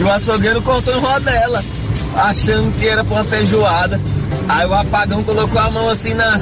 e 0.00 0.02
o 0.02 0.10
açougueiro 0.10 0.60
cortou 0.60 0.92
em 0.92 1.00
rodela, 1.00 1.62
achando 2.16 2.74
que 2.74 2.88
era 2.88 3.04
pra 3.04 3.14
uma 3.14 3.24
feijoada. 3.24 4.00
Aí 4.48 4.66
o 4.66 4.74
apagão 4.74 5.22
colocou 5.22 5.60
a 5.60 5.70
mão 5.70 5.88
assim 5.88 6.14
na, 6.14 6.40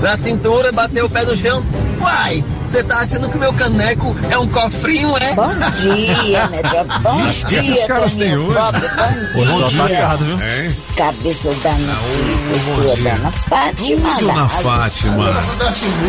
na 0.00 0.16
cintura, 0.16 0.70
bateu 0.70 1.06
o 1.06 1.10
pé 1.10 1.24
no 1.24 1.36
chão. 1.36 1.64
Uai, 2.00 2.42
você 2.64 2.82
tá 2.82 2.98
achando 3.00 3.28
que 3.28 3.36
meu 3.38 3.52
caneco 3.52 4.16
é 4.30 4.38
um 4.38 4.48
cofrinho, 4.48 5.16
é? 5.18 5.34
Bom 5.34 5.50
dia, 5.82 6.46
Metrópole. 6.48 6.98
Bom 7.02 7.26
Ixi, 7.26 7.44
que 7.46 7.60
dia, 7.60 7.72
os 7.72 7.84
caras 7.86 8.14
têm 8.16 8.36
hoje? 8.36 8.58
Bom 9.34 9.40
Hoje 9.42 9.64
dia. 9.68 9.78
tá 9.78 9.84
atacado, 9.86 10.24
viu? 10.24 10.36
Os 10.78 10.84
cabeças 10.96 11.56
da 11.62 11.72
notícia, 11.72 12.54
bom 12.54 12.74
sua 12.74 12.94
dia. 12.96 13.14
dona 13.16 13.32
Fátima. 13.32 14.14
Dona 14.20 14.34
da 14.34 14.48
Fátima. 14.48 15.24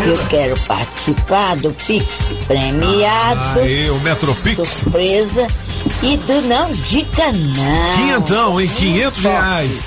Eu 0.06 0.26
quero 0.30 0.60
participar 0.62 1.56
do 1.58 1.72
Pix 1.72 2.32
premiado. 2.48 3.60
Aí, 3.60 3.90
o 3.90 4.00
Metropix. 4.00 4.70
Surpresa. 4.70 5.48
E 6.04 6.16
do 6.16 6.42
Não 6.44 6.70
Dica 6.70 7.32
Não. 7.32 7.96
Quinhentão, 7.98 8.62
hein? 8.62 8.70
500 8.78 9.24
reais. 9.24 9.84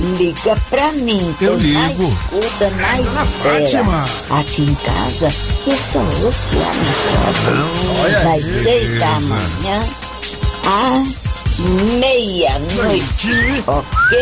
Liga 0.00 0.56
pra 0.70 0.92
mim. 0.92 1.34
Eu 1.40 1.56
ligo. 1.56 1.78
Na 1.78 1.90
escuta, 1.90 2.70
na 2.70 3.00
espera. 3.00 3.24
Fátima. 3.42 4.04
Aqui 4.30 4.62
em 4.62 4.74
casa, 4.74 5.32
eu 5.66 5.76
só 5.76 6.00
ouço 6.24 6.54
a 8.02 8.24
Das 8.24 8.44
aí, 8.44 8.62
seis 8.62 8.94
da 8.94 9.20
manhã 9.20 9.80
à 10.66 11.02
meia-noite. 11.98 13.30
Ok? 13.66 14.18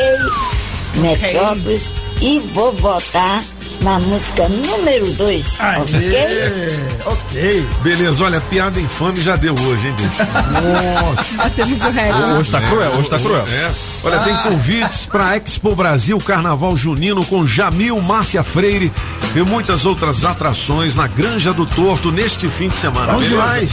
Metrópolis. 0.96 1.92
E 2.20 2.38
vou 2.54 2.72
votar 2.72 3.42
na 3.82 3.98
música 3.98 4.48
número 4.48 5.12
2. 5.12 5.58
Ok? 5.80 6.26
Ok. 7.06 7.68
Beleza, 7.82 8.24
olha, 8.24 8.40
piada 8.40 8.80
infame 8.80 9.20
já 9.20 9.36
deu 9.36 9.54
hoje, 9.54 9.88
hein, 9.88 9.94
bicho? 9.96 11.14
Nossa. 11.16 11.36
Batemos 11.36 11.80
o 11.80 11.90
recorde. 11.90 12.32
Hoje 12.38 12.50
tá 12.50 12.60
cruel, 12.60 12.92
hoje 12.92 13.10
tá 13.10 13.18
cruel. 13.18 13.44
É. 13.48 13.70
Olha, 14.04 14.18
tem 14.20 14.36
convites 14.38 15.06
para 15.06 15.36
Expo 15.36 15.74
Brasil 15.74 16.18
Carnaval 16.18 16.76
Junino 16.76 17.24
com 17.24 17.46
Jamil 17.46 18.00
Márcia 18.00 18.42
Freire 18.42 18.92
e 19.34 19.40
muitas 19.40 19.84
outras 19.84 20.24
atrações 20.24 20.94
na 20.94 21.06
Granja 21.06 21.52
do 21.52 21.66
Torto 21.66 22.12
neste 22.12 22.48
fim 22.48 22.68
de 22.68 22.76
semana. 22.76 23.12
Vamos 23.12 23.28
demais. 23.28 23.70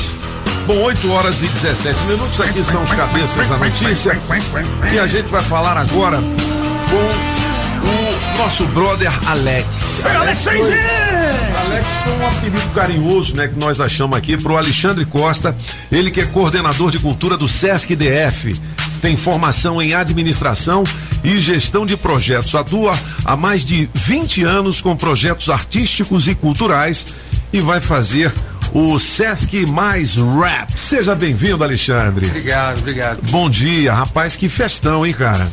Bom, 0.65 0.83
8 0.83 1.11
horas 1.11 1.41
e 1.41 1.47
17 1.47 1.99
minutos, 2.03 2.39
aqui 2.41 2.63
são 2.63 2.83
os 2.83 2.91
cabeças 2.91 3.47
da 3.47 3.57
notícia. 3.57 4.19
E 4.91 4.99
a 4.99 5.07
gente 5.07 5.27
vai 5.27 5.41
falar 5.41 5.77
agora 5.77 6.17
com 6.17 7.38
o 7.83 8.37
nosso 8.37 8.65
brother 8.67 9.11
Alex. 9.27 10.05
Alex 10.05 10.47
aí, 10.47 10.63
gente! 10.63 10.99
Alex 11.65 11.87
foi 12.03 12.13
um 12.13 12.27
apelido 12.27 12.69
carinhoso, 12.73 13.35
né, 13.35 13.47
que 13.47 13.59
nós 13.59 13.81
achamos 13.81 14.17
aqui 14.17 14.37
pro 14.37 14.57
Alexandre 14.57 15.05
Costa, 15.05 15.55
ele 15.91 16.11
que 16.11 16.21
é 16.21 16.25
coordenador 16.25 16.91
de 16.91 16.99
cultura 16.99 17.37
do 17.37 17.47
Sesc 17.47 17.95
DF. 17.95 18.59
Tem 19.01 19.15
formação 19.15 19.81
em 19.81 19.93
administração 19.93 20.83
e 21.23 21.39
gestão 21.39 21.85
de 21.85 21.95
projetos. 21.95 22.53
Atua 22.53 22.97
há 23.23 23.35
mais 23.35 23.63
de 23.63 23.89
20 23.93 24.43
anos 24.43 24.81
com 24.81 24.95
projetos 24.95 25.49
artísticos 25.49 26.27
e 26.27 26.35
culturais 26.35 27.07
e 27.51 27.61
vai 27.61 27.79
fazer 27.79 28.31
o 28.73 28.99
Sesc 28.99 29.65
Mais 29.67 30.15
Rap. 30.17 30.71
Seja 30.77 31.15
bem-vindo, 31.15 31.63
Alexandre. 31.63 32.27
Obrigado, 32.27 32.79
obrigado. 32.79 33.19
Bom 33.29 33.49
dia, 33.49 33.93
rapaz, 33.93 34.35
que 34.35 34.49
festão, 34.49 35.05
hein, 35.05 35.13
cara? 35.13 35.47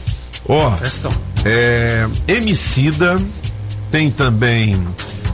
Ó, 0.49 0.73
Festão. 0.73 1.13
É, 1.47 2.07
Emicida 2.29 3.17
tem 3.91 4.11
também 4.11 4.77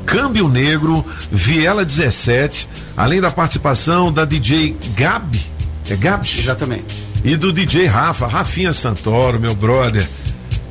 Câmbio 0.04 0.48
Negro, 0.48 1.04
Viela 1.30 1.84
17, 1.84 2.68
além 2.96 3.20
da 3.20 3.30
participação 3.30 4.12
da 4.12 4.24
DJ 4.24 4.76
Gabi. 4.96 5.40
É 5.88 5.96
Gabi? 5.96 6.28
Exatamente. 6.38 6.98
E 7.24 7.36
do 7.36 7.52
DJ 7.52 7.86
Rafa, 7.86 8.26
Rafinha 8.26 8.72
Santoro, 8.72 9.38
meu 9.38 9.54
brother. 9.54 10.06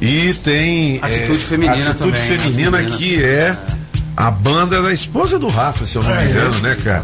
E 0.01 0.33
tem. 0.33 0.99
Atitude 1.01 1.31
é, 1.41 1.45
Feminina 1.45 1.75
Atitude 1.91 1.97
também, 1.97 2.21
Feminina, 2.39 2.77
Feminina. 2.77 2.97
que 2.97 3.23
é 3.23 3.55
a 4.17 4.29
banda 4.31 4.81
da 4.81 4.91
esposa 4.91 5.39
do 5.39 5.47
Rafa, 5.47 5.85
se 5.85 5.95
eu 5.97 6.03
não 6.03 6.11
me 6.11 6.17
É, 6.23 6.25
engano, 6.25 6.55
é. 6.57 6.59
né, 6.61 6.77
cara? 6.83 7.03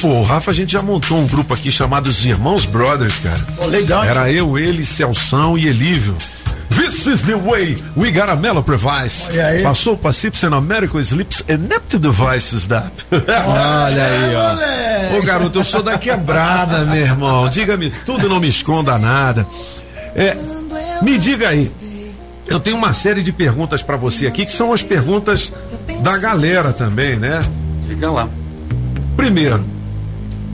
Pô, 0.00 0.08
o 0.08 0.22
Rafa, 0.24 0.50
a 0.50 0.54
gente 0.54 0.72
já 0.72 0.82
montou 0.82 1.18
um 1.18 1.26
grupo 1.26 1.52
aqui 1.54 1.72
chamado 1.72 2.06
os 2.06 2.24
Irmãos 2.24 2.66
Brothers, 2.66 3.18
cara. 3.18 3.40
Pô, 3.56 3.66
legal? 3.66 4.04
Era 4.04 4.30
eu, 4.30 4.58
ele, 4.58 4.84
Celção 4.84 5.56
e 5.58 5.66
Elívio. 5.66 6.14
This 6.70 7.06
is 7.06 7.22
the 7.22 7.36
way 7.36 7.76
we 7.96 8.10
got 8.10 8.28
a 8.28 8.36
mellow 8.36 8.62
device. 8.62 9.28
Passou 9.62 9.96
para 9.96 10.12
Sips 10.12 10.44
and 10.44 10.54
American 10.54 11.00
Sleeps 11.00 11.44
and 11.48 11.68
Neptune 11.68 12.02
Devices 12.02 12.66
da. 12.66 12.90
Olha 13.12 14.04
aí, 14.04 14.34
ó. 14.34 15.18
Ô 15.18 15.22
garoto, 15.22 15.58
eu 15.58 15.64
sou 15.64 15.82
da 15.82 15.98
quebrada, 15.98 16.84
meu 16.84 17.02
irmão. 17.02 17.48
Diga-me 17.48 17.90
tudo, 17.90 18.28
não 18.28 18.40
me 18.40 18.48
esconda 18.48 18.98
nada. 18.98 19.46
É, 20.14 20.36
me 21.02 21.18
diga 21.18 21.48
aí. 21.48 21.70
Eu 22.46 22.60
tenho 22.60 22.76
uma 22.76 22.92
série 22.92 23.22
de 23.22 23.32
perguntas 23.32 23.82
para 23.82 23.96
você 23.96 24.26
aqui 24.26 24.44
que 24.44 24.50
são 24.50 24.72
as 24.72 24.82
perguntas 24.82 25.52
da 26.02 26.16
galera 26.18 26.72
também, 26.72 27.16
né? 27.16 27.40
Chega 27.86 28.10
lá. 28.10 28.28
Primeiro, 29.16 29.64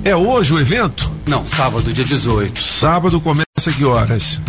é 0.04 0.14
hoje 0.14 0.54
o 0.54 0.60
evento? 0.60 1.10
Não, 1.26 1.44
sábado, 1.46 1.92
dia 1.92 2.04
18. 2.04 2.58
Sábado 2.60 3.20
começa 3.20 3.46
que 3.76 3.84
horas? 3.84 4.40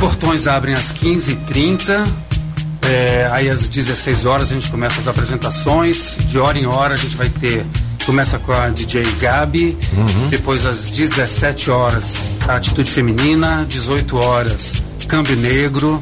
Os 0.00 0.06
portões 0.16 0.46
abrem 0.46 0.74
às 0.74 0.94
15h30. 0.94 2.06
é, 2.88 3.28
aí 3.34 3.50
às 3.50 3.68
16 3.68 4.24
horas 4.24 4.50
a 4.50 4.54
gente 4.54 4.70
começa 4.70 4.98
as 4.98 5.06
apresentações. 5.06 6.16
De 6.20 6.38
hora 6.38 6.58
em 6.58 6.64
hora 6.64 6.94
a 6.94 6.96
gente 6.96 7.14
vai 7.16 7.28
ter. 7.28 7.66
Começa 8.06 8.38
com 8.38 8.50
a 8.50 8.68
DJ 8.70 9.02
Gabi. 9.20 9.76
Depois 10.30 10.64
às 10.64 10.90
17 10.90 11.70
horas 11.70 12.14
a 12.48 12.54
Atitude 12.54 12.90
Feminina. 12.90 13.66
18 13.68 14.16
horas 14.16 14.82
Câmbio 15.06 15.36
Negro. 15.36 16.00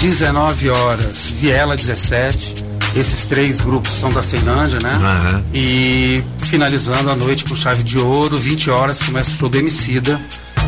19 0.00 0.70
horas 0.70 1.32
Viela 1.36 1.74
17. 1.74 2.54
Esses 2.94 3.24
três 3.24 3.60
grupos 3.60 3.90
são 3.90 4.12
da 4.12 4.22
Ceilândia, 4.22 4.78
né? 4.80 4.94
Aham. 4.94 5.44
E 5.52 6.22
finalizando 6.44 7.10
a 7.10 7.16
noite 7.16 7.42
com 7.44 7.56
chave 7.56 7.82
de 7.82 7.98
ouro, 7.98 8.38
20 8.38 8.70
horas 8.70 9.00
começa 9.02 9.30
o 9.30 9.34
show 9.34 9.48
do 9.48 9.58
Emicida, 9.58 10.20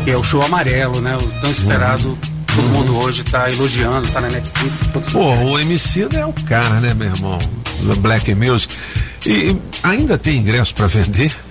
que 0.03 0.11
é 0.11 0.17
o 0.17 0.23
show 0.23 0.41
amarelo, 0.41 0.99
né? 0.99 1.15
O 1.15 1.27
tão 1.39 1.49
esperado. 1.49 2.17
Todo 2.55 2.69
mundo 2.69 2.97
hoje 2.97 3.23
tá 3.23 3.49
elogiando, 3.51 4.07
tá 4.09 4.21
na 4.21 4.29
Netflix. 4.29 4.87
Pô, 5.11 5.33
o 5.33 5.59
MC 5.59 6.07
é 6.17 6.25
o 6.25 6.31
cara, 6.31 6.79
né, 6.79 6.93
meu 6.93 7.07
irmão? 7.07 7.37
Black 7.99 8.33
Music. 8.33 8.73
E 9.27 9.55
ainda 9.83 10.17
tem 10.17 10.37
ingresso 10.37 10.73
para 10.73 10.87
vender? 10.87 11.31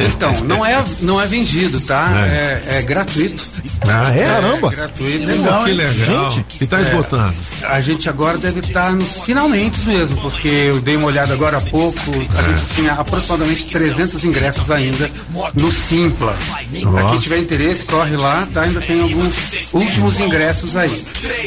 Então, 0.00 0.32
não 0.44 0.64
é, 0.64 0.82
não 1.02 1.20
é 1.20 1.26
vendido, 1.26 1.80
tá? 1.80 2.10
É, 2.26 2.78
é 2.78 2.82
gratuito. 2.82 3.44
Ah, 3.82 4.04
é? 4.14 4.22
É 4.22 4.26
Caramba. 4.26 4.70
gratuito. 4.70 5.26
Legal, 5.26 5.64
que 5.64 5.72
legal. 5.72 6.44
E 6.60 6.66
tá 6.66 6.80
esgotando? 6.80 7.34
É, 7.62 7.66
a 7.66 7.80
gente 7.80 8.08
agora 8.08 8.38
deve 8.38 8.60
estar 8.60 8.92
nos 8.92 9.18
finalmente 9.24 9.80
mesmo, 9.86 10.20
porque 10.20 10.48
eu 10.48 10.80
dei 10.80 10.96
uma 10.96 11.06
olhada 11.06 11.32
agora 11.32 11.58
há 11.58 11.60
pouco, 11.60 11.98
a 12.36 12.42
gente 12.42 12.66
tinha 12.74 12.92
aproximadamente 12.92 13.66
300 13.66 14.24
ingressos 14.24 14.70
ainda 14.70 15.10
no 15.54 15.70
Simpla. 15.70 16.36
Ó. 16.84 16.90
Pra 16.90 17.10
quem 17.10 17.18
tiver 17.18 17.38
interesse, 17.38 17.84
corre 17.84 18.16
lá, 18.16 18.48
tá? 18.52 18.62
Ainda 18.62 18.80
tem 18.80 19.00
alguns 19.00 19.72
últimos 19.74 20.18
ingressos 20.18 20.76
aí. 20.76 21.04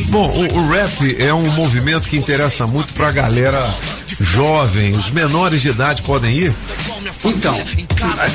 Bom, 0.09 0.29
o, 0.29 0.59
o 0.59 0.69
rap 0.69 1.15
é 1.19 1.33
um 1.33 1.49
movimento 1.51 2.07
que 2.07 2.17
interessa 2.17 2.67
muito 2.67 2.93
pra 2.93 3.11
galera 3.11 3.73
jovem. 4.19 4.91
Os 4.91 5.11
menores 5.11 5.61
de 5.61 5.70
idade 5.71 6.01
podem 6.03 6.31
ir? 6.31 6.53
Então, 7.23 7.55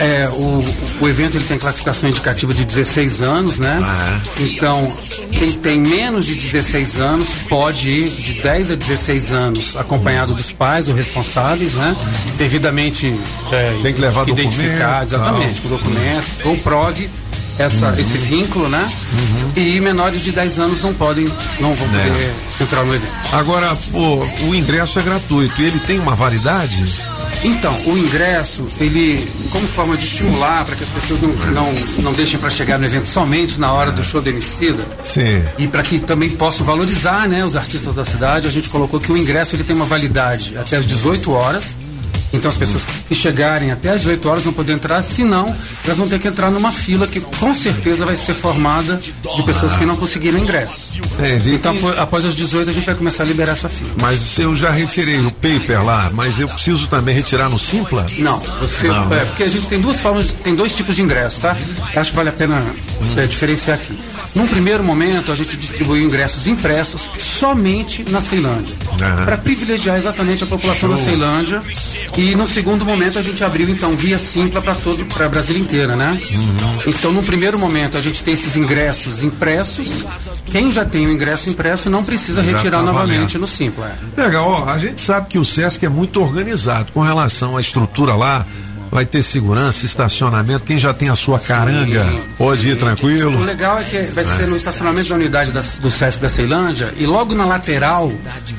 é, 0.00 0.28
o, 0.28 0.64
o 1.04 1.08
evento 1.08 1.36
ele 1.36 1.44
tem 1.44 1.58
classificação 1.58 2.08
indicativa 2.08 2.52
de 2.54 2.64
16 2.64 3.22
anos, 3.22 3.58
né? 3.58 3.80
Então, 4.38 4.92
quem 5.32 5.52
tem 5.52 5.80
menos 5.80 6.26
de 6.26 6.36
16 6.36 6.98
anos 6.98 7.28
pode 7.48 7.90
ir 7.90 8.08
de 8.08 8.42
10 8.42 8.72
a 8.72 8.74
16 8.74 9.32
anos, 9.32 9.76
acompanhado 9.76 10.34
dos 10.34 10.52
pais 10.52 10.88
ou 10.88 10.94
responsáveis, 10.94 11.74
né? 11.74 11.96
Devidamente 12.36 13.12
é, 13.52 13.78
Tem 13.82 13.92
que 13.92 14.00
levar 14.00 14.28
identificado, 14.28 15.10
documento, 15.10 15.32
exatamente, 15.32 15.60
com 15.60 15.68
documento, 15.68 16.48
ou 16.48 16.56
prove 16.58 17.10
essa, 17.58 17.94
esse 17.98 18.18
vínculo, 18.18 18.68
né? 18.68 18.90
E 19.56 19.80
menores 19.80 20.22
de 20.22 20.32
10 20.32 20.58
anos 20.58 20.80
não 20.82 20.92
podem, 20.94 21.24
não 21.60 21.74
vão 21.74 21.86
É. 21.86 22.08
poder 22.08 22.34
entrar 22.60 22.84
no 22.84 22.94
evento. 22.94 23.12
Agora, 23.32 23.76
pô, 23.90 24.26
o 24.48 24.54
ingresso 24.54 24.98
é 24.98 25.02
gratuito 25.02 25.60
e 25.62 25.66
ele 25.66 25.78
tem 25.80 25.98
uma 25.98 26.14
validade? 26.14 26.84
Então, 27.44 27.72
o 27.86 27.98
ingresso, 27.98 28.66
ele, 28.80 29.24
como 29.50 29.66
forma 29.66 29.96
de 29.96 30.04
estimular 30.04 30.64
para 30.64 30.74
que 30.74 30.82
as 30.84 30.88
pessoas 30.90 31.20
não, 31.20 31.28
não, 31.52 31.72
não 32.02 32.12
deixem 32.12 32.38
para 32.40 32.50
chegar 32.50 32.78
no 32.78 32.84
evento 32.86 33.06
somente 33.06 33.60
na 33.60 33.72
hora 33.72 33.92
do 33.92 34.02
show 34.02 34.20
do 34.22 34.28
Emicida, 34.30 34.82
Sim. 35.02 35.42
e 35.58 35.68
para 35.68 35.82
que 35.82 35.98
também 36.00 36.30
possam 36.30 36.64
valorizar 36.66 37.28
né, 37.28 37.44
os 37.44 37.54
artistas 37.54 37.94
da 37.94 38.04
cidade, 38.04 38.48
a 38.48 38.50
gente 38.50 38.68
colocou 38.68 38.98
que 38.98 39.12
o 39.12 39.16
ingresso 39.16 39.54
ele 39.54 39.64
tem 39.64 39.76
uma 39.76 39.84
validade 39.84 40.56
até 40.58 40.76
as 40.78 40.86
18 40.86 41.30
horas. 41.30 41.76
Então 42.32 42.50
as 42.50 42.56
pessoas 42.56 42.82
que 43.08 43.14
chegarem 43.14 43.70
até 43.70 43.90
as 43.90 44.00
18 44.00 44.28
horas 44.28 44.44
vão 44.44 44.52
poder 44.52 44.72
entrar, 44.72 45.00
senão 45.02 45.54
elas 45.84 45.98
vão 45.98 46.08
ter 46.08 46.18
que 46.18 46.28
entrar 46.28 46.50
numa 46.50 46.72
fila 46.72 47.06
que 47.06 47.20
com 47.20 47.54
certeza 47.54 48.04
vai 48.04 48.16
ser 48.16 48.34
formada 48.34 48.96
de 48.96 49.42
pessoas 49.44 49.74
que 49.74 49.84
não 49.84 49.96
conseguiram 49.96 50.38
ingresso. 50.38 51.00
Entendi. 51.18 51.54
Então 51.54 51.74
após 51.98 52.24
as 52.24 52.34
18 52.34 52.70
a 52.70 52.72
gente 52.72 52.84
vai 52.84 52.94
começar 52.94 53.22
a 53.22 53.26
liberar 53.26 53.52
essa 53.52 53.68
fila. 53.68 53.90
Mas 54.00 54.38
eu 54.38 54.54
já 54.54 54.70
retirei 54.70 55.18
o 55.18 55.30
paper 55.30 55.84
lá, 55.84 56.10
mas 56.12 56.38
eu 56.38 56.48
preciso 56.48 56.86
também 56.88 57.14
retirar 57.14 57.48
no 57.48 57.58
Simpla? 57.58 58.04
Não, 58.18 58.38
você. 58.38 58.88
Não, 58.88 59.12
é, 59.14 59.24
porque 59.24 59.42
a 59.42 59.48
gente 59.48 59.68
tem 59.68 59.80
duas 59.80 60.00
formas, 60.00 60.32
tem 60.42 60.54
dois 60.54 60.74
tipos 60.74 60.96
de 60.96 61.02
ingresso, 61.02 61.40
tá? 61.40 61.56
Acho 61.94 62.10
que 62.10 62.16
vale 62.16 62.28
a 62.28 62.32
pena 62.32 62.62
é, 63.16 63.26
diferenciar 63.26 63.78
aqui. 63.78 63.96
Num 64.34 64.46
primeiro 64.46 64.84
momento, 64.84 65.32
a 65.32 65.34
gente 65.34 65.56
distribuiu 65.56 66.04
ingressos 66.04 66.46
impressos 66.46 67.08
somente 67.18 68.04
na 68.10 68.20
Ceilândia. 68.20 68.76
Para 69.24 69.38
privilegiar 69.38 69.96
exatamente 69.96 70.44
a 70.44 70.46
população 70.46 70.90
da 70.90 70.96
Show. 70.96 71.06
Ceilândia. 71.06 71.60
E 72.16 72.34
no 72.34 72.48
segundo 72.48 72.84
momento, 72.84 73.18
a 73.18 73.22
gente 73.22 73.44
abriu, 73.44 73.68
então, 73.68 73.94
via 73.94 74.18
Simpla 74.18 74.62
para 74.62 74.74
todo 74.74 75.04
para 75.04 75.28
Brasília 75.28 75.60
inteira, 75.60 75.94
né? 75.94 76.18
Uhum. 76.32 76.78
Então, 76.86 77.12
no 77.12 77.22
primeiro 77.22 77.58
momento, 77.58 77.98
a 77.98 78.00
gente 78.00 78.24
tem 78.24 78.32
esses 78.32 78.56
ingressos 78.56 79.22
impressos. 79.22 80.06
Quem 80.46 80.72
já 80.72 80.84
tem 80.84 81.06
o 81.06 81.12
ingresso 81.12 81.50
impresso 81.50 81.90
não 81.90 82.02
precisa 82.02 82.42
Já 82.42 82.52
retirar 82.52 82.78
tá 82.78 82.84
novamente 82.84 83.34
valendo. 83.34 83.40
no 83.40 83.46
Simpla. 83.46 83.94
é. 84.16 84.20
Legal, 84.22 84.48
ó, 84.48 84.70
a 84.70 84.78
gente 84.78 85.00
sabe 85.00 85.28
que 85.28 85.38
o 85.38 85.44
Sesc 85.44 85.84
é 85.84 85.88
muito 85.90 86.20
organizado 86.22 86.90
com 86.92 87.02
relação 87.02 87.56
à 87.56 87.60
estrutura 87.60 88.14
lá. 88.14 88.46
Vai 88.90 89.04
ter 89.04 89.22
segurança, 89.22 89.84
estacionamento. 89.84 90.60
Quem 90.64 90.78
já 90.78 90.94
tem 90.94 91.08
a 91.08 91.14
sua 91.14 91.38
caranga 91.38 92.06
pode 92.38 92.68
ir 92.68 92.72
O 92.72 92.76
tranquilo. 92.76 93.42
legal 93.44 93.78
é 93.78 93.84
que 93.84 94.02
vai 94.02 94.24
ser 94.24 94.46
no 94.46 94.56
estacionamento 94.56 95.08
da 95.08 95.14
unidade 95.14 95.50
da- 95.52 95.60
do 95.80 95.90
SESC 95.90 96.20
da 96.20 96.28
Ceilândia 96.28 96.92
e 96.96 97.04
logo 97.06 97.34
na 97.34 97.44
lateral 97.44 98.10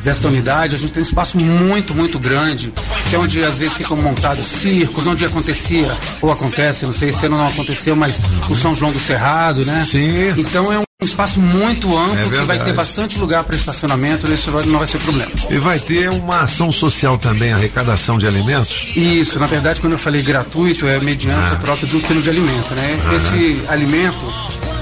desta 0.04 0.28
unidade 0.28 0.76
a 0.76 0.78
gente 0.78 0.92
tem 0.94 1.02
um 1.02 1.06
espaço 1.06 1.38
muito, 1.38 1.96
muito 1.96 2.20
grande, 2.20 2.74
que 3.10 3.16
é 3.16 3.20
onde 3.20 3.44
às 3.44 3.58
vezes 3.58 3.76
ficam 3.78 3.98
montados 3.98 4.46
circos, 4.46 5.08
onde 5.08 5.26
acontecia, 5.26 5.92
ou 6.22 6.32
acontece, 6.32 6.86
não 6.86 6.94
sei 6.94 7.12
se 7.12 7.26
ano 7.26 7.38
não 7.38 7.48
aconteceu, 7.48 7.96
mas 7.96 8.20
o 8.50 8.56
São 8.56 8.76
João 8.76 8.92
do 8.92 9.00
Cerrado, 9.00 9.66
né? 9.66 9.86
Sim. 9.90 10.34
Então 10.38 10.72
é 10.72 10.80
um 10.80 10.87
espaço 11.06 11.40
muito 11.40 11.96
amplo 11.96 12.20
É 12.20 12.40
que 12.40 12.46
vai 12.46 12.58
ter 12.58 12.74
bastante 12.74 13.20
lugar 13.20 13.44
para 13.44 13.56
estacionamento, 13.56 14.26
isso 14.34 14.50
não 14.66 14.80
vai 14.80 14.88
ser 14.88 14.98
problema. 14.98 15.32
E 15.48 15.58
vai 15.60 15.78
ter 15.78 16.10
uma 16.10 16.40
ação 16.40 16.72
social 16.72 17.20
também, 17.20 17.54
arrecadação 17.54 18.18
de 18.18 18.26
alimentos. 18.26 18.90
Isso, 18.96 19.38
na 19.38 19.46
verdade, 19.46 19.80
quando 19.80 19.94
eu 19.94 20.00
falei 20.00 20.24
gratuito, 20.24 20.88
é 20.88 21.00
mediante 21.00 21.54
a 21.54 21.56
troca 21.58 21.86
de 21.86 21.96
um 21.96 22.00
quilo 22.00 22.20
de 22.20 22.32
alimento, 22.32 22.74
né? 22.74 22.98
Esse 23.16 23.62
alimento, 23.68 24.26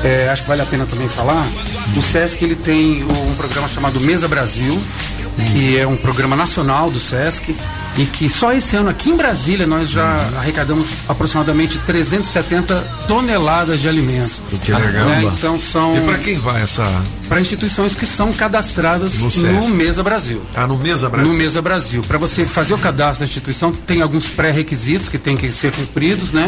é, 0.05 0.29
acho 0.29 0.43
que 0.43 0.47
vale 0.47 0.61
a 0.61 0.65
pena 0.65 0.85
também 0.85 1.09
falar, 1.09 1.45
o 1.97 2.01
SESC 2.01 2.41
ele 2.45 2.55
tem 2.55 3.03
um 3.03 3.35
programa 3.35 3.67
chamado 3.67 3.99
Mesa 3.99 4.29
Brasil, 4.29 4.81
que 5.51 5.77
é 5.77 5.85
um 5.85 5.97
programa 5.97 6.33
nacional 6.37 6.89
do 6.89 6.99
SESC, 6.99 7.53
e 7.97 8.05
que 8.05 8.27
só 8.29 8.51
esse 8.53 8.75
ano 8.75 8.89
aqui 8.89 9.09
em 9.09 9.15
Brasília 9.15 9.65
nós 9.65 9.89
já 9.89 10.05
arrecadamos 10.37 10.89
aproximadamente 11.07 11.77
370 11.79 12.75
toneladas 13.07 13.79
de 13.81 13.87
alimentos. 13.87 14.41
Que 14.63 14.71
legal. 14.71 15.05
Né? 15.05 15.31
Então 15.37 15.59
são 15.59 15.95
E 15.95 16.01
para 16.01 16.17
quem 16.17 16.37
vai 16.39 16.61
essa. 16.61 16.83
para 17.29 17.39
instituições 17.39 17.95
que 17.95 18.05
são 18.05 18.31
cadastradas 18.33 19.15
No 19.19 19.29
no. 19.29 19.69
Mesa 19.69 20.03
Brasil. 20.03 20.41
Ah, 20.55 20.67
no 20.67 20.77
Mesa 20.77 21.09
Brasil. 21.09 21.31
No 21.31 21.37
Mesa 21.37 21.61
Brasil. 21.61 22.01
Para 22.07 22.17
você 22.17 22.45
fazer 22.45 22.73
o 22.73 22.77
cadastro 22.77 23.19
da 23.25 23.29
instituição, 23.29 23.71
tem 23.71 24.01
alguns 24.01 24.27
pré-requisitos 24.27 25.09
que 25.09 25.17
tem 25.17 25.35
que 25.37 25.51
ser 25.51 25.71
cumpridos, 25.71 26.31
né? 26.31 26.45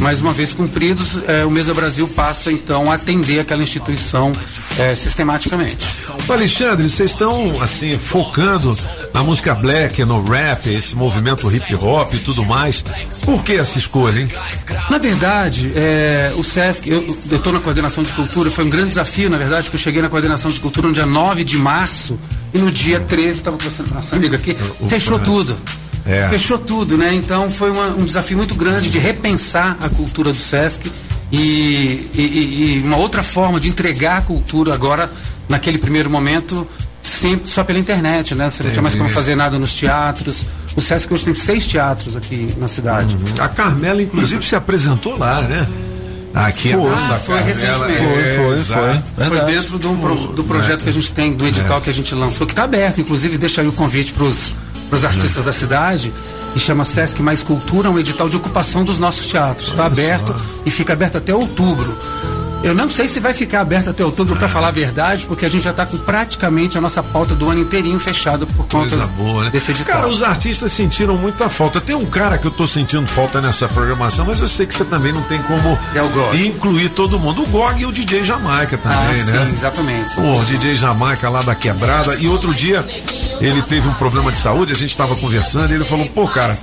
Mas 0.00 0.20
uma 0.20 0.32
vez 0.32 0.52
cumpridos, 0.52 1.18
eh, 1.26 1.44
o 1.44 1.50
Mesa 1.50 1.72
Brasil 1.74 2.06
passa 2.08 2.52
então 2.52 2.90
a 2.90 2.94
atender 2.94 3.40
aquela 3.40 3.62
instituição 3.62 4.32
eh, 4.78 4.94
sistematicamente. 4.94 5.78
Ô, 6.28 6.32
Alexandre, 6.32 6.88
vocês 6.88 7.10
estão 7.10 7.60
assim 7.62 7.98
focando 7.98 8.76
na 9.14 9.22
música 9.22 9.54
black, 9.54 10.04
no 10.04 10.22
rap, 10.22 10.68
esse 10.68 10.89
esse 10.90 10.96
movimento 10.96 11.48
hip 11.54 11.74
hop 11.76 12.12
e 12.14 12.18
tudo 12.18 12.44
mais. 12.44 12.82
Por 13.24 13.44
que 13.44 13.52
essa 13.52 13.78
escolha, 13.78 14.20
hein? 14.20 14.28
Na 14.90 14.98
verdade, 14.98 15.70
é, 15.74 16.32
o 16.36 16.42
SESC, 16.42 16.88
eu 16.90 17.00
estou 17.00 17.52
na 17.52 17.60
coordenação 17.60 18.02
de 18.02 18.12
cultura, 18.12 18.50
foi 18.50 18.64
um 18.64 18.70
grande 18.70 18.88
desafio, 18.88 19.30
na 19.30 19.36
verdade, 19.36 19.64
porque 19.64 19.76
eu 19.76 19.80
cheguei 19.80 20.02
na 20.02 20.08
coordenação 20.08 20.50
de 20.50 20.58
cultura 20.58 20.88
no 20.88 20.92
dia 20.94 21.06
9 21.06 21.44
de 21.44 21.56
março 21.56 22.18
e 22.52 22.58
no 22.58 22.70
dia 22.70 22.98
13, 23.00 23.38
estava 23.38 23.56
conversando 23.56 23.88
com 23.88 23.94
nossa 23.94 24.16
amiga 24.16 24.36
aqui, 24.36 24.54
fechou 24.88 25.16
França. 25.18 25.24
tudo. 25.24 25.56
É. 26.06 26.28
Fechou 26.28 26.58
tudo, 26.58 26.96
né? 26.96 27.14
Então 27.14 27.48
foi 27.50 27.70
uma- 27.70 27.88
um 27.88 28.04
desafio 28.04 28.36
muito 28.36 28.54
grande 28.54 28.90
de 28.90 28.98
repensar 28.98 29.76
a 29.80 29.88
cultura 29.90 30.30
do 30.30 30.36
SESC 30.36 30.90
e, 31.30 32.10
e- 32.14 32.20
e- 32.78 32.82
uma 32.84 32.96
outra 32.96 33.22
forma 33.22 33.60
de 33.60 33.68
entregar 33.68 34.18
a 34.18 34.22
cultura 34.22 34.74
agora, 34.74 35.10
naquele 35.48 35.78
primeiro 35.78 36.08
momento, 36.10 36.66
sempre 37.02 37.48
só 37.50 37.62
pela 37.62 37.78
internet, 37.78 38.34
né? 38.34 38.48
Você 38.48 38.62
não 38.62 38.70
tinha 38.70 38.82
mais 38.82 38.94
como 38.94 39.08
fazer 39.10 39.34
nada 39.36 39.58
nos 39.58 39.74
teatros. 39.74 40.44
O 40.76 40.80
SESC 40.80 41.12
hoje 41.12 41.24
tem 41.24 41.34
seis 41.34 41.66
teatros 41.66 42.16
aqui 42.16 42.54
na 42.58 42.68
cidade. 42.68 43.16
A 43.38 43.48
Carmela, 43.48 44.00
inclusive, 44.02 44.44
se 44.44 44.54
apresentou 44.54 45.18
lá, 45.18 45.42
né? 45.42 45.66
Aqui 46.32 46.70
Foi. 46.72 46.86
a 46.86 46.90
nossa 46.90 47.14
Ah, 47.14 47.18
foi 47.18 47.38
Carmela. 47.38 47.54
recentemente. 47.88 48.02
É, 48.02 48.36
Foi, 48.36 48.44
foi, 48.46 48.54
exato. 48.54 49.12
Foi 49.28 49.40
dentro 49.46 49.78
do, 49.78 49.88
pro- 50.00 50.26
do 50.28 50.44
projeto 50.44 50.82
que 50.84 50.88
a 50.88 50.92
gente 50.92 51.12
tem, 51.12 51.32
do 51.34 51.44
edital 51.46 51.78
É. 51.78 51.80
que 51.80 51.90
a 51.90 51.92
gente 51.92 52.14
lançou, 52.14 52.46
que 52.46 52.52
está 52.52 52.62
aberto, 52.64 53.00
inclusive 53.00 53.36
deixa 53.36 53.62
aí 53.62 53.66
o 53.68 53.72
convite 53.72 54.12
para 54.12 54.24
os 54.24 55.04
artistas 55.04 55.44
da 55.44 55.52
cidade, 55.52 56.12
que 56.52 56.60
chama 56.60 56.84
Sesc 56.84 57.20
Mais 57.20 57.42
Cultura, 57.42 57.90
um 57.90 57.98
edital 57.98 58.28
de 58.28 58.36
ocupação 58.36 58.84
dos 58.84 58.98
nossos 59.00 59.26
teatros. 59.26 59.70
Está 59.70 59.86
aberto 59.86 60.34
e 60.64 60.70
fica 60.70 60.92
aberto 60.92 61.16
até 61.18 61.34
outubro. 61.34 61.96
Eu 62.62 62.74
não 62.74 62.90
sei 62.90 63.08
se 63.08 63.18
vai 63.20 63.32
ficar 63.32 63.62
aberto 63.62 63.88
até 63.88 64.04
outubro, 64.04 64.36
para 64.36 64.46
falar 64.48 64.68
a 64.68 64.70
verdade, 64.70 65.24
porque 65.26 65.46
a 65.46 65.48
gente 65.48 65.62
já 65.64 65.70
está 65.70 65.86
com 65.86 65.96
praticamente 65.96 66.76
a 66.76 66.80
nossa 66.80 67.02
pauta 67.02 67.34
do 67.34 67.48
ano 67.48 67.60
inteirinho 67.60 67.98
fechada 67.98 68.44
por 68.44 68.66
conta 68.66 68.96
Coisa 68.96 69.06
boa, 69.06 69.44
né? 69.44 69.50
desse 69.50 69.70
edital. 69.70 69.94
Cara, 69.96 70.08
os 70.08 70.22
artistas 70.22 70.70
sentiram 70.70 71.16
muita 71.16 71.48
falta. 71.48 71.80
Tem 71.80 71.96
um 71.96 72.04
cara 72.04 72.36
que 72.36 72.46
eu 72.46 72.50
tô 72.50 72.66
sentindo 72.66 73.06
falta 73.06 73.40
nessa 73.40 73.66
programação, 73.66 74.26
mas 74.26 74.40
eu 74.40 74.48
sei 74.48 74.66
que 74.66 74.74
você 74.74 74.84
também 74.84 75.10
não 75.10 75.22
tem 75.22 75.40
como 75.42 75.78
incluir 76.34 76.90
todo 76.90 77.18
mundo. 77.18 77.42
O 77.42 77.46
Gog 77.46 77.80
e 77.80 77.86
o 77.86 77.92
DJ 77.92 78.24
Jamaica 78.24 78.76
também, 78.76 78.98
Ah, 78.98 79.12
né? 79.12 79.46
sim, 79.46 79.52
exatamente. 79.52 80.14
Pô, 80.14 80.36
o 80.40 80.44
DJ 80.44 80.74
Jamaica 80.74 81.30
lá 81.30 81.40
da 81.42 81.54
quebrada. 81.54 82.14
E 82.16 82.28
outro 82.28 82.52
dia 82.52 82.84
ele 83.40 83.62
teve 83.62 83.88
um 83.88 83.92
problema 83.94 84.30
de 84.30 84.38
saúde, 84.38 84.72
a 84.72 84.76
gente 84.76 84.94
tava 84.94 85.16
conversando 85.16 85.70
e 85.72 85.76
ele 85.76 85.84
falou, 85.86 86.06
pô, 86.08 86.28
cara, 86.28 86.56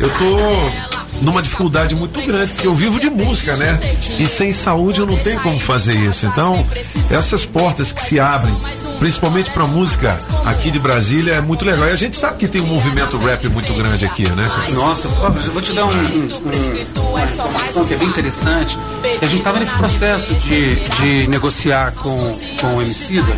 eu 0.00 0.08
tô 0.10 1.03
numa 1.24 1.42
dificuldade 1.42 1.94
muito 1.94 2.20
grande, 2.22 2.52
porque 2.52 2.66
eu 2.66 2.74
vivo 2.74 3.00
de 3.00 3.10
música, 3.10 3.56
né? 3.56 3.78
E 4.18 4.26
sem 4.26 4.52
saúde 4.52 5.00
eu 5.00 5.06
não 5.06 5.16
tenho 5.16 5.40
como 5.40 5.58
fazer 5.58 5.94
isso. 5.94 6.26
Então, 6.26 6.64
essas 7.10 7.44
portas 7.44 7.92
que 7.92 8.02
se 8.02 8.20
abrem, 8.20 8.54
principalmente 8.98 9.50
pra 9.50 9.66
música 9.66 10.18
aqui 10.44 10.70
de 10.70 10.78
Brasília, 10.78 11.34
é 11.34 11.40
muito 11.40 11.64
legal. 11.64 11.88
E 11.88 11.92
a 11.92 11.96
gente 11.96 12.16
sabe 12.16 12.38
que 12.38 12.48
tem 12.48 12.60
um 12.60 12.66
movimento 12.66 13.16
rap 13.18 13.48
muito 13.48 13.72
grande 13.74 14.04
aqui, 14.04 14.28
né? 14.30 14.50
Nossa, 14.72 15.08
eu 15.08 15.52
vou 15.52 15.62
te 15.62 15.72
dar 15.72 15.84
um, 15.86 15.88
um- 15.88 15.92
um- 15.92 17.10
uma 17.10 17.22
informação 17.24 17.84
que 17.84 17.94
é 17.94 17.96
bem 17.96 18.08
interessante. 18.08 18.76
A 19.20 19.24
gente 19.26 19.36
estava 19.38 19.58
nesse 19.58 19.72
processo 19.74 20.34
de, 20.34 20.74
de 20.76 21.26
negociar 21.28 21.92
com, 21.92 22.16
com 22.60 22.76
o 22.76 22.82
Emicida. 22.82 23.32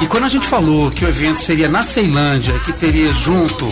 E 0.00 0.06
quando 0.06 0.24
a 0.24 0.28
gente 0.28 0.46
falou 0.46 0.90
que 0.90 1.04
o 1.04 1.08
evento 1.08 1.38
seria 1.40 1.68
na 1.68 1.82
Ceilândia, 1.82 2.54
que 2.64 2.72
teria 2.72 3.12
junto 3.12 3.68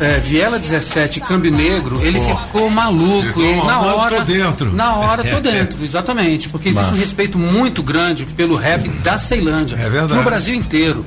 é, 0.00 0.18
Viela 0.18 0.58
17 0.58 1.18
e 1.18 1.22
Câmbio 1.22 1.50
Negro, 1.52 2.00
ele 2.04 2.20
ficou 2.20 2.68
maluco. 2.70 3.26
Ficou, 3.28 3.42
e 3.44 3.56
na 3.66 3.80
hora, 3.80 4.16
tô 4.16 4.22
dentro. 4.22 4.72
Na 4.74 4.96
hora, 4.96 5.24
tô 5.24 5.40
dentro, 5.40 5.84
exatamente. 5.84 6.48
Porque 6.48 6.68
existe 6.68 6.86
um 6.86 6.90
Massa. 6.90 7.00
respeito 7.00 7.38
muito 7.38 7.82
grande 7.82 8.24
pelo 8.26 8.54
rap 8.56 8.88
da 9.02 9.18
Ceilândia. 9.18 9.76
É 9.76 9.88
verdade. 9.88 10.14
No 10.14 10.22
Brasil 10.22 10.49
inteiro. 10.54 11.04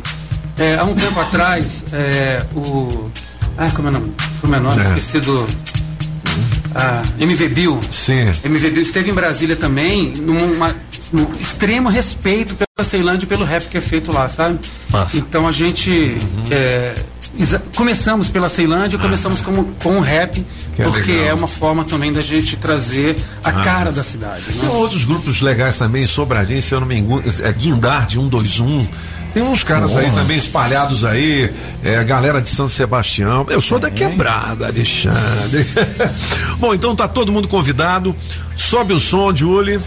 É, 0.58 0.76
há 0.78 0.84
um 0.84 0.94
tempo 0.94 1.20
atrás, 1.20 1.84
é, 1.92 2.44
o. 2.56 3.10
Ah, 3.58 3.70
como 3.72 3.88
é 3.88 3.92
o 3.92 3.94
nome? 3.94 4.14
Como 4.42 4.56
é 4.56 4.60
o 4.60 4.62
nome? 4.62 4.78
É. 4.78 4.82
Esqueci 4.82 5.20
do. 5.20 5.48
Ah, 6.76 7.04
MV 7.20 7.50
Bill. 7.50 7.80
Sim. 7.90 8.32
MV 8.44 8.70
Bill 8.72 8.82
esteve 8.82 9.12
em 9.12 9.14
Brasília 9.14 9.56
também, 9.56 10.12
numa, 10.18 10.76
num 11.12 11.28
extremo 11.40 11.88
respeito 11.88 12.56
pela 12.56 12.84
Ceilândia 12.88 13.26
e 13.26 13.28
pelo 13.28 13.46
rap 13.46 13.68
que 13.68 13.78
é 13.78 13.82
feito 13.82 14.12
lá, 14.12 14.28
sabe? 14.28 14.60
Massa. 14.90 15.18
Então 15.18 15.48
a 15.48 15.52
gente. 15.52 16.18
é, 16.50 16.96
exa- 17.38 17.62
começamos 17.76 18.30
pela 18.32 18.50
Ceilândia 18.50 18.96
e 18.98 19.00
começamos 19.00 19.42
como, 19.42 19.66
com 19.84 19.98
o 19.98 20.02
rap, 20.02 20.44
é 20.80 20.84
porque 20.84 21.12
legal. 21.12 21.28
é 21.28 21.34
uma 21.36 21.48
forma 21.48 21.84
também 21.86 22.12
da 22.12 22.24
gente 22.24 22.58
trazer 22.58 23.16
a 23.44 23.50
Ah. 23.50 23.62
cara 23.64 23.92
da 23.92 24.02
cidade. 24.02 24.42
Tem 24.46 24.56
Né? 24.64 24.70
outros 24.70 25.06
grupos 25.06 25.42
legais 25.42 25.78
também, 25.78 26.08
Sobradinho, 26.08 26.62
se 26.62 26.74
eu 26.74 26.80
não 26.80 26.88
me 26.88 26.98
engano, 26.98 27.24
é 27.44 27.52
Guindarte 27.54 28.16
121. 28.16 28.88
Tem 29.34 29.42
uns 29.42 29.64
caras 29.64 29.98
aí 29.98 30.06
Porra. 30.06 30.22
também 30.22 30.38
espalhados 30.38 31.04
aí, 31.04 31.52
é, 31.84 31.98
a 31.98 32.04
galera 32.04 32.40
de 32.40 32.50
São 32.50 32.70
Sebastião. 32.70 33.46
Eu 33.50 33.60
sou 33.60 33.80
da 33.80 33.90
quebrada, 33.90 34.68
Alexandre. 34.68 35.66
Bom, 36.60 36.74
então 36.74 36.96
tá 36.96 37.08
todo 37.08 37.32
mundo 37.32 37.48
convidado. 37.48 38.16
Sobe 38.56 38.94
o 38.94 39.00
som, 39.00 39.36
Julie. 39.36 39.80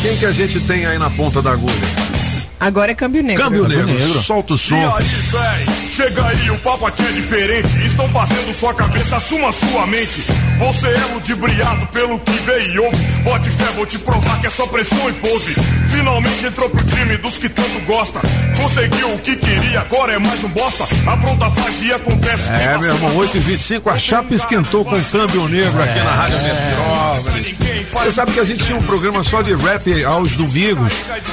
Quem 0.00 0.16
que 0.16 0.24
a 0.24 0.32
gente 0.32 0.60
tem 0.60 0.86
aí 0.86 0.98
na 0.98 1.10
ponta 1.10 1.42
da 1.42 1.52
agulha? 1.52 2.25
Agora 2.58 2.92
é 2.92 2.94
câmbio 2.94 3.22
negro. 3.22 3.44
Câmbio 3.44 3.68
negro. 3.68 4.22
Solta 4.22 4.54
o 4.54 4.58
som. 4.58 4.76
E 4.76 4.84
aí, 4.84 5.04
véi, 5.04 5.74
chega 5.90 6.26
aí, 6.26 6.50
o 6.50 6.58
papo 6.58 6.86
aqui 6.86 7.02
é 7.02 7.12
diferente. 7.12 7.68
Estão 7.84 8.08
fazendo 8.08 8.54
sua 8.54 8.74
cabeça, 8.74 9.16
assuma 9.16 9.52
sua 9.52 9.86
mente. 9.86 10.24
Você 10.58 10.86
é 10.86 11.04
ludibriado 11.14 11.86
pelo 11.88 12.18
que 12.20 12.36
e 12.46 12.78
ouve. 12.78 13.04
Bote 13.24 13.50
fé, 13.50 13.64
vou 13.74 13.84
te 13.84 13.98
provar 13.98 14.40
que 14.40 14.46
é 14.46 14.50
só 14.50 14.66
pressão 14.68 15.08
e 15.08 15.12
pose. 15.14 15.54
Finalmente 15.90 16.46
entrou 16.46 16.70
pro 16.70 16.84
time 16.84 17.16
dos 17.18 17.38
que 17.38 17.48
tanto 17.48 17.80
gosta. 17.86 18.20
Conseguiu 18.56 19.14
o 19.14 19.18
que 19.18 19.36
queria, 19.36 19.80
agora 19.80 20.12
é 20.12 20.18
mais 20.18 20.44
um 20.44 20.48
bosta. 20.48 20.84
A 21.06 21.16
pronta 21.16 21.50
faz 21.50 21.82
e 21.82 21.92
acontece. 21.92 22.48
É, 22.48 22.78
meu 22.78 22.94
irmão, 22.94 23.10
8h25, 23.16 23.92
a 23.92 23.98
chapa 23.98 24.34
esquentou 24.34 24.84
com 24.84 25.02
câmbio 25.02 25.48
negro 25.48 25.82
aqui 25.82 25.98
na 26.00 26.12
Rádio 26.12 26.38
Metrópolis. 26.42 27.56
Você 27.92 28.10
sabe 28.12 28.32
que 28.32 28.40
a 28.40 28.44
gente 28.44 28.64
tinha 28.64 28.78
um 28.78 28.82
programa 28.82 29.22
só 29.22 29.42
de 29.42 29.54
rap 29.54 30.04
aos 30.04 30.36
domingos, 30.36 30.92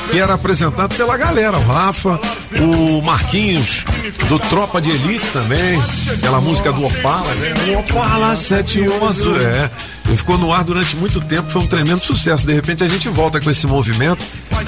que 0.09 0.19
era 0.19 0.33
apresentado 0.33 0.95
pela 0.95 1.12
galera, 1.17 1.57
o 1.57 1.65
Rafa, 1.65 2.19
o 2.59 3.01
Marquinhos, 3.01 3.83
do 4.27 4.39
Tropa 4.39 4.81
de 4.81 4.89
Elite 4.89 5.27
também, 5.31 5.81
aquela 6.17 6.41
música 6.41 6.71
do 6.71 6.85
Opala, 6.85 7.33
né? 7.35 7.53
O 7.73 7.79
Opala 7.79 8.35
711, 8.35 9.23
é. 9.45 9.69
Ele 10.05 10.17
ficou 10.17 10.37
no 10.37 10.51
ar 10.51 10.63
durante 10.63 10.95
muito 10.97 11.21
tempo, 11.21 11.49
foi 11.49 11.61
um 11.61 11.67
tremendo 11.67 12.03
sucesso. 12.03 12.45
De 12.45 12.53
repente 12.53 12.83
a 12.83 12.87
gente 12.87 13.07
volta 13.09 13.39
com 13.39 13.49
esse 13.49 13.65
movimento, 13.65 14.23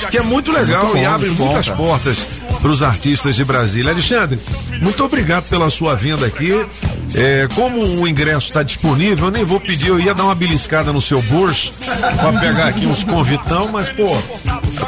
que 0.09 0.17
é 0.17 0.21
muito 0.21 0.51
legal 0.51 0.83
Muito 0.83 0.97
bom, 0.97 1.01
e 1.01 1.05
abre 1.05 1.29
bom, 1.31 1.45
muitas 1.45 1.69
portas 1.69 2.17
para 2.61 2.71
os 2.71 2.81
artistas 2.81 3.35
de 3.35 3.43
Brasília. 3.43 3.91
Alexandre, 3.91 4.39
muito 4.81 5.03
obrigado 5.03 5.47
pela 5.49 5.69
sua 5.69 5.95
vinda 5.95 6.25
aqui. 6.25 6.51
É, 7.13 7.47
como 7.53 8.01
o 8.01 8.07
ingresso 8.07 8.47
está 8.47 8.63
disponível, 8.63 9.27
eu 9.27 9.31
nem 9.31 9.43
vou 9.43 9.59
pedir, 9.59 9.87
eu 9.87 9.99
ia 9.99 10.13
dar 10.13 10.23
uma 10.23 10.35
beliscada 10.35 10.91
no 10.91 11.01
seu 11.01 11.21
bolso 11.23 11.73
para 12.19 12.39
pegar 12.39 12.67
aqui 12.67 12.85
uns 12.85 13.03
convitão, 13.03 13.69
mas 13.71 13.89
pô, 13.89 14.17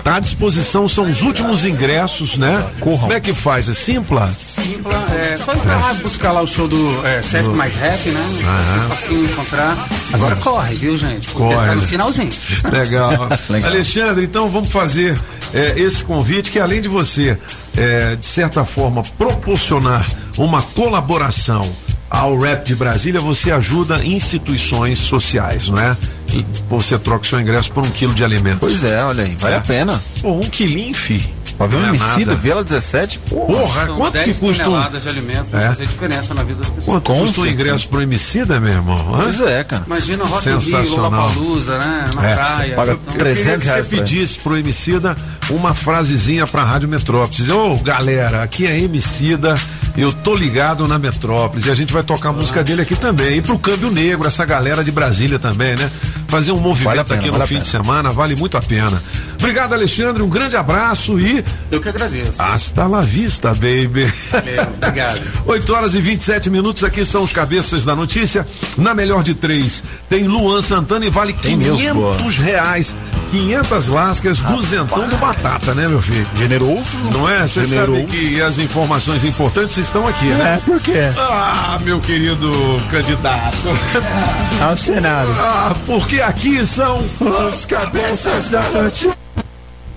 tá 0.04 0.16
à 0.16 0.20
disposição, 0.20 0.88
são 0.88 1.10
os 1.10 1.22
últimos 1.22 1.66
ingressos, 1.66 2.38
né? 2.38 2.66
Como 2.80 3.12
é 3.12 3.20
que 3.20 3.34
faz? 3.34 3.70
É 3.70 3.74
simpla? 3.74 4.32
Simpla, 4.34 4.98
é 5.20 5.36
só 5.36 5.54
entrar 5.54 5.80
lá, 5.80 5.94
buscar 5.96 6.32
lá 6.32 6.42
o 6.42 6.48
show 6.48 6.68
do 6.68 7.06
é, 7.06 7.22
Sesc 7.22 7.52
Mais 7.52 7.76
Rap, 7.76 8.10
né? 8.10 8.26
Aham. 8.44 8.86
É 8.86 8.90
facinho 8.90 9.26
encontrar. 9.26 9.78
Agora 10.14 10.37
corre, 10.38 10.76
viu, 10.76 10.98
gente? 10.98 11.28
Porque 11.28 11.54
Corre. 11.54 11.68
tá 11.68 11.76
no 11.76 11.82
finalzinho. 11.82 12.30
Legal. 12.72 13.30
Legal. 13.50 13.72
Alexandre, 13.72 14.26
então 14.26 14.50
vamos 14.50 14.70
fazer 14.72 15.18
é, 15.54 15.80
esse 15.80 16.04
convite 16.04 16.52
que 16.52 16.60
além 16.60 16.82
de 16.82 16.88
você, 16.88 17.38
é, 17.78 18.16
de 18.16 18.26
certa 18.26 18.64
forma, 18.66 19.02
proporcionar 19.18 20.06
uma 20.38 20.62
colaboração 20.62 21.62
ao 22.10 22.38
Rap 22.38 22.66
de 22.66 22.76
Brasília, 22.76 23.20
você 23.20 23.52
ajuda 23.52 24.04
instituições 24.06 24.98
sociais, 25.00 25.68
não 25.68 25.78
é? 25.78 25.96
E 26.34 26.46
você 26.70 26.98
troca 26.98 27.24
o 27.24 27.26
seu 27.28 27.40
ingresso 27.40 27.72
por 27.72 27.86
um 27.86 27.90
quilo 27.90 28.14
de 28.14 28.24
alimento. 28.24 28.60
Pois 28.60 28.84
é, 28.84 29.04
olha 29.04 29.24
aí, 29.24 29.36
vale 29.40 29.56
É. 29.56 29.58
a 29.58 29.62
pena. 29.62 30.02
Pô, 30.22 30.32
um 30.32 30.40
quilinho, 30.42 30.94
fi. 30.94 31.22
Pra 31.58 31.66
ver 31.66 31.78
Não 31.78 31.86
é 31.86 31.90
homicida, 31.90 32.20
nada. 32.32 32.36
Vela 32.36 32.64
17, 32.64 33.20
porra. 33.20 33.46
Porra, 33.48 33.88
quanto 33.88 34.12
que 34.12 34.18
10 34.26 34.40
custa 34.40 34.70
um... 34.70 34.90
de 35.00 35.10
alimento 35.10 35.58
É. 35.58 35.60
fazer 35.62 35.86
diferença 35.88 36.34
na 36.36 36.44
vida 36.44 36.60
das 36.60 36.70
pessoas. 36.70 36.86
Quanto 36.86 37.06
custa 37.06 37.24
um 37.24 37.44
certeza. 37.44 37.50
ingresso 37.50 37.90
pro 37.90 38.02
homicida, 38.04 38.60
meu 38.60 38.72
irmão? 38.72 38.96
Pois 39.22 39.42
é, 39.42 39.64
cara. 39.64 39.84
Imagina 39.88 40.24
o 40.24 40.28
Rock 40.28 40.50
in 40.50 40.58
Rio. 40.60 40.90
Lollapalooza, 40.98 41.78
né? 41.80 42.06
Na 42.14 42.30
É. 42.30 42.36
praia. 42.36 42.76
Paga 42.76 42.92
então- 42.94 43.04
Eu 43.08 43.12
queria 43.18 43.34
300 43.34 43.62
que 43.64 43.68
reais 43.70 43.86
você 43.86 43.90
pra 43.96 43.98
ele. 44.06 44.10
pedisse 44.10 44.40
pro 44.40 44.58
Emicida 44.58 45.16
uma 45.50 45.74
frasezinha 45.74 46.46
pra 46.46 46.64
Rádio 46.64 46.88
Metrópolis. 46.90 47.50
Ô, 47.50 47.76
galera, 47.78 48.44
aqui 48.44 48.68
é 48.68 48.80
Emicida, 48.80 49.56
eu 50.02 50.12
tô 50.14 50.36
ligado 50.36 50.88
na 50.88 51.00
Metrópolis 51.00 51.66
e 51.66 51.72
a 51.72 51.76
gente 51.76 51.92
vai 51.94 52.04
tocar 52.04 52.30
a 52.30 52.34
música 52.34 52.64
dele 52.64 52.82
aqui 52.82 52.96
também. 52.96 53.38
E 53.38 53.42
pro 53.42 53.58
Câmbio 53.58 53.90
Negro, 53.92 54.28
essa 54.28 54.46
galera 54.46 54.84
de 54.84 54.92
Brasília 54.92 55.40
também, 55.40 55.76
né? 55.76 55.90
fazer 56.28 56.52
um 56.52 56.58
movimento 56.60 56.84
Vale 56.90 57.00
a 57.00 57.06
pena, 57.06 57.20
aqui 57.20 57.28
no 57.28 57.32
vale 57.34 57.44
a 57.44 57.48
fim 57.48 57.54
pena. 57.56 57.64
de 57.66 57.72
semana, 57.72 58.12
vale 58.12 58.36
muito 58.36 58.58
a 58.58 58.62
pena. 58.62 59.02
Obrigado, 59.40 59.72
Alexandre, 59.74 60.22
um 60.24 60.28
grande 60.30 60.58
abraço 60.58 61.18
e 61.20 61.44
Eu 61.72 61.80
que 61.80 61.88
agradeço. 61.88 62.34
hasta 62.38 62.86
la 62.86 63.00
vista, 63.00 63.54
baby. 63.54 64.12
Valeu, 64.32 64.68
obrigado. 64.82 65.22
8 65.48 65.74
horas 65.74 65.96
e 65.96 66.02
27 66.02 66.50
minutos, 66.50 66.84
aqui 66.84 67.06
são 67.06 67.24
os 67.24 67.32
cabeças 67.32 67.86
da 67.86 67.96
notícia. 67.96 68.46
Na 68.78 68.94
melhor 68.94 69.24
de 69.24 69.34
três, 69.36 69.82
tem 70.10 70.28
Luan 70.28 70.62
Santana 70.62 71.06
e 71.06 71.10
vale 71.10 71.32
Tem 71.34 71.56
mesmo, 71.56 72.14
500 72.16 72.38
reais. 72.40 72.96
500 73.32 73.88
lascas, 73.90 74.38
duzentão 74.40 75.08
do 75.10 75.18
batata, 75.18 75.74
né, 75.74 75.86
meu 75.88 76.02
filho? 76.02 76.26
Generoso. 76.36 76.98
Não 77.12 77.28
é? 77.30 77.42
Você 77.46 77.66
sabe 77.66 77.68
Generoso. 77.88 78.08
que 78.08 78.42
as 78.42 78.58
informações 78.58 79.24
importantes 79.26 79.78
estão 79.88 80.08
aqui, 80.08 80.26
né? 80.26 80.56
É, 80.56 80.66
por 80.66 80.82
quê? 80.82 81.14
Ah, 81.18 81.80
meu 81.82 82.00
querido 82.02 82.52
candidato. 82.92 83.58
Ao 84.62 84.76
Senado. 84.76 85.30
Ah, 85.40 85.76
porque 85.86 86.22
aqui 86.22 86.66
são 86.66 86.98
os 87.48 87.66
cabeças 87.66 88.50
da 88.50 88.62
noite. 88.70 89.10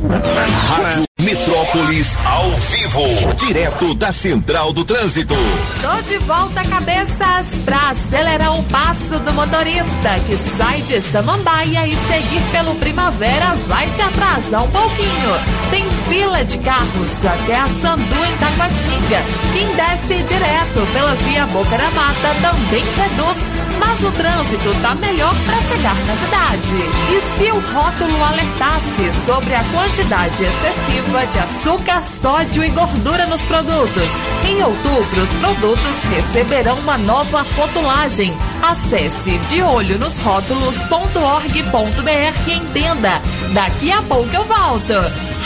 Rádio 0.08 1.04
Metrópolis 1.20 2.18
ao 2.24 2.50
vivo, 2.50 3.34
direto 3.36 3.94
da 3.94 4.10
Central 4.10 4.72
do 4.72 4.82
Trânsito. 4.84 5.34
Tô 5.82 6.02
de 6.02 6.16
volta, 6.24 6.62
cabeças, 6.62 7.46
pra 7.66 7.90
acelerar 7.90 8.58
o 8.58 8.62
passo 8.64 9.18
do 9.18 9.32
motorista 9.34 10.18
que 10.26 10.36
sai 10.36 10.80
de 10.82 11.02
Samambaia 11.12 11.86
e 11.86 11.94
seguir 11.94 12.42
pelo 12.50 12.74
Primavera 12.76 13.54
vai 13.68 13.86
te 13.90 14.00
atrasar 14.00 14.64
um 14.64 14.70
pouquinho. 14.70 15.30
Tem 15.68 15.84
fila 16.08 16.42
de 16.44 16.56
carros 16.58 17.26
até 17.26 17.56
a 17.56 17.66
Sandu 17.66 18.24
em 18.24 18.36
Taguatinga. 18.38 19.22
Quem 19.52 19.66
desce 19.76 20.22
direto 20.24 20.92
pela 20.94 21.14
via 21.14 21.46
Boca 21.46 21.76
da 21.76 21.90
Mata 21.90 22.34
também 22.40 22.84
reduz, 22.96 23.36
mas 23.80 24.04
o 24.04 24.12
trânsito 24.12 24.70
tá 24.82 24.94
melhor 24.94 25.34
para 25.44 25.60
chegar 25.62 25.94
na 25.94 26.14
cidade. 26.14 26.74
E 27.10 27.20
se 27.36 27.50
o 27.50 27.58
rótulo 27.72 28.22
alertasse 28.22 29.10
sobre 29.24 29.54
a 29.54 29.64
quantidade 29.64 30.44
excessiva 30.44 31.26
de 31.26 31.38
açúcar, 31.38 32.02
sódio 32.20 32.62
e 32.62 32.68
gordura 32.68 33.24
nos 33.26 33.40
produtos? 33.42 34.10
Em 34.46 34.62
outubro, 34.62 35.22
os 35.22 35.30
produtos 35.40 35.96
receberão 36.10 36.78
uma 36.80 36.98
nova 36.98 37.42
rotulagem. 37.56 38.36
Acesse 38.62 39.38
de 39.48 39.62
olho 39.62 39.98
nos 39.98 40.20
rótulos.org.br 40.20 42.48
e 42.48 42.52
entenda. 42.52 43.22
Daqui 43.52 43.90
a 43.90 44.02
pouco 44.02 44.28
eu 44.34 44.44
volto. 44.44 44.92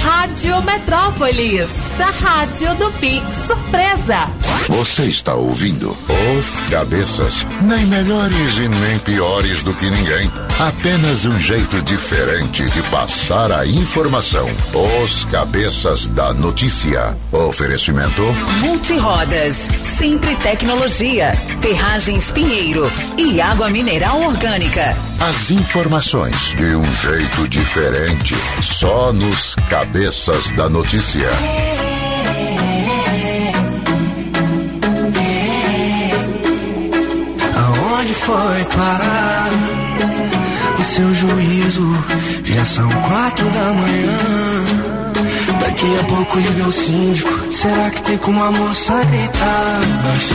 Rádio 0.03 0.61
Metrópolis, 0.63 1.69
a 1.99 2.11
rádio 2.11 2.75
do 2.75 2.91
Pix 2.99 3.25
Surpresa. 3.47 4.29
Você 4.69 5.05
está 5.05 5.35
ouvindo 5.35 5.97
Os 6.39 6.61
Cabeças. 6.71 7.47
Nem 7.63 7.87
melhores 8.25 8.59
e 8.59 8.69
nem 8.69 8.99
piores 9.01 9.63
do 9.63 9.75
que 9.75 9.91
ninguém. 9.91 10.31
Apenas 10.59 11.27
um 11.27 11.39
jeito 11.39 11.83
diferente 11.83 12.65
de 12.71 12.83
passar 12.85 13.53
a 13.53 13.67
informação. 13.67 14.49
Os 15.03 15.25
Cabeças 15.27 16.07
da 16.09 16.33
Notícia. 16.33 17.17
Oferecimento. 17.33 18.23
Multirodas, 18.61 19.69
Sempre 19.83 20.35
Tecnologia, 20.37 21.33
Ferragens 21.61 22.31
Pinheiro 22.31 22.91
e 23.19 23.41
Água 23.41 23.69
Mineral 23.69 24.21
Orgânica. 24.23 24.97
As 25.21 25.51
informações 25.51 26.55
de 26.57 26.77
um 26.77 26.95
jeito 26.97 27.49
diferente. 27.49 28.35
Só 28.63 29.13
nos 29.13 29.55
Cabeças 29.69 30.53
da 30.53 30.69
Notícia. 30.69 31.29
Foi 38.25 38.65
parar 38.77 39.51
o 40.79 40.83
seu 40.83 41.15
juízo? 41.15 42.05
Já 42.45 42.65
são 42.65 42.89
quatro 42.89 43.51
da 43.51 43.73
manhã. 43.75 44.19
Daqui 45.61 45.99
a 46.01 46.05
pouco 46.05 46.39
liga 46.39 46.67
o 46.67 46.73
síndico. 46.73 47.53
Será 47.53 47.91
que 47.91 48.03
tem 48.03 48.17
como 48.19 48.43
a 48.43 48.51
moça 48.51 48.95
gritar? 49.05 49.81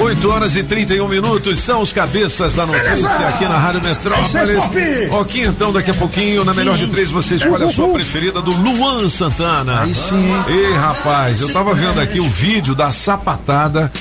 8 0.01 0.29
horas 0.29 0.55
e 0.55 0.63
31 0.63 1.07
minutos 1.07 1.59
são 1.59 1.81
os 1.81 1.91
cabeças 1.91 2.53
da 2.53 2.65
notícia 2.65 3.27
aqui 3.27 3.45
na 3.45 3.57
Rádio 3.57 3.83
Metrópolis. 3.83 4.63
Ok, 5.11 5.45
então 5.45 5.73
daqui 5.73 5.89
a 5.89 5.95
pouquinho, 5.95 6.45
na 6.45 6.53
melhor 6.53 6.77
de 6.77 6.87
três, 6.87 7.09
você 7.09 7.35
escolhe 7.35 7.63
a 7.63 7.69
sua 7.69 7.89
preferida 7.89 8.41
do 8.41 8.51
Luan 8.51 9.09
Santana. 9.09 9.81
Aí 9.81 9.93
sim. 9.93 10.31
Ei, 10.47 10.73
rapaz, 10.73 11.41
eu 11.41 11.51
tava 11.51 11.73
vendo 11.73 11.99
aqui 11.99 12.19
o 12.19 12.29
vídeo 12.29 12.75
da 12.75 12.91
sapatada 12.91 13.91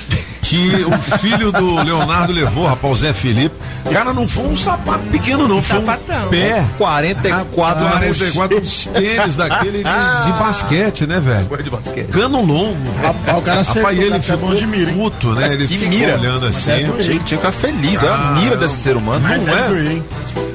que 0.49 0.85
o 0.87 1.19
filho 1.19 1.53
do 1.53 1.83
Leonardo 1.83 2.33
levou, 2.33 2.67
rapaz, 2.67 2.93
o 2.93 2.97
Zé 2.97 3.13
Felipe. 3.13 3.55
Cara, 3.93 4.15
não 4.15 4.27
foi 4.27 4.47
um 4.47 4.57
sapato 4.57 5.05
pequeno, 5.11 5.47
não, 5.47 5.63
foi 5.63 5.79
um 5.79 5.85
pé. 6.31 6.65
44 6.79 7.85
na 7.85 7.91
44 7.93 8.61
tênis 8.95 9.37
daquele 9.37 9.79
de, 9.79 10.25
de 10.25 10.33
basquete, 10.39 11.07
né, 11.07 11.21
velho? 11.21 11.63
de 11.63 11.71
basquete. 11.71 12.09
Cano 12.09 12.41
longo. 12.45 12.79
Rapaz, 13.03 13.39
o 13.39 13.43
cara 13.43 13.65
secou, 13.65 13.83
Rapaz, 13.83 13.99
ele? 14.01 14.11
Tá 14.11 14.21
ficou 14.21 14.55
de 14.55 14.67
mira, 14.67 14.93
puto, 14.93 15.29
né? 15.35 15.53
Ele 15.53 15.67
Que 15.67 15.79
ficou 15.79 15.89
mira. 15.99 16.15
olhando 16.19 16.47
assim. 16.47 16.71
é. 16.71 16.79
Tinha, 16.79 16.93
tinha 17.03 17.19
que 17.19 17.37
ficar 17.37 17.53
feliz, 17.53 18.03
é 18.03 18.09
a 18.09 18.17
mira 18.41 18.57
desse 18.57 18.77
ser 18.77 18.97
humano. 18.97 19.21
Mas 19.23 19.43
Não 19.45 19.57
é? 19.57 19.69
doer, 19.69 19.91
hein? 19.93 20.05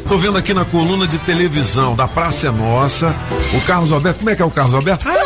Tô 0.07 0.17
vendo 0.17 0.37
aqui 0.37 0.53
na 0.53 0.65
coluna 0.65 1.07
de 1.07 1.17
televisão 1.19 1.95
da 1.95 2.07
Praça 2.07 2.47
é 2.47 2.51
Nossa, 2.51 3.15
o 3.53 3.61
Carlos 3.61 3.91
Alberto. 3.91 4.19
Como 4.19 4.29
é 4.29 4.35
que 4.35 4.41
é 4.41 4.45
o 4.45 4.51
Carlos 4.51 4.73
Alberto? 4.75 5.07
ah, 5.07 5.22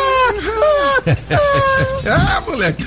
moleque. 2.46 2.86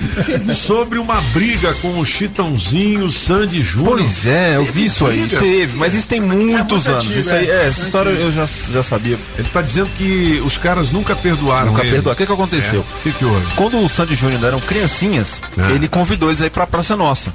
Sobre 0.55 0.99
uma 0.99 1.21
briga 1.33 1.73
com 1.75 1.99
o 1.99 2.05
Chitãozinho, 2.05 3.11
Sandy 3.11 3.63
Júnior. 3.63 3.97
Pois 3.99 4.27
é, 4.27 4.57
eu 4.57 4.65
vi 4.65 4.87
isso 4.87 5.07
aí. 5.07 5.21
briga? 5.21 5.39
Teve, 5.39 5.77
mas 5.77 5.95
isso 5.95 6.09
tem 6.09 6.21
muitos 6.21 6.87
É 6.87 6.91
anos. 6.93 7.05
antigo, 7.05 7.21
isso 7.21 7.33
aí, 7.35 7.49
é. 7.49 7.53
é, 7.65 7.67
essa 7.69 7.83
história 7.83 8.11
eu 8.11 8.33
já, 8.33 8.49
já 8.73 8.83
sabia. 8.83 9.19
Ele 9.39 9.49
tá 9.53 9.63
dizendo 9.63 9.91
que 9.97 10.43
os 10.45 10.57
caras 10.59 10.91
nunca 10.91 11.15
perdoaram 11.17 11.67
Nunca 11.71 11.83
ele. 11.83 11.93
perdoaram. 11.93 12.15
O 12.15 12.17
que, 12.17 12.27
que 12.27 12.33
aconteceu? 12.33 12.81
É. 12.81 12.99
O 12.99 13.03
que 13.03 13.13
que 13.13 13.25
houve? 13.25 13.47
Quando 13.57 13.79
o 13.85 13.89
Sandy 13.89 14.15
Júnior 14.15 14.45
eram 14.45 14.61
criancinhas, 14.61 15.41
É. 15.57 15.73
ele 15.73 15.89
convidou 15.89 16.31
eles 16.31 16.43
aí 16.43 16.51
pra 16.51 16.67
Praça 16.67 16.97
Nossa. 16.97 17.33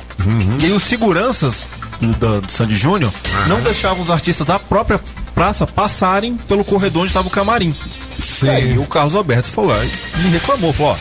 E 0.60 0.66
aí 0.66 0.72
os 0.72 0.84
seguranças 0.84 1.68
do, 2.02 2.42
do 2.42 2.52
Sandy 2.52 2.76
Júnior 2.76 3.12
não 3.48 3.60
deixavam 3.62 4.02
os 4.02 4.10
artistas 4.10 4.46
da 4.46 4.60
própria 4.60 5.00
praça 5.36 5.68
passarem 5.68 6.36
pelo 6.48 6.64
corredor 6.64 7.04
onde 7.04 7.12
estava 7.12 7.28
o 7.28 7.32
camarim. 7.32 7.76
Sim. 8.18 8.48
E 8.48 8.50
aí 8.50 8.78
o 8.78 8.86
Carlos 8.88 9.14
Alberto 9.14 9.50
foi 9.50 9.68
lá 9.68 9.78
e 9.84 10.18
me 10.24 10.30
reclamou, 10.30 10.72
falou, 10.74 10.94
ó, 10.94 10.98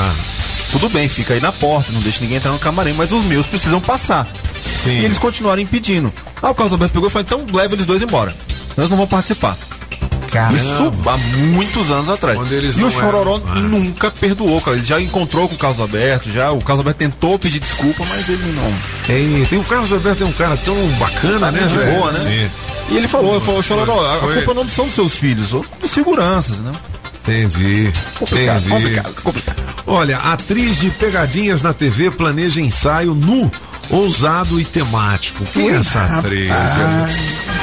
Ah, 0.00 0.14
tudo 0.72 0.88
bem, 0.90 1.08
fica 1.08 1.32
aí 1.34 1.40
na 1.40 1.52
porta, 1.52 1.92
não 1.92 2.00
deixa 2.00 2.20
ninguém 2.20 2.36
entrar 2.38 2.50
no 2.52 2.58
camarim, 2.58 2.92
mas 2.92 3.12
os 3.12 3.24
meus 3.24 3.46
precisam 3.46 3.80
passar. 3.80 4.26
sim. 4.60 4.90
E 5.00 5.04
eles 5.04 5.16
continuaram 5.18 5.62
impedindo. 5.62 6.12
Ah, 6.42 6.50
o 6.50 6.54
Carlos 6.54 6.72
Alberto 6.72 6.92
pegou 6.94 7.08
e 7.08 7.12
falou, 7.12 7.24
então 7.26 7.56
leva 7.56 7.74
eles 7.74 7.86
dois 7.86 8.02
embora. 8.02 8.34
Nós 8.76 8.90
não 8.90 8.96
vamos 8.96 9.10
participar. 9.10 9.56
Caramba. 10.30 10.56
Isso 10.56 10.92
há 11.08 11.16
muitos 11.52 11.90
anos 11.90 12.08
atrás. 12.08 12.38
E 12.76 12.82
o 12.82 12.90
Chororó 12.90 13.40
eram. 13.50 13.62
Nunca 13.62 14.10
perdoou, 14.10 14.60
cara. 14.60 14.76
Ele 14.76 14.84
já 14.84 15.00
encontrou 15.00 15.48
com 15.48 15.54
o 15.54 15.58
Carlos 15.58 15.80
Alberto, 15.80 16.30
já. 16.30 16.50
O 16.52 16.58
Carlos 16.58 16.80
Alberto 16.80 16.98
tentou 16.98 17.38
pedir 17.38 17.60
desculpa, 17.60 18.04
mas 18.08 18.28
ele 18.28 18.52
não. 18.52 18.74
Tem, 19.06 19.44
tem 19.46 19.58
o 19.58 19.64
Carlos 19.64 19.92
Alberto, 19.92 20.22
é 20.22 20.26
um 20.26 20.32
cara 20.32 20.56
tão 20.58 20.76
bacana, 20.98 21.50
né? 21.50 21.66
de 21.66 21.76
velho? 21.76 21.98
boa, 21.98 22.12
né? 22.12 22.20
Sim. 22.20 22.50
E 22.90 22.96
ele 22.96 23.08
falou, 23.08 23.36
ele 23.36 23.44
falou, 23.44 23.62
Chororó, 23.62 24.16
a, 24.16 24.18
culpa 24.18 24.54
não 24.54 24.68
são 24.68 24.86
dos 24.86 24.94
seus 24.94 25.14
filhos, 25.14 25.52
ou 25.52 25.64
dos 25.80 25.90
seguranças, 25.90 26.60
né? 26.60 26.72
Entendi. 27.22 27.92
Complicado, 28.18 28.58
Entendi. 28.58 28.70
complicado, 28.70 29.22
complicado. 29.22 29.62
Olha, 29.86 30.16
atriz 30.16 30.78
de 30.78 30.90
pegadinhas 30.90 31.60
na 31.60 31.74
TV 31.74 32.10
planeja 32.10 32.60
ensaio 32.60 33.14
nu, 33.14 33.50
ousado 33.90 34.60
e 34.60 34.64
temático. 34.64 35.44
Quem 35.46 35.70
é 35.70 35.76
essa 35.76 36.00
atriz? 36.04 36.50
Essa- 36.50 37.06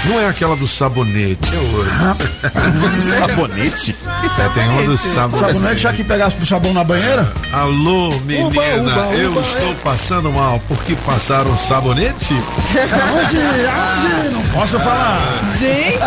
Não 0.06 0.20
é 0.22 0.28
aquela 0.30 0.56
do 0.56 0.68
sabonete, 0.68 1.50
é 1.56 1.58
outra. 1.78 2.16
Sabonete? 3.02 3.96
É, 4.38 4.50
tem 4.50 4.70
uma 4.70 4.84
do 4.84 4.96
sabonete. 4.98 5.54
Sabonete 5.54 5.82
já 5.82 5.94
que 5.94 6.04
pegasse 6.04 6.36
pro 6.36 6.46
sabão 6.46 6.74
na 6.74 6.84
banheira? 6.84 7.32
Alô, 7.52 8.10
menina, 8.24 8.48
uba, 8.48 9.16
eu 9.16 9.32
uba, 9.32 9.42
estou 9.42 9.74
passando 9.84 10.32
mal 10.32 10.62
porque 10.68 10.96
passaram 11.06 11.58
sabonete? 11.58 12.34
Aonde? 12.36 13.38
Aonde? 13.68 14.30
Não 14.34 14.42
posso 14.54 14.78
falar. 14.80 15.20
Gente, 15.60 15.98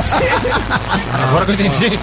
Agora 1.25 1.45
que 1.45 1.51
eu 1.51 1.55
entendi. 1.67 1.99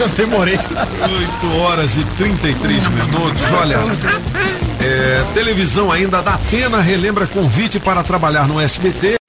eu 0.00 0.08
demorei. 0.08 0.58
8 0.58 1.56
horas 1.60 1.96
e 1.96 2.04
33 2.16 2.86
minutos. 2.88 3.42
Olha, 3.52 3.78
é, 4.82 5.24
televisão 5.34 5.92
ainda 5.92 6.22
da 6.22 6.34
Atena 6.34 6.80
relembra 6.80 7.26
convite 7.26 7.78
para 7.78 8.02
trabalhar 8.02 8.48
no 8.48 8.60
SBT 8.60 9.19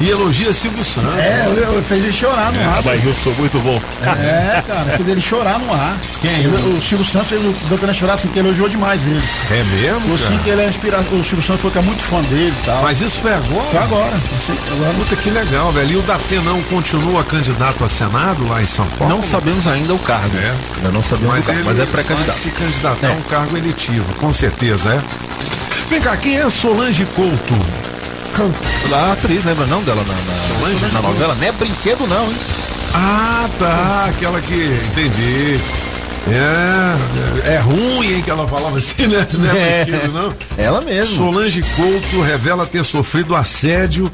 e 0.00 0.08
elogia 0.08 0.52
Silvio 0.52 0.84
Santos. 0.84 1.18
É, 1.18 1.44
eu, 1.46 1.74
eu 1.74 1.82
fez 1.82 2.02
ele 2.02 2.12
chorar 2.12 2.52
no 2.52 2.60
ar. 2.60 2.82
Mas 2.84 3.04
eu 3.04 3.14
sou 3.14 3.34
muito 3.34 3.58
bom. 3.60 3.80
É, 4.02 4.62
cara, 4.66 4.84
fez 4.96 5.08
ele 5.08 5.20
chorar 5.20 5.58
no 5.58 5.72
ar. 5.72 5.96
Quem? 6.22 6.46
O, 6.46 6.78
o 6.78 6.82
Silvio 6.82 7.04
Santos 7.04 7.28
fez 7.28 7.42
o 7.42 7.54
Doutor 7.68 7.92
chorar 7.94 8.14
assim, 8.14 8.28
que 8.28 8.38
elogiou 8.38 8.68
demais 8.68 9.02
ele. 9.06 9.22
É 9.50 9.62
mesmo? 9.64 10.14
Assim 10.14 10.24
cara? 10.24 10.38
que 10.38 10.50
ele 10.50 10.62
é 10.62 10.68
inspirado. 10.68 11.04
O 11.14 11.22
Silvio 11.24 11.42
Santos 11.42 11.60
falou 11.60 11.72
que 11.72 11.78
é 11.78 11.82
muito 11.82 12.02
fã 12.02 12.20
dele 12.22 12.54
e 12.60 12.64
tal. 12.64 12.82
Mas 12.82 13.00
isso 13.00 13.18
foi 13.20 13.32
agora? 13.32 13.70
Foi 13.70 13.78
agora. 13.78 14.14
Assim, 14.16 14.58
agora 14.72 14.94
Puta 14.94 15.16
que 15.16 15.30
legal, 15.30 15.70
velho. 15.72 15.90
E 15.90 15.96
o 15.96 16.02
Datenão 16.02 16.62
continua 16.64 17.24
candidato 17.24 17.84
a 17.84 17.88
Senado 17.88 18.48
lá 18.48 18.62
em 18.62 18.66
São 18.66 18.86
Paulo? 18.98 19.14
Não 19.14 19.22
sabemos 19.22 19.66
ainda 19.66 19.94
o 19.94 19.98
cargo. 19.98 20.36
É. 20.36 20.54
Ainda 20.76 20.92
não 20.92 21.02
sabemos 21.02 21.36
Mas, 21.36 21.44
o 21.44 21.46
cargo, 21.48 21.60
ele 21.60 21.68
mas 21.68 21.78
é 21.78 21.84
vai 21.84 21.92
pré-candidato. 21.92 22.38
se 22.38 22.50
candidatar 22.50 23.08
a 23.08 23.12
um 23.12 23.22
cargo 23.22 23.56
eletivo, 23.56 24.14
com 24.14 24.32
certeza, 24.32 24.94
é. 24.94 25.00
Vem 25.90 26.00
cá, 26.00 26.16
quem 26.16 26.38
é 26.38 26.48
Solange 26.48 27.04
Couto? 27.16 27.54
A 28.92 29.12
atriz, 29.12 29.44
lembra 29.44 29.66
não 29.66 29.82
dela 29.82 30.02
na, 30.04 30.14
na, 30.14 30.88
na 30.92 31.02
novela? 31.02 31.34
Não 31.34 31.46
é 31.46 31.52
brinquedo 31.52 32.06
não, 32.06 32.24
hein? 32.30 32.36
Ah, 32.94 33.48
tá. 33.58 34.06
Aquela 34.08 34.40
que. 34.40 34.54
Entendi. 34.90 35.60
É, 36.28 37.54
é 37.54 37.58
ruim, 37.58 38.14
hein, 38.14 38.22
que 38.22 38.30
ela 38.30 38.46
falava 38.46 38.78
assim, 38.78 39.06
né? 39.06 39.26
Não 39.32 39.50
é, 39.50 39.80
É. 39.80 39.84
brinquedo, 39.84 40.12
não? 40.12 40.34
Ela 40.58 40.80
mesmo. 40.80 41.16
Solange 41.16 41.62
Couto 41.76 42.20
revela 42.22 42.66
ter 42.66 42.84
sofrido 42.84 43.34
assédio 43.34 44.10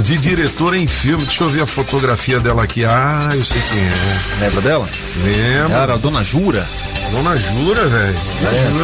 de 0.00 0.16
diretora 0.18 0.76
em 0.76 0.86
filme. 0.86 1.24
Deixa 1.24 1.44
eu 1.44 1.48
ver 1.48 1.62
a 1.62 1.66
fotografia 1.66 2.40
dela 2.40 2.62
aqui. 2.64 2.84
Ah, 2.84 3.28
eu 3.32 3.44
sei 3.44 3.60
quem 3.68 3.78
é. 3.78 4.44
Lembra 4.44 4.60
dela? 4.62 4.88
Lembro. 5.24 5.72
Era 5.78 5.94
a 5.94 5.96
Dona 5.96 6.22
Jura. 6.24 6.66
Dona 7.12 7.36
Jura, 7.36 7.86
velho. 7.86 8.16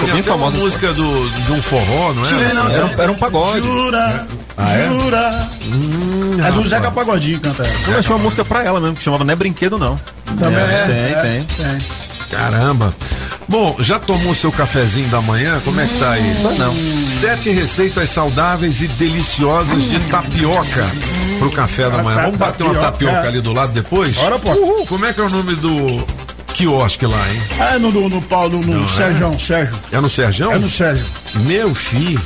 É, 0.08 0.12
bem 0.12 0.22
famosa. 0.22 0.56
uma 0.56 0.62
música 0.64 0.92
do, 0.92 1.30
de 1.30 1.52
um 1.52 1.62
forró, 1.62 2.12
não 2.12 2.26
é? 2.26 2.52
Não, 2.52 2.68
Era, 2.70 2.86
um- 2.86 3.02
era 3.02 3.12
um 3.12 3.16
pagode. 3.16 3.62
Jura, 3.66 4.26
Ah, 4.56 4.72
é? 4.72 4.88
jura. 4.88 5.48
é 6.46 6.52
do. 6.52 6.68
Zeca 6.68 6.90
Pagodinho 6.90 7.40
canta 7.40 7.62
ela. 7.64 7.74
Eu 7.88 7.98
achei 7.98 8.12
uma 8.12 8.22
música 8.22 8.44
pra 8.44 8.64
ela 8.64 8.80
mesmo, 8.80 8.96
que 8.96 9.02
chamava 9.02 9.24
Não 9.24 9.32
é 9.32 9.36
Brinquedo 9.36 9.78
Não. 9.78 10.00
Também 10.38 10.64
é, 10.64 10.84
tem, 10.86 10.96
é, 10.96 11.44
tem. 11.44 11.78
Caramba. 12.30 12.94
Bom, 13.48 13.76
já 13.78 13.98
tomou 14.00 14.34
seu 14.34 14.50
cafezinho 14.50 15.08
da 15.08 15.20
manhã? 15.20 15.60
Como 15.64 15.80
é 15.80 15.86
que 15.86 15.98
tá 15.98 16.10
aí? 16.10 16.36
Tá 16.42 16.50
não. 16.50 16.74
Sete 17.08 17.50
receitas 17.50 18.10
saudáveis 18.10 18.82
e 18.82 18.88
deliciosas 18.88 19.84
de 19.84 20.00
tapioca 20.00 20.84
pro 21.38 21.50
café 21.52 21.88
da 21.88 22.02
manhã. 22.02 22.22
Vamos 22.22 22.36
bater 22.36 22.64
uma 22.64 22.74
tapioca 22.74 23.28
ali 23.28 23.40
do 23.40 23.52
lado 23.52 23.72
depois? 23.72 24.12
Bora, 24.12 24.38
pô. 24.38 24.84
Como 24.88 25.04
é 25.04 25.12
que 25.12 25.20
é 25.20 25.24
o 25.24 25.30
nome 25.30 25.54
do 25.54 26.04
quiosque 26.54 27.06
lá, 27.06 27.22
hein? 27.30 27.42
É 27.74 27.78
no, 27.78 27.92
no, 27.92 28.08
no 28.08 28.22
Paulo, 28.22 28.60
no, 28.62 28.78
Não, 28.78 28.84
é? 28.84 28.88
Sérgio, 28.88 29.38
Sérgio. 29.38 29.78
É 29.92 30.00
no 30.00 30.10
Serjão? 30.10 30.52
É 30.52 30.58
no 30.58 30.70
Sérgio. 30.70 31.06
Meu 31.36 31.74
filho. 31.74 32.20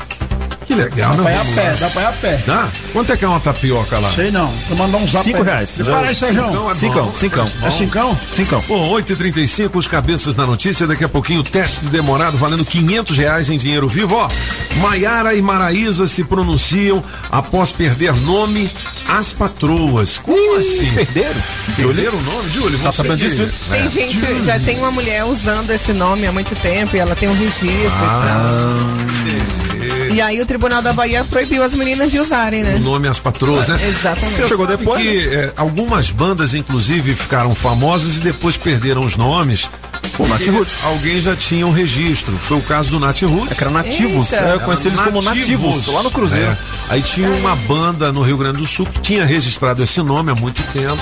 Que 0.70 0.76
legal, 0.76 1.10
Dá 1.16 1.16
né? 1.16 1.22
pra 1.24 1.32
ir 1.32 1.34
a 1.34 1.38
Vamos 1.42 1.54
pé, 1.56 1.74
dá 1.80 1.90
pra 1.90 2.02
ir 2.02 2.06
a 2.06 2.12
pé. 2.12 2.42
Dá? 2.46 2.68
Quanto 2.92 3.12
é 3.12 3.16
que 3.16 3.24
é 3.24 3.28
uma 3.28 3.40
tapioca 3.40 3.98
lá? 3.98 4.08
Sei 4.12 4.30
não. 4.30 4.46
Vou 4.68 4.78
mandar 4.78 4.98
um 4.98 5.08
zap 5.08 5.24
Cinco 5.24 5.42
reais. 5.42 5.80
Aí, 5.80 6.14
Sérgio. 6.14 6.44
Cincão 6.44 6.70
é 6.70 6.74
Cincão, 6.74 7.06
bom, 7.06 7.14
cincão. 7.16 7.44
parece 7.44 7.58
bom. 7.60 7.66
É 7.66 7.70
cincão? 7.72 8.18
Cincão. 8.32 8.64
Bom, 8.68 8.90
8h35, 8.94 9.70
os 9.74 9.88
cabeças 9.88 10.36
da 10.36 10.46
notícia. 10.46 10.86
Daqui 10.86 11.02
a 11.02 11.08
pouquinho, 11.08 11.42
teste 11.42 11.86
demorado 11.86 12.36
valendo 12.38 12.64
500 12.64 13.16
reais 13.18 13.50
em 13.50 13.58
dinheiro 13.58 13.88
vivo. 13.88 14.14
Ó, 14.14 14.28
Maiara 14.76 15.34
e 15.34 15.42
Maraísa 15.42 16.06
se 16.06 16.22
pronunciam 16.22 17.02
após 17.32 17.72
perder 17.72 18.14
nome 18.14 18.70
às 19.08 19.32
patroas. 19.32 20.18
Como 20.18 20.56
assim? 20.56 20.88
Perderam? 20.94 21.40
Perderam 21.74 22.16
o 22.18 22.22
nome, 22.22 22.48
Júlio? 22.50 22.78
Tá 22.78 22.92
sabendo 22.92 23.16
disso? 23.16 23.48
Tem 23.68 23.82
É. 23.82 23.88
gente, 23.88 24.44
já 24.44 24.60
tem 24.60 24.78
uma 24.78 24.92
mulher 24.92 25.24
usando 25.24 25.70
esse 25.72 25.92
nome 25.92 26.28
há 26.28 26.32
muito 26.32 26.54
tempo 26.60 26.94
e 26.96 27.00
ela 27.00 27.16
tem 27.16 27.28
um 27.28 27.34
registro 27.34 27.66
e 27.66 27.90
tal. 27.90 29.79
E 30.12 30.20
aí 30.20 30.40
o 30.40 30.46
Tribunal 30.46 30.82
da 30.82 30.92
Bahia 30.92 31.24
proibiu 31.24 31.62
as 31.62 31.74
meninas 31.74 32.10
de 32.10 32.18
usarem, 32.18 32.62
né? 32.62 32.74
O 32.76 32.80
nome 32.80 33.08
às 33.08 33.18
patroas, 33.18 33.68
né? 33.68 33.78
Exatamente. 33.88 34.36
Você 34.36 34.48
Chegou 34.48 34.66
depois, 34.66 35.00
que 35.00 35.28
é, 35.28 35.52
algumas 35.56 36.10
bandas, 36.10 36.54
inclusive, 36.54 37.14
ficaram 37.14 37.54
famosas 37.54 38.16
e 38.16 38.20
depois 38.20 38.56
perderam 38.56 39.02
os 39.02 39.16
nomes. 39.16 39.68
Pô, 40.16 40.26
Nat 40.26 40.38
porque 40.38 40.50
Roots. 40.50 40.84
Alguém 40.84 41.20
já 41.20 41.36
tinha 41.36 41.66
um 41.66 41.72
registro. 41.72 42.36
Foi 42.36 42.58
o 42.58 42.62
caso 42.62 42.90
do 42.90 43.00
Nat 43.00 43.22
Roots. 43.22 43.52
É 43.52 43.54
que 43.54 43.64
era 43.64 43.70
nativos. 43.70 44.32
Eita. 44.32 44.44
É, 44.44 44.54
eu 44.54 44.60
conheci 44.60 44.88
eles 44.88 45.00
como 45.00 45.22
nativos, 45.22 45.86
lá 45.86 46.02
no 46.02 46.10
Cruzeiro. 46.10 46.50
É. 46.50 46.58
Aí 46.88 47.02
tinha 47.02 47.30
uma 47.30 47.54
banda 47.56 48.12
no 48.12 48.22
Rio 48.22 48.36
Grande 48.36 48.58
do 48.58 48.66
Sul 48.66 48.86
que 48.86 49.00
tinha 49.00 49.24
registrado 49.24 49.82
esse 49.82 50.02
nome 50.02 50.30
há 50.30 50.34
muito 50.34 50.62
tempo. 50.72 51.00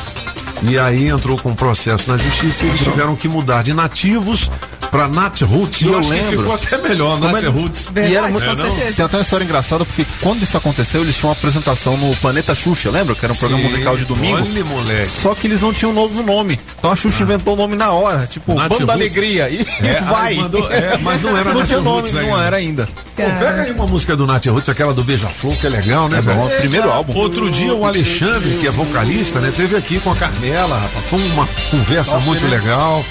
E 0.62 0.78
aí 0.78 1.08
entrou 1.08 1.38
com 1.38 1.50
um 1.50 1.54
processo 1.54 2.10
na 2.10 2.16
justiça 2.16 2.64
e 2.64 2.68
eles 2.68 2.80
tiveram 2.80 3.14
que 3.14 3.28
mudar 3.28 3.62
de 3.62 3.72
nativos 3.72 4.50
para 4.90 5.08
Nat 5.08 5.40
Roots. 5.42 5.82
E 5.82 5.86
eu, 5.86 5.92
Eu 5.92 5.98
acho 5.98 6.08
que 6.08 6.14
lembro. 6.14 6.36
ficou 6.40 6.54
até 6.54 6.78
melhor, 6.78 7.14
Ficou 7.14 7.30
Nat 7.32 7.42
melhor. 7.42 7.54
Roots. 7.54 7.88
E 7.94 8.14
era 8.14 8.28
muito. 8.28 8.44
É, 8.44 8.54
não? 8.54 8.76
Tem 8.94 9.04
até 9.04 9.16
uma 9.16 9.22
história 9.22 9.44
engraçada, 9.44 9.84
porque 9.84 10.06
quando 10.20 10.42
isso 10.42 10.56
aconteceu, 10.56 11.02
eles 11.02 11.16
tinham 11.16 11.30
uma 11.30 11.36
apresentação 11.36 11.96
no 11.96 12.14
Planeta 12.16 12.54
Xuxa, 12.54 12.90
lembra? 12.90 13.14
Que 13.14 13.24
era 13.24 13.32
um 13.32 13.36
programa 13.36 13.62
Sim, 13.64 13.70
musical 13.70 13.96
de 13.96 14.04
domingo. 14.04 14.36
olha, 14.36 14.64
moleque. 14.64 15.06
Só 15.06 15.34
que 15.34 15.46
eles 15.46 15.60
não 15.60 15.72
tinham 15.72 15.92
um 15.92 15.94
novo 15.94 16.22
nome. 16.22 16.58
Então 16.78 16.90
a 16.90 16.96
Xuxa 16.96 17.22
inventou 17.22 17.54
o 17.54 17.56
nome 17.56 17.76
na 17.76 17.90
hora, 17.92 18.26
tipo, 18.26 18.54
Nat 18.54 18.68
Banda 18.68 18.86
da 18.86 18.92
Roots. 18.94 19.06
Alegria. 19.06 19.48
E 19.50 19.66
É, 19.80 20.00
vai. 20.08 20.32
aí 20.32 20.36
mandou- 20.38 20.70
é, 20.72 20.98
mas 20.98 21.22
não 21.22 21.36
era 21.36 21.50
Não 21.52 21.60
Nat 21.60 21.68
tinha 21.68 21.80
nome, 21.80 21.96
Roots 22.00 22.12
não 22.14 22.20
ainda. 22.34 22.42
era 22.44 22.56
ainda. 22.56 22.86
Pô, 22.86 23.22
pega 23.24 23.62
aí 23.62 23.72
uma 23.72 23.86
música 23.86 24.16
do 24.16 24.26
Nat 24.26 24.46
Roots, 24.46 24.68
aquela 24.68 24.94
do 24.94 25.02
Beija-Flor, 25.04 25.54
que 25.56 25.66
é 25.66 25.70
legal, 25.70 26.08
né, 26.08 26.18
É 26.18 26.22
bom, 26.22 26.48
é 26.50 26.56
primeiro 26.58 26.90
álbum. 26.90 27.16
Outro 27.18 27.50
dia 27.50 27.74
o 27.74 27.84
Alexandre, 27.84 28.50
que 28.60 28.66
é 28.66 28.70
vocalista, 28.70 29.40
né, 29.40 29.52
teve 29.56 29.76
aqui 29.76 29.98
com 30.00 30.12
a 30.12 30.16
Carmela, 30.16 30.76
rapaz. 30.78 31.04
Foi 31.06 31.20
uma 31.26 31.46
conversa 31.70 32.18
muito 32.20 32.46
legal. 32.48 33.04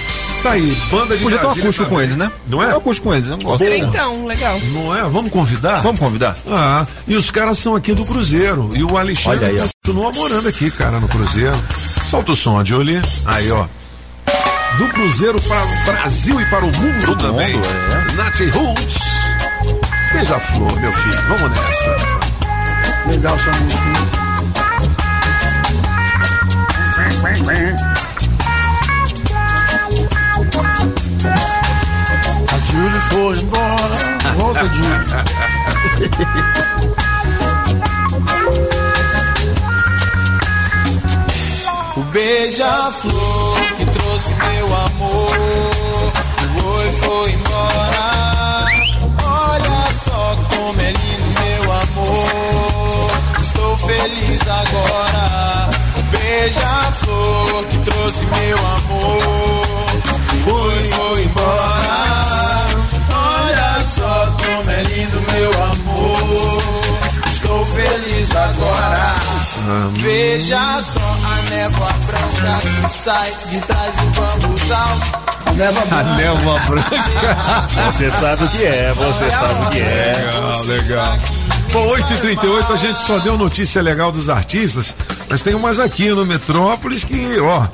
Tá 0.43 0.51
aí, 0.51 0.77
banda 0.91 1.17
de 1.17 1.23
Podia 1.23 1.39
ter 1.39 1.47
um 1.47 1.51
acústico 1.51 1.89
com 1.89 2.01
eles, 2.01 2.15
né? 2.15 2.31
Não 2.47 2.61
é? 2.61 2.73
Um 2.73 2.77
acústico 2.77 3.07
com 3.09 3.15
eles, 3.15 3.27
eu 3.27 3.37
não 3.37 3.43
gosto. 3.43 3.63
Então, 3.65 4.25
legal. 4.25 4.59
Não 4.71 4.95
é? 4.95 5.01
Vamos 5.09 5.31
convidar? 5.31 5.81
Vamos 5.81 5.99
convidar? 5.99 6.37
Ah, 6.47 6.85
e 7.07 7.15
os 7.15 7.31
caras 7.31 7.57
são 7.57 7.75
aqui 7.75 7.93
do 7.93 8.05
Cruzeiro. 8.05 8.69
E 8.75 8.83
o 8.83 8.97
Alexandre 8.97 9.45
Olha 9.45 9.47
aí, 9.49 9.57
ó. 9.59 9.67
continua 9.85 10.11
morando 10.13 10.47
aqui, 10.47 10.69
cara, 10.71 10.99
no 10.99 11.07
Cruzeiro. 11.07 11.57
Solta 12.09 12.31
o 12.31 12.35
som, 12.35 12.63
Julie. 12.63 13.01
Aí, 13.25 13.51
ó. 13.51 13.65
Do 14.77 14.87
Cruzeiro 14.89 15.41
para 15.41 15.63
o 15.65 15.85
Brasil 15.85 16.39
e 16.39 16.45
para 16.45 16.63
o 16.63 16.71
mundo 16.71 17.01
Pro 17.01 17.15
também. 17.17 17.55
mundo, 17.55 17.67
é. 17.67 18.13
Nath 18.13 18.39
Roots. 18.53 18.97
Beija-flor, 20.13 20.79
meu 20.79 20.93
filho. 20.93 21.21
Vamos 21.29 21.51
nessa. 21.51 21.95
Legal 23.09 23.35
essa 23.35 23.51
música. 23.59 24.17
A 32.53 32.59
Julie 32.71 33.01
foi 33.09 33.37
embora. 33.39 33.95
Volta, 34.37 34.63
Julie. 34.73 36.27
O 41.95 42.01
beija-flor 42.11 43.59
que 43.77 43.85
trouxe 43.85 44.33
meu 44.33 44.65
amor 44.75 45.31
foi, 46.59 46.91
foi 46.93 47.31
embora. 47.31 48.65
Olha 49.23 49.93
só 49.93 50.37
como 50.49 50.79
é 50.81 50.91
lindo 50.91 51.29
meu 51.41 51.71
amor. 51.71 53.11
Estou 53.39 53.77
feliz 53.77 54.41
agora. 54.41 55.69
O 55.97 56.01
beija-flor 56.11 57.65
que 57.65 57.77
trouxe 57.79 58.25
meu 58.25 58.57
amor 58.57 59.86
foi, 60.47 60.83
foi 60.89 61.23
embora. 61.23 61.97
Olha 63.13 63.83
só 63.83 64.35
como 64.37 64.71
é 64.71 64.83
lindo 64.83 65.21
meu 65.31 65.63
amor. 65.63 66.61
Estou 67.25 67.65
feliz 67.65 68.35
agora. 68.35 69.15
Veja 69.95 70.81
só 70.81 70.99
a 70.99 71.49
névoa 71.49 71.93
branca 72.07 72.59
que 72.61 72.89
sai 72.89 73.31
de 73.49 73.59
trás 73.61 73.95
do 73.97 74.05
bambuzal. 74.07 74.97
A 75.91 76.03
névoa 76.15 76.59
branca. 76.59 77.67
Você 77.91 78.09
sabe 78.11 78.43
o 78.43 78.47
que 78.49 78.63
é, 78.63 78.93
você 78.93 79.29
sabe 79.29 79.65
o 79.65 79.69
que 79.69 79.79
é. 79.79 80.13
Legal, 80.13 80.63
legal. 80.63 81.19
Bom, 81.71 81.87
8h38, 81.95 82.71
a 82.71 82.77
gente 82.77 83.01
só 83.01 83.19
deu 83.19 83.37
notícia 83.37 83.81
legal 83.81 84.11
dos 84.11 84.29
artistas, 84.29 84.95
mas 85.29 85.41
tem 85.41 85.53
umas 85.53 85.79
aqui 85.79 86.09
no 86.09 86.25
Metrópolis 86.25 87.03
que, 87.03 87.39
ó. 87.39 87.65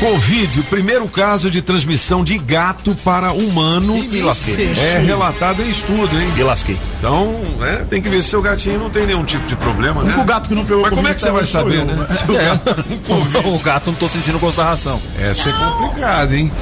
Covid, 0.00 0.60
o 0.60 0.64
primeiro 0.64 1.08
caso 1.08 1.50
de 1.50 1.60
transmissão 1.60 2.22
de 2.22 2.38
gato 2.38 2.94
para 3.04 3.32
humano 3.32 3.94
me 3.98 4.22
lasquei. 4.22 4.70
é 4.78 4.98
relatado 5.04 5.60
em 5.60 5.68
estudo, 5.68 6.16
hein? 6.20 6.28
Me 6.36 6.42
lasquei. 6.44 6.78
Então, 6.98 7.34
é, 7.62 7.76
tem 7.84 8.00
que 8.00 8.08
ver 8.08 8.22
se 8.22 8.28
seu 8.28 8.40
gatinho 8.40 8.78
não 8.78 8.90
tem 8.90 9.04
nenhum 9.06 9.24
tipo 9.24 9.44
de 9.48 9.56
problema, 9.56 10.00
O 10.00 10.04
né? 10.04 10.12
único 10.14 10.24
gato 10.24 10.48
que 10.48 10.54
não 10.54 10.64
pegou 10.64 10.82
Mas 10.82 10.94
como 10.94 11.08
é 11.08 11.14
que 11.14 11.20
você 11.20 11.30
vai 11.32 11.42
até 11.42 11.42
hoje 11.42 11.52
saber, 11.52 11.78
eu, 11.80 11.84
né? 11.84 11.94
né? 11.94 12.16
Se 12.16 12.30
o 12.30 12.34
gato 12.34 12.74
tá 12.74 12.82
Covid. 13.08 13.48
O 13.48 13.58
gato 13.58 13.86
não 13.88 13.94
tô 13.94 14.08
sentindo 14.08 14.36
o 14.36 14.40
gosto 14.40 14.56
da 14.58 14.64
ração. 14.64 15.02
Essa 15.18 15.48
é 15.48 15.52
complicado, 15.52 16.32
hein? 16.32 16.52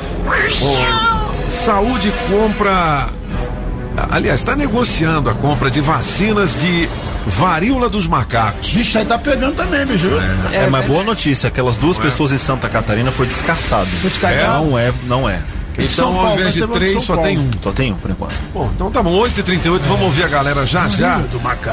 Saúde 1.47 2.11
compra. 2.31 3.09
Aliás, 4.11 4.41
está 4.41 4.57
negociando 4.57 5.29
a 5.29 5.35
compra 5.35 5.71
de 5.71 5.81
vacinas 5.83 6.59
de 6.61 6.89
varíola 7.27 7.89
dos 7.89 8.07
macacos. 8.07 8.71
Bicho, 8.71 8.99
aí 8.99 9.05
tá 9.05 9.19
pegando 9.19 9.57
também, 9.57 9.85
bicho. 9.85 10.09
É, 10.53 10.69
mas 10.69 10.87
boa 10.87 11.03
notícia, 11.03 11.49
aquelas 11.49 11.77
duas 11.77 11.99
pessoas 11.99 12.33
em 12.33 12.39
Santa 12.39 12.69
Catarina 12.69 13.11
foi 13.11 13.27
descartado. 13.27 13.87
Foi 13.87 14.11
descartado? 14.11 14.65
Não 14.65 14.79
é, 14.79 14.93
não 15.07 15.29
é. 15.29 15.43
Então, 15.79 15.91
São 15.91 16.07
ao 16.09 16.15
Paulo, 16.15 16.41
invés 16.41 16.55
de 16.55 16.61
temos 16.61 16.77
três, 16.79 17.03
só 17.03 17.15
Paulo. 17.15 17.29
tem 17.29 17.39
um. 17.39 17.51
Só 17.63 17.73
tem 17.73 17.93
um, 17.93 17.97
por 17.97 18.11
enquanto. 18.11 18.35
Bom, 18.55 18.71
então 18.75 18.91
tá 18.91 19.03
bom, 19.03 19.21
8h38, 19.23 19.79
vamos 19.81 20.03
ouvir 20.03 20.25
a 20.25 20.29
galera 20.29 20.65
já 20.67 20.89
já. 20.89 21.23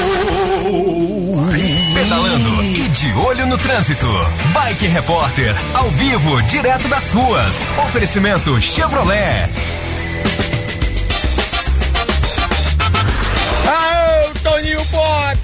Pedalando 1.93 2.63
e 2.63 2.87
de 2.87 3.11
olho 3.15 3.47
no 3.47 3.57
trânsito. 3.57 4.07
Bike 4.53 4.87
Repórter, 4.87 5.53
ao 5.73 5.89
vivo, 5.89 6.41
direto 6.43 6.87
das 6.87 7.11
ruas. 7.11 7.73
Oferecimento 7.85 8.61
Chevrolet. 8.61 9.49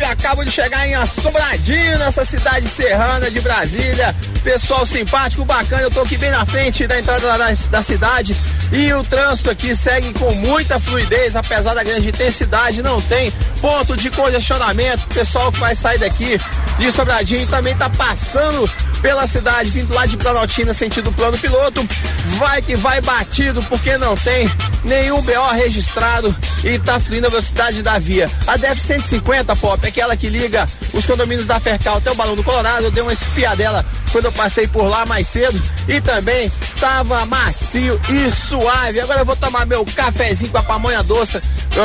Acabo 0.09 0.43
de 0.43 0.51
chegar 0.51 0.87
em 0.87 0.95
Assombradinho, 0.95 1.97
nessa 1.99 2.25
cidade 2.25 2.67
serrana 2.67 3.29
de 3.29 3.39
Brasília. 3.39 4.15
Pessoal 4.43 4.85
simpático, 4.85 5.45
bacana, 5.45 5.83
eu 5.83 5.91
tô 5.91 6.01
aqui 6.01 6.17
bem 6.17 6.31
na 6.31 6.45
frente 6.45 6.87
da 6.87 6.99
entrada 6.99 7.37
da, 7.37 7.51
da 7.69 7.81
cidade 7.81 8.35
e 8.71 8.93
o 8.93 9.03
trânsito 9.03 9.49
aqui 9.49 9.75
segue 9.75 10.13
com 10.13 10.31
muita 10.35 10.79
fluidez, 10.79 11.35
apesar 11.35 11.73
da 11.73 11.83
grande 11.83 12.09
intensidade, 12.09 12.81
não 12.81 13.01
tem 13.01 13.31
ponto 13.61 13.97
de 13.97 14.09
congestionamento. 14.09 15.05
O 15.05 15.13
pessoal 15.13 15.51
que 15.51 15.59
vai 15.59 15.75
sair 15.75 15.99
daqui 15.99 16.39
de 16.77 16.91
Sobradinho 16.91 17.47
também 17.47 17.75
tá 17.75 17.89
passando 17.89 18.69
pela 19.01 19.25
cidade, 19.27 19.69
vindo 19.69 19.93
lá 19.93 20.05
de 20.05 20.17
Planaltina, 20.17 20.73
sentido 20.73 21.11
plano 21.11 21.37
piloto. 21.37 21.85
Vai 22.37 22.61
que 22.61 22.75
vai 22.75 23.01
batido, 23.01 23.61
porque 23.63 23.97
não 23.97 24.15
tem 24.15 24.49
nenhum 24.83 25.21
BO 25.21 25.51
registrado 25.53 26.35
e 26.63 26.77
tá 26.79 26.99
fluindo 26.99 27.27
a 27.27 27.29
velocidade 27.29 27.81
da 27.81 27.97
via. 27.97 28.29
A 28.45 28.55
DF 28.57 28.79
150, 28.79 29.55
Pop, 29.55 29.87
é 29.87 29.91
aquela 29.99 30.15
que 30.15 30.29
liga 30.29 30.65
os 30.93 31.05
condomínios 31.05 31.45
da 31.45 31.59
Fercal 31.59 31.97
até 31.97 32.09
o 32.09 32.15
Balão 32.15 32.35
do 32.35 32.43
Colorado. 32.43 32.85
Eu 32.85 32.91
dei 32.91 33.03
uma 33.03 33.11
espiadela 33.11 33.85
quando 34.13 34.25
eu 34.25 34.31
passei 34.31 34.65
por 34.65 34.85
lá 34.85 35.05
mais 35.05 35.27
cedo 35.27 35.61
e 35.87 35.99
também 35.99 36.49
tava 36.79 37.25
macio 37.25 37.99
e 38.09 38.31
suave. 38.31 39.01
Agora 39.01 39.19
eu 39.19 39.25
vou 39.25 39.35
tomar 39.35 39.65
meu 39.65 39.85
cafezinho 39.85 40.51
com 40.51 40.57
a 40.57 40.63
pamonha 40.63 41.03
doce, 41.03 41.41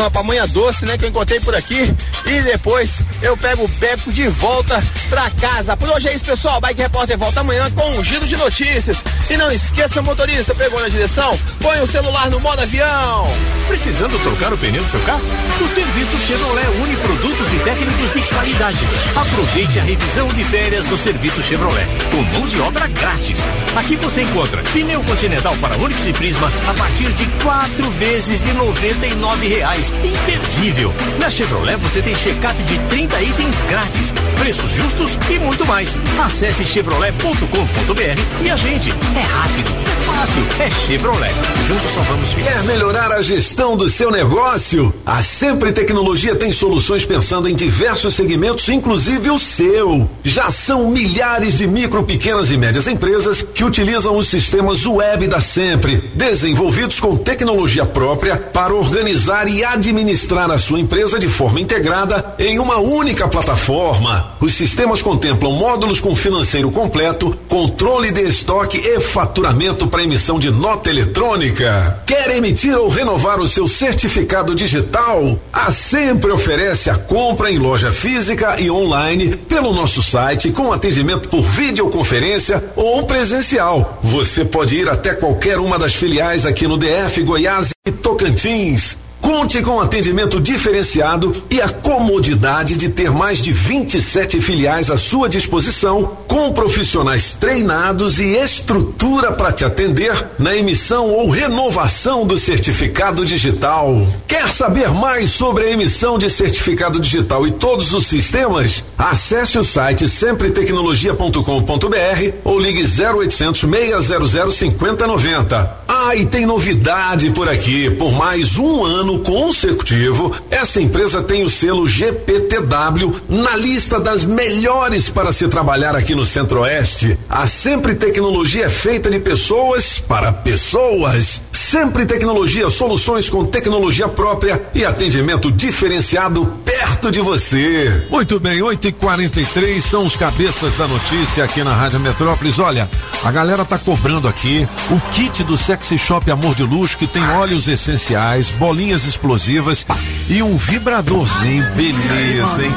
a 0.07 0.11
pamonha 0.11 0.47
doce, 0.47 0.87
né, 0.87 0.97
que 0.97 1.05
eu 1.05 1.09
encontrei 1.09 1.41
por 1.41 1.55
aqui 1.57 1.93
e 2.25 2.41
depois 2.43 3.01
eu 3.21 3.37
pego 3.37 3.65
o 3.65 3.69
beco 3.69 4.13
de 4.13 4.29
volta 4.29 4.83
pra 5.11 5.29
casa. 5.31 5.77
Por 5.77 5.89
hoje 5.89 6.09
é 6.09 6.15
isso, 6.15 6.25
pessoal. 6.25 6.61
Bike 6.61 6.83
Repórter 6.83 7.19
volta 7.19 7.41
amanhã 7.41 7.69
com 7.73 7.99
um 7.99 8.05
giro 8.05 8.27
de 8.27 8.37
notícias. 8.37 9.03
E 9.29 9.37
não 9.37 9.51
esqueça, 9.51 10.01
motorista, 10.03 10.55
pegou 10.55 10.81
na 10.81 10.89
direção? 10.89 11.37
Põe 11.61 11.81
o 11.81 11.87
celular 11.87 12.31
no 12.31 12.39
modo 12.39 12.63
avião. 12.63 13.27
Precisando 13.67 14.17
trocar 14.23 14.53
o 14.53 14.59
pneu 14.59 14.85
do 14.85 14.91
seu 14.91 15.01
carro? 15.01 15.23
O 15.61 15.69
serviço 15.75 16.19
Chevrolet 16.27 16.67
une 16.81 16.97
produtos 16.97 17.53
e 17.53 17.59
técnicos 17.59 18.04
de 18.13 18.21
qualidade. 18.23 18.79
Aproveite 19.17 19.79
a 19.79 19.83
revisão 19.83 20.29
de 20.29 20.45
férias 20.45 20.87
do 20.87 20.97
serviço 20.97 21.43
Chevrolet, 21.43 21.87
com 22.11 22.23
mão 22.39 22.47
de 22.47 22.61
obra 22.61 22.87
grátis. 22.89 23.41
Aqui 23.77 23.97
você 23.97 24.23
encontra 24.23 24.63
pneu 24.73 25.03
continental 25.05 25.57
para 25.61 25.77
Onix 25.77 26.07
e 26.07 26.13
Prisma 26.13 26.51
a 26.69 26.75
partir 26.75 27.11
de 27.13 27.27
quatro 27.43 27.91
vezes 27.93 28.43
de 28.43 28.53
noventa 28.53 29.07
e 29.07 29.15
nove 29.15 29.49
reais. 29.49 29.93
Imperdível. 30.05 30.93
Na 31.19 31.31
Chevrolet 31.31 31.77
você 31.77 32.03
tem 32.03 32.15
check-up 32.15 32.63
de 32.65 32.79
30 32.89 33.23
itens 33.23 33.57
grátis, 33.69 34.13
preços 34.39 34.71
justos 34.73 35.19
e 35.31 35.39
muito 35.39 35.67
mais. 35.67 35.97
Acesse 36.25 36.65
chevrolet.com.br 36.65 38.45
e 38.45 38.51
agende. 38.51 38.91
É 38.91 39.21
rápido, 39.21 39.71
é 39.87 40.13
fácil, 40.13 40.47
é 40.61 40.71
Chevrolet. 40.87 41.35
Juntos 41.67 41.93
salvamos 41.93 42.29
vidas. 42.33 42.53
Quer 42.53 42.63
melhorar 42.65 43.13
a 43.13 43.23
gestão 43.23 43.77
do 43.77 43.89
seu 43.89 44.11
negócio? 44.11 44.93
A 45.07 45.23
Sempre 45.23 45.73
Tecnologia 45.73 46.35
tem 46.37 46.53
soluções 46.53 47.05
pensando 47.05 47.49
em 47.49 47.55
diversos 47.55 47.94
segmentos, 48.01 48.69
inclusive 48.69 49.31
o 49.31 49.39
seu. 49.39 50.09
Já 50.23 50.51
são 50.51 50.91
milhares 50.91 51.59
de 51.59 51.67
micro, 51.67 52.03
pequenas 52.03 52.51
e 52.51 52.57
médias 52.57 52.89
empresas 52.89 53.43
que 53.43 53.65
utilizam 53.65 54.17
os 54.17 54.29
sistemas 54.29 54.87
web 54.87 55.29
da 55.29 55.41
Sempre, 55.41 56.11
desenvolvidos 56.15 56.99
com 56.99 57.17
tecnologia 57.17 57.85
própria 57.85 58.37
para 58.37 58.75
organizar 58.75 59.49
e 59.49 59.65
administrar 59.65 60.51
a 60.51 60.59
sua 60.59 60.81
empresa 60.81 61.19
de 61.19 61.29
forma 61.29 61.61
integrada 61.61 62.35
em 62.39 62.59
uma 62.59 62.79
única 62.79 63.29
plataforma. 63.29 64.35
Os 64.41 64.55
sistemas 64.55 65.03
contemplam 65.03 65.53
módulos 65.53 66.01
com 66.01 66.17
financeiro 66.17 66.71
completo, 66.71 67.37
controle 67.49 68.11
de 68.11 68.23
estoque 68.23 68.79
e 68.79 69.01
faturamento 69.01 69.87
para 69.87 70.03
emissão 70.03 70.39
de 70.39 70.51
nota 70.51 70.91
eletrônica. 70.91 72.03
Quer 72.07 72.31
emitir 72.37 72.77
ou 72.77 72.89
renovar 72.89 73.41
o 73.41 73.49
seu 73.49 73.69
certificado 73.69 74.55
digital? 74.55 75.39
A 75.53 75.71
Sempre 75.71 76.31
oferece 76.31 76.91
a 76.91 76.95
compra 76.95 77.51
em 77.51 77.59
loja 77.59 77.84
física 77.93 78.61
e 78.61 78.71
online 78.71 79.37
pelo 79.37 79.73
nosso 79.73 80.03
site 80.03 80.51
com 80.51 80.73
atendimento 80.73 81.29
por 81.29 81.43
videoconferência 81.43 82.63
ou 82.77 83.05
presencial. 83.05 83.99
Você 84.03 84.45
pode 84.45 84.77
ir 84.77 84.89
até 84.89 85.15
qualquer 85.15 85.59
uma 85.59 85.79
das 85.79 85.95
filiais 85.95 86.47
aqui 86.47 86.67
no 86.67 86.79
DF, 86.79 87.23
Goiás 87.23 87.71
e 87.87 87.93
Tocantins. 87.93 89.04
Conte 89.25 89.63
com 89.63 89.81
atendimento 89.81 90.39
diferenciado 90.39 91.33
e 91.49 91.59
a 91.59 91.71
comodidade 91.71 92.77
de 92.77 92.91
ter 92.91 93.11
mais 93.11 93.41
de 93.41 93.53
27 93.53 94.39
filiais 94.39 94.91
à 94.91 94.99
sua 94.99 95.31
disposição, 95.31 96.19
com 96.29 96.53
profissionais 96.53 97.33
treinados 97.33 98.21
e 98.21 98.37
estrutura 98.37 99.33
para 99.33 99.51
te 99.51 99.65
atender 99.65 100.13
na 100.39 100.55
emissão 100.55 101.07
ou 101.07 101.31
renovação 101.31 102.27
do 102.27 102.37
certificado 102.37 103.25
digital. 103.25 104.07
Quer 104.29 104.47
saber 104.49 104.91
mais 104.91 105.31
sobre 105.31 105.65
a 105.65 105.73
emissão 105.73 106.19
de 106.19 106.29
certificado 106.29 107.01
digital 107.01 107.47
e 107.47 107.53
todos 107.53 107.95
os 107.95 108.07
sistemas? 108.07 108.85
Acesse 108.99 109.59
o 109.59 109.65
site 109.65 110.07
sempretecnologia.com.br 110.07 112.33
ou 112.45 112.61
ligue 112.61 112.85
0800 112.85 113.59
600 113.59 114.55
5090. 114.55 115.79
Ah, 115.89 116.15
e 116.15 116.27
tem 116.27 116.45
novidade 116.45 117.31
por 117.31 117.49
aqui. 117.49 117.89
Por 117.89 118.13
mais 118.13 118.59
um 118.59 118.85
ano 118.85 119.14
consecutivo, 119.21 120.35
essa 120.51 120.81
empresa 120.81 121.23
tem 121.23 121.45
o 121.45 121.51
selo 121.51 121.87
GPTW 121.87 123.15
na 123.29 123.57
lista 123.57 124.01
das 124.01 124.25
melhores 124.25 125.09
para 125.09 125.33
se 125.33 125.49
trabalhar 125.49 125.95
aqui 125.95 126.15
no 126.15 126.25
Centro-Oeste. 126.25 127.19
A 127.29 127.47
Sempre 127.47 127.95
Tecnologia 127.95 128.67
é 128.67 128.69
feita 128.69 129.11
de 129.11 129.19
pessoas 129.19 129.99
para 129.99 130.33
pessoas. 130.33 131.43
Sempre 131.53 132.07
Tecnologia, 132.07 132.71
soluções 132.71 133.29
com 133.29 133.45
tecnologia 133.45 134.09
própria 134.09 134.63
e 134.75 134.85
atendimento 134.85 135.51
diferenciado 135.51 136.47
perto 136.65 137.11
de 137.11 137.21
você. 137.21 138.07
Muito 138.11 138.39
bem, 138.39 138.63
8 138.63 138.89
e 138.89 138.93
43 138.93 139.85
são 139.85 140.07
os 140.07 140.17
cabeças 140.17 140.77
da 140.77 140.87
notícia 140.87 141.43
aqui 141.43 141.63
na 141.63 141.75
Rádio 141.75 142.01
Metrópolis. 142.01 142.59
Olha, 142.59 142.89
a 143.25 143.31
galera 143.31 143.65
tá 143.65 143.79
cobrando 143.79 144.29
aqui 144.29 144.69
o 144.91 145.01
kit 145.11 145.43
do 145.43 145.57
Sexy 145.57 145.99
Shop 145.99 146.31
Amor 146.31 146.55
de 146.55 146.63
Luxo 146.63 146.97
que 146.97 147.07
tem 147.07 147.23
óleos 147.31 147.67
essenciais, 147.67 148.51
bolinhas 148.51 148.94
explosivas 149.03 149.85
e 150.29 150.41
um 150.43 150.57
vibradorzinho. 150.57 151.65
Beleza, 151.75 152.65
hein? 152.65 152.75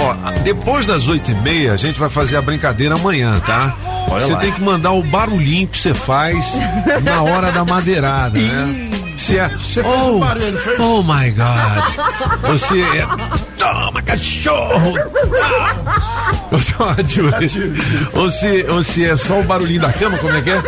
Ó, 0.00 0.30
depois 0.42 0.86
das 0.86 1.06
oito 1.06 1.30
e 1.30 1.34
meia, 1.36 1.74
a 1.74 1.76
gente 1.76 1.98
vai 2.00 2.08
fazer 2.08 2.36
a 2.36 2.42
brincadeira 2.42 2.96
amanhã, 2.96 3.38
tá? 3.40 3.74
Você 4.08 4.34
tem 4.36 4.50
que 4.50 4.60
mandar 4.62 4.92
o 4.92 5.02
barulhinho 5.02 5.68
que 5.68 5.78
você 5.78 5.94
faz 5.94 6.54
na 7.04 7.22
hora 7.22 7.52
da 7.52 7.64
madeirada, 7.64 8.38
né? 8.38 8.90
Se 9.16 9.38
é. 9.38 9.48
Você 9.48 9.82
fez 9.82 9.86
oh, 9.86 10.16
um 10.16 10.20
barulho, 10.20 10.52
não 10.52 10.60
fez? 10.60 10.80
oh 10.80 11.02
my 11.02 11.30
God. 11.30 12.50
Você 12.50 12.80
é. 12.80 13.06
Toma, 13.60 14.02
cachorro! 14.02 14.94
Ou 16.50 16.58
se, 16.58 16.74
ou, 18.12 18.28
se, 18.30 18.66
ou 18.68 18.82
se 18.82 19.04
é 19.04 19.16
só 19.16 19.38
o 19.38 19.42
barulhinho 19.44 19.82
da 19.82 19.92
cama, 19.92 20.18
como 20.18 20.36
é 20.36 20.42
que 20.42 20.50
é? 20.50 20.60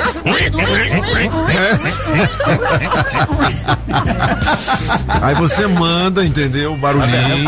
Aí 5.23 5.35
você 5.35 5.66
manda, 5.66 6.24
entendeu? 6.24 6.74
O 6.74 6.77
barulhinho, 6.77 7.44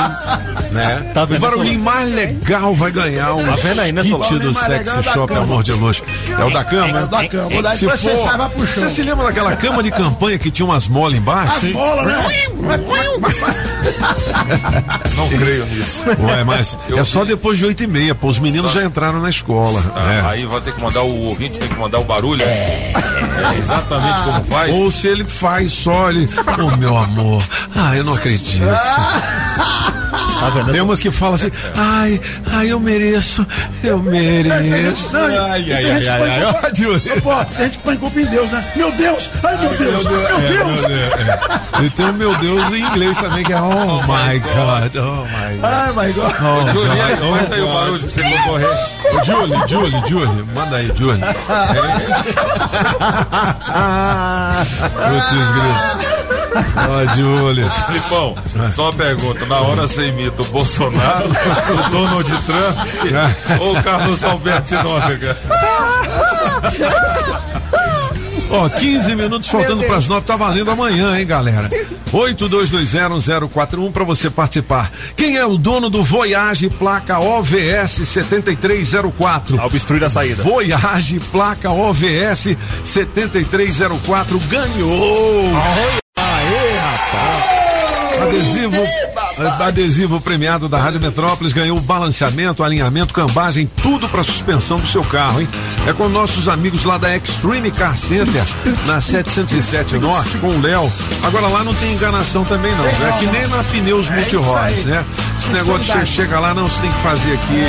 né? 0.72 1.10
Tá 1.14 1.22
o 1.22 1.38
barulhinho 1.38 1.80
mais 1.80 2.12
legal 2.12 2.74
vai 2.74 2.90
ganhar 2.90 3.34
um 3.34 3.44
Tá 3.44 3.54
vendo 3.62 3.80
aí, 3.80 3.92
né, 3.92 4.02
kit 4.02 4.38
do 4.40 4.52
Sexy 4.52 4.98
é 4.98 5.02
Shop. 5.02 5.32
Amor 5.32 5.62
de 5.62 5.72
Luz. 5.72 6.02
É 6.36 6.44
o 6.44 6.50
da 6.50 6.64
cama? 6.64 6.98
É 6.98 7.04
o 7.04 7.06
da 7.06 7.28
cama. 7.28 7.74
Se 7.76 7.86
você 7.86 8.16
for, 8.16 8.36
vai 8.36 8.48
pro 8.50 8.66
chão. 8.66 8.74
você 8.82 8.88
se 8.88 9.02
lembra 9.02 9.26
daquela 9.26 9.54
cama 9.54 9.80
de 9.82 9.92
campanha 9.92 10.38
que 10.38 10.50
tinha 10.50 10.66
umas 10.66 10.88
molas 10.88 11.16
embaixo? 11.16 11.66
As 11.66 11.72
bolas, 11.72 12.06
né? 12.06 12.48
Não 15.16 15.28
creio 15.38 15.66
nisso. 15.70 16.04
Ué, 16.20 16.44
mas 16.44 16.78
é 16.96 17.04
só 17.04 17.24
depois 17.24 17.58
de 17.58 17.66
oito 17.66 17.82
e 17.84 17.86
meia, 17.86 18.14
pô. 18.14 18.28
Os 18.28 18.38
meninos 18.38 18.72
já 18.72 18.84
entraram 18.84 19.20
na 19.20 19.30
escola. 19.30 19.82
Ah, 19.94 20.12
é. 20.12 20.20
Aí 20.26 20.46
vai 20.46 20.60
ter 20.60 20.72
que 20.74 20.80
mandar 20.80 21.02
o 21.02 21.22
ouvinte, 21.26 21.58
tem 21.58 21.68
que 21.68 21.76
mandar 21.78 21.98
o 21.98 22.04
barulho. 22.04 22.42
É, 22.42 22.92
exatamente 23.58 24.22
como 24.24 24.44
faz. 24.44 24.70
Ou 24.72 24.90
se 24.90 25.06
ele 25.08 25.24
faz 25.24 25.72
só, 25.72 26.08
ele. 26.10 26.28
Oh, 26.58 26.76
meu 26.76 26.96
amor. 26.96 27.42
Ah, 27.74 27.96
eu 27.96 28.04
não 28.04 28.14
acredito. 28.14 28.62
Tá 29.54 30.48
vendo? 30.50 30.72
Temos 30.72 31.00
que 31.00 31.10
falar 31.10 31.34
assim, 31.34 31.50
ai, 31.76 32.20
ai, 32.52 32.70
eu 32.72 32.78
mereço, 32.80 33.46
eu 33.82 33.98
mereço. 33.98 35.16
Não, 35.16 35.24
Ai, 35.24 35.36
ai, 35.38 35.72
ai, 35.72 36.00
que 36.02 36.08
ai, 36.08 36.30
ai, 36.30 36.42
culpa- 36.42 36.68
ó, 36.70 36.74
Júlio. 36.74 37.00
Pô, 37.22 37.44
tem 37.46 37.64
gente 37.64 37.78
põe 37.78 37.96
culpa 37.96 38.20
em 38.20 38.26
Deus, 38.26 38.50
né? 38.50 38.64
Meu 38.76 38.92
Deus! 38.92 39.30
Ai, 39.42 39.56
meu 39.56 39.70
Deus! 39.70 40.04
Meu 40.04 40.20
É, 40.20 40.48
Deus! 40.48 40.80
E 41.82 41.90
tem 41.90 42.06
o 42.06 42.12
meu 42.14 42.34
Deus 42.36 42.68
em 42.72 42.82
inglês 42.82 43.16
também, 43.18 43.44
que 43.44 43.52
é 43.52 43.56
Oh 43.60 44.02
my 44.02 44.38
God, 44.40 44.96
oh 44.96 45.24
my 45.24 45.56
God. 45.56 45.64
Ai, 45.64 45.92
my 45.92 46.12
God! 46.12 46.34
Oh, 46.42 47.02
aí, 47.02 47.18
oh, 47.22 47.34
faz 47.36 47.52
aí 47.52 47.62
o 47.62 47.68
barulho 47.72 48.00
pra 48.00 48.10
você 48.10 48.22
concorrer. 48.22 48.68
Ô, 49.14 49.24
Julie, 49.24 49.62
Julie, 49.68 50.02
Julie, 50.08 50.44
manda 50.54 50.76
aí, 50.76 50.90
Julie. 50.98 51.20
Putz, 54.94 55.30
grilo. 55.30 56.23
Ó, 56.54 57.16
Julie. 57.16 57.68
Filipão, 57.86 58.34
só 58.70 58.84
uma 58.84 58.92
pergunta. 58.92 59.44
Na 59.46 59.58
hora 59.58 59.82
você 59.82 60.06
imita 60.08 60.42
o 60.42 60.44
Bolsonaro, 60.46 61.28
o 61.28 61.90
Donald 61.90 62.30
Trump 62.44 62.78
ou 63.60 63.76
o 63.76 63.82
Carlos 63.82 64.22
Alberto 64.24 64.74
Nóbrega? 64.74 65.36
Ó, 68.50 68.68
15 68.68 69.16
minutos 69.16 69.48
faltando 69.48 69.84
para 69.84 69.96
as 69.96 70.06
9, 70.06 70.24
tá 70.26 70.36
valendo 70.36 70.70
amanhã, 70.70 71.18
hein, 71.18 71.26
galera? 71.26 71.68
82201041 72.14 73.90
para 73.90 74.04
você 74.04 74.30
participar. 74.30 74.92
Quem 75.16 75.36
é 75.36 75.44
o 75.44 75.58
dono 75.58 75.90
do 75.90 76.04
Voyage 76.04 76.70
placa 76.70 77.18
OVS 77.18 78.08
7304? 78.08 79.60
Ao 79.60 79.66
obstruir 79.66 80.04
a 80.04 80.08
saída. 80.08 80.42
Voyage 80.42 81.18
placa 81.32 81.70
OVS 81.72 82.56
7304 82.84 84.38
ganhou! 84.38 85.50
Aê, 86.16 86.78
rapaz! 86.78 87.63
Adesivo, 88.24 88.82
adesivo 89.60 90.20
premiado 90.20 90.68
da 90.68 90.78
Rádio 90.78 91.00
Metrópolis 91.00 91.52
ganhou 91.52 91.78
balanceamento, 91.80 92.64
alinhamento, 92.64 93.12
cambagem, 93.12 93.70
tudo 93.82 94.08
para 94.08 94.24
suspensão 94.24 94.78
do 94.78 94.86
seu 94.86 95.02
carro, 95.02 95.40
hein? 95.40 95.48
É 95.86 95.92
com 95.92 96.08
nossos 96.08 96.48
amigos 96.48 96.84
lá 96.84 96.96
da 96.96 97.14
Extreme 97.14 97.70
Car 97.70 97.96
Center, 97.96 98.42
na 98.86 99.00
707 99.00 99.98
Norte, 99.98 100.38
com 100.38 100.48
o 100.48 100.60
Léo. 100.60 100.90
Agora 101.22 101.46
lá 101.48 101.62
não 101.62 101.74
tem 101.74 101.92
enganação 101.92 102.44
também 102.44 102.74
não, 102.74 102.86
é 102.86 103.18
que 103.18 103.26
nem 103.26 103.46
na 103.48 103.62
Pneus 103.64 104.08
Multirods, 104.08 104.84
né? 104.84 105.04
Esse 105.38 105.52
negócio 105.52 105.80
de 105.80 105.92
você 105.92 106.06
chega 106.06 106.40
lá, 106.40 106.54
não, 106.54 106.68
você 106.68 106.80
tem 106.80 106.90
que 106.90 107.02
fazer 107.02 107.34
aqui 107.34 107.64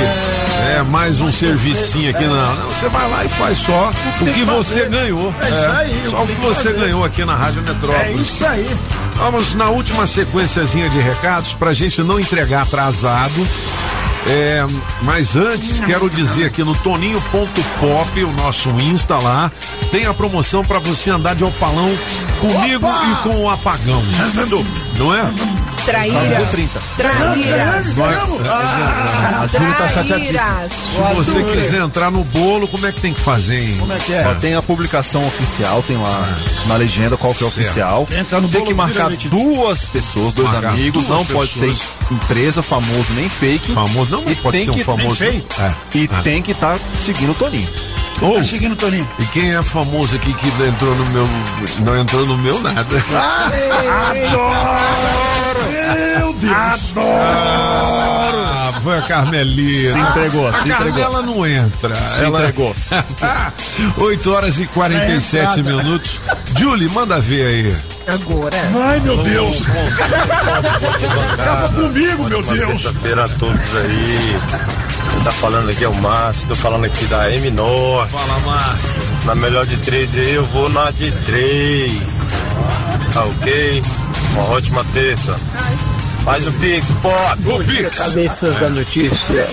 é, 0.74 0.82
mais 0.82 1.20
um 1.20 1.30
servicinho 1.30 2.10
aqui, 2.10 2.24
não. 2.24 2.56
Não, 2.56 2.68
você 2.68 2.88
vai 2.88 3.10
lá 3.10 3.24
e 3.24 3.28
faz 3.28 3.58
só 3.58 3.92
o 4.20 4.24
que 4.24 4.44
você 4.44 4.86
ganhou. 4.86 5.34
É 5.40 5.48
isso 5.48 5.70
aí, 5.70 6.02
Só 6.10 6.22
o 6.22 6.26
que 6.26 6.34
você 6.34 6.72
ganhou 6.72 7.04
aqui 7.04 7.24
na 7.24 7.34
Rádio 7.34 7.62
Metrópolis. 7.62 8.18
É 8.18 8.22
isso 8.22 8.46
aí. 8.46 8.76
Vamos 9.16 9.54
na 9.54 9.70
última 9.70 10.06
sequenciazinha 10.06 10.88
de 10.90 10.98
recados 11.00 11.54
pra 11.54 11.72
gente 11.72 12.02
não 12.02 12.20
entregar 12.20 12.62
atrasado. 12.62 13.46
É, 14.28 14.66
mas 15.02 15.36
antes, 15.36 15.78
quero 15.80 16.10
dizer 16.10 16.46
aqui 16.46 16.62
no 16.64 16.74
toninho.pop, 16.74 18.24
o 18.24 18.32
nosso 18.32 18.70
Insta 18.70 19.16
lá, 19.22 19.50
tem 19.90 20.04
a 20.06 20.12
promoção 20.12 20.64
pra 20.64 20.78
você 20.80 21.10
andar 21.10 21.34
de 21.36 21.44
opalão 21.44 21.88
comigo 22.40 22.86
e 22.88 23.22
com 23.22 23.44
o 23.44 23.48
apagão. 23.50 24.02
Não 24.98 25.14
é? 25.14 25.32
Traíra. 25.86 26.42
Traíras. 26.96 27.86
A 27.98 29.46
Júlia 29.46 29.74
tá 29.74 29.88
chateadíssima. 29.88 30.38
Traíras. 30.42 30.72
Se 30.72 31.14
você 31.14 31.42
quiser 31.44 31.80
entrar 31.82 32.10
no 32.10 32.24
bolo, 32.24 32.66
como 32.68 32.86
é 32.86 32.92
que 32.92 33.00
tem 33.00 33.14
que 33.14 33.20
fazer, 33.20 33.58
hein? 33.60 33.76
Como 33.78 33.92
é 33.92 33.96
que 33.98 34.12
é? 34.12 34.26
Ó, 34.28 34.34
tem 34.34 34.54
a 34.54 34.62
publicação 34.62 35.20
oficial, 35.22 35.82
tem 35.86 35.96
lá 35.96 36.28
na 36.66 36.76
legenda 36.76 37.16
qual 37.16 37.32
que 37.34 37.42
é 37.42 37.46
o 37.46 37.48
oficial. 37.48 38.08
Entra 38.10 38.40
no 38.40 38.48
tem 38.48 38.60
bolo 38.60 38.70
que 38.72 38.74
marcar 38.76 39.10
duas 39.10 39.84
pessoas, 39.84 40.34
dois 40.34 40.50
Marcar 40.52 40.68
amigos, 40.70 41.08
não 41.08 41.24
pode 41.24 41.50
pessoas. 41.52 41.78
ser 41.78 42.14
empresa, 42.14 42.62
famoso 42.62 43.12
nem 43.14 43.28
fake. 43.28 43.72
Famoso 43.72 44.10
não, 44.10 44.22
E 44.30 44.34
pode 44.36 44.64
ser 44.64 44.70
um 44.70 44.74
que- 44.74 44.84
famoso. 44.84 45.24
É. 45.24 45.40
E 45.94 46.10
Ah. 46.12 46.22
tem 46.22 46.42
que 46.42 46.52
estar 46.52 46.78
seguindo 47.04 47.30
o 47.30 47.34
Toninho. 47.34 47.68
Ou, 48.22 48.38
Tá 48.38 48.44
seguindo 48.44 48.74
Toninho. 48.76 49.06
e 49.18 49.26
quem 49.26 49.54
é 49.54 49.62
famoso 49.62 50.16
aqui 50.16 50.32
que 50.32 50.48
entrou 50.62 50.94
no 50.94 51.06
meu. 51.10 51.28
Não 51.80 51.98
entrou 52.00 52.26
no 52.26 52.36
meu 52.38 52.60
nada. 52.62 52.84
Meu 56.18 56.32
Deus! 56.34 56.94
Ah, 56.96 58.72
foi 58.82 58.98
a 58.98 59.02
Carmelina. 59.02 59.92
Se 59.92 59.98
entregou, 59.98 60.48
a 60.48 60.52
se 60.52 60.68
entregou. 60.68 60.92
Carmela 60.92 61.22
não 61.22 61.46
entra. 61.46 61.94
Se 61.94 62.24
ela 62.24 62.40
entregou. 62.40 62.74
8 63.98 64.32
horas 64.32 64.58
e 64.58 64.66
47 64.66 65.60
É 65.60 65.62
minutos. 65.62 66.20
Julie, 66.58 66.88
manda 66.88 67.20
ver 67.20 67.46
aí. 67.46 67.76
Agora. 68.08 68.56
Ai, 68.88 69.00
meu 69.00 69.16
Deus! 69.18 69.62
Acaba 71.34 71.68
comigo, 71.70 72.24
meu 72.24 72.42
Deus! 72.42 72.82
Terça-feira 72.82 73.24
a 73.24 73.28
todos 73.28 73.76
aí. 73.76 74.36
Quem 75.16 75.24
tá 75.24 75.30
falando 75.30 75.70
aqui 75.70 75.82
é 75.82 75.88
o 75.88 75.94
Márcio, 75.94 76.46
tô 76.46 76.54
falando 76.54 76.84
aqui 76.84 77.06
da 77.06 77.32
M 77.32 77.50
Norte. 77.52 78.12
Fala, 78.12 78.38
Márcio. 78.40 78.98
Na 79.24 79.34
melhor 79.34 79.64
de 79.64 79.78
três 79.78 80.10
aí 80.14 80.34
eu 80.34 80.44
vou 80.44 80.68
na 80.68 80.90
de 80.90 81.10
três. 81.10 81.92
Tá 83.14 83.24
ok? 83.24 83.82
Uma 84.34 84.42
ótima 84.50 84.84
terça. 84.92 85.34
Faz 86.22 86.46
o 86.46 86.52
Pix, 86.52 86.86
pode! 87.00 87.48
O 87.48 87.64
Pix. 87.64 87.98
Cabeças 87.98 88.58
da 88.58 88.68
notícia. 88.68 89.48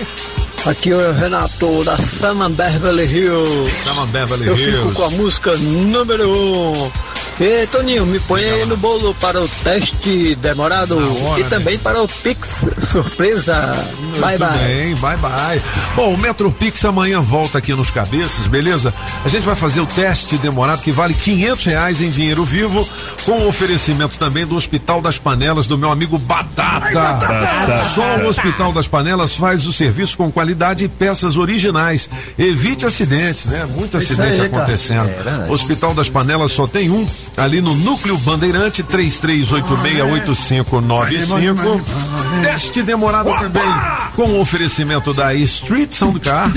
Aqui 0.66 0.90
é 0.90 0.96
o 0.96 1.12
Renato 1.14 1.82
da 1.82 1.96
Sama 1.96 2.50
Beverly 2.50 3.04
Hills. 3.06 3.72
Sama 3.84 4.06
Beverly 4.08 4.46
Eu 4.46 4.58
Hills. 4.58 4.78
fico 4.88 4.92
com 4.92 5.04
a 5.04 5.10
música 5.10 5.56
número 5.56 6.28
1. 6.30 6.72
Um. 6.84 6.90
E 7.40 7.66
Toninho, 7.66 8.06
me 8.06 8.20
põe 8.20 8.42
aí 8.42 8.64
no 8.66 8.76
bolo 8.76 9.12
para 9.14 9.40
o 9.40 9.48
teste 9.64 10.36
demorado 10.36 10.96
hora, 10.96 11.40
e 11.40 11.42
né? 11.42 11.48
também 11.48 11.76
para 11.76 12.00
o 12.00 12.06
Pix 12.06 12.64
surpresa. 12.92 13.72
bye 14.20 14.38
Muito 14.38 14.38
bye. 14.38 14.58
bem, 14.58 14.94
bye 14.96 15.16
bye. 15.16 15.62
Bom, 15.96 16.14
o 16.14 16.16
Metro 16.16 16.50
Pix 16.52 16.84
amanhã 16.84 17.20
volta 17.20 17.58
aqui 17.58 17.74
nos 17.74 17.90
cabeças, 17.90 18.46
beleza? 18.46 18.94
A 19.24 19.28
gente 19.28 19.42
vai 19.42 19.56
fazer 19.56 19.80
o 19.80 19.86
teste 19.86 20.36
demorado 20.36 20.82
que 20.82 20.92
vale 20.92 21.12
500 21.12 21.64
reais 21.64 22.00
em 22.00 22.08
dinheiro 22.08 22.44
vivo, 22.44 22.88
com 23.24 23.32
o 23.32 23.48
oferecimento 23.48 24.16
também 24.16 24.46
do 24.46 24.54
Hospital 24.54 25.02
das 25.02 25.18
Panelas 25.18 25.66
do 25.66 25.76
meu 25.76 25.90
amigo 25.90 26.16
Batata. 26.18 27.18
Só 27.94 28.18
o 28.18 28.28
Hospital 28.28 28.72
das 28.72 28.86
Panelas 28.86 29.34
faz 29.34 29.66
o 29.66 29.72
serviço 29.72 30.16
com 30.16 30.30
qualidade 30.30 30.84
e 30.84 30.88
peças 30.88 31.36
originais. 31.36 32.08
Evite 32.38 32.86
acidentes, 32.86 33.46
né? 33.46 33.66
Muito 33.74 33.96
acidente 33.96 34.40
aí, 34.40 34.46
acontecendo. 34.46 35.08
É. 35.08 35.50
Hospital 35.50 35.94
das 35.94 36.08
Panelas 36.08 36.52
só 36.52 36.66
tem 36.66 36.90
um, 36.90 37.04
ali 37.36 37.60
no 37.60 37.74
Núcleo 37.74 38.16
Bandeirante 38.18 38.84
33868595. 38.84 41.82
Teste 42.44 42.82
demorado 42.82 43.30
também, 43.38 43.62
com 44.14 44.24
o 44.24 44.40
oferecimento 44.40 45.14
da 45.14 45.34
Street 45.34 45.90
Soundcar, 45.92 46.52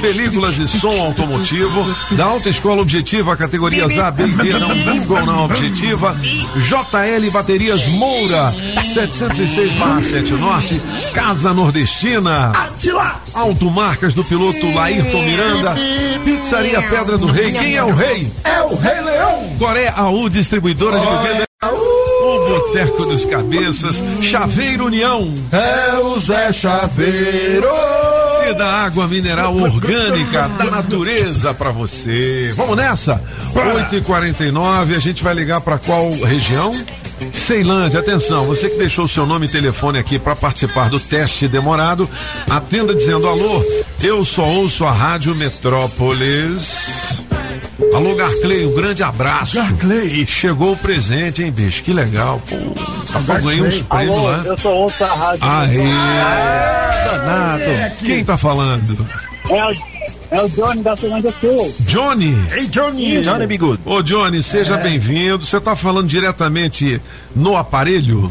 películas 0.00 0.58
e 0.58 0.68
som 0.68 0.92
automotivo, 1.04 1.92
da 2.12 2.26
Alta 2.26 2.48
Escola 2.48 2.82
Objetiva, 2.82 3.36
categorias 3.36 3.98
A, 3.98 4.12
B 4.12 4.26
e 4.26 4.32
D, 4.32 4.52
não 4.58 4.76
Google 4.78 5.26
na 5.26 5.42
Objetiva, 5.42 6.16
JL 6.56 7.30
Baterias 7.32 7.88
Moura, 7.88 8.54
706/7 8.76 10.30
Norte, 10.38 10.80
Casa 11.12 11.52
Nordestina, 11.52 12.52
Automarcas 13.34 14.14
do 14.14 14.22
piloto 14.22 14.72
Laírton 14.72 15.22
Miranda, 15.22 15.74
Pizzaria 16.24 16.80
Pedra 16.80 17.18
do 17.18 17.26
Rei, 17.26 17.52
quem 17.52 17.74
é 17.74 17.82
o 17.82 17.92
rei? 17.92 18.32
É 18.44 18.62
o 18.62 18.76
Rei 18.76 19.00
Leão! 19.00 19.56
Coré 19.58 19.92
AU 19.96 20.28
Distribuidora 20.28 20.98
de 20.98 21.06
Bebida. 21.06 21.46
O 22.22 22.48
Boteco 22.48 23.04
dos 23.04 23.26
Cabeças, 23.26 24.02
Chaveiro 24.22 24.86
União. 24.86 25.28
É 25.50 25.98
o 25.98 26.16
Zé 26.20 26.52
Chaveiro. 26.52 27.66
E 28.48 28.54
da 28.54 28.66
água 28.84 29.08
mineral 29.08 29.56
orgânica 29.56 30.48
da 30.56 30.66
natureza 30.66 31.52
pra 31.52 31.72
você. 31.72 32.52
Vamos 32.56 32.76
nessa? 32.76 33.20
8h49, 33.52 34.94
a 34.94 34.98
gente 35.00 35.22
vai 35.22 35.34
ligar 35.34 35.60
pra 35.62 35.78
qual 35.78 36.12
região? 36.12 36.72
Ceilândia, 37.32 37.98
atenção, 37.98 38.46
você 38.46 38.68
que 38.70 38.78
deixou 38.78 39.08
seu 39.08 39.26
nome 39.26 39.46
e 39.46 39.50
telefone 39.50 39.98
aqui 39.98 40.16
para 40.18 40.36
participar 40.36 40.88
do 40.90 41.00
teste 41.00 41.48
demorado, 41.48 42.08
atenda 42.48 42.94
dizendo 42.94 43.26
alô, 43.26 43.64
eu 44.00 44.24
só 44.24 44.44
ouço 44.44 44.84
a 44.84 44.92
Rádio 44.92 45.34
Metrópolis. 45.34 47.22
Alô, 47.94 48.14
Garclay, 48.14 48.66
um 48.66 48.74
grande 48.74 49.02
abraço. 49.02 49.56
Garclay. 49.56 50.26
Chegou 50.26 50.72
o 50.72 50.76
presente, 50.76 51.42
hein, 51.42 51.50
bicho? 51.50 51.82
Que 51.82 51.92
legal. 51.92 52.40
Pô, 52.48 52.56
rapaz, 53.12 53.42
ganhei 53.44 53.62
uns 53.62 53.82
prêmios 53.82 54.10
Alô, 54.16 54.26
lá. 54.26 54.42
eu 54.44 54.58
sou 54.58 54.74
ouço 54.74 55.04
a 55.04 55.14
rádio. 55.14 55.44
Aê! 55.44 55.78
Danado. 57.04 57.96
Quem 57.98 58.24
tá 58.24 58.36
falando? 58.36 59.06
É 59.50 59.64
o, 59.66 59.74
é 60.30 60.42
o 60.42 60.48
Johnny 60.50 60.82
da 60.82 60.94
Ceilândia 60.96 61.34
Sul. 61.40 61.74
Johnny. 61.80 62.36
Ei, 62.52 62.66
Johnny. 62.68 63.20
Johnny 63.22 63.46
Bigudo. 63.46 63.80
Ô, 63.84 64.02
Johnny, 64.02 64.42
seja 64.42 64.74
É. 64.76 64.82
bem-vindo. 64.82 65.44
Você 65.44 65.60
tá 65.60 65.74
falando 65.74 66.06
diretamente 66.08 67.00
no 67.34 67.56
aparelho? 67.56 68.30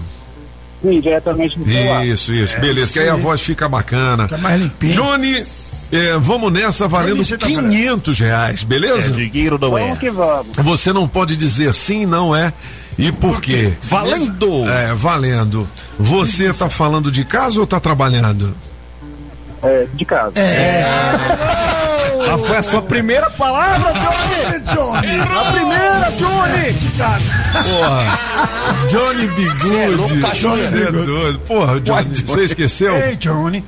Sim, 0.81 0.99
diretamente 1.01 1.59
no 1.59 1.67
celular. 1.69 2.05
Isso, 2.07 2.33
isso, 2.33 2.55
É, 2.55 2.59
beleza, 2.59 2.93
que 2.93 2.99
aí 2.99 3.09
a 3.09 3.15
sim. 3.15 3.21
voz 3.21 3.41
fica 3.41 3.67
bacana. 3.69 4.27
Tá 4.27 4.37
mais 4.37 4.59
limpinho. 4.61 4.93
Johnny, 4.93 5.43
é, 5.91 6.17
vamos 6.17 6.51
nessa 6.51 6.87
valendo 6.87 7.15
Johnny, 7.15 7.25
você 7.25 7.37
tá 7.37 7.47
500 7.47 8.19
reais, 8.19 8.63
beleza? 8.63 9.11
É, 9.11 9.13
dinheiro 9.13 9.57
não 9.59 9.77
é. 9.77 9.81
Vamos 9.81 9.99
que 9.99 10.09
vamos. 10.09 10.55
Você 10.57 10.93
não 10.93 11.07
pode 11.07 11.35
dizer 11.35 11.73
sim, 11.73 12.05
não 12.05 12.35
é. 12.35 12.53
E 12.97 13.11
por 13.11 13.41
quê? 13.41 13.73
Valendo! 13.83 14.69
É, 14.69 14.93
valendo. 14.93 15.67
Você 15.99 16.53
tá 16.53 16.69
falando 16.69 17.11
de 17.11 17.25
casa 17.25 17.59
ou 17.59 17.65
tá 17.65 17.79
trabalhando? 17.79 18.55
É, 19.63 19.87
de 19.93 20.05
casa. 20.05 20.33
É. 20.39 20.83
Ah, 22.29 22.37
foi 22.37 22.57
a 22.57 22.61
sua 22.61 22.81
primeira 22.81 23.29
palavra, 23.31 23.91
Johnny? 23.93 24.59
Johnny. 24.73 25.19
A 25.19 25.51
primeira, 25.51 26.11
Johnny! 26.17 26.71
Porra, 27.63 28.19
Johnny 28.89 29.27
Bigude. 29.27 29.69
Cê 29.69 29.75
é 29.75 29.87
louco, 29.89 30.21
cachorro. 30.21 30.57
Você 30.57 30.83
é 30.83 30.91
doido. 30.91 31.39
Porra, 31.39 31.79
Johnny, 31.79 32.23
você 32.25 32.41
esqueceu? 32.41 32.95
Ei, 32.95 33.15
Johnny. 33.15 33.63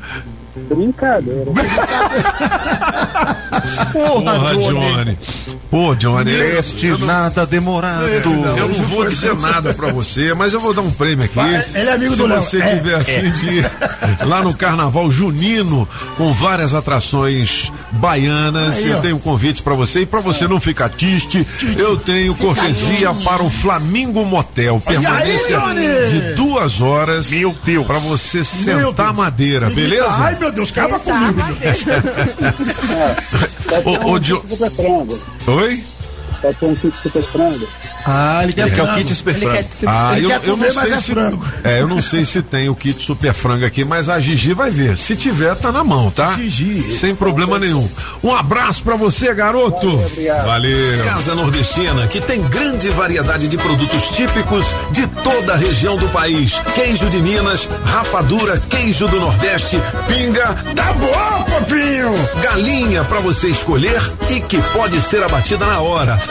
Brincadeira. 0.56 1.52
Porra, 3.92 4.56
Johnny. 4.56 5.18
Pô, 5.70 5.96
Johnny. 5.96 6.32
Este 6.32 6.88
eu 6.88 6.98
não- 7.00 7.08
nada 7.08 7.46
demorado. 7.46 8.04
Eu 8.08 8.68
não 8.70 8.74
vou 8.86 9.06
dizer 9.08 9.36
nada 9.36 9.74
pra 9.74 9.92
você, 9.92 10.34
mas 10.34 10.54
eu 10.54 10.60
vou 10.60 10.74
dar 10.74 10.82
um 10.82 10.92
prêmio 10.92 11.26
aqui. 11.26 11.40
Ele 11.74 11.90
é 11.90 11.94
amigo 11.94 12.12
Se 12.12 12.18
do 12.18 12.28
Léo. 12.28 12.42
você 12.42 12.60
É, 12.62 12.76
tiver 12.76 12.96
a 12.96 13.00
fim 13.02 13.12
é. 13.12 13.22
de 13.22 13.50
ir 13.60 13.72
lá 14.28 14.44
no 14.44 14.54
Carnaval 14.54 15.10
Junino, 15.10 15.88
com 16.18 16.32
várias 16.34 16.76
atrações 16.76 17.72
baianas, 17.92 18.78
Aí, 18.78 18.92
eu 18.92 18.98
ó. 18.98 19.02
tenho 19.02 19.20
convites 19.20 19.62
pra 19.62 19.74
você. 19.74 20.02
E 20.02 20.06
pra 20.06 20.20
você 20.20 20.48
não 20.48 20.60
ficar 20.60 20.90
triste, 20.90 21.46
eu 21.78 21.98
tenho 21.98 22.36
cortesia 22.36 23.12
para 23.24 23.42
o 23.42 23.50
Flamingo 23.50 24.24
Motel. 24.26 24.80
Permanência 24.86 25.60
Johnny? 25.60 25.88
de 26.10 26.34
duas 26.36 26.82
horas. 26.82 27.32
Meu 27.32 27.56
Deus. 27.64 27.88
Pra 27.88 27.98
você 27.98 28.44
sentar 28.44 29.08
a 29.10 29.14
madeira, 29.14 29.70
beleza? 29.72 30.08
Ai, 30.20 30.36
meu 30.44 30.52
Deus, 30.52 30.72
acaba 30.72 31.00
comigo. 31.00 31.40
Ô, 33.86 34.12
ô. 34.12 34.20
Oi? 35.48 35.84
Pode 36.44 36.60
ser 36.60 36.66
um 36.66 36.76
kit 36.76 36.96
super 37.02 37.24
frango. 37.24 37.68
Ah, 38.06 38.42
ele 38.44 38.52
quer 38.54 38.68
Ele 38.68 38.76
quer 38.76 38.84
o 38.84 38.94
kit 38.96 39.16
super 39.16 39.32
Ele 39.36 39.40
frango. 39.46 39.56
quer 39.58 39.64
super- 39.64 39.90
Ah, 39.90 40.14
ele 40.18 40.26
eu, 40.26 40.30
quer 40.30 40.36
eu 40.36 40.42
comer, 40.58 40.74
não 40.74 40.82
sei 40.82 40.92
é 40.94 40.98
se 40.98 41.14
frango. 41.14 41.46
é, 41.64 41.82
eu 41.82 41.88
não 41.88 42.02
sei 42.02 42.26
se 42.26 42.42
tem 42.42 42.68
o 42.70 42.76
kit 42.76 43.02
super 43.02 43.34
frango 43.34 43.66
aqui, 43.66 43.86
mas 43.86 44.10
a 44.10 44.20
Gigi 44.20 44.54
vai 44.54 44.70
ver. 44.70 44.98
Se 44.98 45.16
tiver, 45.16 45.56
tá 45.56 45.72
na 45.72 45.84
mão, 45.86 46.12
tá? 46.12 46.34
Gigi. 46.34 46.92
Sem 46.92 47.16
problema 47.16 47.58
nenhum. 47.58 47.90
Um 48.22 48.36
abraço 48.36 48.84
pra 48.84 48.96
você, 48.98 49.34
garoto. 49.34 49.88
Valeu. 50.46 51.04
Casa 51.06 51.34
Nordestina, 51.34 52.06
que 52.08 52.20
tem 52.20 52.42
grande 52.44 52.90
variedade 52.90 53.48
de 53.48 53.58
produtos 53.58 54.10
típicos 54.10 54.66
de 54.92 55.08
toda 55.08 55.54
a 55.54 55.58
região 55.58 55.96
do 55.96 56.10
país. 56.10 56.62
Queijo 56.76 57.10
de 57.10 57.20
Minas, 57.20 57.70
rapadura, 57.86 58.60
queijo 58.70 59.08
do 59.08 59.18
Nordeste, 59.20 59.80
pinga. 60.10 60.54
Tá 60.76 60.92
bom, 60.94 61.44
papinho! 61.44 62.14
Galinha 62.44 63.04
pra 63.06 63.20
você 63.20 63.48
escolher 63.48 64.02
e 64.30 64.42
que 64.42 64.62
pode 64.74 65.00
ser 65.02 65.24
abatida 65.24 65.66
na 65.66 65.80
hora. 65.80 66.20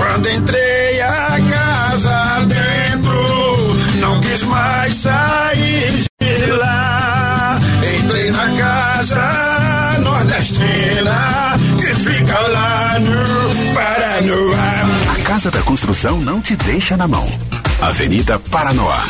Quando 0.00 0.30
entrei 0.30 1.00
a 1.02 1.38
casa 1.50 2.46
dentro, 2.46 3.76
não 4.00 4.18
quis 4.22 4.42
mais 4.44 4.94
sair 4.94 6.04
de 6.18 6.46
lá. 6.52 7.60
Entrei 7.98 8.30
na 8.30 8.48
casa 8.56 9.98
nordestina, 10.00 11.58
que 11.78 11.94
fica 11.96 12.40
lá 12.40 12.98
no 12.98 13.74
Paranoá. 13.74 15.16
A 15.18 15.28
Casa 15.28 15.50
da 15.50 15.60
Construção 15.60 16.18
não 16.18 16.40
te 16.40 16.56
deixa 16.56 16.96
na 16.96 17.06
mão. 17.06 17.30
Avenida 17.82 18.38
Paranoá. 18.38 19.04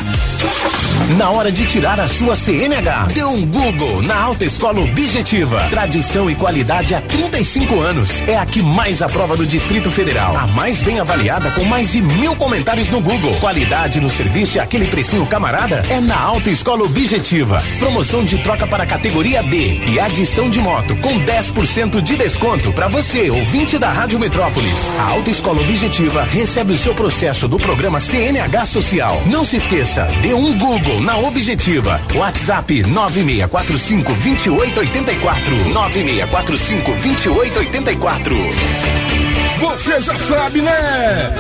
Na 1.17 1.31
hora 1.31 1.51
de 1.51 1.67
tirar 1.67 1.99
a 1.99 2.07
sua 2.07 2.37
CNH, 2.37 3.09
dê 3.13 3.25
um 3.25 3.45
Google 3.45 4.01
na 4.03 4.17
Alta 4.17 4.45
Escola 4.45 4.81
Objetiva. 4.81 5.69
Tradição 5.71 6.31
e 6.31 6.35
qualidade 6.35 6.95
há 6.95 7.01
35 7.01 7.81
anos. 7.81 8.23
É 8.29 8.39
a 8.39 8.47
que 8.47 8.63
mais 8.63 9.03
aprova 9.03 9.37
no 9.37 9.45
Distrito 9.45 9.91
Federal. 9.91 10.37
A 10.37 10.47
mais 10.49 10.83
bem 10.83 11.01
avaliada 11.01 11.51
com 11.51 11.65
mais 11.65 11.93
de 11.93 12.01
mil 12.01 12.35
comentários 12.37 12.91
no 12.91 13.01
Google. 13.01 13.35
Qualidade 13.41 14.01
no 14.01 14.09
serviço 14.09 14.57
e 14.57 14.61
aquele 14.61 14.87
precinho 14.87 15.27
camarada 15.27 15.83
é 15.91 16.01
na 16.01 16.19
Alta 16.19 16.51
Escola 16.51 16.85
Objetiva. 16.85 17.63
Promoção 17.79 18.25
de 18.25 18.39
troca 18.39 18.67
para 18.67 18.87
categoria 18.87 19.43
D 19.43 19.81
e 19.89 19.99
adição 19.99 20.49
de 20.49 20.61
moto 20.61 20.97
com 20.97 21.21
10% 21.21 22.01
de 22.01 22.17
desconto 22.17 22.73
para 22.73 22.89
você, 22.89 23.31
ouvinte 23.31 23.79
da 23.79 23.93
Rádio 23.93 24.19
Metrópolis. 24.19 24.91
A 24.99 25.11
Alta 25.11 25.31
Escola 25.31 25.61
Objetiva 25.61 26.23
recebe 26.23 26.73
o 26.73 26.79
seu 26.79 26.95
processo 26.95 27.49
do 27.49 27.59
programa 27.59 28.01
CNH 28.01 28.65
Social. 28.65 29.21
Não 29.27 29.45
se 29.45 29.57
esqueça, 29.57 30.07
dê 30.23 30.30
um 30.35 30.59
Google 30.59 31.01
na 31.01 31.17
Objetiva. 31.19 32.01
WhatsApp 32.15 32.71
9645 32.71 34.05
2884. 34.05 35.73
9645 35.73 36.83
2884. 37.03 39.30
Você 39.61 40.01
já 40.01 40.19
sabe, 40.19 40.63
né? 40.63 41.33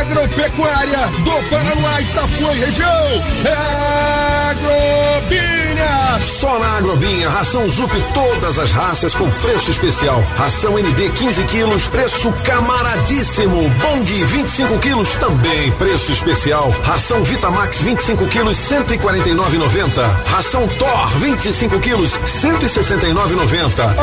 Agropecuária 0.00 1.06
do 1.24 1.48
Paraná, 1.48 2.00
Itapuã 2.02 2.52
e 2.52 2.58
região. 2.58 3.22
É 3.44 4.46
Agrobinha. 4.50 6.20
Só 6.20 6.58
na 6.58 6.76
Agrobinha, 6.76 7.28
ração 7.30 7.68
Zup 7.68 7.92
todas 8.12 8.58
as 8.58 8.70
raças 8.70 9.14
com 9.14 9.30
preço 9.30 9.70
especial. 9.70 10.22
Ração 10.36 10.74
ND 10.78 11.08
15 11.10 11.44
quilos, 11.44 11.88
preço 11.88 12.32
camaradíssimo. 12.44 13.68
Bong 13.80 14.04
25 14.04 14.78
quilos, 14.78 15.14
também 15.14 15.72
preço 15.72 16.12
especial. 16.12 16.70
Ração 16.84 17.24
Vitamax 17.24 17.80
25 17.80 18.26
quilos, 18.26 18.56
149,90. 18.58 20.02
Ração 20.26 20.68
Thor 20.68 21.08
25 21.18 21.80
quilos, 21.80 22.12
169,90. 22.12 23.96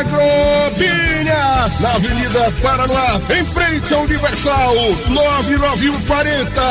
Agrobinha, 0.00 1.70
na 1.80 1.94
Avenida 1.94 2.47
Paraná, 2.52 3.20
em 3.30 3.44
frente 3.44 3.92
ao 3.94 4.02
Universal, 4.02 4.74
99140 5.08 6.62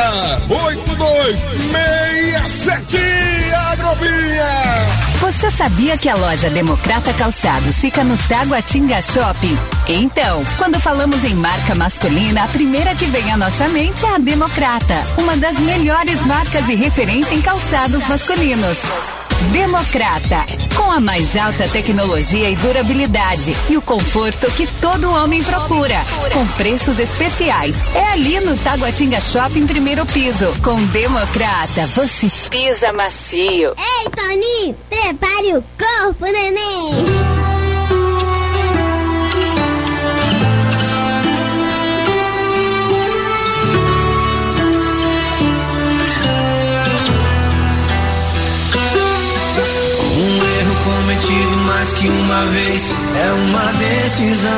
8267 0.50 2.98
Agrobinha. 3.72 4.48
Você 5.20 5.50
sabia 5.52 5.98
que 5.98 6.10
a 6.10 6.16
loja 6.16 6.50
Democrata 6.50 7.14
Calçados 7.14 7.78
fica 7.80 8.04
no 8.04 8.18
Taguatinga 8.18 9.02
Shopping? 9.02 9.58
Então, 9.88 10.44
quando 10.58 10.80
falamos 10.80 11.24
em 11.24 11.36
marca 11.36 11.76
masculina, 11.76 12.44
a 12.44 12.48
primeira 12.48 12.96
que 12.96 13.06
vem 13.06 13.32
à 13.32 13.38
nossa 13.38 13.68
mente 13.70 14.06
é 14.06 14.16
a 14.16 14.18
Democrata, 14.18 15.04
uma 15.18 15.38
das 15.38 15.58
melhores 15.60 16.26
marcas 16.26 16.68
e 16.70 16.76
referência 16.76 17.36
em 17.36 17.42
calçados 17.42 18.08
masculinos. 18.08 18.78
Democrata, 19.52 20.46
com 20.76 20.92
a 20.92 21.00
mais 21.00 21.36
alta 21.38 21.68
tecnologia 21.68 22.50
e 22.50 22.56
durabilidade 22.56 23.56
e 23.70 23.78
o 23.78 23.82
conforto 23.82 24.50
que 24.52 24.68
todo 24.82 25.12
homem 25.12 25.44
procura, 25.44 26.02
com 26.34 26.46
preços 26.50 27.00
especiais. 27.00 27.78
É 27.94 28.14
ali 28.14 28.40
no 28.40 28.58
Taguatinga 28.58 29.22
Shopping 29.22 29.68
primeiro 29.68 30.06
piso. 30.08 30.54
Com 30.64 30.84
Democrata, 30.88 31.86
você 31.88 32.50
pisa 32.50 32.92
macio. 32.94 33.74
Ei, 33.78 34.10
Toninho, 34.10 34.76
prepare 34.90 35.58
o 35.58 35.64
corpo, 35.78 36.26
neném. 36.26 37.47
Mais 51.34 51.94
que 51.94 52.08
uma 52.08 52.46
vez 52.46 52.94
é 53.16 53.34
uma 53.34 53.74
decisão. 53.74 54.52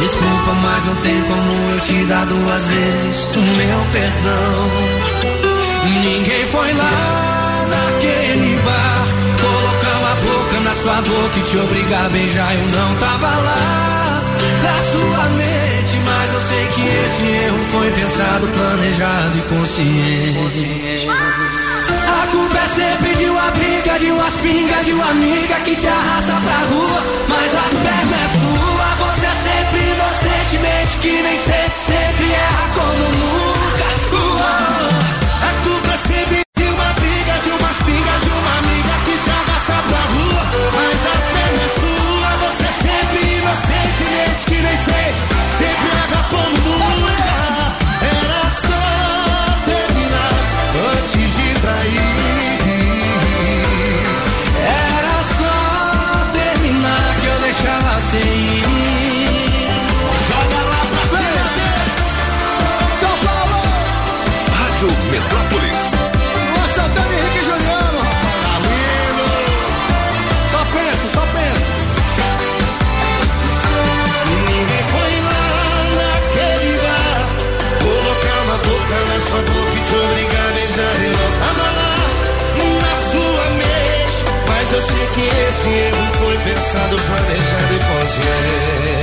Desculpa, 0.00 0.52
mas 0.62 0.84
não 0.86 0.96
tem 0.96 1.22
como 1.22 1.70
eu 1.70 1.80
te 1.80 2.04
dar 2.04 2.26
duas 2.26 2.66
vezes 2.66 3.24
o 3.24 3.40
meu 3.40 3.80
perdão. 3.92 4.70
Ninguém 6.02 6.46
foi 6.46 6.72
lá 6.72 7.66
naquele 7.68 8.56
bar 8.62 9.06
colocar 9.40 9.98
uma 9.98 10.14
boca 10.16 10.60
na 10.60 10.74
sua 10.74 11.00
boca 11.02 11.38
e 11.38 11.42
te 11.42 11.56
obrigar 11.58 12.06
a 12.06 12.08
beijar. 12.08 12.54
Eu 12.54 12.66
não 12.66 12.96
tava 12.96 13.28
lá 13.28 14.11
na 14.62 14.82
sua 14.90 15.28
mente, 15.30 16.00
mas 16.06 16.32
eu 16.32 16.40
sei 16.40 16.66
que 16.68 16.82
esse 17.04 17.26
erro 17.26 17.64
foi 17.70 17.90
pensado, 17.90 18.48
planejado 18.48 19.38
e 19.38 19.42
consciente. 19.42 21.08
A 21.08 22.26
culpa 22.28 22.58
é 22.58 22.66
sempre 22.66 23.14
de 23.16 23.24
uma 23.26 23.50
briga, 23.50 23.98
de 23.98 24.10
umas 24.10 24.34
pingas, 24.34 24.84
de 24.84 24.92
uma 24.92 25.10
amiga 25.10 25.54
que 25.60 25.76
te 25.76 25.86
arrasta 25.86 26.32
pra 26.40 26.58
rua. 26.66 27.02
Mas 27.28 27.54
as 27.54 27.72
pernas 27.80 28.20
é 28.20 28.28
sua, 28.38 29.06
você 29.06 29.26
é 29.26 29.30
sempre 29.30 29.80
inocentemente 29.92 30.96
que 30.98 31.22
nem 31.22 31.36
sente, 31.36 31.74
sempre 31.74 32.32
erra 32.32 32.70
como 32.74 33.04
nunca. 33.20 33.62
A 35.42 35.64
culpa 35.64 35.81
que 85.14 85.20
esse 85.20 85.68
erro 85.68 86.12
foi 86.18 86.36
pensado, 86.38 86.96
planejado 86.96 87.74
e 87.74 87.78
consciente 87.78 89.02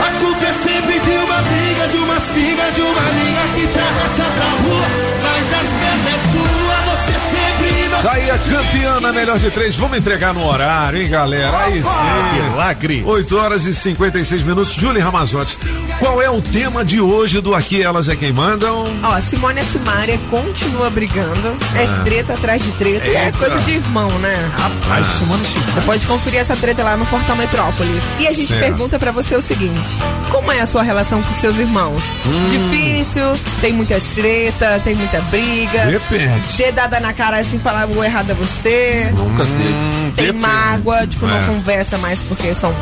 a 0.00 0.10
culpa 0.18 0.44
é 0.44 0.52
sempre 0.52 0.98
de 1.00 1.10
uma 1.10 1.36
briga, 1.42 1.88
de 1.88 1.96
umas 1.98 2.28
pingas, 2.28 2.74
de 2.74 2.80
uma 2.80 3.00
amiga 3.00 3.40
que 3.54 3.66
te 3.68 3.78
arrasta 3.78 4.22
pra 4.22 4.44
rua. 4.44 4.86
Mas 5.22 5.52
as 5.52 5.66
pernas 5.66 6.06
é 6.06 6.18
sua, 6.32 6.94
você 6.94 7.12
sempre 7.12 7.84
inocente. 7.84 8.02
Daí 8.02 8.30
a 8.30 8.38
campeã 8.38 9.00
na 9.00 9.12
melhor 9.12 9.38
de 9.38 9.50
três. 9.50 9.76
Vamos 9.76 9.98
entregar 9.98 10.32
no 10.34 10.46
horário, 10.46 11.02
hein, 11.02 11.08
galera? 11.08 11.58
Aí 11.64 11.82
sim. 11.82 12.50
Milagre. 12.50 13.02
8 13.04 13.36
horas 13.36 13.66
e 13.66 13.74
56 13.74 14.42
minutos. 14.42 14.74
Julie 14.74 15.02
Ramazotti, 15.02 15.58
qual 16.00 16.20
é 16.22 16.30
o 16.30 16.40
tema 16.40 16.84
de 16.84 17.00
hoje 17.00 17.40
do 17.40 17.54
Aqui 17.54 17.82
Elas 17.82 18.08
é 18.08 18.16
Quem 18.16 18.32
Mandam? 18.32 18.86
Ó, 19.02 19.20
Simone 19.20 19.60
e 19.60 19.64
Simária 19.64 20.18
continua 20.30 20.88
brigando. 20.90 21.56
É 21.76 21.84
Ah. 21.84 22.00
treta 22.04 22.32
atrás 22.34 22.62
de 22.64 22.70
treta. 22.72 23.06
É 23.06 23.26
Eita. 23.26 23.38
coisa 23.38 23.58
de 23.60 23.72
irmão, 23.72 24.08
né? 24.18 24.50
Rapaz, 24.58 25.06
Simone 25.18 25.42
Você 25.46 25.80
pode 25.82 26.06
conferir 26.06 26.40
essa 26.40 26.56
treta 26.56 26.82
lá 26.82 26.96
no 26.96 27.04
Portal 27.06 27.36
Metrópolis. 27.36 28.02
E 28.18 28.26
a 28.26 28.32
gente 28.32 28.46
Certo. 28.48 28.60
pergunta 28.60 28.98
pra 28.98 29.12
você 29.12 29.36
o 29.36 29.42
seguinte: 29.42 29.90
como 30.30 30.50
é 30.50 30.60
a 30.60 30.66
sua 30.66 30.82
relação 30.82 31.22
com 31.22 31.32
seus 31.34 31.58
irmãos? 31.58 32.02
Hum. 32.26 32.46
Difícil? 32.48 33.32
Tem 33.60 33.72
muita 33.74 34.00
treta? 34.14 34.80
Tem 34.82 34.94
muita 34.94 35.20
briga? 35.22 35.84
Depende. 35.86 36.56
Dedada 36.56 36.98
na 37.00 37.12
cara 37.12 37.38
assim, 37.38 37.58
falar 37.58 37.86
o 37.88 38.02
errado 38.02 38.30
é 38.30 38.34
você? 38.34 39.10
Nunca 39.14 39.44
teve. 39.44 39.74
Tem 40.16 40.26
depende. 40.26 40.38
mágoa, 40.46 41.06
tipo, 41.06 41.26
não 41.26 41.36
É. 41.36 41.42
conversa 41.42 41.98
mais 41.98 42.20
porque 42.22 42.54
são 42.54 42.74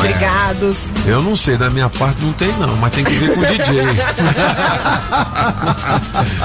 brigados. 0.00 0.92
Eu 1.06 1.22
não 1.22 1.34
sei, 1.36 1.56
da 1.56 1.70
minha 1.70 1.88
parte 1.88 2.20
não 2.22 2.32
tem 2.32 2.48
não, 2.58 2.76
mas 2.76 2.92
tem 2.92 3.04
que 3.04 3.10
ver 3.12 3.34
com 3.34 3.40
o 3.40 3.44
DJ. 3.46 3.82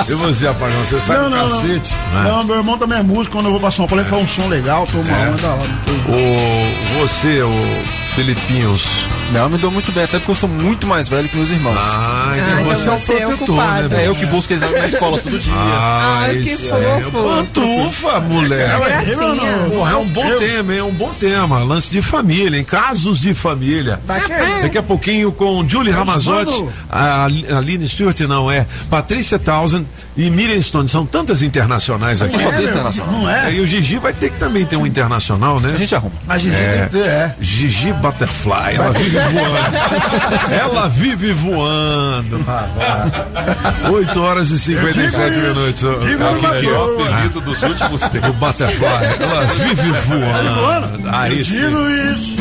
e 0.10 0.14
você, 0.14 0.48
rapaz, 0.48 0.74
você 0.76 1.02
sabe 1.02 1.20
Não, 1.20 1.28
o 1.28 1.30
não, 1.30 1.38
não. 1.50 1.50
cacete? 1.62 1.96
né? 2.14 2.24
Não, 2.24 2.44
meu 2.44 2.58
irmão 2.58 2.78
também 2.78 3.00
é 3.00 3.04
músico. 3.04 3.36
Quando 3.36 3.46
eu 3.46 3.52
vou 3.52 3.60
pra 3.60 3.72
São 3.72 3.88
Paulo, 3.88 4.02
ele 4.02 4.10
faz 4.10 4.24
um 4.24 4.28
som 4.28 4.48
legal, 4.48 4.86
toma 4.88 5.04
uma 5.04 5.30
onda 5.34 5.48
lá. 5.48 5.64
O, 6.08 7.00
você, 7.02 7.42
o 7.42 7.84
Filipinhos. 8.16 9.06
Não, 9.32 9.42
eu 9.44 9.50
me 9.50 9.58
dou 9.58 9.72
muito 9.72 9.92
bem, 9.92 10.04
até 10.04 10.20
porque 10.20 10.32
eu 10.32 10.36
sou 10.36 10.48
muito 10.50 10.86
mais 10.86 11.08
velho 11.08 11.28
que 11.28 11.36
meus 11.36 11.50
irmãos. 11.50 11.76
Ah, 11.78 12.30
Ah, 12.32 12.38
então 12.38 12.64
você 12.66 12.90
é 12.90 12.92
o 12.92 12.98
você 12.98 13.14
é 13.14 13.16
o 13.16 13.20
protetor, 13.26 13.48
culpado. 13.48 13.90
né? 13.90 14.04
É 14.04 14.08
eu 14.08 14.16
que 14.16 14.26
busco 14.28 14.54
eles 14.54 14.62
na 14.72 14.86
escola 14.88 15.18
todo 15.18 15.40
dia. 15.40 15.54
Ah, 15.56 16.26
que 16.30 16.38
isso 16.38 16.76
é. 16.76 17.02
fofo. 17.02 17.24
Pantufa, 17.24 18.20
mulher. 18.20 18.70
É 18.70 18.80
gracinha. 18.80 19.70
Porra, 19.72 19.92
é 19.92 19.96
um 19.96 20.06
bom 20.06 20.38
tema, 20.38 20.74
hein? 20.74 20.80
É 20.80 20.84
um 20.84 20.92
bom 20.94 21.14
tema. 21.14 21.64
Lance 21.64 21.90
de 21.90 22.02
família, 22.02 22.60
em 22.60 22.64
casos 22.64 23.20
de 23.20 23.34
família. 23.34 24.00
Bacana. 24.06 24.62
Daqui 24.62 24.78
a 24.78 24.84
pouquinho 24.84 25.32
com 25.32 25.68
Julie 25.68 25.92
Ramazotti, 25.92 26.66
a 26.90 27.24
Aline 27.26 27.88
Stewart 27.88 28.20
não 28.22 28.52
é, 28.52 28.68
Patrícia 28.90 29.40
Townsend 29.40 29.88
e 30.16 30.30
Miriam 30.30 30.62
Stone. 30.62 30.88
São 30.88 31.06
tantas 31.08 31.42
internacionais 31.42 32.22
aqui. 32.22 32.38
só 32.38 32.50
tem 32.50 32.60
meu, 32.60 32.70
internacional. 32.70 33.14
Não 33.14 33.30
é? 33.30 33.50
É, 33.50 33.54
e 33.56 33.60
o 33.62 33.66
Gigi 33.66 33.98
vai 33.98 34.14
ter 34.14 34.30
que 34.30 34.38
também 34.38 34.64
ter 34.66 34.76
um 34.76 34.86
internacional, 34.86 35.60
né? 35.60 35.72
A 35.74 35.78
gente 35.78 35.96
arruma. 35.96 36.14
A 36.30 36.38
É. 36.38 36.40
tem 36.40 36.84
que 36.84 36.90
ter, 36.92 37.08
é. 37.10 37.36
Gigi 37.42 37.94
Butterfly, 38.04 38.76
ela 38.76 38.92
vive 38.92 39.20
voando. 39.20 40.54
ela 40.54 40.90
vive 40.90 41.32
voando. 41.32 42.46
8 43.94 44.22
horas 44.22 44.50
e 44.52 44.60
57 44.60 45.34
Digo 45.34 45.46
isso. 45.48 45.60
minutos. 45.60 45.84
ô, 45.84 45.88
uma 45.88 46.36
Kiki. 46.36 46.48
coisa. 46.68 46.80
O 46.80 47.02
apelido 47.02 47.40
dos 47.42 47.64
últimos 47.64 48.02
tempos. 48.02 48.30
O 48.30 48.34
Butterfly, 48.34 48.88
ela 49.22 49.46
vive 49.46 49.92
voando. 49.92 51.10
Aí 51.14 51.38
Eu 51.40 51.46
sim. 51.46 51.52
digo 51.52 51.90
isso. 52.12 52.36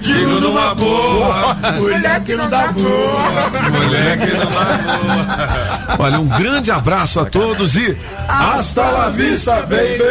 Digo 0.00 0.40
numa 0.40 0.74
boa. 0.76 1.56
Mulher 1.76 2.20
que 2.20 2.36
não 2.36 2.48
dá 2.48 2.68
boa. 2.68 3.50
Mulher 3.68 4.16
que 4.18 4.36
não 4.36 4.46
dá 4.46 5.96
Olha, 5.98 6.20
um 6.20 6.28
grande 6.28 6.70
abraço 6.70 7.18
a 7.18 7.24
todos 7.24 7.74
e 7.74 7.98
hasta 8.28 8.82
la 8.82 9.08
vista, 9.08 9.54
baby. 9.62 10.04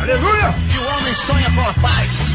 Aleluia. 0.00 0.54
E 0.74 0.78
o 0.78 0.86
homem 0.96 1.12
sonha 1.14 1.50
com 1.54 1.60
a 1.60 1.72
paz. 1.86 2.34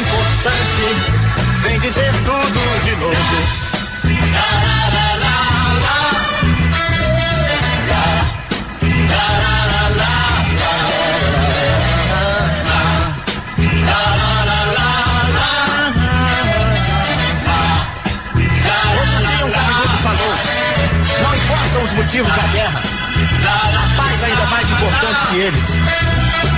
vem 1.71 1.79
dizer 1.79 2.11
tudo 2.25 2.83
de 2.83 2.95
novo. 2.97 3.61
Os 21.83 21.93
motivos 21.93 22.31
da 22.35 22.47
guerra, 22.47 22.79
a 22.79 23.97
paz 23.97 24.23
ainda 24.23 24.41
é 24.41 24.45
mais 24.45 24.69
importante 24.69 25.27
que 25.29 25.37
eles. 25.39 26.20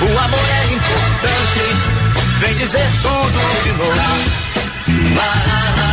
O 0.00 0.18
amor 0.18 0.40
é 0.48 0.72
importante, 0.72 1.60
vem 2.40 2.54
dizer 2.54 2.86
tudo 3.02 3.62
de 3.64 3.72
novo. 3.72 3.96
Lá, 5.14 5.24
lá, 5.24 5.74
lá, 5.76 5.91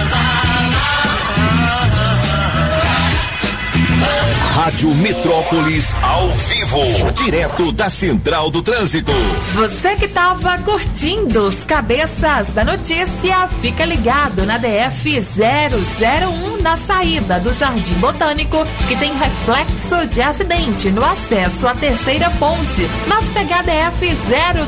Rádio 4.59 4.93
Metrópolis 4.95 5.95
ao 6.01 6.27
vivo, 6.27 7.13
direto 7.13 7.71
da 7.71 7.89
Central 7.89 8.51
do 8.51 8.61
Trânsito. 8.61 9.09
Você 9.53 9.95
que 9.95 10.03
estava 10.03 10.57
curtindo 10.57 11.47
os 11.47 11.63
cabeças 11.63 12.49
da 12.53 12.65
notícia, 12.65 13.47
fica 13.61 13.85
ligado 13.85 14.45
na 14.45 14.57
DF 14.57 15.25
001 15.33 16.61
na 16.61 16.75
saída 16.75 17.39
do 17.39 17.53
Jardim 17.53 17.93
Botânico, 17.99 18.57
que 18.89 18.97
tem 18.97 19.13
reflexo 19.17 20.05
de 20.07 20.21
acidente 20.21 20.91
no 20.91 21.05
acesso 21.05 21.65
à 21.65 21.73
terceira 21.73 22.29
ponte. 22.31 22.85
Mas 23.07 23.23
pegar 23.29 23.63
DF 23.63 24.13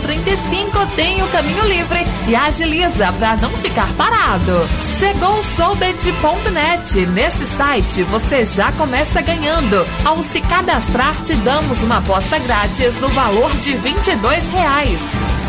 035 0.01 0.85
tem 0.95 1.22
o 1.22 1.27
caminho 1.27 1.65
livre 1.65 1.99
e 2.30 2.35
agiliza 2.35 3.11
para 3.19 3.35
não 3.35 3.51
ficar 3.57 3.89
parado. 3.97 4.69
Chegou 4.97 5.38
o 5.38 5.43
Soubet.net. 5.43 7.05
Nesse 7.07 7.45
site 7.57 8.03
você 8.03 8.45
já 8.45 8.72
começa 8.72 9.22
ganhando. 9.22 9.80
Ao 10.05 10.21
se 10.23 10.41
cadastrar, 10.41 11.15
te 11.21 11.35
damos 11.35 11.81
uma 11.83 11.97
aposta 11.97 12.39
grátis 12.39 12.93
no 12.99 13.09
valor 13.09 13.51
de 13.57 13.73
22 13.77 14.43
reais. 14.51 14.99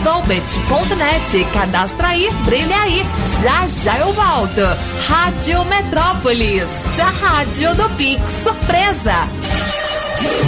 Soubet.net, 0.03 1.45
cadastra 1.53 2.09
aí, 2.09 2.29
brilha 2.45 2.77
aí. 2.77 3.05
Já 3.43 3.67
já 3.69 3.99
eu 3.99 4.13
volto. 4.13 4.61
Rádio 5.09 5.65
Metrópolis, 5.65 6.67
a 6.99 7.27
rádio 7.27 7.75
do 7.75 7.89
Pix 7.97 8.23
Surpresa. 8.43 9.29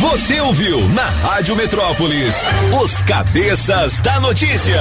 Você 0.01 0.41
ouviu 0.41 0.81
na 0.91 1.05
Rádio 1.29 1.57
Metrópolis 1.57 2.37
os 2.83 3.01
cabeças 3.03 3.99
da 3.99 4.21
notícia. 4.21 4.81